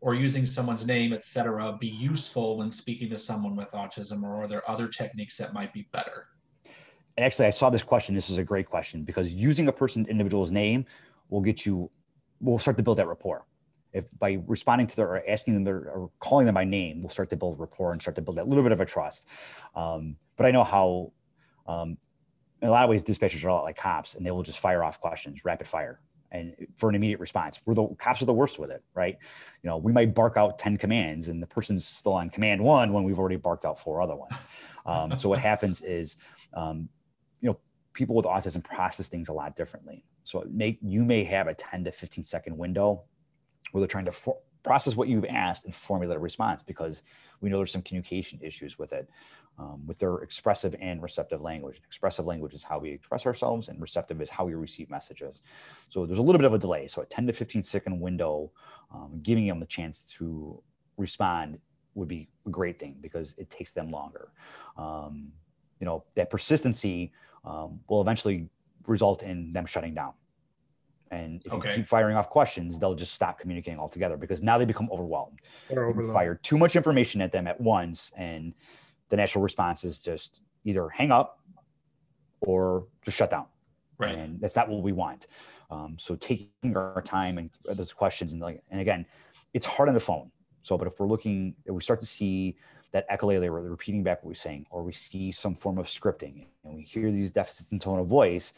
Or 0.00 0.14
using 0.14 0.46
someone's 0.46 0.86
name, 0.86 1.12
etc., 1.12 1.76
be 1.78 1.88
useful 1.88 2.58
when 2.58 2.70
speaking 2.70 3.10
to 3.10 3.18
someone 3.18 3.54
with 3.54 3.70
autism, 3.72 4.22
or 4.22 4.42
are 4.42 4.48
there 4.48 4.68
other 4.70 4.88
techniques 4.88 5.36
that 5.36 5.52
might 5.52 5.72
be 5.72 5.88
better? 5.92 6.28
Actually, 7.18 7.46
I 7.46 7.50
saw 7.50 7.68
this 7.68 7.82
question. 7.82 8.14
This 8.14 8.30
is 8.30 8.38
a 8.38 8.44
great 8.44 8.66
question 8.66 9.02
because 9.02 9.32
using 9.32 9.68
a 9.68 9.72
person 9.72 10.06
individual's 10.08 10.50
name 10.50 10.86
will 11.28 11.42
get 11.42 11.66
you, 11.66 11.90
we'll 12.40 12.58
start 12.58 12.76
to 12.78 12.82
build 12.82 12.98
that 12.98 13.08
rapport 13.08 13.44
if 13.92 14.06
by 14.18 14.40
responding 14.46 14.86
to 14.86 14.96
their 14.96 15.08
or 15.08 15.22
asking 15.28 15.54
them 15.54 15.64
their, 15.64 15.90
or 15.90 16.10
calling 16.20 16.46
them 16.46 16.54
by 16.54 16.64
name, 16.64 17.02
we'll 17.02 17.10
start 17.10 17.30
to 17.30 17.36
build 17.36 17.58
rapport 17.58 17.92
and 17.92 18.00
start 18.00 18.14
to 18.16 18.22
build 18.22 18.36
that 18.38 18.48
little 18.48 18.62
bit 18.62 18.72
of 18.72 18.80
a 18.80 18.86
trust. 18.86 19.26
Um, 19.74 20.16
but 20.36 20.46
I 20.46 20.50
know 20.50 20.64
how, 20.64 21.12
um, 21.66 21.98
in 22.62 22.68
a 22.68 22.70
lot 22.70 22.84
of 22.84 22.90
ways, 22.90 23.02
dispatchers 23.02 23.44
are 23.44 23.48
a 23.48 23.54
lot 23.54 23.64
like 23.64 23.76
cops, 23.76 24.14
and 24.14 24.24
they 24.24 24.30
will 24.30 24.42
just 24.42 24.58
fire 24.58 24.84
off 24.84 25.00
questions, 25.00 25.44
rapid 25.44 25.66
fire, 25.66 26.00
and 26.32 26.54
for 26.76 26.88
an 26.88 26.94
immediate 26.94 27.20
response. 27.20 27.60
We're 27.66 27.74
the 27.74 27.86
cops 27.98 28.22
are 28.22 28.26
the 28.26 28.32
worst 28.32 28.58
with 28.58 28.70
it, 28.70 28.82
right? 28.94 29.16
You 29.62 29.68
know, 29.70 29.76
we 29.76 29.92
might 29.92 30.14
bark 30.14 30.36
out 30.36 30.58
ten 30.58 30.76
commands, 30.76 31.28
and 31.28 31.42
the 31.42 31.46
person's 31.46 31.86
still 31.86 32.14
on 32.14 32.30
command 32.30 32.62
one 32.62 32.92
when 32.92 33.04
we've 33.04 33.18
already 33.18 33.36
barked 33.36 33.64
out 33.64 33.78
four 33.78 34.00
other 34.00 34.16
ones. 34.16 34.44
Um, 34.86 35.18
so 35.18 35.28
what 35.28 35.38
happens 35.38 35.82
is, 35.82 36.18
um, 36.54 36.88
you 37.40 37.50
know, 37.50 37.58
people 37.92 38.14
with 38.14 38.26
autism 38.26 38.62
process 38.62 39.08
things 39.08 39.28
a 39.28 39.32
lot 39.32 39.56
differently. 39.56 40.04
So 40.22 40.44
make 40.50 40.78
you 40.82 41.04
may 41.04 41.24
have 41.24 41.48
a 41.48 41.54
ten 41.54 41.84
to 41.84 41.90
fifteen 41.90 42.24
second 42.24 42.56
window 42.56 43.02
where 43.72 43.80
they're 43.80 43.88
trying 43.88 44.06
to 44.06 44.12
for- 44.12 44.38
process 44.62 44.96
what 44.96 45.08
you've 45.08 45.24
asked 45.24 45.64
and 45.64 45.74
formulate 45.74 46.16
a 46.16 46.20
response 46.20 46.62
because 46.62 47.02
we 47.40 47.48
know 47.48 47.56
there's 47.56 47.72
some 47.72 47.82
communication 47.82 48.38
issues 48.42 48.78
with 48.78 48.92
it, 48.92 49.08
um, 49.58 49.86
with 49.86 49.98
their 49.98 50.18
expressive 50.18 50.74
and 50.80 51.02
receptive 51.02 51.40
language. 51.40 51.80
Expressive 51.86 52.26
language 52.26 52.54
is 52.54 52.62
how 52.62 52.78
we 52.78 52.90
express 52.90 53.26
ourselves, 53.26 53.68
and 53.68 53.80
receptive 53.80 54.20
is 54.20 54.30
how 54.30 54.44
we 54.44 54.54
receive 54.54 54.90
messages. 54.90 55.42
So 55.88 56.06
there's 56.06 56.18
a 56.18 56.22
little 56.22 56.38
bit 56.38 56.46
of 56.46 56.54
a 56.54 56.58
delay. 56.58 56.86
So 56.86 57.02
a 57.02 57.06
10 57.06 57.26
to 57.28 57.32
15 57.32 57.62
second 57.62 58.00
window, 58.00 58.50
um, 58.92 59.20
giving 59.22 59.46
them 59.46 59.60
the 59.60 59.66
chance 59.66 60.02
to 60.18 60.62
respond 60.96 61.58
would 61.94 62.08
be 62.08 62.28
a 62.46 62.50
great 62.50 62.78
thing 62.78 62.96
because 63.00 63.34
it 63.38 63.50
takes 63.50 63.72
them 63.72 63.90
longer. 63.90 64.32
Um, 64.76 65.32
you 65.80 65.86
know, 65.86 66.04
that 66.14 66.30
persistency 66.30 67.12
um, 67.44 67.80
will 67.88 68.00
eventually 68.00 68.48
result 68.86 69.22
in 69.22 69.52
them 69.52 69.66
shutting 69.66 69.94
down. 69.94 70.12
And 71.10 71.42
if 71.44 71.52
okay. 71.52 71.70
you 71.70 71.74
keep 71.76 71.86
firing 71.86 72.16
off 72.16 72.30
questions, 72.30 72.78
they'll 72.78 72.94
just 72.94 73.14
stop 73.14 73.38
communicating 73.40 73.80
altogether 73.80 74.16
because 74.16 74.42
now 74.42 74.58
they 74.58 74.64
become 74.64 74.88
overwhelmed. 74.92 75.40
overwhelmed. 75.88 76.14
Fire 76.14 76.36
too 76.36 76.56
much 76.56 76.76
information 76.76 77.20
at 77.20 77.32
them 77.32 77.46
at 77.46 77.60
once, 77.60 78.12
and 78.16 78.54
the 79.08 79.16
natural 79.16 79.42
response 79.42 79.84
is 79.84 80.00
just 80.00 80.42
either 80.64 80.88
hang 80.88 81.10
up 81.10 81.40
or 82.40 82.86
just 83.04 83.16
shut 83.16 83.30
down. 83.30 83.46
Right. 83.98 84.14
And 84.14 84.40
that's 84.40 84.56
not 84.56 84.68
what 84.68 84.82
we 84.82 84.92
want. 84.92 85.26
Um, 85.70 85.96
so 85.98 86.16
taking 86.16 86.76
our 86.76 87.02
time 87.02 87.38
and 87.38 87.50
those 87.64 87.92
questions 87.92 88.32
and 88.32 88.40
like, 88.40 88.62
and 88.70 88.80
again, 88.80 89.06
it's 89.52 89.66
hard 89.66 89.88
on 89.88 89.94
the 89.94 90.00
phone. 90.00 90.30
So, 90.62 90.76
but 90.76 90.86
if 90.86 90.98
we're 90.98 91.06
looking, 91.06 91.54
if 91.64 91.74
we 91.74 91.80
start 91.80 92.00
to 92.00 92.06
see 92.06 92.56
that 92.92 93.08
echolalia 93.08 93.50
where 93.50 93.62
they're 93.62 93.70
repeating 93.70 94.02
back 94.02 94.22
what 94.22 94.28
we're 94.28 94.34
saying, 94.34 94.66
or 94.70 94.82
we 94.82 94.92
see 94.92 95.30
some 95.30 95.54
form 95.54 95.78
of 95.78 95.86
scripting 95.86 96.46
and 96.64 96.74
we 96.74 96.82
hear 96.82 97.10
these 97.10 97.30
deficits 97.30 97.72
in 97.72 97.78
tone 97.78 97.98
of 97.98 98.06
voice, 98.06 98.52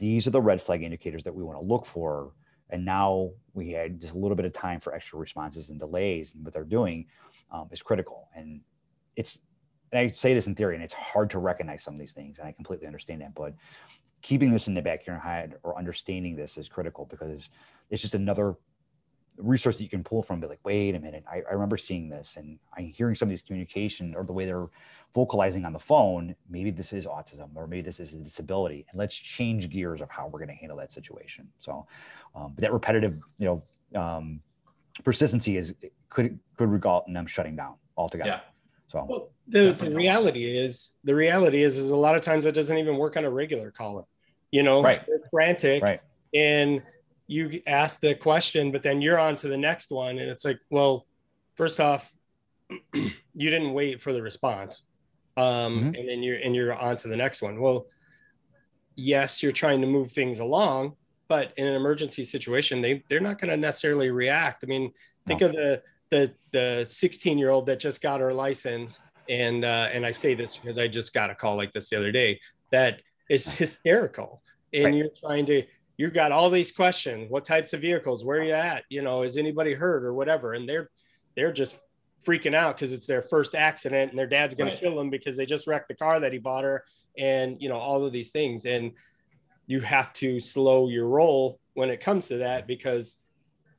these 0.00 0.26
are 0.26 0.30
the 0.30 0.40
red 0.40 0.60
flag 0.60 0.82
indicators 0.82 1.22
that 1.24 1.34
we 1.34 1.44
want 1.44 1.60
to 1.60 1.64
look 1.64 1.84
for. 1.84 2.32
And 2.70 2.84
now 2.84 3.30
we 3.52 3.70
had 3.70 4.00
just 4.00 4.14
a 4.14 4.18
little 4.18 4.34
bit 4.34 4.46
of 4.46 4.52
time 4.52 4.80
for 4.80 4.94
extra 4.94 5.18
responses 5.18 5.70
and 5.70 5.78
delays, 5.78 6.34
and 6.34 6.44
what 6.44 6.54
they're 6.54 6.64
doing 6.64 7.06
um, 7.50 7.68
is 7.70 7.82
critical. 7.82 8.28
And 8.34 8.62
it's, 9.14 9.40
and 9.92 10.00
I 10.00 10.10
say 10.10 10.34
this 10.34 10.46
in 10.46 10.54
theory, 10.54 10.74
and 10.74 10.82
it's 10.82 10.94
hard 10.94 11.30
to 11.30 11.38
recognize 11.38 11.82
some 11.82 11.94
of 11.94 12.00
these 12.00 12.12
things, 12.12 12.38
and 12.38 12.48
I 12.48 12.52
completely 12.52 12.86
understand 12.86 13.20
that. 13.20 13.34
But 13.34 13.54
keeping 14.22 14.50
this 14.50 14.68
in 14.68 14.74
the 14.74 14.82
back 14.82 15.02
of 15.02 15.06
your 15.06 15.18
head 15.18 15.56
or 15.62 15.78
understanding 15.78 16.36
this 16.36 16.56
is 16.56 16.68
critical 16.68 17.06
because 17.06 17.50
it's 17.90 18.02
just 18.02 18.14
another 18.14 18.54
resource 19.40 19.76
that 19.78 19.82
you 19.82 19.90
can 19.90 20.04
pull 20.04 20.22
from. 20.22 20.40
Be 20.40 20.46
like, 20.46 20.60
wait 20.64 20.94
a 20.94 21.00
minute, 21.00 21.24
I, 21.30 21.42
I 21.48 21.52
remember 21.52 21.76
seeing 21.76 22.08
this, 22.08 22.36
and 22.36 22.58
I'm 22.76 22.86
hearing 22.86 23.14
some 23.14 23.26
of 23.26 23.30
these 23.30 23.42
communication 23.42 24.14
or 24.14 24.24
the 24.24 24.32
way 24.32 24.44
they're 24.46 24.68
vocalizing 25.14 25.64
on 25.64 25.72
the 25.72 25.78
phone, 25.78 26.34
maybe 26.48 26.70
this 26.70 26.92
is 26.92 27.06
autism 27.06 27.48
or 27.56 27.66
maybe 27.66 27.82
this 27.82 28.00
is 28.00 28.14
a 28.14 28.18
disability. 28.18 28.86
And 28.90 28.98
let's 28.98 29.16
change 29.16 29.68
gears 29.68 30.00
of 30.00 30.10
how 30.10 30.28
we're 30.28 30.38
going 30.38 30.48
to 30.48 30.54
handle 30.54 30.76
that 30.78 30.92
situation. 30.92 31.48
So, 31.58 31.86
um, 32.34 32.52
but 32.54 32.62
that 32.62 32.72
repetitive, 32.72 33.18
you 33.38 33.46
know, 33.46 34.00
um, 34.00 34.40
persistency 35.04 35.56
is 35.56 35.74
could 36.08 36.38
could 36.56 36.68
result 36.68 37.06
in 37.08 37.14
them 37.14 37.26
shutting 37.26 37.56
down 37.56 37.74
altogether. 37.96 38.30
Yeah. 38.30 38.40
So 38.88 39.06
well, 39.08 39.30
the, 39.48 39.72
the 39.72 39.90
reality 39.90 40.58
is 40.58 40.92
the 41.04 41.14
reality 41.14 41.62
is 41.62 41.78
is 41.78 41.90
a 41.90 41.96
lot 41.96 42.16
of 42.16 42.22
times 42.22 42.46
it 42.46 42.54
doesn't 42.54 42.76
even 42.76 42.96
work 42.96 43.16
on 43.16 43.24
a 43.24 43.30
regular 43.30 43.70
caller. 43.70 44.04
You 44.50 44.62
know, 44.64 44.82
right. 44.82 45.04
They're 45.06 45.20
frantic, 45.30 45.82
right. 45.82 46.00
and 46.34 46.82
you 47.30 47.62
ask 47.66 48.00
the 48.00 48.14
question, 48.14 48.72
but 48.72 48.82
then 48.82 49.00
you're 49.00 49.18
on 49.18 49.36
to 49.36 49.48
the 49.48 49.56
next 49.56 49.90
one, 49.90 50.18
and 50.18 50.30
it's 50.30 50.44
like, 50.44 50.58
well, 50.70 51.06
first 51.54 51.80
off, 51.80 52.12
you 52.94 53.50
didn't 53.50 53.72
wait 53.72 54.02
for 54.02 54.12
the 54.12 54.22
response 54.22 54.82
um, 55.36 55.44
mm-hmm. 55.44 55.94
and 55.94 56.08
then 56.08 56.22
you're 56.22 56.38
and 56.38 56.54
you're 56.54 56.74
on 56.74 56.96
to 56.98 57.08
the 57.08 57.16
next 57.16 57.42
one. 57.42 57.60
Well, 57.60 57.86
yes, 58.96 59.42
you're 59.42 59.52
trying 59.52 59.80
to 59.80 59.86
move 59.86 60.12
things 60.12 60.40
along, 60.40 60.96
but 61.28 61.52
in 61.56 61.66
an 61.66 61.74
emergency 61.74 62.24
situation, 62.24 62.82
they 62.82 63.02
they're 63.08 63.20
not 63.20 63.40
going 63.40 63.50
to 63.50 63.56
necessarily 63.56 64.10
react. 64.10 64.64
I 64.64 64.66
mean, 64.66 64.92
think 65.26 65.40
no. 65.40 65.48
of 65.48 65.52
the 65.52 65.82
the 66.10 66.32
the 66.50 66.86
16 66.88 67.38
year 67.38 67.50
old 67.50 67.66
that 67.66 67.80
just 67.80 68.00
got 68.02 68.20
her 68.20 68.32
license, 68.32 68.98
and 69.28 69.64
uh, 69.64 69.88
and 69.92 70.04
I 70.04 70.10
say 70.10 70.34
this 70.34 70.56
because 70.56 70.78
I 70.78 70.88
just 70.88 71.14
got 71.14 71.30
a 71.30 71.34
call 71.34 71.56
like 71.56 71.72
this 71.72 71.90
the 71.90 71.96
other 71.96 72.12
day 72.12 72.40
that 72.70 73.02
is 73.28 73.50
hysterical, 73.50 74.42
and 74.72 74.86
right. 74.86 74.94
you're 74.94 75.10
trying 75.18 75.46
to 75.46 75.62
you 76.00 76.10
got 76.10 76.32
all 76.32 76.48
these 76.48 76.72
questions 76.72 77.30
what 77.30 77.44
types 77.44 77.74
of 77.74 77.82
vehicles 77.82 78.24
where 78.24 78.40
are 78.40 78.44
you 78.44 78.54
at 78.54 78.84
you 78.88 79.02
know 79.02 79.22
is 79.22 79.36
anybody 79.36 79.74
hurt 79.74 80.02
or 80.02 80.14
whatever 80.14 80.54
and 80.54 80.66
they're 80.66 80.88
they're 81.36 81.52
just 81.52 81.76
freaking 82.26 82.54
out 82.54 82.74
because 82.74 82.94
it's 82.94 83.06
their 83.06 83.20
first 83.20 83.54
accident 83.54 84.10
and 84.10 84.18
their 84.18 84.26
dad's 84.26 84.54
going 84.54 84.70
right. 84.70 84.78
to 84.78 84.82
kill 84.82 84.96
them 84.96 85.10
because 85.10 85.36
they 85.36 85.44
just 85.44 85.66
wrecked 85.66 85.88
the 85.88 85.94
car 85.94 86.18
that 86.18 86.32
he 86.32 86.38
bought 86.38 86.64
her 86.64 86.84
and 87.18 87.60
you 87.60 87.68
know 87.68 87.76
all 87.76 88.02
of 88.02 88.12
these 88.12 88.30
things 88.30 88.64
and 88.64 88.92
you 89.66 89.78
have 89.80 90.10
to 90.14 90.40
slow 90.40 90.88
your 90.88 91.06
roll 91.06 91.60
when 91.74 91.90
it 91.90 92.00
comes 92.00 92.28
to 92.28 92.38
that 92.38 92.66
because 92.66 93.18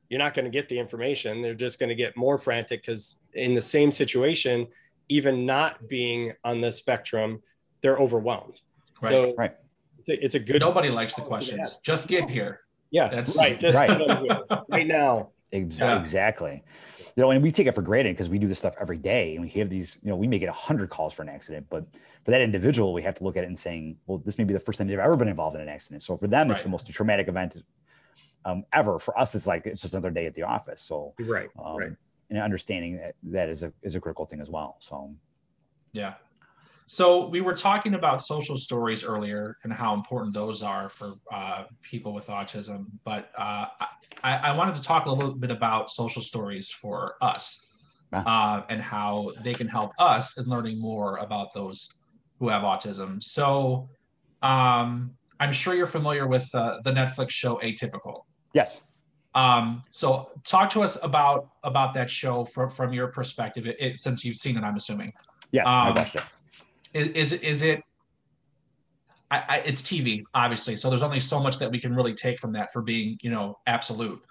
you're 0.08 0.20
not 0.20 0.32
going 0.32 0.44
to 0.44 0.50
get 0.50 0.68
the 0.68 0.78
information. 0.78 1.42
They're 1.42 1.54
just 1.54 1.78
going 1.78 1.88
to 1.88 1.94
get 1.94 2.16
more 2.16 2.38
frantic 2.38 2.82
because 2.82 3.16
in 3.34 3.54
the 3.54 3.60
same 3.60 3.90
situation 3.90 4.68
even 5.08 5.44
not 5.44 5.88
being 5.88 6.32
on 6.44 6.60
the 6.60 6.70
spectrum 6.70 7.42
they're 7.80 7.98
overwhelmed. 7.98 8.60
Right, 9.02 9.10
so 9.10 9.34
right 9.36 9.56
It's 10.06 10.08
a, 10.08 10.24
it's 10.24 10.34
a 10.34 10.38
good. 10.40 10.60
Nobody 10.60 10.88
likes 10.90 11.14
the 11.14 11.22
questions. 11.22 11.78
Just 11.82 12.08
get 12.08 12.28
here. 12.28 12.60
Yeah, 12.90 13.08
That's- 13.08 13.36
right. 13.36 13.58
Just 13.58 13.76
Right. 13.76 13.88
get 13.88 14.10
on 14.10 14.22
with 14.22 14.38
it. 14.50 14.58
right 14.68 14.86
now. 14.86 15.30
Ex- 15.52 15.78
Yeah. 15.80 15.98
Exactly. 15.98 16.62
You 17.16 17.22
know, 17.22 17.30
and 17.30 17.42
we 17.42 17.52
take 17.52 17.66
it 17.66 17.74
for 17.74 17.82
granted 17.82 18.14
because 18.14 18.30
we 18.30 18.38
do 18.38 18.48
this 18.48 18.58
stuff 18.58 18.74
every 18.80 18.96
day, 18.96 19.34
and 19.34 19.42
we 19.44 19.50
have 19.50 19.68
these. 19.68 19.98
You 20.02 20.10
know, 20.10 20.16
we 20.16 20.26
may 20.26 20.38
get 20.38 20.48
hundred 20.48 20.88
calls 20.90 21.12
for 21.12 21.22
an 21.22 21.28
accident, 21.28 21.66
but 21.68 21.84
for 22.24 22.30
that 22.30 22.40
individual, 22.40 22.92
we 22.94 23.02
have 23.02 23.14
to 23.16 23.24
look 23.24 23.36
at 23.36 23.44
it 23.44 23.48
and 23.48 23.58
saying, 23.58 23.98
well, 24.06 24.18
this 24.18 24.38
may 24.38 24.44
be 24.44 24.54
the 24.54 24.60
first 24.60 24.78
time 24.78 24.88
they've 24.88 24.98
ever 24.98 25.16
been 25.16 25.28
involved 25.28 25.54
in 25.54 25.60
an 25.60 25.68
accident. 25.68 26.02
So 26.02 26.16
for 26.16 26.26
them, 26.26 26.50
it's 26.50 26.62
the 26.62 26.68
most 26.70 26.88
traumatic 26.90 27.28
event 27.28 27.62
um, 28.46 28.64
ever. 28.72 28.98
For 28.98 29.16
us, 29.18 29.34
it's 29.34 29.46
like 29.46 29.66
it's 29.66 29.82
just 29.82 29.92
another 29.94 30.10
day 30.10 30.24
at 30.26 30.34
the 30.34 30.42
office. 30.42 30.80
So, 30.82 31.14
Right. 31.20 31.48
um, 31.62 31.76
Right. 31.76 31.92
and 32.30 32.38
understanding 32.38 32.96
that 32.96 33.14
that 33.24 33.48
is 33.50 33.62
a 33.62 33.72
is 33.82 33.94
a 33.94 34.00
critical 34.00 34.24
thing 34.24 34.40
as 34.40 34.48
well. 34.48 34.76
So, 34.80 35.14
Yeah. 35.92 36.14
So 36.92 37.26
we 37.26 37.40
were 37.40 37.54
talking 37.54 37.94
about 37.94 38.20
social 38.20 38.58
stories 38.58 39.02
earlier 39.02 39.56
and 39.64 39.72
how 39.72 39.94
important 39.94 40.34
those 40.34 40.62
are 40.62 40.90
for 40.90 41.14
uh, 41.32 41.64
people 41.80 42.12
with 42.12 42.26
autism. 42.26 42.84
But 43.02 43.30
uh, 43.38 43.64
I, 44.22 44.36
I 44.36 44.54
wanted 44.54 44.74
to 44.74 44.82
talk 44.82 45.06
a 45.06 45.10
little 45.10 45.34
bit 45.34 45.50
about 45.50 45.90
social 45.90 46.20
stories 46.20 46.70
for 46.70 47.14
us 47.22 47.66
uh, 48.12 48.64
and 48.68 48.82
how 48.82 49.32
they 49.42 49.54
can 49.54 49.68
help 49.68 49.92
us 49.98 50.36
in 50.36 50.44
learning 50.44 50.82
more 50.82 51.16
about 51.16 51.54
those 51.54 51.88
who 52.38 52.48
have 52.50 52.60
autism. 52.60 53.22
So 53.22 53.88
um, 54.42 55.12
I'm 55.40 55.52
sure 55.52 55.72
you're 55.74 55.86
familiar 55.86 56.26
with 56.26 56.46
uh, 56.54 56.80
the 56.84 56.92
Netflix 56.92 57.30
show 57.30 57.56
Atypical. 57.64 58.24
yes. 58.52 58.82
Um, 59.34 59.80
so 59.90 60.28
talk 60.44 60.68
to 60.72 60.82
us 60.82 61.02
about 61.02 61.48
about 61.64 61.94
that 61.94 62.10
show 62.10 62.44
from 62.44 62.68
from 62.68 62.92
your 62.92 63.06
perspective, 63.06 63.66
it, 63.66 63.76
it, 63.80 63.98
since 63.98 64.26
you've 64.26 64.36
seen 64.36 64.58
it. 64.58 64.62
I'm 64.62 64.76
assuming 64.76 65.10
Yes, 65.52 65.66
I 65.66 65.88
Um, 65.88 65.94
watched 65.94 66.16
it. 66.16 66.24
Is 66.94 67.32
is, 67.32 67.62
it- 67.62 67.82
I, 69.30 69.42
I, 69.48 69.56
it's 69.64 69.80
tv 69.80 70.22
obviously. 70.34 70.76
So 70.76 70.90
there's 70.90 71.02
only 71.02 71.20
so 71.20 71.40
much 71.40 71.58
that 71.58 71.70
we 71.70 71.80
can 71.80 71.94
really 71.94 72.12
take 72.12 72.38
from 72.38 72.52
that 72.52 72.72
for 72.72 72.82
being 72.82 73.18
you 73.22 73.30
know 73.30 73.58
absolute. 73.66 74.22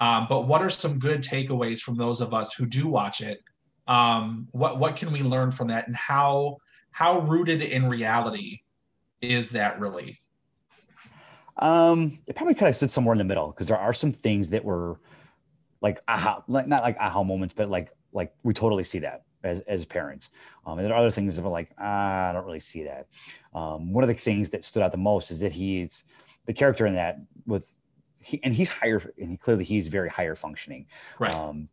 Um, 0.00 0.26
but 0.28 0.46
what 0.46 0.62
are 0.62 0.70
some 0.70 0.98
good 0.98 1.22
takeaways 1.22 1.80
from 1.80 1.96
those 1.96 2.20
of 2.20 2.32
us 2.32 2.52
who 2.54 2.66
do 2.66 2.86
watch 2.86 3.20
it? 3.20 3.42
Um, 3.86 4.48
what 4.52 4.78
what 4.78 4.96
can 4.96 5.12
we 5.12 5.20
learn 5.22 5.50
from 5.50 5.68
that? 5.68 5.86
And 5.86 5.96
how 5.96 6.56
how 6.90 7.20
rooted 7.20 7.60
in 7.60 7.88
reality 7.88 8.60
is 9.20 9.50
that 9.50 9.78
really? 9.78 10.18
Um, 11.58 12.18
it 12.26 12.34
probably 12.34 12.54
kind 12.54 12.68
of 12.68 12.76
sits 12.76 12.92
somewhere 12.92 13.12
in 13.12 13.18
the 13.18 13.24
middle 13.24 13.48
because 13.48 13.68
there 13.68 13.78
are 13.78 13.92
some 13.92 14.12
things 14.12 14.50
that 14.50 14.64
were 14.64 15.00
like 15.82 16.00
aha, 16.08 16.42
like 16.48 16.66
not 16.66 16.82
like 16.82 16.96
aha 16.98 17.22
moments, 17.22 17.54
but 17.54 17.68
like 17.68 17.90
like 18.12 18.32
we 18.42 18.54
totally 18.54 18.84
see 18.84 19.00
that 19.00 19.25
as 19.46 19.60
as 19.60 19.84
parents. 19.84 20.30
Um, 20.66 20.78
and 20.78 20.86
there 20.86 20.94
are 20.94 21.00
other 21.00 21.10
things 21.10 21.36
that 21.36 21.44
are 21.44 21.48
like 21.48 21.70
ah, 21.78 22.30
I 22.30 22.32
don't 22.32 22.44
really 22.44 22.60
see 22.60 22.84
that. 22.84 23.06
Um, 23.54 23.92
one 23.92 24.04
of 24.04 24.08
the 24.08 24.14
things 24.14 24.50
that 24.50 24.64
stood 24.64 24.82
out 24.82 24.92
the 24.92 24.98
most 24.98 25.30
is 25.30 25.40
that 25.40 25.52
he's 25.52 26.04
the 26.46 26.52
character 26.52 26.86
in 26.86 26.94
that 26.94 27.18
with 27.46 27.72
he 28.18 28.40
and 28.42 28.52
he's 28.52 28.68
higher 28.68 29.02
and 29.18 29.30
he 29.30 29.36
clearly 29.36 29.64
he's 29.64 29.88
very 29.88 30.08
higher 30.08 30.34
functioning. 30.34 30.86
right 31.18 31.32
Um, 31.32 31.68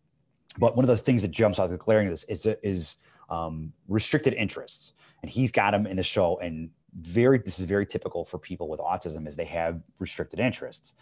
but 0.57 0.75
one 0.75 0.85
of 0.85 0.89
the 0.89 0.97
things 0.97 1.21
that 1.23 1.31
jumps 1.31 1.59
out 1.59 1.69
the 1.69 1.77
glaring 1.77 2.09
this 2.09 2.23
is 2.25 2.45
is 2.61 2.97
um, 3.29 3.73
restricted 3.87 4.33
interests, 4.33 4.93
and 5.21 5.31
he's 5.31 5.51
got 5.51 5.71
them 5.71 5.87
in 5.87 5.97
the 5.97 6.03
show. 6.03 6.37
And 6.39 6.69
very, 6.95 7.39
this 7.39 7.59
is 7.59 7.65
very 7.65 7.85
typical 7.85 8.25
for 8.25 8.37
people 8.37 8.69
with 8.69 8.79
autism, 8.79 9.27
is 9.27 9.35
they 9.35 9.45
have 9.45 9.81
restricted 9.99 10.39
interests 10.39 10.93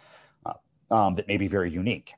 uh, 0.45 0.53
um, 0.89 1.13
that 1.15 1.27
may 1.27 1.37
be 1.37 1.47
very 1.47 1.71
unique. 1.71 2.13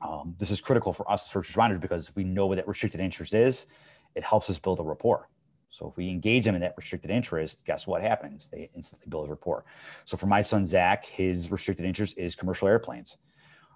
Um, 0.00 0.34
this 0.38 0.50
is 0.50 0.60
critical 0.60 0.92
for 0.92 1.10
us 1.10 1.26
as 1.26 1.32
first 1.32 1.52
responders 1.52 1.80
because 1.80 2.08
if 2.08 2.16
we 2.16 2.24
know 2.24 2.46
what 2.46 2.56
that 2.56 2.68
restricted 2.68 3.00
interest 3.00 3.34
is, 3.34 3.66
it 4.14 4.22
helps 4.22 4.48
us 4.48 4.58
build 4.58 4.80
a 4.80 4.82
rapport. 4.82 5.28
So 5.70 5.88
if 5.88 5.96
we 5.96 6.08
engage 6.08 6.44
them 6.44 6.54
in 6.54 6.60
that 6.62 6.74
restricted 6.76 7.10
interest, 7.10 7.64
guess 7.66 7.86
what 7.86 8.00
happens? 8.00 8.48
They 8.48 8.70
instantly 8.74 9.08
build 9.08 9.26
a 9.26 9.30
rapport. 9.30 9.64
So 10.04 10.16
for 10.16 10.26
my 10.26 10.40
son 10.40 10.64
Zach, 10.64 11.04
his 11.04 11.50
restricted 11.50 11.84
interest 11.84 12.16
is 12.16 12.34
commercial 12.34 12.68
airplanes. 12.68 13.16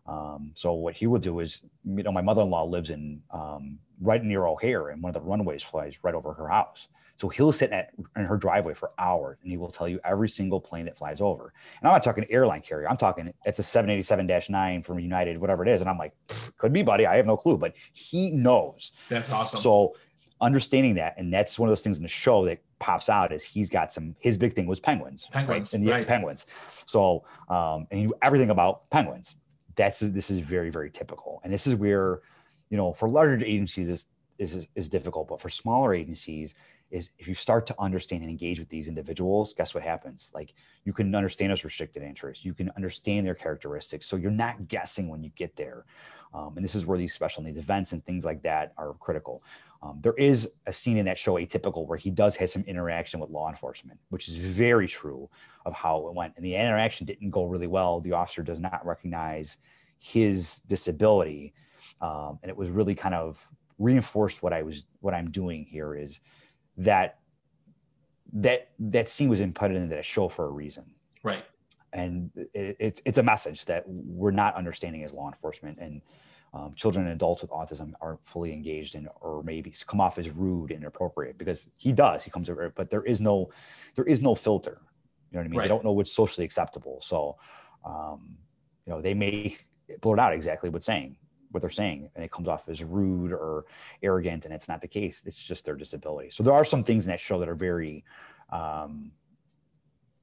Um, 0.06 0.52
so 0.54 0.72
what 0.72 0.96
he 0.96 1.06
will 1.06 1.18
do 1.20 1.40
is, 1.40 1.62
you 1.84 2.02
know, 2.02 2.12
my 2.12 2.22
mother-in-law 2.22 2.64
lives 2.64 2.90
in 2.90 3.22
um, 3.30 3.78
right 4.00 4.22
near 4.22 4.46
O'Hare, 4.46 4.88
and 4.88 5.02
one 5.02 5.10
of 5.10 5.14
the 5.14 5.20
runways 5.20 5.62
flies 5.62 5.98
right 6.02 6.14
over 6.14 6.32
her 6.32 6.48
house. 6.48 6.88
So 7.16 7.28
he'll 7.28 7.52
sit 7.52 7.70
at, 7.70 7.90
in 8.16 8.24
her 8.24 8.36
driveway 8.36 8.74
for 8.74 8.92
hours, 8.98 9.38
and 9.42 9.50
he 9.50 9.56
will 9.56 9.70
tell 9.70 9.88
you 9.88 10.00
every 10.04 10.28
single 10.28 10.60
plane 10.60 10.86
that 10.86 10.96
flies 10.96 11.20
over. 11.20 11.52
And 11.80 11.88
I'm 11.88 11.92
not 11.92 12.02
talking 12.02 12.26
airline 12.30 12.62
carrier. 12.62 12.88
I'm 12.88 12.96
talking 12.96 13.32
it's 13.44 13.58
a 13.58 13.62
787-9 13.62 14.84
from 14.84 14.98
United, 14.98 15.38
whatever 15.38 15.62
it 15.62 15.68
is. 15.68 15.80
And 15.80 15.90
I'm 15.90 15.98
like, 15.98 16.14
could 16.56 16.72
be, 16.72 16.82
buddy. 16.82 17.06
I 17.06 17.16
have 17.16 17.26
no 17.26 17.36
clue, 17.36 17.56
but 17.56 17.74
he 17.92 18.30
knows. 18.32 18.92
that's 19.08 19.30
awesome 19.30 19.60
So 19.60 19.94
understanding 20.40 20.94
that, 20.94 21.14
and 21.16 21.32
that's 21.32 21.58
one 21.58 21.68
of 21.68 21.70
those 21.70 21.82
things 21.82 21.96
in 21.96 22.02
the 22.02 22.08
show 22.08 22.44
that 22.46 22.58
pops 22.80 23.08
out 23.08 23.32
is 23.32 23.42
he's 23.42 23.70
got 23.70 23.92
some. 23.92 24.14
His 24.18 24.36
big 24.36 24.52
thing 24.52 24.66
was 24.66 24.80
penguins, 24.80 25.28
Penguins, 25.30 25.72
right? 25.72 25.74
and 25.74 25.84
yeah, 25.84 25.92
right. 25.94 26.06
penguins. 26.06 26.46
So 26.84 27.24
um, 27.48 27.86
and 27.90 28.00
he 28.00 28.06
knew 28.06 28.14
everything 28.20 28.50
about 28.50 28.90
penguins. 28.90 29.36
That's 29.76 30.00
this 30.00 30.30
is 30.30 30.40
very 30.40 30.68
very 30.68 30.90
typical, 30.90 31.40
and 31.44 31.52
this 31.52 31.66
is 31.66 31.76
where 31.76 32.20
you 32.68 32.76
know 32.76 32.92
for 32.92 33.08
larger 33.08 33.42
agencies 33.44 33.88
is 33.88 34.06
is 34.38 34.68
is 34.74 34.88
difficult, 34.88 35.28
but 35.28 35.40
for 35.40 35.48
smaller 35.48 35.94
agencies 35.94 36.54
is 36.92 37.08
if 37.18 37.26
you 37.26 37.34
start 37.34 37.66
to 37.66 37.74
understand 37.78 38.22
and 38.22 38.30
engage 38.30 38.58
with 38.58 38.68
these 38.68 38.86
individuals, 38.86 39.54
guess 39.54 39.74
what 39.74 39.82
happens? 39.82 40.30
Like 40.34 40.54
you 40.84 40.92
can 40.92 41.12
understand 41.14 41.50
those 41.50 41.64
restricted 41.64 42.02
interests, 42.02 42.44
you 42.44 42.52
can 42.52 42.70
understand 42.76 43.26
their 43.26 43.34
characteristics, 43.34 44.06
so 44.06 44.16
you're 44.16 44.30
not 44.30 44.68
guessing 44.68 45.08
when 45.08 45.22
you 45.24 45.30
get 45.34 45.56
there. 45.56 45.86
Um, 46.34 46.52
and 46.56 46.64
this 46.64 46.74
is 46.74 46.86
where 46.86 46.98
these 46.98 47.14
special 47.14 47.42
needs 47.42 47.58
events 47.58 47.92
and 47.92 48.04
things 48.04 48.24
like 48.24 48.42
that 48.42 48.74
are 48.76 48.94
critical. 49.00 49.42
Um, 49.82 49.98
there 50.00 50.14
is 50.16 50.48
a 50.66 50.72
scene 50.72 50.98
in 50.98 51.06
that 51.06 51.18
show, 51.18 51.34
Atypical, 51.34 51.86
where 51.86 51.98
he 51.98 52.10
does 52.10 52.36
have 52.36 52.50
some 52.50 52.62
interaction 52.64 53.20
with 53.20 53.30
law 53.30 53.48
enforcement, 53.48 53.98
which 54.10 54.28
is 54.28 54.36
very 54.36 54.86
true 54.86 55.28
of 55.66 55.74
how 55.74 56.06
it 56.06 56.14
went. 56.14 56.34
And 56.36 56.44
the 56.44 56.54
interaction 56.54 57.06
didn't 57.06 57.30
go 57.30 57.46
really 57.46 57.66
well. 57.66 58.00
The 58.00 58.12
officer 58.12 58.42
does 58.42 58.60
not 58.60 58.84
recognize 58.86 59.56
his 59.98 60.60
disability, 60.66 61.54
um, 62.00 62.38
and 62.42 62.50
it 62.50 62.56
was 62.56 62.70
really 62.70 62.94
kind 62.94 63.14
of 63.14 63.48
reinforced 63.78 64.42
what 64.42 64.52
I 64.52 64.62
was 64.62 64.84
what 65.00 65.14
I'm 65.14 65.30
doing 65.30 65.64
here 65.64 65.94
is 65.94 66.20
that 66.76 67.18
that 68.32 68.68
that 68.78 69.08
scene 69.08 69.28
was 69.28 69.40
inputted 69.40 69.76
into 69.76 69.94
that 69.94 70.04
show 70.04 70.28
for 70.28 70.46
a 70.46 70.50
reason. 70.50 70.84
Right. 71.22 71.44
And 71.92 72.30
it, 72.54 72.76
it's 72.78 73.02
it's 73.04 73.18
a 73.18 73.22
message 73.22 73.66
that 73.66 73.84
we're 73.86 74.30
not 74.30 74.54
understanding 74.54 75.04
as 75.04 75.12
law 75.12 75.28
enforcement 75.28 75.78
and 75.78 76.00
um, 76.54 76.74
children 76.74 77.06
and 77.06 77.14
adults 77.14 77.42
with 77.42 77.50
autism 77.50 77.92
aren't 78.00 78.24
fully 78.26 78.52
engaged 78.52 78.94
in 78.94 79.08
or 79.20 79.42
maybe 79.42 79.72
come 79.86 80.00
off 80.00 80.18
as 80.18 80.30
rude 80.30 80.70
and 80.70 80.82
inappropriate 80.82 81.38
because 81.38 81.70
he 81.76 81.92
does 81.92 82.24
he 82.24 82.30
comes 82.30 82.50
over 82.50 82.70
but 82.74 82.90
there 82.90 83.02
is 83.02 83.20
no 83.20 83.50
there 83.94 84.04
is 84.04 84.22
no 84.22 84.34
filter. 84.34 84.80
You 85.30 85.38
know 85.38 85.40
what 85.40 85.44
i 85.44 85.48
mean? 85.48 85.58
Right. 85.58 85.64
they 85.64 85.68
don't 85.68 85.84
know 85.84 85.92
what's 85.92 86.12
socially 86.12 86.44
acceptable. 86.44 87.00
So 87.02 87.36
um, 87.84 88.36
you 88.86 88.92
know 88.92 89.00
they 89.00 89.14
may 89.14 89.56
blurt 90.00 90.18
out 90.18 90.32
exactly 90.32 90.70
what's 90.70 90.86
saying 90.86 91.16
what 91.52 91.60
they're 91.60 91.70
saying 91.70 92.10
and 92.14 92.24
it 92.24 92.30
comes 92.30 92.48
off 92.48 92.68
as 92.68 92.82
rude 92.82 93.32
or 93.32 93.64
arrogant 94.02 94.44
and 94.44 94.52
it's 94.54 94.68
not 94.68 94.80
the 94.80 94.88
case 94.88 95.22
it's 95.26 95.42
just 95.42 95.64
their 95.64 95.76
disability 95.76 96.30
so 96.30 96.42
there 96.42 96.54
are 96.54 96.64
some 96.64 96.82
things 96.82 97.06
in 97.06 97.10
that 97.10 97.20
show 97.20 97.38
that 97.38 97.48
are 97.48 97.54
very 97.54 98.04
um, 98.50 99.12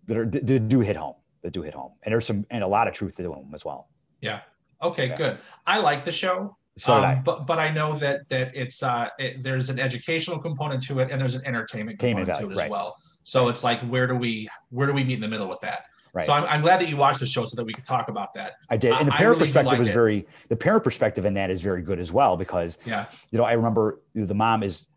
that 0.07 0.18
are 0.18 0.26
that 0.26 0.68
do 0.68 0.80
hit 0.80 0.97
home 0.97 1.15
that 1.41 1.53
do 1.53 1.61
hit 1.61 1.73
home 1.73 1.93
and 2.03 2.11
there's 2.14 2.26
some 2.26 2.45
and 2.49 2.64
a 2.64 2.68
lot 2.68 2.88
of 2.88 2.93
truth 2.93 3.15
to 3.15 3.23
them 3.23 3.51
as 3.53 3.64
well 3.64 3.88
yeah 4.22 4.41
okay 4.81 5.07
Yeah. 5.10 5.18
good 5.18 5.38
i 5.65 5.80
like 5.80 6.03
the 6.03 6.11
show 6.11 6.56
so 6.77 6.93
Um, 6.93 7.03
I. 7.03 7.15
but 7.15 7.45
but 7.45 7.60
I 7.60 7.69
know 7.72 7.93
that 7.97 8.27
that 8.30 8.56
it's 8.56 8.81
uh 8.84 9.10
it, 9.19 9.43
there's 9.43 9.69
an 9.69 9.80
educational 9.80 10.39
component 10.39 10.81
to 10.84 10.99
it 10.99 11.11
and 11.11 11.19
there's 11.22 11.35
an 11.35 11.45
entertainment 11.45 12.01
Entertainment 12.01 12.27
component 12.27 12.39
to 12.39 12.49
it 12.49 12.53
as 12.53 12.57
right. 12.64 12.72
well. 12.72 12.95
So 13.26 13.49
it's 13.49 13.65
like 13.65 13.81
where 13.81 14.07
do 14.07 14.15
we 14.15 14.47
where 14.69 14.88
do 14.88 14.93
we 14.93 15.03
meet 15.03 15.15
in 15.15 15.19
the 15.22 15.27
middle 15.27 15.49
with 15.49 15.60
that? 15.60 15.81
Right 16.14 16.26
So 16.26 16.34
I'm, 16.34 16.44
I'm 16.45 16.61
glad 16.61 16.80
that 16.81 16.90
you 16.90 16.98
watched 16.98 17.19
the 17.19 17.26
show 17.26 17.45
so 17.45 17.56
that 17.56 17.65
we 17.65 17.72
could 17.72 17.86
talk 17.86 18.10
about 18.10 18.34
that. 18.34 18.53
I 18.69 18.77
did. 18.77 18.94
And 18.94 19.07
the 19.07 19.11
parent 19.11 19.38
really 19.38 19.52
perspective 19.52 19.81
is 19.81 19.90
very 19.90 20.27
the 20.48 20.56
parent 20.56 20.84
perspective 20.84 21.26
in 21.26 21.34
that 21.36 21.49
is 21.49 21.61
very 21.61 21.81
good 21.81 21.99
as 21.99 22.11
well 22.11 22.38
because 22.38 22.77
Yeah, 22.86 23.06
you 23.31 23.38
know 23.38 23.45
I 23.45 23.53
remember 23.53 24.02
the 24.15 24.36
mom 24.36 24.64
is 24.64 24.88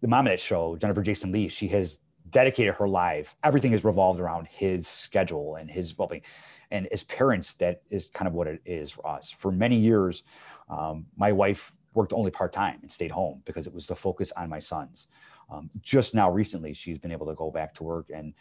the 0.00 0.08
mom 0.08 0.26
in 0.26 0.32
that 0.32 0.40
show 0.40 0.76
Jennifer 0.76 1.02
Jason 1.02 1.32
Leigh. 1.32 1.48
She 1.48 1.68
has 1.68 2.00
dedicated 2.30 2.74
her 2.74 2.88
life. 2.88 3.36
Everything 3.42 3.72
is 3.72 3.84
revolved 3.84 4.20
around 4.20 4.46
his 4.48 4.86
schedule 4.86 5.56
and 5.56 5.70
his 5.70 5.96
well-being. 5.96 6.22
And 6.70 6.86
as 6.88 7.02
parents, 7.04 7.54
that 7.54 7.82
is 7.88 8.08
kind 8.12 8.28
of 8.28 8.34
what 8.34 8.46
it 8.46 8.60
is 8.64 8.90
for 8.90 9.06
us. 9.06 9.30
For 9.30 9.50
many 9.50 9.76
years, 9.76 10.22
um, 10.68 11.06
my 11.16 11.32
wife 11.32 11.72
worked 11.94 12.12
only 12.12 12.30
part 12.30 12.52
time 12.52 12.78
and 12.82 12.92
stayed 12.92 13.10
home 13.10 13.42
because 13.44 13.66
it 13.66 13.72
was 13.72 13.86
the 13.86 13.96
focus 13.96 14.32
on 14.36 14.50
my 14.50 14.58
sons. 14.58 15.08
Um, 15.50 15.70
just 15.80 16.14
now, 16.14 16.30
recently, 16.30 16.74
she's 16.74 16.98
been 16.98 17.12
able 17.12 17.26
to 17.26 17.34
go 17.34 17.50
back 17.50 17.72
to 17.74 17.84
work 17.84 18.10
and 18.14 18.34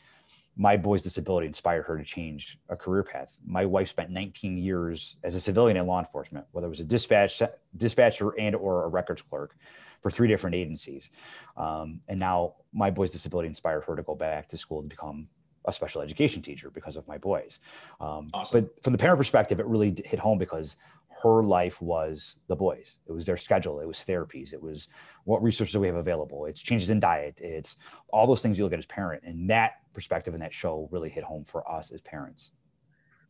my 0.57 0.75
boy's 0.75 1.03
disability 1.03 1.45
inspired 1.45 1.83
her 1.83 1.97
to 1.97 2.03
change 2.03 2.57
a 2.69 2.75
career 2.75 3.03
path. 3.03 3.37
My 3.45 3.65
wife 3.65 3.89
spent 3.89 4.09
19 4.09 4.57
years 4.57 5.17
as 5.23 5.35
a 5.35 5.39
civilian 5.39 5.77
in 5.77 5.85
law 5.85 5.99
enforcement, 5.99 6.47
whether 6.51 6.65
it 6.65 6.71
was 6.71 6.79
a 6.79 6.85
dispatch 6.85 7.41
dispatcher 7.77 8.31
and 8.39 8.55
or 8.55 8.85
a 8.85 8.87
records 8.87 9.21
clerk 9.21 9.55
for 10.01 10.09
three 10.09 10.27
different 10.27 10.55
agencies. 10.55 11.11
Um, 11.55 12.01
and 12.07 12.19
now 12.19 12.55
my 12.73 12.89
boy's 12.89 13.11
disability 13.11 13.47
inspired 13.47 13.83
her 13.85 13.95
to 13.95 14.03
go 14.03 14.15
back 14.15 14.49
to 14.49 14.57
school 14.57 14.81
to 14.81 14.87
become 14.87 15.27
a 15.65 15.73
special 15.73 16.01
education 16.01 16.41
teacher 16.41 16.71
because 16.71 16.95
of 16.95 17.07
my 17.07 17.17
boys. 17.17 17.59
Um, 17.99 18.29
Awesome. 18.33 18.61
But 18.61 18.83
from 18.83 18.93
the 18.93 18.99
parent 18.99 19.19
perspective, 19.19 19.59
it 19.59 19.65
really 19.67 19.95
hit 20.05 20.17
home 20.19 20.37
because 20.37 20.77
her 21.23 21.43
life 21.43 21.81
was 21.81 22.37
the 22.47 22.55
boys. 22.55 22.97
It 23.07 23.11
was 23.11 23.25
their 23.25 23.37
schedule. 23.37 23.79
It 23.79 23.87
was 23.87 23.97
therapies. 23.97 24.53
It 24.53 24.61
was 24.61 24.87
what 25.25 25.41
resources 25.41 25.73
do 25.73 25.79
we 25.79 25.87
have 25.87 25.95
available. 25.95 26.45
It's 26.45 26.61
changes 26.61 26.89
in 26.89 26.99
diet. 26.99 27.39
It's 27.41 27.77
all 28.09 28.27
those 28.27 28.41
things 28.41 28.57
you 28.57 28.63
look 28.63 28.73
at 28.73 28.79
as 28.79 28.85
parent. 28.85 29.23
And 29.25 29.49
that 29.49 29.73
perspective 29.97 30.35
in 30.35 30.39
that 30.39 30.53
show 30.53 30.87
really 30.91 31.09
hit 31.09 31.23
home 31.23 31.43
for 31.43 31.67
us 31.67 31.91
as 31.91 31.99
parents. 32.01 32.51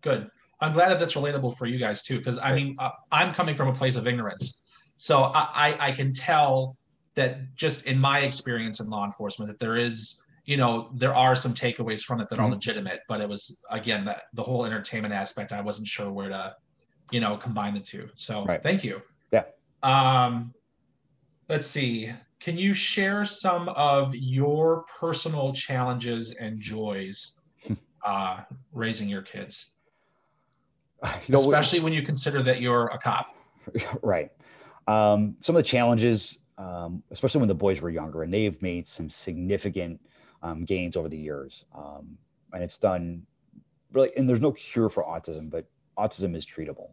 Good. 0.02 0.30
I'm 0.60 0.74
glad 0.74 0.90
that 0.90 1.00
that's 1.00 1.14
relatable 1.14 1.56
for 1.56 1.66
you 1.66 1.78
guys 1.78 2.04
too, 2.04 2.18
because 2.18 2.38
I 2.40 2.54
mean, 2.54 2.76
uh, 2.78 2.90
I'm 3.10 3.34
coming 3.34 3.56
from 3.56 3.70
a 3.70 3.74
place 3.74 3.96
of 3.96 4.06
ignorance, 4.06 4.64
so 4.98 5.24
I, 5.24 5.48
I, 5.54 5.88
I 5.88 5.92
can 5.94 6.14
tell 6.14 6.76
that 7.16 7.56
just 7.56 7.86
in 7.86 7.98
my 7.98 8.20
experience 8.20 8.82
in 8.82 8.90
law 8.90 9.06
enforcement 9.06 9.50
that 9.50 9.60
there 9.60 9.78
is 9.78 10.22
you 10.44 10.58
know 10.58 10.90
there 10.94 11.16
are 11.16 11.36
some 11.38 11.54
takeaways 11.54 12.02
from 12.02 12.20
it 12.20 12.28
that 12.28 12.36
mm-hmm. 12.36 12.46
are 12.46 12.52
legitimate 12.52 13.00
but 13.08 13.22
it 13.22 13.28
was 13.28 13.60
again 13.72 14.06
that 14.06 14.24
the 14.34 14.44
whole 14.44 14.66
entertainment 14.66 15.14
aspect 15.14 15.52
i 15.52 15.60
wasn't 15.60 15.88
sure 15.88 16.12
where 16.12 16.30
to 16.30 16.56
you 17.12 17.20
know 17.20 17.36
combine 17.36 17.74
the 17.74 17.80
two 17.80 18.08
so 18.16 18.46
right. 18.46 18.64
thank 18.64 18.84
you 18.84 19.02
yeah 19.32 19.44
um 19.84 20.54
let's 21.50 21.68
see 21.68 22.12
can 22.40 22.58
you 22.58 22.74
share 22.74 23.26
some 23.26 23.70
of 23.70 24.16
your 24.16 24.86
personal 25.00 25.54
challenges 25.54 26.34
and 26.34 26.60
joys 26.60 27.34
uh 28.06 28.42
raising 28.72 29.10
your 29.10 29.22
kids? 29.22 29.72
You 31.04 31.36
know, 31.36 31.40
especially 31.40 31.80
when 31.80 31.94
you 31.94 32.02
consider 32.02 32.42
that 32.44 32.62
you're 32.62 32.88
a 32.88 32.98
cop. 32.98 33.36
Right. 34.02 34.32
Um 34.88 35.36
some 35.40 35.56
of 35.56 35.60
the 35.60 35.68
challenges 35.68 36.40
um, 36.58 37.04
especially 37.12 37.40
when 37.40 37.48
the 37.48 37.56
boys 37.56 37.82
were 37.82 37.90
younger, 37.90 38.24
and 38.24 38.34
they've 38.34 38.62
made 38.62 38.88
some 38.88 39.10
significant 39.10 40.02
um, 40.42 40.66
gains 40.66 40.98
over 40.98 41.08
the 41.08 41.18
years. 41.18 41.66
Um, 41.76 42.18
and 42.54 42.64
it's 42.64 42.78
done 42.78 43.26
really, 43.92 44.10
and 44.18 44.28
there's 44.28 44.42
no 44.42 44.52
cure 44.52 44.90
for 44.90 45.04
autism, 45.04 45.50
but 45.50 45.66
autism 45.98 46.36
is 46.36 46.46
treatable. 46.46 46.92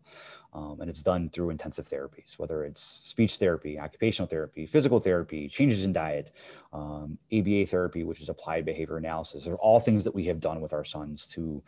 Um, 0.52 0.81
and 0.81 0.89
it's 0.89 1.02
done 1.02 1.31
through 1.31 1.51
intensive 1.51 1.89
therapies, 1.89 2.39
whether 2.39 2.64
it's 2.64 2.81
speech 2.81 3.39
therapy, 3.39 3.78
occupational 3.78 4.28
therapy, 4.28 4.66
physical 4.66 5.01
therapy, 5.01 5.48
changes 5.48 5.82
in 5.82 5.93
diet, 5.93 6.31
um, 6.72 7.18
ABA 7.32 7.66
therapy, 7.66 8.05
which 8.05 8.20
is 8.20 8.28
applied 8.28 8.64
behavior 8.64 8.97
analysis, 8.97 9.48
are 9.48 9.56
all 9.56 9.81
things 9.81 10.05
that 10.05 10.14
we 10.14 10.24
have 10.26 10.39
done 10.39 10.60
with 10.60 10.72
our 10.72 10.85
sons 10.85 11.26
to 11.28 11.60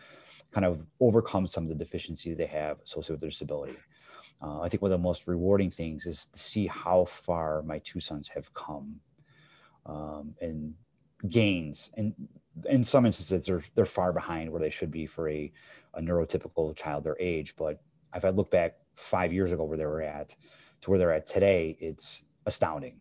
kind 0.53 0.65
of 0.65 0.87
overcome 1.01 1.49
some 1.49 1.65
of 1.65 1.69
the 1.69 1.75
deficiencies 1.75 2.37
they 2.37 2.47
have 2.47 2.79
associated 2.85 3.15
with 3.15 3.21
their 3.23 3.31
disability. 3.31 3.77
Uh, 4.41 4.61
I 4.61 4.69
think 4.69 4.83
one 4.83 4.93
of 4.93 4.99
the 4.99 5.03
most 5.03 5.27
rewarding 5.27 5.71
things 5.71 6.07
is 6.07 6.27
to 6.27 6.39
see 6.39 6.67
how 6.67 7.07
far 7.07 7.63
my 7.63 7.81
two 7.81 8.01
sons 8.01 8.29
have 8.29 8.53
come 8.55 9.01
um, 9.87 10.35
and 10.41 10.75
gains. 11.29 11.91
And 11.95 12.15
in 12.65 12.83
some 12.83 13.07
instances, 13.07 13.47
they're, 13.47 13.63
they're 13.75 13.87
far 13.87 14.13
behind 14.13 14.51
where 14.51 14.61
they 14.61 14.71
should 14.71 14.91
be 14.91 15.07
for 15.07 15.29
a, 15.29 15.53
a 15.95 16.01
neurotypical 16.01 16.75
child 16.77 17.05
their 17.05 17.17
age. 17.21 17.55
But 17.57 17.81
if 18.15 18.25
I 18.25 18.31
look 18.31 18.51
back 18.51 18.77
five 18.95 19.33
years 19.33 19.53
ago 19.53 19.65
where 19.65 19.77
they 19.77 19.87
were 19.87 20.03
at 20.03 20.35
to 20.83 20.91
where 20.91 20.99
they're 20.99 21.13
at 21.13 21.27
today, 21.27 21.77
it's 21.81 22.25
astounding. 22.47 23.01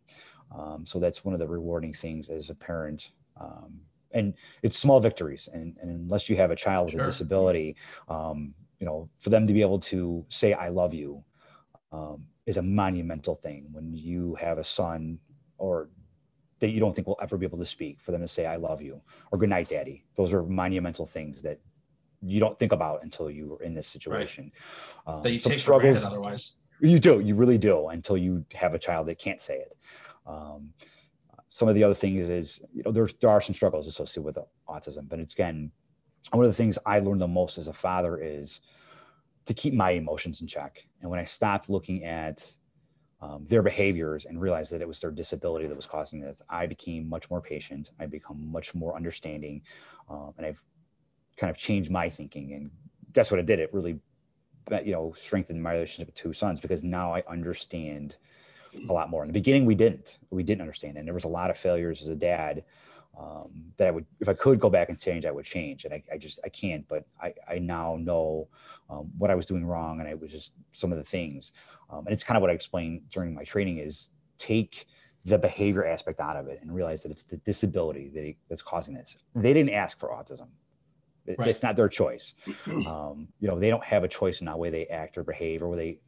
Um, 0.56 0.86
so 0.86 1.00
that's 1.00 1.24
one 1.24 1.34
of 1.34 1.40
the 1.40 1.48
rewarding 1.48 1.94
things 1.94 2.30
as 2.30 2.50
a 2.50 2.56
parent. 2.56 3.12
Um, 3.40 3.80
and 4.12 4.34
it's 4.64 4.78
small 4.78 5.00
victories. 5.00 5.50
And, 5.52 5.76
and, 5.82 5.92
unless 5.92 6.30
you 6.30 6.36
have 6.38 6.52
a 6.52 6.56
child 6.56 6.86
with 6.86 6.96
sure. 6.96 7.04
a 7.04 7.06
disability, 7.06 7.76
um, 8.08 8.54
you 8.80 8.86
know, 8.86 9.10
for 9.20 9.30
them 9.30 9.48
to 9.48 9.54
be 9.54 9.62
able 9.62 9.80
to 9.80 10.26
say, 10.30 10.54
I 10.54 10.70
love 10.70 10.94
you 10.94 11.24
um, 11.92 12.26
is 12.46 12.58
a 12.58 12.62
monumental 12.62 13.36
thing 13.36 13.68
when 13.72 13.94
you 13.94 14.36
have 14.36 14.58
a 14.58 14.64
son 14.64 15.20
or 15.58 15.90
that 16.60 16.70
you 16.70 16.80
don't 16.80 16.96
think 16.96 17.08
will 17.08 17.20
ever 17.22 17.38
be 17.38 17.46
able 17.46 17.58
to 17.58 17.66
speak 17.66 18.00
for 18.00 18.12
them 18.12 18.22
to 18.22 18.28
say, 18.28 18.46
I 18.46 18.56
love 18.56 18.82
you 18.82 19.02
or 19.32 19.38
good 19.38 19.50
night, 19.50 19.70
daddy. 19.70 20.06
Those 20.16 20.34
are 20.34 20.44
monumental 20.44 21.06
things 21.06 21.42
that 21.42 21.60
you 22.22 22.40
don't 22.40 22.58
think 22.58 22.72
about 22.72 23.04
until 23.04 23.30
you 23.30 23.56
are 23.56 23.64
in 23.64 23.74
this 23.74 23.88
situation. 23.88 24.52
Right. 25.06 25.16
Um, 25.16 25.24
that 25.24 25.32
you 25.32 25.40
take 25.40 25.60
struggles, 25.60 26.04
otherwise. 26.04 26.54
You 26.82 27.00
do, 27.00 27.20
you 27.20 27.36
really 27.36 27.58
do 27.58 27.90
until 27.90 28.18
you 28.18 28.46
have 28.54 28.74
a 28.74 28.80
child 28.80 29.08
that 29.08 29.20
can't 29.20 29.42
say 29.42 29.58
it. 29.58 29.78
Um, 30.26 30.70
some 31.48 31.68
of 31.68 31.76
the 31.76 31.84
other 31.84 31.94
things 31.94 32.28
is, 32.28 32.62
you 32.74 32.84
know, 32.84 32.92
there's, 32.92 33.14
there 33.22 33.30
are 33.30 33.42
some 33.42 33.54
struggles 33.54 33.88
associated 33.88 34.24
with 34.24 34.38
autism, 34.68 35.08
but 35.08 35.20
it's 35.20 35.34
again, 35.34 35.72
one 36.32 36.44
of 36.44 36.50
the 36.50 36.56
things 36.56 36.78
I 36.86 37.00
learned 37.00 37.22
the 37.22 37.28
most 37.28 37.58
as 37.58 37.68
a 37.68 37.74
father 37.74 38.18
is 38.18 38.62
to 39.46 39.54
keep 39.54 39.74
my 39.74 39.92
emotions 39.92 40.42
in 40.42 40.48
check. 40.48 40.86
And 41.02 41.10
when 41.10 41.20
I 41.20 41.24
stopped 41.24 41.70
looking 41.70 42.04
at 42.04 42.52
um, 43.26 43.46
their 43.48 43.64
behaviors 43.64 44.26
and 44.26 44.40
realized 44.40 44.72
that 44.72 44.82
it 44.82 44.88
was 44.88 45.00
their 45.00 45.10
disability 45.10 45.68
that 45.68 45.76
was 45.76 45.88
causing 45.88 46.20
this, 46.22 46.42
I 46.48 46.68
became 46.68 47.10
much 47.10 47.30
more 47.32 47.42
patient. 47.42 47.90
I 48.00 48.06
become 48.06 48.52
much 48.52 48.76
more 48.76 48.96
understanding, 48.96 49.64
um, 50.10 50.34
and 50.38 50.46
I've 50.46 50.62
kind 51.36 51.50
of 51.50 51.58
changed 51.58 51.90
my 51.90 52.08
thinking. 52.08 52.54
And 52.54 52.70
guess 53.14 53.32
what? 53.32 53.40
It 53.40 53.48
did. 53.48 53.60
It 53.60 53.74
really, 53.74 54.00
you 54.84 54.92
know, 54.92 55.14
strengthened 55.18 55.62
my 55.62 55.74
relationship 55.74 56.08
with 56.08 56.16
two 56.16 56.34
sons 56.34 56.62
because 56.62 56.84
now 56.84 57.16
I 57.16 57.24
understand 57.28 58.18
a 58.90 58.94
lot 58.94 59.10
more. 59.10 59.24
In 59.24 59.30
the 59.30 59.34
beginning, 59.34 59.66
we 59.66 59.76
didn't. 59.76 60.20
We 60.30 60.44
didn't 60.44 60.62
understand, 60.62 60.98
and 60.98 61.08
there 61.08 61.14
was 61.14 61.24
a 61.24 61.30
lot 61.30 61.50
of 61.50 61.58
failures 61.58 62.02
as 62.04 62.10
a 62.10 62.16
dad 62.16 62.64
um, 63.20 63.50
that 63.78 63.88
I 63.88 63.92
would, 63.92 64.06
if 64.20 64.28
I 64.28 64.34
could 64.34 64.60
go 64.60 64.70
back 64.70 64.90
and 64.90 65.00
change, 65.00 65.26
I 65.26 65.32
would 65.32 65.46
change. 65.46 65.86
And 65.86 65.94
I, 65.94 66.04
I 66.12 66.18
just, 66.18 66.40
I 66.44 66.50
can't, 66.50 66.88
but 66.88 67.06
I, 67.22 67.34
I 67.50 67.60
now 67.60 67.98
know 68.00 68.48
um, 68.90 69.10
what 69.18 69.32
I 69.32 69.36
was 69.36 69.46
doing 69.46 69.66
wrong. 69.66 70.00
And 70.00 70.10
it 70.10 70.20
was 70.20 70.32
just 70.32 70.54
some 70.74 70.92
of 70.92 70.98
the 70.98 71.04
things. 71.04 71.54
Um, 71.90 72.06
and 72.06 72.14
it's 72.14 72.24
kind 72.24 72.38
of 72.38 72.42
what 72.42 72.50
I 72.50 72.54
explained 72.54 73.02
during 73.10 73.34
my 73.34 73.44
training 73.44 73.78
is 73.78 74.12
take 74.38 74.86
the 75.24 75.38
behavior 75.38 75.86
aspect 75.86 76.20
out 76.20 76.36
of 76.36 76.48
it 76.48 76.60
and 76.62 76.74
realize 76.74 77.02
that 77.04 77.12
it's 77.12 77.24
the 77.24 77.38
disability 77.38 78.10
that 78.10 78.36
that's 78.50 78.62
causing 78.62 78.94
this. 78.94 79.18
They 79.34 79.54
didn't 79.54 79.74
ask 79.74 80.00
for 80.00 80.10
autism. 80.10 80.48
It, 81.26 81.40
right. 81.40 81.48
It's 81.48 81.64
not 81.64 81.76
their 81.76 81.90
choice. 81.90 82.36
Um, 82.68 83.28
you 83.40 83.48
know, 83.48 83.60
they 83.60 83.70
don't 83.70 83.84
have 83.84 84.04
a 84.04 84.08
choice 84.08 84.42
in 84.42 84.46
the 84.46 84.56
way 84.56 84.70
they 84.70 84.86
act 84.88 85.18
or 85.18 85.24
behave 85.24 85.64
or 85.64 85.70
where 85.70 85.78
they 85.78 86.00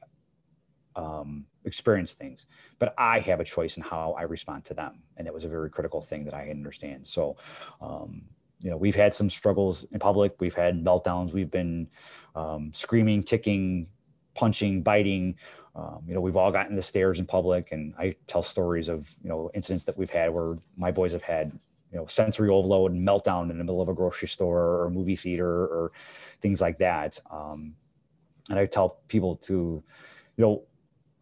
um, 0.98 1.46
experience 1.64 2.14
things, 2.14 2.48
but 2.80 2.94
I 2.98 3.20
have 3.20 3.40
a 3.40 3.46
choice 3.46 3.78
in 3.78 3.84
how 3.84 4.16
I 4.18 4.24
respond 4.24 4.66
to 4.66 4.74
them. 4.74 5.04
And 5.16 5.28
it 5.28 5.34
was 5.34 5.46
a 5.46 5.48
very 5.48 5.70
critical 5.70 6.02
thing 6.02 6.26
that 6.26 6.34
I 6.34 6.50
understand. 6.50 7.06
So, 7.06 7.38
um, 7.80 8.24
you 8.62 8.72
know, 8.72 8.78
we've 8.78 8.96
had 8.96 9.14
some 9.14 9.30
struggles 9.30 9.86
in 9.92 10.00
public. 10.00 10.42
We've 10.42 10.56
had 10.56 10.84
meltdowns. 10.84 11.32
We've 11.32 11.52
been 11.52 11.88
um, 12.36 12.72
screaming, 12.74 13.22
kicking, 13.22 13.88
punching, 14.34 14.82
biting. 14.82 15.36
Um, 15.76 16.02
you 16.08 16.16
know, 16.16 16.22
we've 16.22 16.36
all 16.36 16.52
gotten 16.52 16.76
the 16.76 16.82
stairs 16.82 17.20
in 17.20 17.28
public, 17.28 17.72
and 17.72 17.94
I 18.00 18.16
tell 18.26 18.42
stories 18.42 18.90
of 18.90 19.14
you 19.22 19.30
know 19.30 19.52
incidents 19.54 19.84
that 19.84 19.96
we've 19.96 20.10
had 20.10 20.32
where 20.32 20.58
my 20.76 20.90
boys 20.90 21.12
have 21.12 21.22
had 21.22 21.52
you 21.92 22.00
know 22.00 22.08
sensory 22.08 22.50
overload 22.50 22.94
and 22.94 23.08
meltdown 23.08 23.52
in 23.52 23.60
the 23.60 23.64
middle 23.64 23.80
of 23.80 23.90
a 23.90 23.94
grocery 23.94 24.28
store 24.28 24.82
or 24.82 24.90
movie 24.90 25.16
theater 25.16 25.48
or 25.48 25.92
things 26.42 26.60
like 26.60 26.78
that. 26.78 27.20
Um, 27.30 27.76
and 28.50 28.58
I 28.58 28.66
tell 28.66 29.02
people 29.08 29.36
to, 29.36 29.84
you 30.38 30.44
know, 30.44 30.64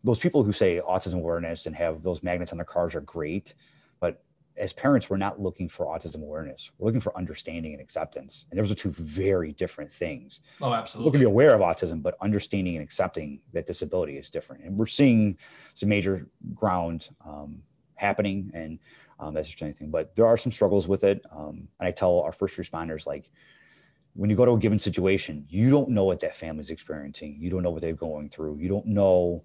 those 0.05 0.19
people 0.19 0.43
who 0.43 0.53
say 0.53 0.79
autism 0.79 1.15
awareness 1.15 1.65
and 1.65 1.75
have 1.75 2.03
those 2.03 2.21
magnets 2.23 2.51
on 2.53 2.57
their 2.57 2.65
cars 2.65 2.95
are 2.95 3.01
great, 3.01 3.55
but 3.99 4.23
as 4.57 4.71
parents, 4.71 5.09
we're 5.09 5.17
not 5.17 5.41
looking 5.41 5.67
for 5.67 5.85
autism 5.87 6.21
awareness. 6.21 6.71
We're 6.77 6.85
looking 6.85 7.01
for 7.01 7.17
understanding 7.17 7.73
and 7.73 7.81
acceptance. 7.81 8.45
And 8.49 8.59
those 8.59 8.71
are 8.71 8.75
two 8.75 8.91
very 8.91 9.51
different 9.51 9.91
things. 9.91 10.41
Oh, 10.61 10.73
absolutely. 10.73 11.09
We 11.09 11.11
can 11.11 11.19
be 11.19 11.25
aware 11.25 11.53
of 11.53 11.61
autism, 11.61 12.01
but 12.01 12.15
understanding 12.21 12.75
and 12.75 12.83
accepting 12.83 13.41
that 13.51 13.65
disability 13.65 14.17
is 14.17 14.29
different. 14.29 14.63
And 14.63 14.77
we're 14.77 14.85
seeing 14.85 15.37
some 15.73 15.89
major 15.89 16.27
ground 16.53 17.09
um, 17.25 17.63
happening, 17.95 18.49
and 18.53 18.79
um, 19.19 19.33
that's 19.33 19.49
just 19.49 19.61
anything. 19.61 19.89
But 19.91 20.15
there 20.15 20.25
are 20.25 20.37
some 20.37 20.53
struggles 20.53 20.87
with 20.87 21.03
it. 21.03 21.25
Um, 21.35 21.67
and 21.79 21.87
I 21.87 21.91
tell 21.91 22.21
our 22.21 22.31
first 22.31 22.55
responders, 22.57 23.05
like, 23.05 23.29
when 24.13 24.29
you 24.29 24.37
go 24.37 24.45
to 24.45 24.53
a 24.53 24.59
given 24.59 24.79
situation, 24.79 25.45
you 25.49 25.69
don't 25.69 25.89
know 25.89 26.05
what 26.05 26.21
that 26.21 26.35
family's 26.35 26.69
experiencing. 26.69 27.35
You 27.37 27.49
don't 27.49 27.63
know 27.63 27.71
what 27.71 27.81
they're 27.81 27.93
going 27.93 28.29
through. 28.29 28.59
You 28.59 28.69
don't 28.69 28.85
know 28.85 29.43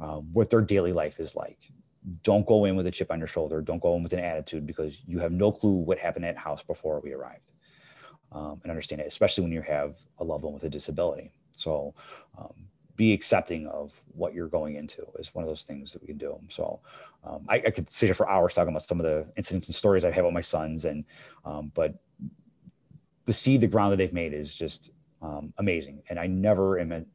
uh, 0.00 0.16
what 0.16 0.50
their 0.50 0.60
daily 0.60 0.92
life 0.92 1.20
is 1.20 1.34
like. 1.34 1.58
Don't 2.22 2.46
go 2.46 2.64
in 2.64 2.76
with 2.76 2.86
a 2.86 2.90
chip 2.90 3.10
on 3.10 3.18
your 3.18 3.26
shoulder. 3.26 3.60
Don't 3.60 3.82
go 3.82 3.96
in 3.96 4.02
with 4.02 4.12
an 4.12 4.20
attitude 4.20 4.66
because 4.66 5.00
you 5.06 5.18
have 5.18 5.32
no 5.32 5.52
clue 5.52 5.72
what 5.72 5.98
happened 5.98 6.24
at 6.24 6.36
house 6.36 6.62
before 6.62 7.00
we 7.00 7.12
arrived. 7.12 7.42
Um, 8.30 8.60
and 8.62 8.70
understand 8.70 9.00
it, 9.00 9.06
especially 9.06 9.42
when 9.42 9.52
you 9.52 9.62
have 9.62 9.96
a 10.18 10.24
loved 10.24 10.44
one 10.44 10.52
with 10.52 10.62
a 10.64 10.70
disability. 10.70 11.32
So 11.52 11.94
um, 12.38 12.52
be 12.98 13.12
accepting 13.12 13.66
of 13.68 14.02
what 14.08 14.34
you're 14.34 14.48
going 14.48 14.74
into 14.74 15.06
is 15.18 15.34
one 15.34 15.44
of 15.44 15.48
those 15.48 15.62
things 15.62 15.92
that 15.92 16.02
we 16.02 16.08
can 16.08 16.18
do. 16.18 16.38
So 16.48 16.80
um, 17.24 17.46
I, 17.48 17.56
I, 17.56 17.70
could 17.70 17.88
sit 17.88 18.06
here 18.06 18.14
for 18.14 18.28
hours 18.28 18.54
talking 18.54 18.70
about 18.70 18.82
some 18.82 19.00
of 19.00 19.06
the 19.06 19.26
incidents 19.36 19.68
and 19.68 19.74
stories 19.74 20.04
I've 20.04 20.12
had 20.12 20.24
with 20.24 20.34
my 20.34 20.40
sons, 20.40 20.84
and 20.84 21.04
um, 21.44 21.70
but 21.74 21.94
the 23.24 23.32
seed, 23.32 23.60
the 23.60 23.66
ground 23.68 23.92
that 23.92 23.96
they've 23.98 24.12
made 24.12 24.32
is 24.34 24.54
just 24.54 24.90
um, 25.22 25.52
amazing. 25.58 26.02
And 26.10 26.18
I 26.18 26.26
never 26.26 26.78
am 26.80 27.06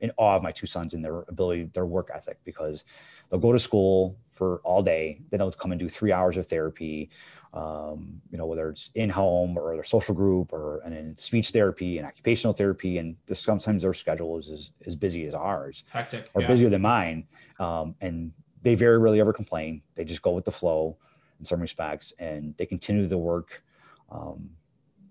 in 0.00 0.10
awe 0.16 0.36
of 0.36 0.42
my 0.42 0.52
two 0.52 0.66
sons 0.66 0.94
and 0.94 1.04
their 1.04 1.20
ability, 1.28 1.64
their 1.72 1.86
work 1.86 2.10
ethic, 2.14 2.38
because 2.44 2.84
they'll 3.28 3.40
go 3.40 3.52
to 3.52 3.58
school 3.58 4.16
for 4.30 4.60
all 4.64 4.82
day, 4.82 5.20
then 5.30 5.38
they'll 5.38 5.50
come 5.52 5.72
and 5.72 5.78
do 5.78 5.88
three 5.88 6.12
hours 6.12 6.36
of 6.36 6.46
therapy, 6.46 7.10
um, 7.54 8.20
you 8.30 8.38
know, 8.38 8.46
whether 8.46 8.68
it's 8.68 8.90
in 8.94 9.10
home 9.10 9.58
or 9.58 9.74
their 9.74 9.84
social 9.84 10.14
group 10.14 10.52
or 10.52 10.80
and 10.84 10.94
in 10.94 11.16
speech 11.16 11.50
therapy 11.50 11.98
and 11.98 12.06
occupational 12.06 12.54
therapy. 12.54 12.98
And 12.98 13.16
this, 13.26 13.40
sometimes 13.40 13.82
their 13.82 13.94
schedule 13.94 14.38
is 14.38 14.48
as, 14.48 14.72
as 14.86 14.94
busy 14.94 15.26
as 15.26 15.34
ours, 15.34 15.84
hectic, 15.90 16.30
or 16.34 16.42
yeah. 16.42 16.48
busier 16.48 16.68
than 16.68 16.82
mine. 16.82 17.26
Um, 17.58 17.94
and 18.00 18.32
they 18.62 18.74
very 18.74 18.98
rarely 18.98 19.20
ever 19.20 19.32
complain. 19.32 19.82
They 19.94 20.04
just 20.04 20.22
go 20.22 20.32
with 20.32 20.44
the 20.44 20.52
flow 20.52 20.98
in 21.38 21.44
some 21.44 21.60
respects, 21.60 22.12
and 22.18 22.54
they 22.56 22.66
continue 22.66 23.06
the 23.06 23.18
work. 23.18 23.62
Um, 24.10 24.50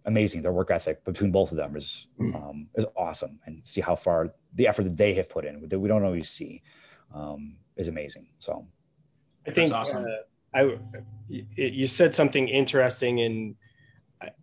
amazing. 0.07 0.41
Their 0.41 0.51
work 0.51 0.71
ethic 0.71 1.05
between 1.05 1.31
both 1.31 1.51
of 1.51 1.57
them 1.57 1.75
is 1.75 2.07
hmm. 2.17 2.35
um, 2.35 2.67
is 2.75 2.85
awesome, 2.95 3.39
and 3.45 3.61
see 3.65 3.81
how 3.81 3.95
far 3.95 4.33
the 4.53 4.67
effort 4.67 4.83
that 4.83 4.97
they 4.97 5.13
have 5.13 5.29
put 5.29 5.45
in 5.45 5.67
that 5.67 5.79
we 5.79 5.87
don't 5.87 6.03
always 6.03 6.29
see 6.29 6.63
um, 7.13 7.57
is 7.75 7.87
amazing. 7.87 8.27
So, 8.39 8.65
I 9.45 9.51
think 9.51 9.71
awesome. 9.71 10.05
uh, 10.05 10.59
I 10.59 10.77
you 11.29 11.87
said 11.87 12.13
something 12.13 12.47
interesting 12.47 13.19
in 13.19 13.55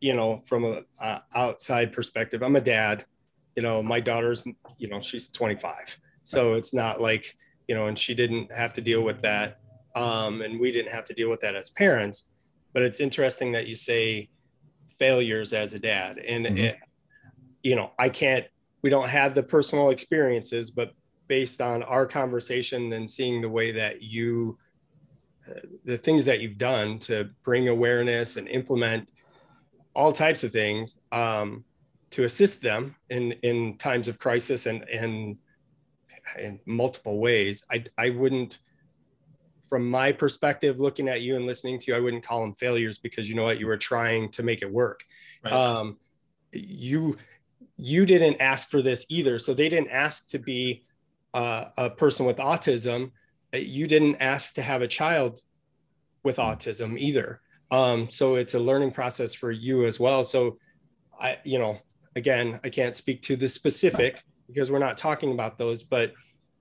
you 0.01 0.15
know, 0.15 0.43
from 0.47 0.65
a, 0.65 0.81
a 1.01 1.23
outside 1.35 1.93
perspective, 1.93 2.43
I'm 2.43 2.57
a 2.57 2.61
dad. 2.61 3.05
You 3.57 3.63
know, 3.63 3.83
my 3.83 4.01
daughter's, 4.01 4.43
you 4.79 4.89
know, 4.89 5.01
she's 5.01 5.29
25, 5.29 5.99
so 6.25 6.55
it's 6.55 6.75
not 6.75 7.01
like, 7.01 7.37
you 7.69 7.75
know, 7.75 7.87
and 7.87 7.99
she 7.99 8.15
didn't 8.15 8.53
have 8.53 8.73
to 8.75 8.81
deal 8.81 9.03
with 9.03 9.23
that, 9.23 9.61
um, 9.95 10.43
and 10.43 10.59
we 10.59 10.73
didn't 10.73 10.93
have 10.93 11.05
to 11.05 11.15
deal 11.15 11.31
with 11.31 11.41
that 11.41 11.55
as 11.55 11.71
parents. 11.71 12.25
But 12.73 12.83
it's 12.83 13.01
interesting 13.01 13.53
that 13.53 13.69
you 13.69 13.75
say 13.75 14.29
failures 14.99 15.53
as 15.53 15.75
a 15.75 15.79
dad, 15.79 16.19
and 16.19 16.47
mm-hmm. 16.47 16.57
it, 16.59 16.79
you 17.63 17.77
know, 17.77 17.93
I 17.99 18.09
can't. 18.09 18.47
We 18.83 18.91
don't 18.91 19.09
have 19.09 19.35
the 19.35 19.43
personal 19.43 19.91
experiences, 19.91 20.71
but 20.71 20.93
based 21.27 21.61
on 21.61 21.83
our 21.83 22.07
conversation 22.07 22.93
and 22.93 23.11
seeing 23.11 23.41
the 23.41 23.49
way 23.49 23.73
that 23.73 24.03
you 24.03 24.59
uh, 25.49 25.61
the 25.85 25.97
things 25.97 26.25
that 26.25 26.41
you've 26.41 26.59
done 26.59 26.99
to 26.99 27.31
bring 27.43 27.69
awareness 27.69 28.37
and 28.37 28.49
implement 28.49 29.09
all 29.95 30.13
types 30.13 30.43
of 30.45 30.53
things 30.53 30.95
um, 31.13 31.65
to 32.11 32.25
assist 32.25 32.61
them 32.63 32.95
in 33.11 33.33
in 33.43 33.77
times 33.77 34.09
of 34.09 34.19
crisis 34.19 34.67
and 34.67 34.89
and 34.89 35.37
in 36.39 36.59
multiple 36.65 37.19
ways 37.19 37.63
i 37.71 37.85
i 37.99 38.09
wouldn't 38.09 38.61
from 39.69 39.89
my 39.89 40.13
perspective 40.13 40.81
looking 40.81 41.09
at 41.09 41.21
you 41.21 41.37
and 41.37 41.47
listening 41.47 41.79
to 41.79 41.91
you 41.91 41.97
i 41.97 42.01
wouldn't 42.01 42.25
call 42.25 42.41
them 42.41 42.55
failures 42.55 42.99
because 42.99 43.29
you 43.29 43.35
know 43.35 43.45
what 43.45 43.59
you 43.59 43.67
were 43.67 43.77
trying 43.77 44.31
to 44.31 44.43
make 44.43 44.63
it 44.63 44.71
work 44.71 45.05
right. 45.43 45.53
um, 45.53 45.97
you 46.53 47.17
you 47.77 48.07
didn't 48.07 48.41
ask 48.41 48.71
for 48.71 48.83
this 48.83 49.05
either 49.09 49.39
so 49.39 49.53
they 49.55 49.69
didn't 49.69 49.91
ask 49.91 50.29
to 50.29 50.39
be 50.39 50.85
uh, 51.35 51.65
a 51.77 51.91
person 51.91 52.25
with 52.25 52.39
autism, 52.39 53.11
uh, 53.53 53.59
you 53.59 53.87
didn't 53.87 54.17
ask 54.17 54.55
to 54.55 54.63
have 54.63 54.81
a 54.81 54.89
child 54.89 55.43
with 56.23 56.37
autism 56.37 56.99
either. 56.99 57.41
Um, 57.71 58.09
so 58.09 58.37
it's 58.37 58.55
a 58.55 58.59
learning 58.59 58.93
process 58.93 59.35
for 59.35 59.51
you 59.51 59.85
as 59.85 59.99
well. 59.99 60.25
So 60.25 60.59
I, 61.21 61.39
you 61.45 61.59
know, 61.59 61.79
again, 62.15 62.61
I 62.63 62.69
can't 62.69 62.97
speak 62.97 63.21
to 63.23 63.37
the 63.37 63.49
specifics 63.49 64.25
because 64.47 64.71
we're 64.71 64.79
not 64.79 64.97
talking 64.97 65.33
about 65.33 65.59
those, 65.59 65.83
but 65.83 66.13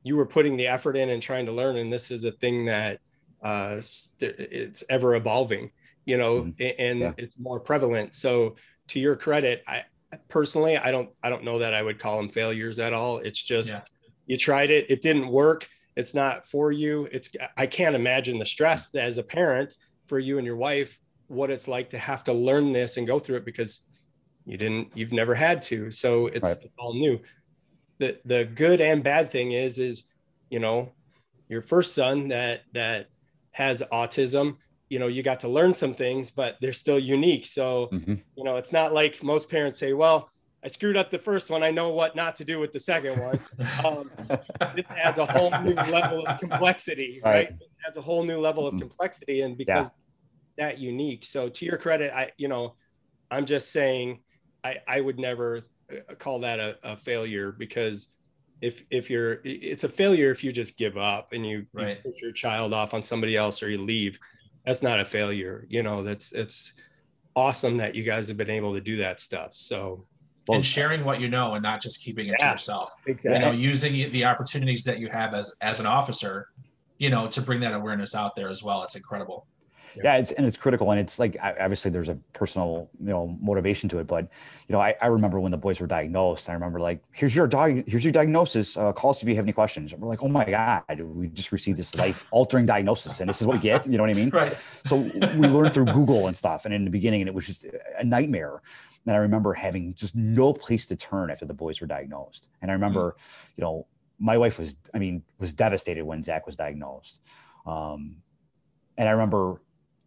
you 0.03 0.15
were 0.15 0.25
putting 0.25 0.57
the 0.57 0.67
effort 0.67 0.95
in 0.95 1.09
and 1.09 1.21
trying 1.21 1.45
to 1.45 1.51
learn. 1.51 1.77
And 1.77 1.91
this 1.91 2.11
is 2.11 2.23
a 2.23 2.31
thing 2.31 2.65
that 2.65 2.99
uh, 3.41 3.81
it's 4.19 4.83
ever 4.89 5.15
evolving, 5.15 5.71
you 6.05 6.17
know, 6.17 6.43
mm-hmm. 6.43 6.75
and 6.79 6.99
yeah. 6.99 7.13
it's 7.17 7.39
more 7.39 7.59
prevalent. 7.59 8.15
So 8.15 8.55
to 8.89 8.99
your 8.99 9.15
credit, 9.15 9.63
I 9.67 9.83
personally, 10.29 10.77
I 10.77 10.91
don't, 10.91 11.09
I 11.23 11.29
don't 11.29 11.43
know 11.43 11.59
that 11.59 11.73
I 11.73 11.81
would 11.81 11.99
call 11.99 12.17
them 12.17 12.29
failures 12.29 12.79
at 12.79 12.93
all. 12.93 13.17
It's 13.17 13.41
just, 13.41 13.69
yeah 13.69 13.81
you 14.25 14.37
tried 14.37 14.69
it 14.69 14.89
it 14.89 15.01
didn't 15.01 15.27
work 15.27 15.67
it's 15.95 16.13
not 16.13 16.45
for 16.47 16.71
you 16.71 17.07
it's 17.11 17.29
i 17.57 17.65
can't 17.65 17.95
imagine 17.95 18.39
the 18.39 18.45
stress 18.45 18.93
as 18.95 19.17
a 19.17 19.23
parent 19.23 19.75
for 20.07 20.19
you 20.19 20.37
and 20.37 20.45
your 20.45 20.55
wife 20.55 20.99
what 21.27 21.49
it's 21.49 21.67
like 21.67 21.89
to 21.89 21.97
have 21.97 22.23
to 22.23 22.33
learn 22.33 22.71
this 22.73 22.97
and 22.97 23.07
go 23.07 23.19
through 23.19 23.37
it 23.37 23.45
because 23.45 23.81
you 24.45 24.57
didn't 24.57 24.89
you've 24.93 25.13
never 25.13 25.33
had 25.33 25.61
to 25.61 25.89
so 25.89 26.27
it's, 26.27 26.49
right. 26.49 26.57
it's 26.61 26.73
all 26.77 26.93
new 26.93 27.19
the 28.03 28.19
the 28.25 28.45
good 28.45 28.81
and 28.81 29.03
bad 29.03 29.29
thing 29.29 29.53
is 29.53 29.79
is 29.79 30.03
you 30.49 30.59
know 30.59 30.91
your 31.47 31.61
first 31.61 31.95
son 31.95 32.27
that 32.27 32.63
that 32.73 33.07
has 33.51 33.81
autism 33.91 34.57
you 34.89 34.99
know 34.99 35.07
you 35.07 35.23
got 35.23 35.39
to 35.39 35.47
learn 35.47 35.73
some 35.73 35.93
things 35.93 36.31
but 36.31 36.57
they're 36.61 36.73
still 36.73 36.99
unique 36.99 37.45
so 37.45 37.89
mm-hmm. 37.93 38.15
you 38.35 38.43
know 38.43 38.57
it's 38.57 38.73
not 38.73 38.93
like 38.93 39.23
most 39.23 39.49
parents 39.49 39.79
say 39.79 39.93
well 39.93 40.29
I 40.65 40.69
screwed 40.69 40.95
up 40.95 41.11
the 41.11 41.19
first 41.19 41.49
one. 41.49 41.61
I 41.61 41.71
know 41.71 41.89
what 41.89 42.15
not 42.15 42.37
to 42.37 42.45
do 42.45 42.57
with 42.57 42.71
the 42.71 42.79
second 42.79 43.19
one. 43.19 43.37
Um, 43.83 44.09
this 44.77 44.85
adds 44.89 45.17
a 45.17 45.25
whole 45.25 45.51
new 45.61 45.73
level 45.73 46.25
of 46.25 46.39
complexity, 46.39 47.19
right? 47.21 47.31
right? 47.31 47.47
It 47.49 47.69
adds 47.85 47.97
a 47.97 48.01
whole 48.01 48.23
new 48.23 48.37
level 48.37 48.65
of 48.65 48.75
mm-hmm. 48.75 48.87
complexity, 48.87 49.41
and 49.41 49.57
because 49.57 49.91
yeah. 50.57 50.67
that 50.67 50.79
unique. 50.79 51.25
So 51.25 51.49
to 51.49 51.65
your 51.65 51.77
credit, 51.77 52.13
I 52.15 52.31
you 52.37 52.47
know, 52.47 52.75
I'm 53.29 53.45
just 53.45 53.73
saying, 53.73 54.21
I 54.63 54.77
I 54.87 55.01
would 55.01 55.19
never 55.19 55.63
call 56.17 56.39
that 56.39 56.59
a, 56.59 56.77
a 56.83 56.97
failure 56.97 57.51
because 57.51 58.09
if 58.61 58.83
if 58.89 59.09
you're 59.09 59.39
it's 59.43 59.83
a 59.83 59.89
failure 59.89 60.31
if 60.31 60.43
you 60.43 60.51
just 60.51 60.77
give 60.77 60.97
up 60.97 61.33
and 61.33 61.45
you, 61.45 61.65
right. 61.73 61.99
you 62.03 62.11
push 62.11 62.21
your 62.21 62.31
child 62.31 62.73
off 62.73 62.93
on 62.93 63.03
somebody 63.03 63.35
else 63.35 63.61
or 63.61 63.69
you 63.69 63.79
leave. 63.79 64.19
That's 64.65 64.81
not 64.81 64.99
a 64.99 65.05
failure. 65.05 65.65
You 65.69 65.83
know, 65.83 66.03
that's 66.03 66.31
it's 66.31 66.73
awesome 67.35 67.77
that 67.77 67.95
you 67.95 68.03
guys 68.03 68.27
have 68.27 68.37
been 68.37 68.49
able 68.49 68.73
to 68.73 68.81
do 68.81 68.97
that 68.97 69.19
stuff. 69.19 69.49
So 69.53 70.05
well, 70.47 70.57
and 70.57 70.65
sharing 70.65 71.03
what 71.03 71.21
you 71.21 71.29
know 71.29 71.53
and 71.53 71.63
not 71.63 71.81
just 71.81 72.01
keeping 72.01 72.27
it 72.27 72.35
yeah, 72.39 72.47
to 72.47 72.51
yourself. 72.53 72.93
Exactly. 73.05 73.39
You 73.39 73.45
know, 73.45 73.51
using 73.51 74.11
the 74.11 74.25
opportunities 74.25 74.83
that 74.83 74.99
you 74.99 75.09
have 75.09 75.33
as 75.33 75.53
as 75.61 75.79
an 75.79 75.85
officer, 75.85 76.49
you 76.97 77.09
know, 77.09 77.27
to 77.27 77.41
bring 77.41 77.59
that 77.61 77.73
awareness 77.73 78.15
out 78.15 78.35
there 78.35 78.49
as 78.49 78.63
well. 78.63 78.83
It's 78.83 78.95
incredible. 78.95 79.47
Yeah, 79.95 80.17
it's 80.17 80.31
and 80.31 80.45
it's 80.45 80.57
critical, 80.57 80.91
and 80.91 80.99
it's 80.99 81.19
like 81.19 81.37
obviously 81.41 81.91
there's 81.91 82.09
a 82.09 82.15
personal 82.33 82.89
you 82.99 83.09
know 83.09 83.37
motivation 83.41 83.89
to 83.89 83.99
it, 83.99 84.07
but 84.07 84.27
you 84.67 84.73
know 84.73 84.79
I, 84.79 84.95
I 85.01 85.07
remember 85.07 85.39
when 85.39 85.51
the 85.51 85.57
boys 85.57 85.79
were 85.79 85.87
diagnosed. 85.87 86.49
I 86.49 86.53
remember 86.53 86.79
like 86.79 87.03
here's 87.11 87.35
your 87.35 87.47
dog, 87.47 87.83
here's 87.87 88.03
your 88.03 88.13
diagnosis. 88.13 88.77
Uh, 88.77 88.91
call 88.93 89.11
us 89.11 89.21
if 89.21 89.29
you 89.29 89.35
have 89.35 89.45
any 89.45 89.53
questions. 89.53 89.93
And 89.93 90.01
we're 90.01 90.09
like, 90.09 90.23
oh 90.23 90.29
my 90.29 90.45
god, 90.45 90.99
we 90.99 91.27
just 91.27 91.51
received 91.51 91.77
this 91.77 91.95
life 91.95 92.27
altering 92.31 92.65
diagnosis, 92.65 93.19
and 93.19 93.29
this 93.29 93.41
is 93.41 93.47
what 93.47 93.57
we 93.57 93.61
get. 93.61 93.85
You 93.85 93.97
know 93.97 94.03
what 94.03 94.09
I 94.09 94.13
mean? 94.13 94.31
Right. 94.43 94.57
So 94.83 94.97
we 94.97 95.47
learned 95.47 95.75
through 95.75 95.85
Google 95.85 96.27
and 96.27 96.35
stuff, 96.35 96.65
and 96.65 96.73
in 96.73 96.85
the 96.85 96.89
beginning, 96.89 97.21
and 97.21 97.27
it 97.27 97.35
was 97.35 97.45
just 97.45 97.65
a 97.99 98.03
nightmare. 98.03 98.61
And 99.05 99.15
I 99.15 99.19
remember 99.19 99.53
having 99.53 99.93
just 99.93 100.15
no 100.15 100.53
place 100.53 100.85
to 100.87 100.95
turn 100.95 101.29
after 101.29 101.45
the 101.45 101.53
boys 101.53 101.81
were 101.81 101.87
diagnosed. 101.87 102.49
And 102.61 102.71
I 102.71 102.73
remember, 102.73 103.11
mm-hmm. 103.11 103.51
you 103.57 103.63
know, 103.63 103.87
my 104.19 104.37
wife 104.37 104.59
was, 104.59 104.77
I 104.93 104.99
mean, 104.99 105.23
was 105.39 105.53
devastated 105.53 106.03
when 106.03 106.23
Zach 106.23 106.45
was 106.45 106.55
diagnosed. 106.55 107.21
Um, 107.65 108.17
and 108.97 109.09
I 109.09 109.11
remember, 109.11 109.61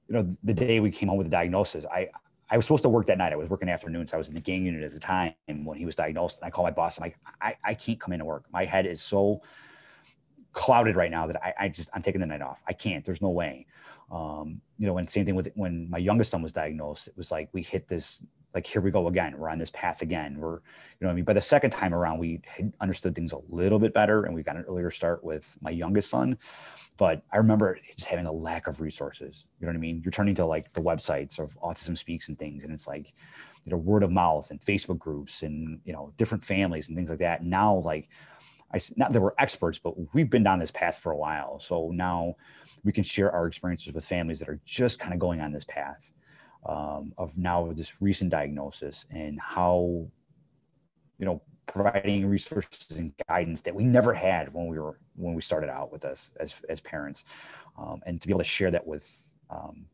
you 0.09 0.15
know, 0.15 0.37
the 0.43 0.55
day 0.55 0.81
we 0.81 0.91
came 0.91 1.09
home 1.09 1.19
with 1.19 1.27
the 1.27 1.31
diagnosis, 1.31 1.85
I, 1.87 2.09
I 2.49 2.57
was 2.57 2.65
supposed 2.65 2.85
to 2.85 2.89
work 2.89 3.07
that 3.07 3.19
night. 3.19 3.33
I 3.33 3.37
was 3.37 3.51
working 3.51 3.69
afternoons. 3.69 4.15
I 4.15 4.17
was 4.17 4.29
in 4.29 4.35
the 4.35 4.41
gang 4.41 4.65
unit 4.65 4.85
at 4.85 4.93
the 4.93 5.01
time 5.01 5.35
when 5.47 5.77
he 5.77 5.85
was 5.85 5.97
diagnosed. 5.97 6.39
And 6.39 6.47
I 6.47 6.51
called 6.51 6.67
my 6.67 6.71
boss. 6.71 6.99
I'm 6.99 7.03
like, 7.03 7.19
I, 7.41 7.55
I 7.65 7.75
can't 7.75 8.01
come 8.01 8.13
into 8.13 8.25
work. 8.25 8.45
My 8.53 8.65
head 8.65 8.87
is 8.87 9.03
so 9.03 9.43
clouded 10.53 10.97
right 10.97 11.11
now 11.11 11.27
that 11.27 11.43
I, 11.43 11.55
I 11.59 11.69
just, 11.69 11.91
I'm 11.93 12.03
taking 12.03 12.21
the 12.21 12.27
night 12.27 12.43
off. 12.43 12.63
I 12.67 12.73
can't, 12.73 13.05
there's 13.05 13.21
no 13.21 13.31
way. 13.31 13.67
Um, 14.11 14.61
you 14.79 14.87
know, 14.87 14.97
and 14.99 15.11
same 15.11 15.27
thing 15.27 15.35
with 15.35 15.51
when 15.57 15.91
my 15.91 15.99
youngest 15.99 16.31
son 16.31 16.41
was 16.41 16.53
diagnosed, 16.53 17.09
it 17.09 17.17
was 17.17 17.33
like, 17.33 17.49
we 17.53 17.63
hit 17.63 17.89
this 17.89 18.23
like 18.57 18.67
here 18.67 18.81
we 18.81 18.91
go 18.91 19.07
again 19.07 19.37
we're 19.39 19.51
on 19.51 19.59
this 19.59 19.71
path 19.71 20.01
again 20.01 20.39
we're 20.39 20.55
you 20.55 21.03
know 21.03 21.11
i 21.11 21.13
mean 21.13 21.25
by 21.25 21.35
the 21.35 21.43
second 21.43 21.71
time 21.71 21.93
around 21.93 22.19
we 22.19 22.41
understood 22.81 23.15
things 23.15 23.33
a 23.35 23.39
little 23.51 23.79
bit 23.79 23.93
better 23.93 24.25
and 24.25 24.35
we 24.35 24.43
got 24.43 24.57
an 24.57 24.65
earlier 24.67 24.91
start 24.91 25.23
with 25.23 25.57
my 25.61 25.71
youngest 25.71 26.09
son 26.09 26.39
but 26.97 27.23
i 27.33 27.37
remember 27.37 27.79
just 27.97 28.09
having 28.09 28.27
a 28.27 28.33
lack 28.33 28.67
of 28.67 28.81
resources 28.81 29.45
you 29.59 29.67
know 29.67 29.71
what 29.71 29.77
i 29.77 29.81
mean 29.81 30.01
you're 30.05 30.13
turning 30.13 30.35
to 30.35 30.45
like 30.45 30.73
the 30.73 30.83
websites 30.83 31.39
of 31.39 31.59
autism 31.61 31.97
speaks 31.97 32.29
and 32.29 32.39
things 32.39 32.65
and 32.65 32.73
it's 32.73 32.87
like 32.87 33.13
you 33.65 33.71
know 33.71 33.77
word 33.77 34.03
of 34.03 34.11
mouth 34.11 34.51
and 34.51 34.61
facebook 34.61 34.99
groups 34.99 35.43
and 35.43 35.81
you 35.85 35.93
know 35.93 36.13
different 36.17 36.45
families 36.45 36.89
and 36.89 36.97
things 36.97 37.11
like 37.11 37.19
that 37.19 37.45
now 37.45 37.75
like 37.77 38.09
I 38.73 38.81
not 38.97 39.13
that 39.13 39.21
we're 39.21 39.33
experts, 39.39 39.79
but 39.79 39.95
we've 40.13 40.29
been 40.29 40.43
down 40.43 40.59
this 40.59 40.71
path 40.71 40.99
for 40.99 41.13
a 41.13 41.17
while. 41.17 41.61
So 41.61 41.91
now 41.95 42.35
we 42.85 42.93
can 42.93 43.05
share 43.05 43.31
our 43.33 43.47
experiences 43.47 43.93
with 43.93 44.05
families 44.05 44.39
that 44.41 44.49
are 44.49 44.61
just 44.65 44.99
kind 44.99 45.13
of 45.13 45.21
going 45.21 45.41
on 45.41 45.53
this 45.53 45.65
path 45.65 46.13
um, 46.67 47.13
of 47.17 47.37
now 47.37 47.73
this 47.73 48.03
recent 48.03 48.31
diagnosis 48.31 49.07
and 49.11 49.41
how 49.41 50.07
you 51.19 51.27
know 51.27 51.41
providing 51.67 52.27
resources 52.27 52.99
and 52.99 53.13
guidance 53.29 53.61
that 53.63 53.75
we 53.75 53.85
never 53.85 54.15
had 54.15 54.53
when 54.53 54.67
we 54.67 54.79
were 54.79 54.99
when 55.17 55.35
we 55.35 55.43
started 55.43 55.71
out 55.71 55.93
with 55.93 56.05
us 56.05 56.31
as 56.39 56.61
as 56.69 56.81
parents 56.81 57.25
um, 57.79 58.01
and 58.07 58.21
to 58.21 58.27
be 58.27 58.33
able 58.33 58.41
to 58.41 58.45
share 58.45 58.71
that 58.71 58.87
with 58.87 59.21
um, 59.51 59.87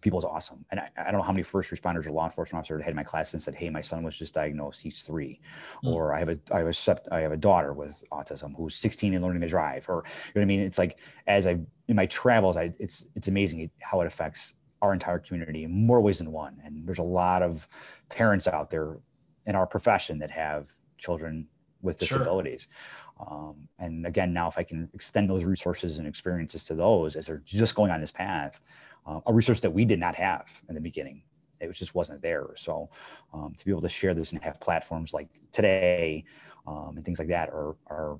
people 0.00 0.18
is 0.18 0.24
awesome. 0.24 0.64
And 0.70 0.80
I, 0.80 0.88
I, 0.96 1.04
don't 1.04 1.14
know 1.14 1.22
how 1.22 1.32
many 1.32 1.42
first 1.42 1.70
responders 1.70 2.06
or 2.06 2.12
law 2.12 2.26
enforcement 2.26 2.60
officers 2.60 2.82
had 2.82 2.90
in 2.90 2.96
my 2.96 3.02
class 3.02 3.32
and 3.34 3.42
said 3.42 3.54
hey 3.54 3.70
my 3.70 3.80
son 3.80 4.02
was 4.02 4.16
just 4.16 4.34
diagnosed. 4.34 4.80
He's 4.80 5.00
3 5.00 5.40
mm. 5.84 5.92
or 5.92 6.14
i 6.14 6.18
have 6.18 6.28
a 6.28 6.38
i 6.52 6.58
have 6.58 6.66
a 6.66 6.70
sept, 6.70 7.10
i 7.10 7.20
have 7.20 7.32
a 7.32 7.36
daughter 7.36 7.72
with 7.72 8.04
autism 8.12 8.54
who's 8.56 8.76
16 8.76 9.14
and 9.14 9.24
learning 9.24 9.42
to 9.42 9.48
drive. 9.48 9.86
Or 9.88 10.04
you 10.06 10.32
know 10.34 10.40
what 10.40 10.42
i 10.42 10.46
mean? 10.46 10.60
It's 10.60 10.78
like 10.78 10.98
as 11.26 11.46
i 11.46 11.58
in 11.88 11.96
my 11.96 12.06
travels 12.06 12.56
i 12.56 12.72
it's 12.78 13.06
it's 13.14 13.28
amazing 13.28 13.70
how 13.80 14.00
it 14.00 14.06
affects 14.06 14.54
our 14.82 14.92
entire 14.92 15.18
community 15.18 15.64
in 15.64 15.86
more 15.86 16.00
ways 16.00 16.18
than 16.18 16.30
one. 16.30 16.60
And 16.64 16.86
there's 16.86 16.98
a 16.98 17.02
lot 17.02 17.42
of 17.42 17.68
parents 18.08 18.46
out 18.46 18.70
there 18.70 18.98
in 19.46 19.56
our 19.56 19.66
profession 19.66 20.18
that 20.18 20.30
have 20.30 20.72
children 20.98 21.46
with 21.82 21.98
disabilities. 21.98 22.68
Sure. 23.18 23.28
Um, 23.28 23.68
and 23.78 24.06
again, 24.06 24.32
now 24.32 24.48
if 24.48 24.58
I 24.58 24.62
can 24.62 24.88
extend 24.92 25.30
those 25.30 25.44
resources 25.44 25.98
and 25.98 26.06
experiences 26.06 26.64
to 26.66 26.74
those 26.74 27.16
as 27.16 27.26
they're 27.26 27.42
just 27.44 27.74
going 27.74 27.90
on 27.90 28.00
this 28.00 28.12
path, 28.12 28.60
uh, 29.06 29.20
a 29.26 29.32
resource 29.32 29.60
that 29.60 29.70
we 29.70 29.84
did 29.84 29.98
not 29.98 30.14
have 30.16 30.44
in 30.68 30.74
the 30.74 30.80
beginning, 30.80 31.22
it 31.60 31.72
just 31.72 31.94
wasn't 31.94 32.20
there. 32.20 32.48
So 32.56 32.90
um, 33.32 33.54
to 33.56 33.64
be 33.64 33.70
able 33.70 33.82
to 33.82 33.88
share 33.88 34.14
this 34.14 34.32
and 34.32 34.42
have 34.42 34.60
platforms 34.60 35.14
like 35.14 35.28
today 35.52 36.24
um, 36.66 36.94
and 36.96 37.04
things 37.04 37.18
like 37.18 37.28
that 37.28 37.48
are, 37.50 37.76
are, 37.86 38.18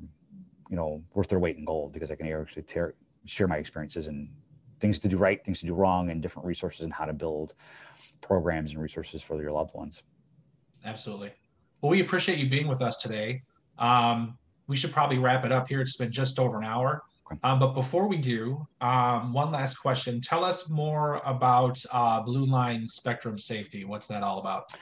you 0.70 0.76
know, 0.76 1.02
worth 1.14 1.28
their 1.28 1.38
weight 1.38 1.56
in 1.56 1.64
gold 1.64 1.92
because 1.92 2.10
I 2.10 2.16
can 2.16 2.26
actually 2.28 2.62
tear, 2.62 2.94
share 3.24 3.48
my 3.48 3.56
experiences 3.56 4.06
and 4.06 4.30
things 4.80 4.98
to 5.00 5.08
do 5.08 5.16
right, 5.16 5.44
things 5.44 5.60
to 5.60 5.66
do 5.66 5.74
wrong, 5.74 6.10
and 6.10 6.22
different 6.22 6.46
resources 6.46 6.82
and 6.82 6.92
how 6.92 7.04
to 7.04 7.12
build 7.12 7.54
programs 8.20 8.72
and 8.72 8.80
resources 8.80 9.22
for 9.22 9.40
your 9.40 9.52
loved 9.52 9.74
ones. 9.74 10.02
Absolutely. 10.84 11.32
Well, 11.80 11.90
we 11.90 12.00
appreciate 12.00 12.38
you 12.38 12.48
being 12.48 12.68
with 12.68 12.82
us 12.82 12.98
today. 12.98 13.42
Um, 13.78 14.38
we 14.66 14.76
should 14.76 14.92
probably 14.92 15.18
wrap 15.18 15.44
it 15.44 15.52
up 15.52 15.68
here. 15.68 15.80
It's 15.80 15.96
been 15.96 16.10
just 16.10 16.38
over 16.38 16.58
an 16.58 16.64
hour. 16.64 17.02
Um, 17.42 17.58
but 17.58 17.74
before 17.74 18.06
we 18.06 18.16
do, 18.16 18.66
um, 18.80 19.32
one 19.32 19.50
last 19.50 19.76
question. 19.76 20.20
Tell 20.20 20.44
us 20.44 20.70
more 20.70 21.20
about 21.24 21.82
uh, 21.92 22.20
Blue 22.20 22.44
Line 22.44 22.86
Spectrum 22.86 23.38
Safety. 23.38 23.84
What's 23.84 24.06
that 24.06 24.22
all 24.22 24.38
about? 24.38 24.72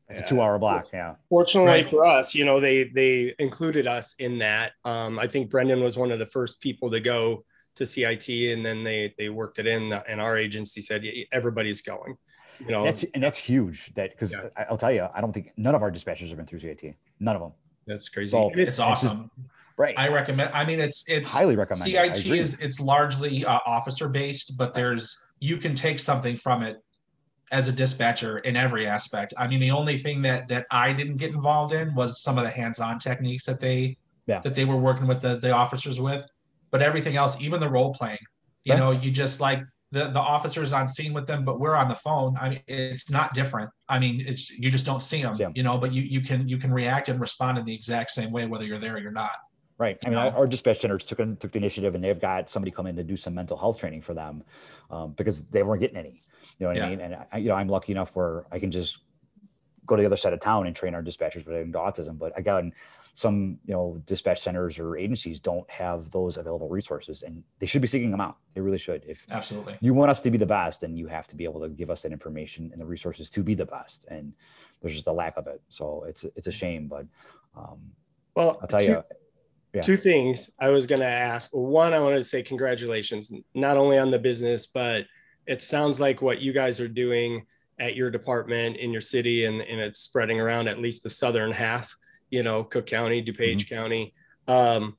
it's 0.09 0.21
a 0.21 0.25
two-hour 0.25 0.59
block. 0.59 0.89
Yeah. 0.93 1.15
Fortunately 1.29 1.71
right. 1.71 1.89
for 1.89 2.05
us, 2.05 2.35
you 2.35 2.45
know, 2.45 2.61
they 2.61 2.85
they 2.85 3.35
included 3.39 3.87
us 3.87 4.15
in 4.19 4.39
that. 4.39 4.73
Um, 4.85 5.19
I 5.19 5.27
think 5.27 5.51
Brendhan 5.51 5.83
was 5.83 5.97
one 5.97 6.13
of 6.13 6.19
the 6.19 6.27
first 6.27 6.61
people 6.61 6.91
to 6.91 7.01
go 7.01 7.45
to 7.77 7.87
CIT, 7.87 8.29
and 8.29 8.65
then 8.65 8.85
they 8.85 9.15
they 9.19 9.29
worked 9.29 9.59
it 9.59 9.67
in, 9.67 9.93
and 9.93 10.21
our 10.21 10.37
agency 10.39 10.81
said 10.81 11.05
everybody's 11.33 11.81
going. 11.81 12.17
You 12.61 12.71
know, 12.71 12.85
that's 12.85 13.05
and 13.15 13.23
that's 13.23 13.39
huge. 13.39 13.93
That 13.95 14.11
because 14.11 14.33
yeah. 14.33 14.49
I'll 14.71 14.79
tell 14.79 14.93
you, 14.93 15.09
I 15.15 15.21
don't 15.21 15.33
think 15.33 15.53
none 15.57 15.75
of 15.75 15.83
our 15.83 15.91
dispatchers 15.91 16.29
have 16.29 16.37
been 16.37 16.47
through 16.47 16.61
CIT. 16.61 16.95
None 17.19 17.37
of 17.37 17.43
them. 17.43 17.53
That's 17.87 18.09
crazy. 18.09 18.31
So 18.31 18.51
it's 18.55 18.79
awesome. 18.79 19.31
Just, 19.37 19.51
right. 19.77 19.95
I 19.99 20.09
recommend. 20.09 20.51
I 20.55 20.65
mean, 20.65 20.79
it's 20.79 21.05
it's 21.09 21.33
highly 21.33 21.57
recommend. 21.57 21.85
CIT 21.85 22.27
is 22.27 22.61
it's 22.61 22.79
largely 22.79 23.45
uh, 23.45 23.59
officer 23.67 24.09
based, 24.09 24.57
but 24.57 24.75
there's 24.75 25.19
you 25.41 25.57
can 25.57 25.75
take 25.75 25.99
something 25.99 26.37
from 26.37 26.63
it 26.63 26.83
as 27.51 27.69
a 27.69 27.73
dispatcher 27.73 28.39
in 28.39 28.57
every 28.57 28.87
aspect. 28.87 29.35
I 29.37 29.47
mean, 29.47 29.61
the 29.61 29.71
only 29.71 29.99
thing 29.99 30.23
that 30.23 30.49
that 30.49 30.67
I 30.71 30.93
didn't 30.93 31.17
get 31.17 31.31
involved 31.31 31.73
in 31.73 31.95
was 31.95 32.23
some 32.23 32.39
of 32.39 32.45
the 32.45 32.51
hands-on 32.51 32.99
techniques 32.99 33.45
that 33.45 33.61
they 33.61 33.99
yeah. 34.27 34.41
that 34.41 34.55
they 34.55 34.65
were 34.65 34.77
working 34.77 35.07
with 35.07 35.21
the 35.21 35.37
the 35.37 35.53
officers 35.53 36.01
with, 36.01 36.25
but 36.73 36.83
everything 36.83 37.17
else, 37.17 37.41
even 37.41 37.61
the 37.61 37.69
role 37.69 37.95
playing, 37.95 38.19
you 38.65 38.73
right. 38.73 38.79
know, 38.81 38.91
you 38.91 39.13
just 39.13 39.41
like 39.41 39.63
the 39.93 40.09
the 40.09 40.19
officers 40.19 40.73
on 40.73 40.89
scene 40.89 41.13
with 41.13 41.27
them, 41.27 41.45
but 41.45 41.61
we're 41.61 41.77
on 41.77 41.89
the 41.89 41.95
phone. 41.95 42.37
I 42.41 42.49
mean, 42.49 42.61
it's 42.67 43.11
not 43.11 43.35
different. 43.35 43.71
I 43.89 44.01
mean, 44.01 44.25
it's 44.27 44.51
you 44.51 44.71
just 44.71 44.87
don't 44.87 45.03
see 45.03 45.23
them, 45.23 45.37
yeah. 45.39 45.51
you 45.55 45.63
know, 45.63 45.79
but 45.79 45.93
you 45.93 46.03
you 46.03 46.21
can 46.23 46.49
you 46.49 46.57
can 46.57 46.73
react 46.73 47.09
and 47.09 47.21
respond 47.21 47.59
in 47.59 47.65
the 47.65 47.75
exact 47.75 48.11
same 48.11 48.33
way 48.33 48.47
whether 48.47 48.65
you're 48.65 48.79
there 48.79 48.97
or 48.97 48.99
you're 48.99 49.13
not. 49.13 49.33
Right. 49.79 49.99
I 50.05 50.09
mean, 50.09 50.15
know? 50.15 50.31
our 50.31 50.47
dispatch 50.47 50.81
centers 50.81 51.05
took 51.05 51.19
took 51.39 51.53
the 51.53 51.59
initiative, 51.59 51.95
and 51.95 52.03
they've 52.03 52.21
got 52.21 52.49
somebody 52.49 52.71
come 52.71 52.87
in 52.87 52.97
to 52.97 53.05
do 53.05 53.17
some 53.17 53.35
mental 53.35 53.57
health 53.57 53.79
training 53.79 54.01
for 54.01 54.15
them 54.15 54.43
um, 54.91 55.13
because 55.13 55.43
they 55.51 55.63
weren't 55.63 55.81
getting 55.81 55.97
any. 55.97 56.23
You 56.59 56.65
know 56.65 56.69
what 56.69 56.77
yeah. 56.77 56.87
I 56.87 56.91
mean? 56.91 57.01
And 57.01 57.17
I, 57.31 57.39
you 57.39 57.49
know, 57.49 57.55
I'm 57.55 57.69
lucky 57.69 57.93
enough 57.93 58.15
where 58.15 58.47
I 58.51 58.59
can 58.59 58.71
just 58.71 58.99
go 59.85 59.97
to 59.97 60.03
the 60.03 60.07
other 60.07 60.17
side 60.17 60.33
of 60.33 60.41
town 60.41 60.67
and 60.67 60.75
train 60.75 60.95
our 60.95 61.03
dispatchers 61.03 61.47
relating 61.47 61.73
to 61.73 61.79
autism. 61.79 62.19
But 62.19 62.39
again, 62.39 62.73
some 63.15 63.59
you 63.67 63.75
know 63.75 64.03
dispatch 64.07 64.41
centers 64.41 64.79
or 64.79 64.97
agencies 64.97 65.39
don't 65.39 65.69
have 65.71 66.11
those 66.11 66.39
available 66.39 66.69
resources 66.69 67.23
and 67.23 67.45
they 67.59 67.67
should 67.67 67.83
be 67.83 67.89
seeking 67.89 68.11
them 68.11 68.21
out. 68.21 68.39
They 68.55 68.61
really 68.61 68.79
should. 68.79 69.05
If 69.07 69.27
absolutely. 69.31 69.77
you 69.81 69.93
want 69.93 70.11
us 70.11 70.23
to 70.23 70.31
be 70.31 70.39
the 70.39 70.47
best 70.47 70.81
then 70.81 70.97
you 70.97 71.07
have 71.09 71.27
to 71.29 71.37
be 71.37 71.45
able 71.45 71.61
to 71.61 71.69
give 71.69 71.91
us 71.91 72.03
that 72.03 72.13
information 72.13 72.71
and 72.73 72.81
the 72.81 72.87
resources 72.87 73.29
to 73.31 73.43
be 73.43 73.55
the 73.55 73.67
best 73.67 74.07
and 74.09 74.33
there's 74.81 74.95
just 74.95 75.07
a 75.07 75.13
lack 75.13 75.37
of 75.37 75.47
it. 75.47 75.61
So 75.69 76.05
it's 76.09 76.25
it's 76.37 76.47
a 76.47 76.53
shame 76.53 76.89
but 76.89 77.07
um 77.57 77.81
well 78.35 78.59
i'll 78.63 78.69
tell 78.69 78.81
two, 78.81 78.87
you 78.87 79.03
yeah. 79.75 79.83
two 79.83 79.99
things 79.99 80.51
i 80.59 80.71
was 80.71 80.87
going 80.87 81.01
to 81.01 81.07
ask. 81.07 81.51
One 81.53 81.93
i 81.93 82.01
wanted 82.01 82.19
to 82.19 82.25
say 82.25 82.43
congratulations 82.43 83.31
not 83.55 83.77
only 83.77 83.99
on 83.99 84.11
the 84.11 84.19
business 84.19 84.67
but 84.67 85.05
it 85.47 85.61
sounds 85.61 86.01
like 86.01 86.23
what 86.23 86.41
you 86.41 86.55
guys 86.55 86.81
are 86.81 86.89
doing 86.89 87.45
at 87.79 87.95
your 87.95 88.11
department 88.11 88.77
in 88.77 88.91
your 88.91 89.01
city 89.03 89.45
and, 89.45 89.61
and 89.61 89.81
it's 89.81 90.01
spreading 90.01 90.41
around 90.41 90.69
at 90.69 90.79
least 90.79 91.03
the 91.03 91.11
southern 91.11 91.53
half 91.53 91.95
you 92.33 92.43
know, 92.43 92.65
Cook 92.65 92.87
County, 92.87 93.23
DuPage 93.23 93.61
mm-hmm. 93.61 93.75
County. 93.75 94.15
Um, 94.49 94.97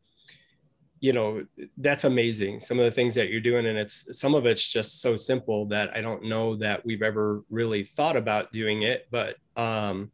you 1.01 1.11
know, 1.11 1.45
that's 1.77 2.05
amazing. 2.05 2.61
Some 2.61 2.80
of 2.80 2.85
the 2.85 2.91
things 2.91 3.14
that 3.15 3.27
you're 3.27 3.41
doing, 3.41 3.65
and 3.65 3.77
it's 3.77 4.18
some 4.18 4.35
of 4.35 4.45
it's 4.45 4.65
just 4.65 5.01
so 5.01 5.18
simple 5.18 5.65
that 5.65 5.91
I 5.93 5.99
don't 5.99 6.23
know 6.23 6.55
that 6.57 6.85
we've 6.85 7.01
ever 7.01 7.43
really 7.49 7.84
thought 7.84 8.15
about 8.15 8.53
doing 8.53 8.84
it, 8.84 9.07
but 9.11 9.35
um, 9.57 10.11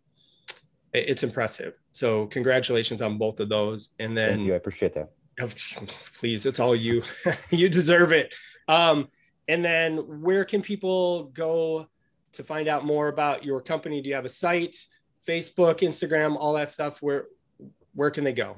it's 0.93 1.21
impressive. 1.21 1.73
So 1.91 2.25
congratulations 2.27 3.03
on 3.03 3.19
both 3.19 3.39
of 3.39 3.49
those. 3.49 3.89
And 3.99 4.17
then 4.17 4.29
Thank 4.29 4.47
you. 4.47 4.53
I 4.53 4.57
appreciate 4.57 4.93
that. 4.93 5.11
Oh, 5.41 5.49
please, 6.17 6.47
it's 6.47 6.59
all 6.59 6.75
you. 6.75 7.03
you 7.51 7.69
deserve 7.69 8.11
it. 8.11 8.33
Um, 8.67 9.09
and 9.47 9.63
then 9.63 10.21
where 10.21 10.45
can 10.45 10.61
people 10.61 11.25
go 11.25 11.87
to 12.31 12.43
find 12.43 12.67
out 12.67 12.85
more 12.85 13.09
about 13.09 13.43
your 13.43 13.61
company? 13.61 14.01
Do 14.01 14.09
you 14.09 14.15
have 14.15 14.25
a 14.25 14.29
site? 14.29 14.77
Facebook, 15.27 15.79
Instagram, 15.79 16.37
all 16.37 16.53
that 16.53 16.69
stuff, 16.71 17.01
where 17.01 17.25
where 17.93 18.11
can 18.11 18.23
they 18.23 18.31
go? 18.33 18.55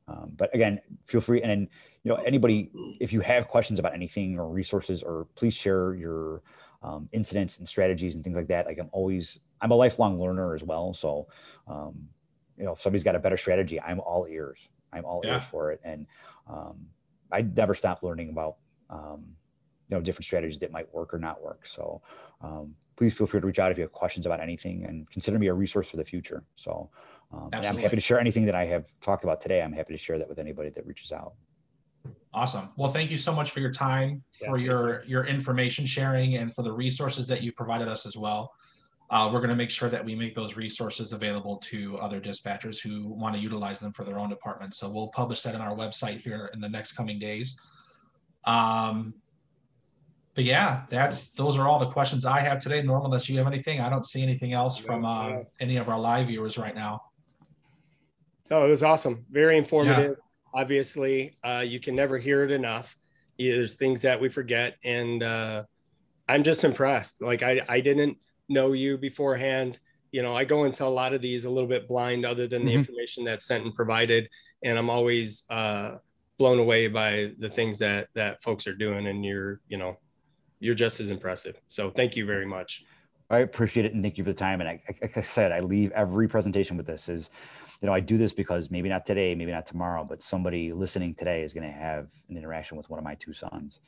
Um, 0.08 0.34
but 0.36 0.54
again, 0.54 0.80
feel 1.04 1.20
free 1.20 1.42
and 1.42 1.50
then, 1.50 1.68
you 2.04 2.12
know 2.12 2.18
anybody 2.18 2.70
if 3.00 3.12
you 3.12 3.20
have 3.22 3.48
questions 3.48 3.80
about 3.80 3.92
anything 3.92 4.38
or 4.38 4.48
resources 4.48 5.02
or 5.02 5.26
please 5.34 5.52
share 5.52 5.96
your 5.96 6.42
um, 6.82 7.08
incidents 7.12 7.58
and 7.58 7.68
strategies 7.68 8.14
and 8.14 8.22
things 8.22 8.36
like 8.36 8.46
that. 8.46 8.66
Like 8.66 8.78
I'm 8.78 8.90
always, 8.92 9.38
I'm 9.60 9.72
a 9.72 9.74
lifelong 9.74 10.20
learner 10.20 10.54
as 10.54 10.62
well. 10.62 10.94
So, 10.94 11.26
um, 11.66 12.08
you 12.56 12.64
know, 12.64 12.72
if 12.72 12.80
somebody's 12.80 13.04
got 13.04 13.16
a 13.16 13.18
better 13.18 13.36
strategy, 13.36 13.80
I'm 13.80 14.00
all 14.00 14.26
ears. 14.30 14.68
I'm 14.92 15.04
all 15.04 15.20
yeah. 15.24 15.34
ears 15.34 15.44
for 15.44 15.72
it. 15.72 15.80
And 15.84 16.06
um, 16.48 16.86
I 17.32 17.42
never 17.42 17.74
stop 17.74 18.02
learning 18.02 18.30
about, 18.30 18.56
um, 18.90 19.24
you 19.88 19.96
know, 19.96 20.02
different 20.02 20.24
strategies 20.24 20.58
that 20.58 20.72
might 20.72 20.92
work 20.92 21.14
or 21.14 21.18
not 21.18 21.42
work. 21.42 21.66
So 21.66 22.02
um, 22.40 22.74
please 22.96 23.14
feel 23.14 23.26
free 23.26 23.40
to 23.40 23.46
reach 23.46 23.58
out 23.58 23.70
if 23.70 23.78
you 23.78 23.82
have 23.82 23.92
questions 23.92 24.26
about 24.26 24.40
anything 24.40 24.84
and 24.84 25.08
consider 25.10 25.38
me 25.38 25.46
a 25.46 25.54
resource 25.54 25.90
for 25.90 25.96
the 25.96 26.04
future. 26.04 26.42
So 26.56 26.90
um, 27.32 27.50
I'm 27.52 27.76
happy 27.76 27.96
to 27.96 28.00
share 28.00 28.18
anything 28.18 28.46
that 28.46 28.54
I 28.54 28.66
have 28.66 28.86
talked 29.00 29.24
about 29.24 29.40
today. 29.40 29.62
I'm 29.62 29.72
happy 29.72 29.92
to 29.92 29.98
share 29.98 30.18
that 30.18 30.28
with 30.28 30.38
anybody 30.38 30.70
that 30.70 30.86
reaches 30.86 31.12
out. 31.12 31.34
Awesome. 32.32 32.70
Well, 32.76 32.90
thank 32.90 33.10
you 33.10 33.16
so 33.16 33.32
much 33.32 33.50
for 33.50 33.60
your 33.60 33.72
time, 33.72 34.22
yeah, 34.40 34.48
for 34.48 34.58
your 34.58 35.02
you. 35.04 35.12
your 35.12 35.26
information 35.26 35.86
sharing, 35.86 36.36
and 36.36 36.54
for 36.54 36.62
the 36.62 36.72
resources 36.72 37.26
that 37.28 37.42
you 37.42 37.50
provided 37.52 37.88
us 37.88 38.06
as 38.06 38.16
well. 38.16 38.52
Uh, 39.08 39.30
we're 39.32 39.38
going 39.38 39.50
to 39.50 39.56
make 39.56 39.70
sure 39.70 39.88
that 39.88 40.04
we 40.04 40.14
make 40.14 40.34
those 40.34 40.56
resources 40.56 41.12
available 41.12 41.56
to 41.58 41.96
other 41.98 42.20
dispatchers 42.20 42.80
who 42.80 43.08
want 43.08 43.34
to 43.34 43.40
utilize 43.40 43.78
them 43.78 43.92
for 43.92 44.04
their 44.04 44.18
own 44.18 44.28
department. 44.28 44.74
So 44.74 44.90
we'll 44.90 45.08
publish 45.08 45.42
that 45.42 45.54
on 45.54 45.60
our 45.60 45.76
website 45.76 46.20
here 46.20 46.50
in 46.52 46.60
the 46.60 46.68
next 46.68 46.92
coming 46.92 47.18
days. 47.18 47.58
Um, 48.46 49.14
but 50.34 50.44
yeah, 50.44 50.82
that's 50.88 51.30
those 51.30 51.56
are 51.56 51.66
all 51.66 51.78
the 51.78 51.90
questions 51.90 52.26
I 52.26 52.40
have 52.40 52.60
today. 52.60 52.82
Normal, 52.82 53.06
unless 53.06 53.28
you 53.28 53.38
have 53.38 53.46
anything, 53.46 53.80
I 53.80 53.88
don't 53.88 54.04
see 54.04 54.22
anything 54.22 54.52
else 54.52 54.76
from 54.78 55.04
uh, 55.04 55.38
any 55.60 55.76
of 55.76 55.88
our 55.88 55.98
live 55.98 56.26
viewers 56.26 56.58
right 56.58 56.74
now. 56.74 57.02
Oh, 58.50 58.64
it 58.66 58.68
was 58.68 58.82
awesome. 58.82 59.24
Very 59.30 59.56
informative 59.56 60.16
obviously 60.56 61.36
uh, 61.44 61.62
you 61.64 61.78
can 61.78 61.94
never 61.94 62.18
hear 62.18 62.42
it 62.42 62.50
enough 62.50 62.96
there's 63.38 63.74
things 63.74 64.00
that 64.00 64.18
we 64.18 64.30
forget 64.30 64.76
and 64.84 65.22
uh, 65.22 65.62
i'm 66.28 66.42
just 66.42 66.64
impressed 66.64 67.20
like 67.20 67.42
I, 67.42 67.60
I 67.68 67.80
didn't 67.80 68.16
know 68.48 68.72
you 68.72 68.96
beforehand 68.96 69.78
you 70.10 70.22
know 70.22 70.34
i 70.34 70.44
go 70.44 70.64
into 70.64 70.84
a 70.84 70.88
lot 70.88 71.12
of 71.12 71.20
these 71.20 71.44
a 71.44 71.50
little 71.50 71.68
bit 71.68 71.86
blind 71.86 72.24
other 72.24 72.48
than 72.48 72.64
the 72.64 72.70
mm-hmm. 72.70 72.78
information 72.78 73.24
that's 73.24 73.44
sent 73.44 73.64
and 73.64 73.74
provided 73.74 74.30
and 74.64 74.78
i'm 74.78 74.88
always 74.88 75.44
uh, 75.50 75.96
blown 76.38 76.58
away 76.58 76.88
by 76.88 77.32
the 77.38 77.48
things 77.48 77.78
that 77.78 78.08
that 78.14 78.42
folks 78.42 78.66
are 78.66 78.74
doing 78.74 79.06
and 79.06 79.24
you're 79.24 79.60
you 79.68 79.78
know 79.78 79.96
you're 80.60 80.74
just 80.74 81.00
as 81.00 81.10
impressive 81.10 81.60
so 81.66 81.90
thank 81.90 82.16
you 82.16 82.26
very 82.26 82.46
much 82.46 82.84
i 83.30 83.38
appreciate 83.38 83.86
it 83.86 83.94
and 83.94 84.02
thank 84.02 84.18
you 84.18 84.24
for 84.24 84.30
the 84.30 84.34
time 84.34 84.60
and 84.60 84.68
I, 84.68 84.82
like 85.00 85.16
i 85.16 85.20
said 85.20 85.52
i 85.52 85.60
leave 85.60 85.92
every 85.92 86.28
presentation 86.28 86.76
with 86.76 86.86
this 86.86 87.08
is 87.08 87.30
you 87.80 87.86
know, 87.86 87.92
I 87.92 88.00
do 88.00 88.16
this 88.16 88.32
because 88.32 88.70
maybe 88.70 88.88
not 88.88 89.04
today, 89.04 89.34
maybe 89.34 89.52
not 89.52 89.66
tomorrow, 89.66 90.04
but 90.04 90.22
somebody 90.22 90.72
listening 90.72 91.14
today 91.14 91.42
is 91.42 91.52
going 91.52 91.70
to 91.70 91.76
have 91.76 92.08
an 92.28 92.36
interaction 92.36 92.76
with 92.76 92.88
one 92.88 92.98
of 92.98 93.04
my 93.04 93.14
two 93.16 93.32
sons. 93.32 93.80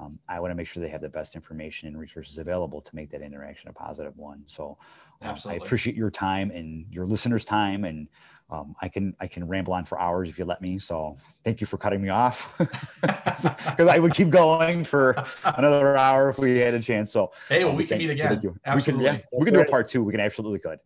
Um, 0.00 0.18
I 0.28 0.38
want 0.38 0.52
to 0.52 0.54
make 0.54 0.66
sure 0.66 0.80
they 0.80 0.88
have 0.88 1.00
the 1.00 1.08
best 1.08 1.34
information 1.34 1.88
and 1.88 1.98
resources 1.98 2.38
available 2.38 2.80
to 2.80 2.94
make 2.94 3.10
that 3.10 3.20
interaction 3.20 3.68
a 3.68 3.72
positive 3.72 4.16
one. 4.16 4.44
So 4.46 4.78
um, 5.22 5.36
I 5.46 5.54
appreciate 5.54 5.96
your 5.96 6.10
time 6.10 6.50
and 6.52 6.86
your 6.90 7.04
listeners' 7.04 7.44
time, 7.44 7.84
and 7.84 8.08
um, 8.50 8.74
I 8.80 8.88
can 8.88 9.14
I 9.20 9.26
can 9.26 9.46
ramble 9.46 9.74
on 9.74 9.84
for 9.84 10.00
hours 10.00 10.28
if 10.28 10.38
you 10.38 10.44
let 10.44 10.62
me. 10.62 10.78
So 10.78 11.18
thank 11.44 11.60
you 11.60 11.66
for 11.66 11.76
cutting 11.76 12.00
me 12.00 12.08
off 12.08 12.54
because 13.02 13.88
I 13.88 13.98
would 13.98 14.14
keep 14.14 14.30
going 14.30 14.84
for 14.84 15.22
another 15.44 15.96
hour 15.96 16.30
if 16.30 16.38
we 16.38 16.58
had 16.58 16.74
a 16.74 16.80
chance. 16.80 17.12
So 17.12 17.32
hey, 17.48 17.64
well, 17.64 17.72
um, 17.72 17.76
we 17.76 17.86
can 17.86 17.98
meet 17.98 18.10
again. 18.10 18.40
Absolutely, 18.64 19.04
we 19.04 19.10
can, 19.10 19.16
yeah, 19.16 19.38
we 19.38 19.44
can 19.44 19.54
do 19.54 19.60
a 19.60 19.66
part 19.66 19.88
two. 19.88 20.02
We 20.02 20.12
can 20.12 20.20
absolutely 20.20 20.60
could. 20.60 20.78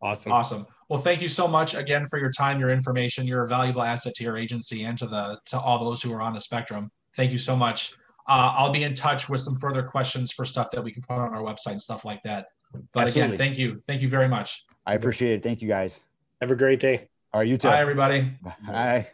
Awesome. 0.00 0.32
Awesome. 0.32 0.66
Well, 0.88 1.00
thank 1.00 1.20
you 1.20 1.28
so 1.28 1.46
much 1.46 1.74
again 1.74 2.06
for 2.06 2.18
your 2.18 2.30
time, 2.30 2.58
your 2.60 2.70
information. 2.70 3.26
You're 3.26 3.44
a 3.44 3.48
valuable 3.48 3.82
asset 3.82 4.14
to 4.14 4.24
your 4.24 4.38
agency 4.38 4.84
and 4.84 4.96
to 4.98 5.06
the 5.06 5.38
to 5.46 5.60
all 5.60 5.84
those 5.84 6.00
who 6.00 6.12
are 6.12 6.22
on 6.22 6.32
the 6.32 6.40
spectrum. 6.40 6.90
Thank 7.16 7.32
you 7.32 7.38
so 7.38 7.54
much. 7.54 7.92
Uh, 8.28 8.52
I'll 8.56 8.72
be 8.72 8.84
in 8.84 8.94
touch 8.94 9.28
with 9.28 9.40
some 9.40 9.56
further 9.56 9.82
questions 9.82 10.32
for 10.32 10.44
stuff 10.44 10.70
that 10.70 10.82
we 10.82 10.92
can 10.92 11.02
put 11.02 11.14
on 11.16 11.34
our 11.34 11.42
website 11.42 11.72
and 11.72 11.82
stuff 11.82 12.04
like 12.04 12.22
that. 12.22 12.46
But 12.92 13.08
Absolutely. 13.08 13.34
again, 13.34 13.38
thank 13.38 13.58
you. 13.58 13.82
Thank 13.86 14.02
you 14.02 14.08
very 14.08 14.28
much. 14.28 14.64
I 14.86 14.94
appreciate 14.94 15.32
it. 15.32 15.42
Thank 15.42 15.60
you 15.60 15.68
guys. 15.68 16.00
Have 16.40 16.50
a 16.50 16.56
great 16.56 16.80
day. 16.80 17.08
All 17.32 17.40
right, 17.40 17.48
you 17.48 17.58
too. 17.58 17.68
Bye, 17.68 17.80
everybody. 17.80 18.32
Bye. 18.66 19.08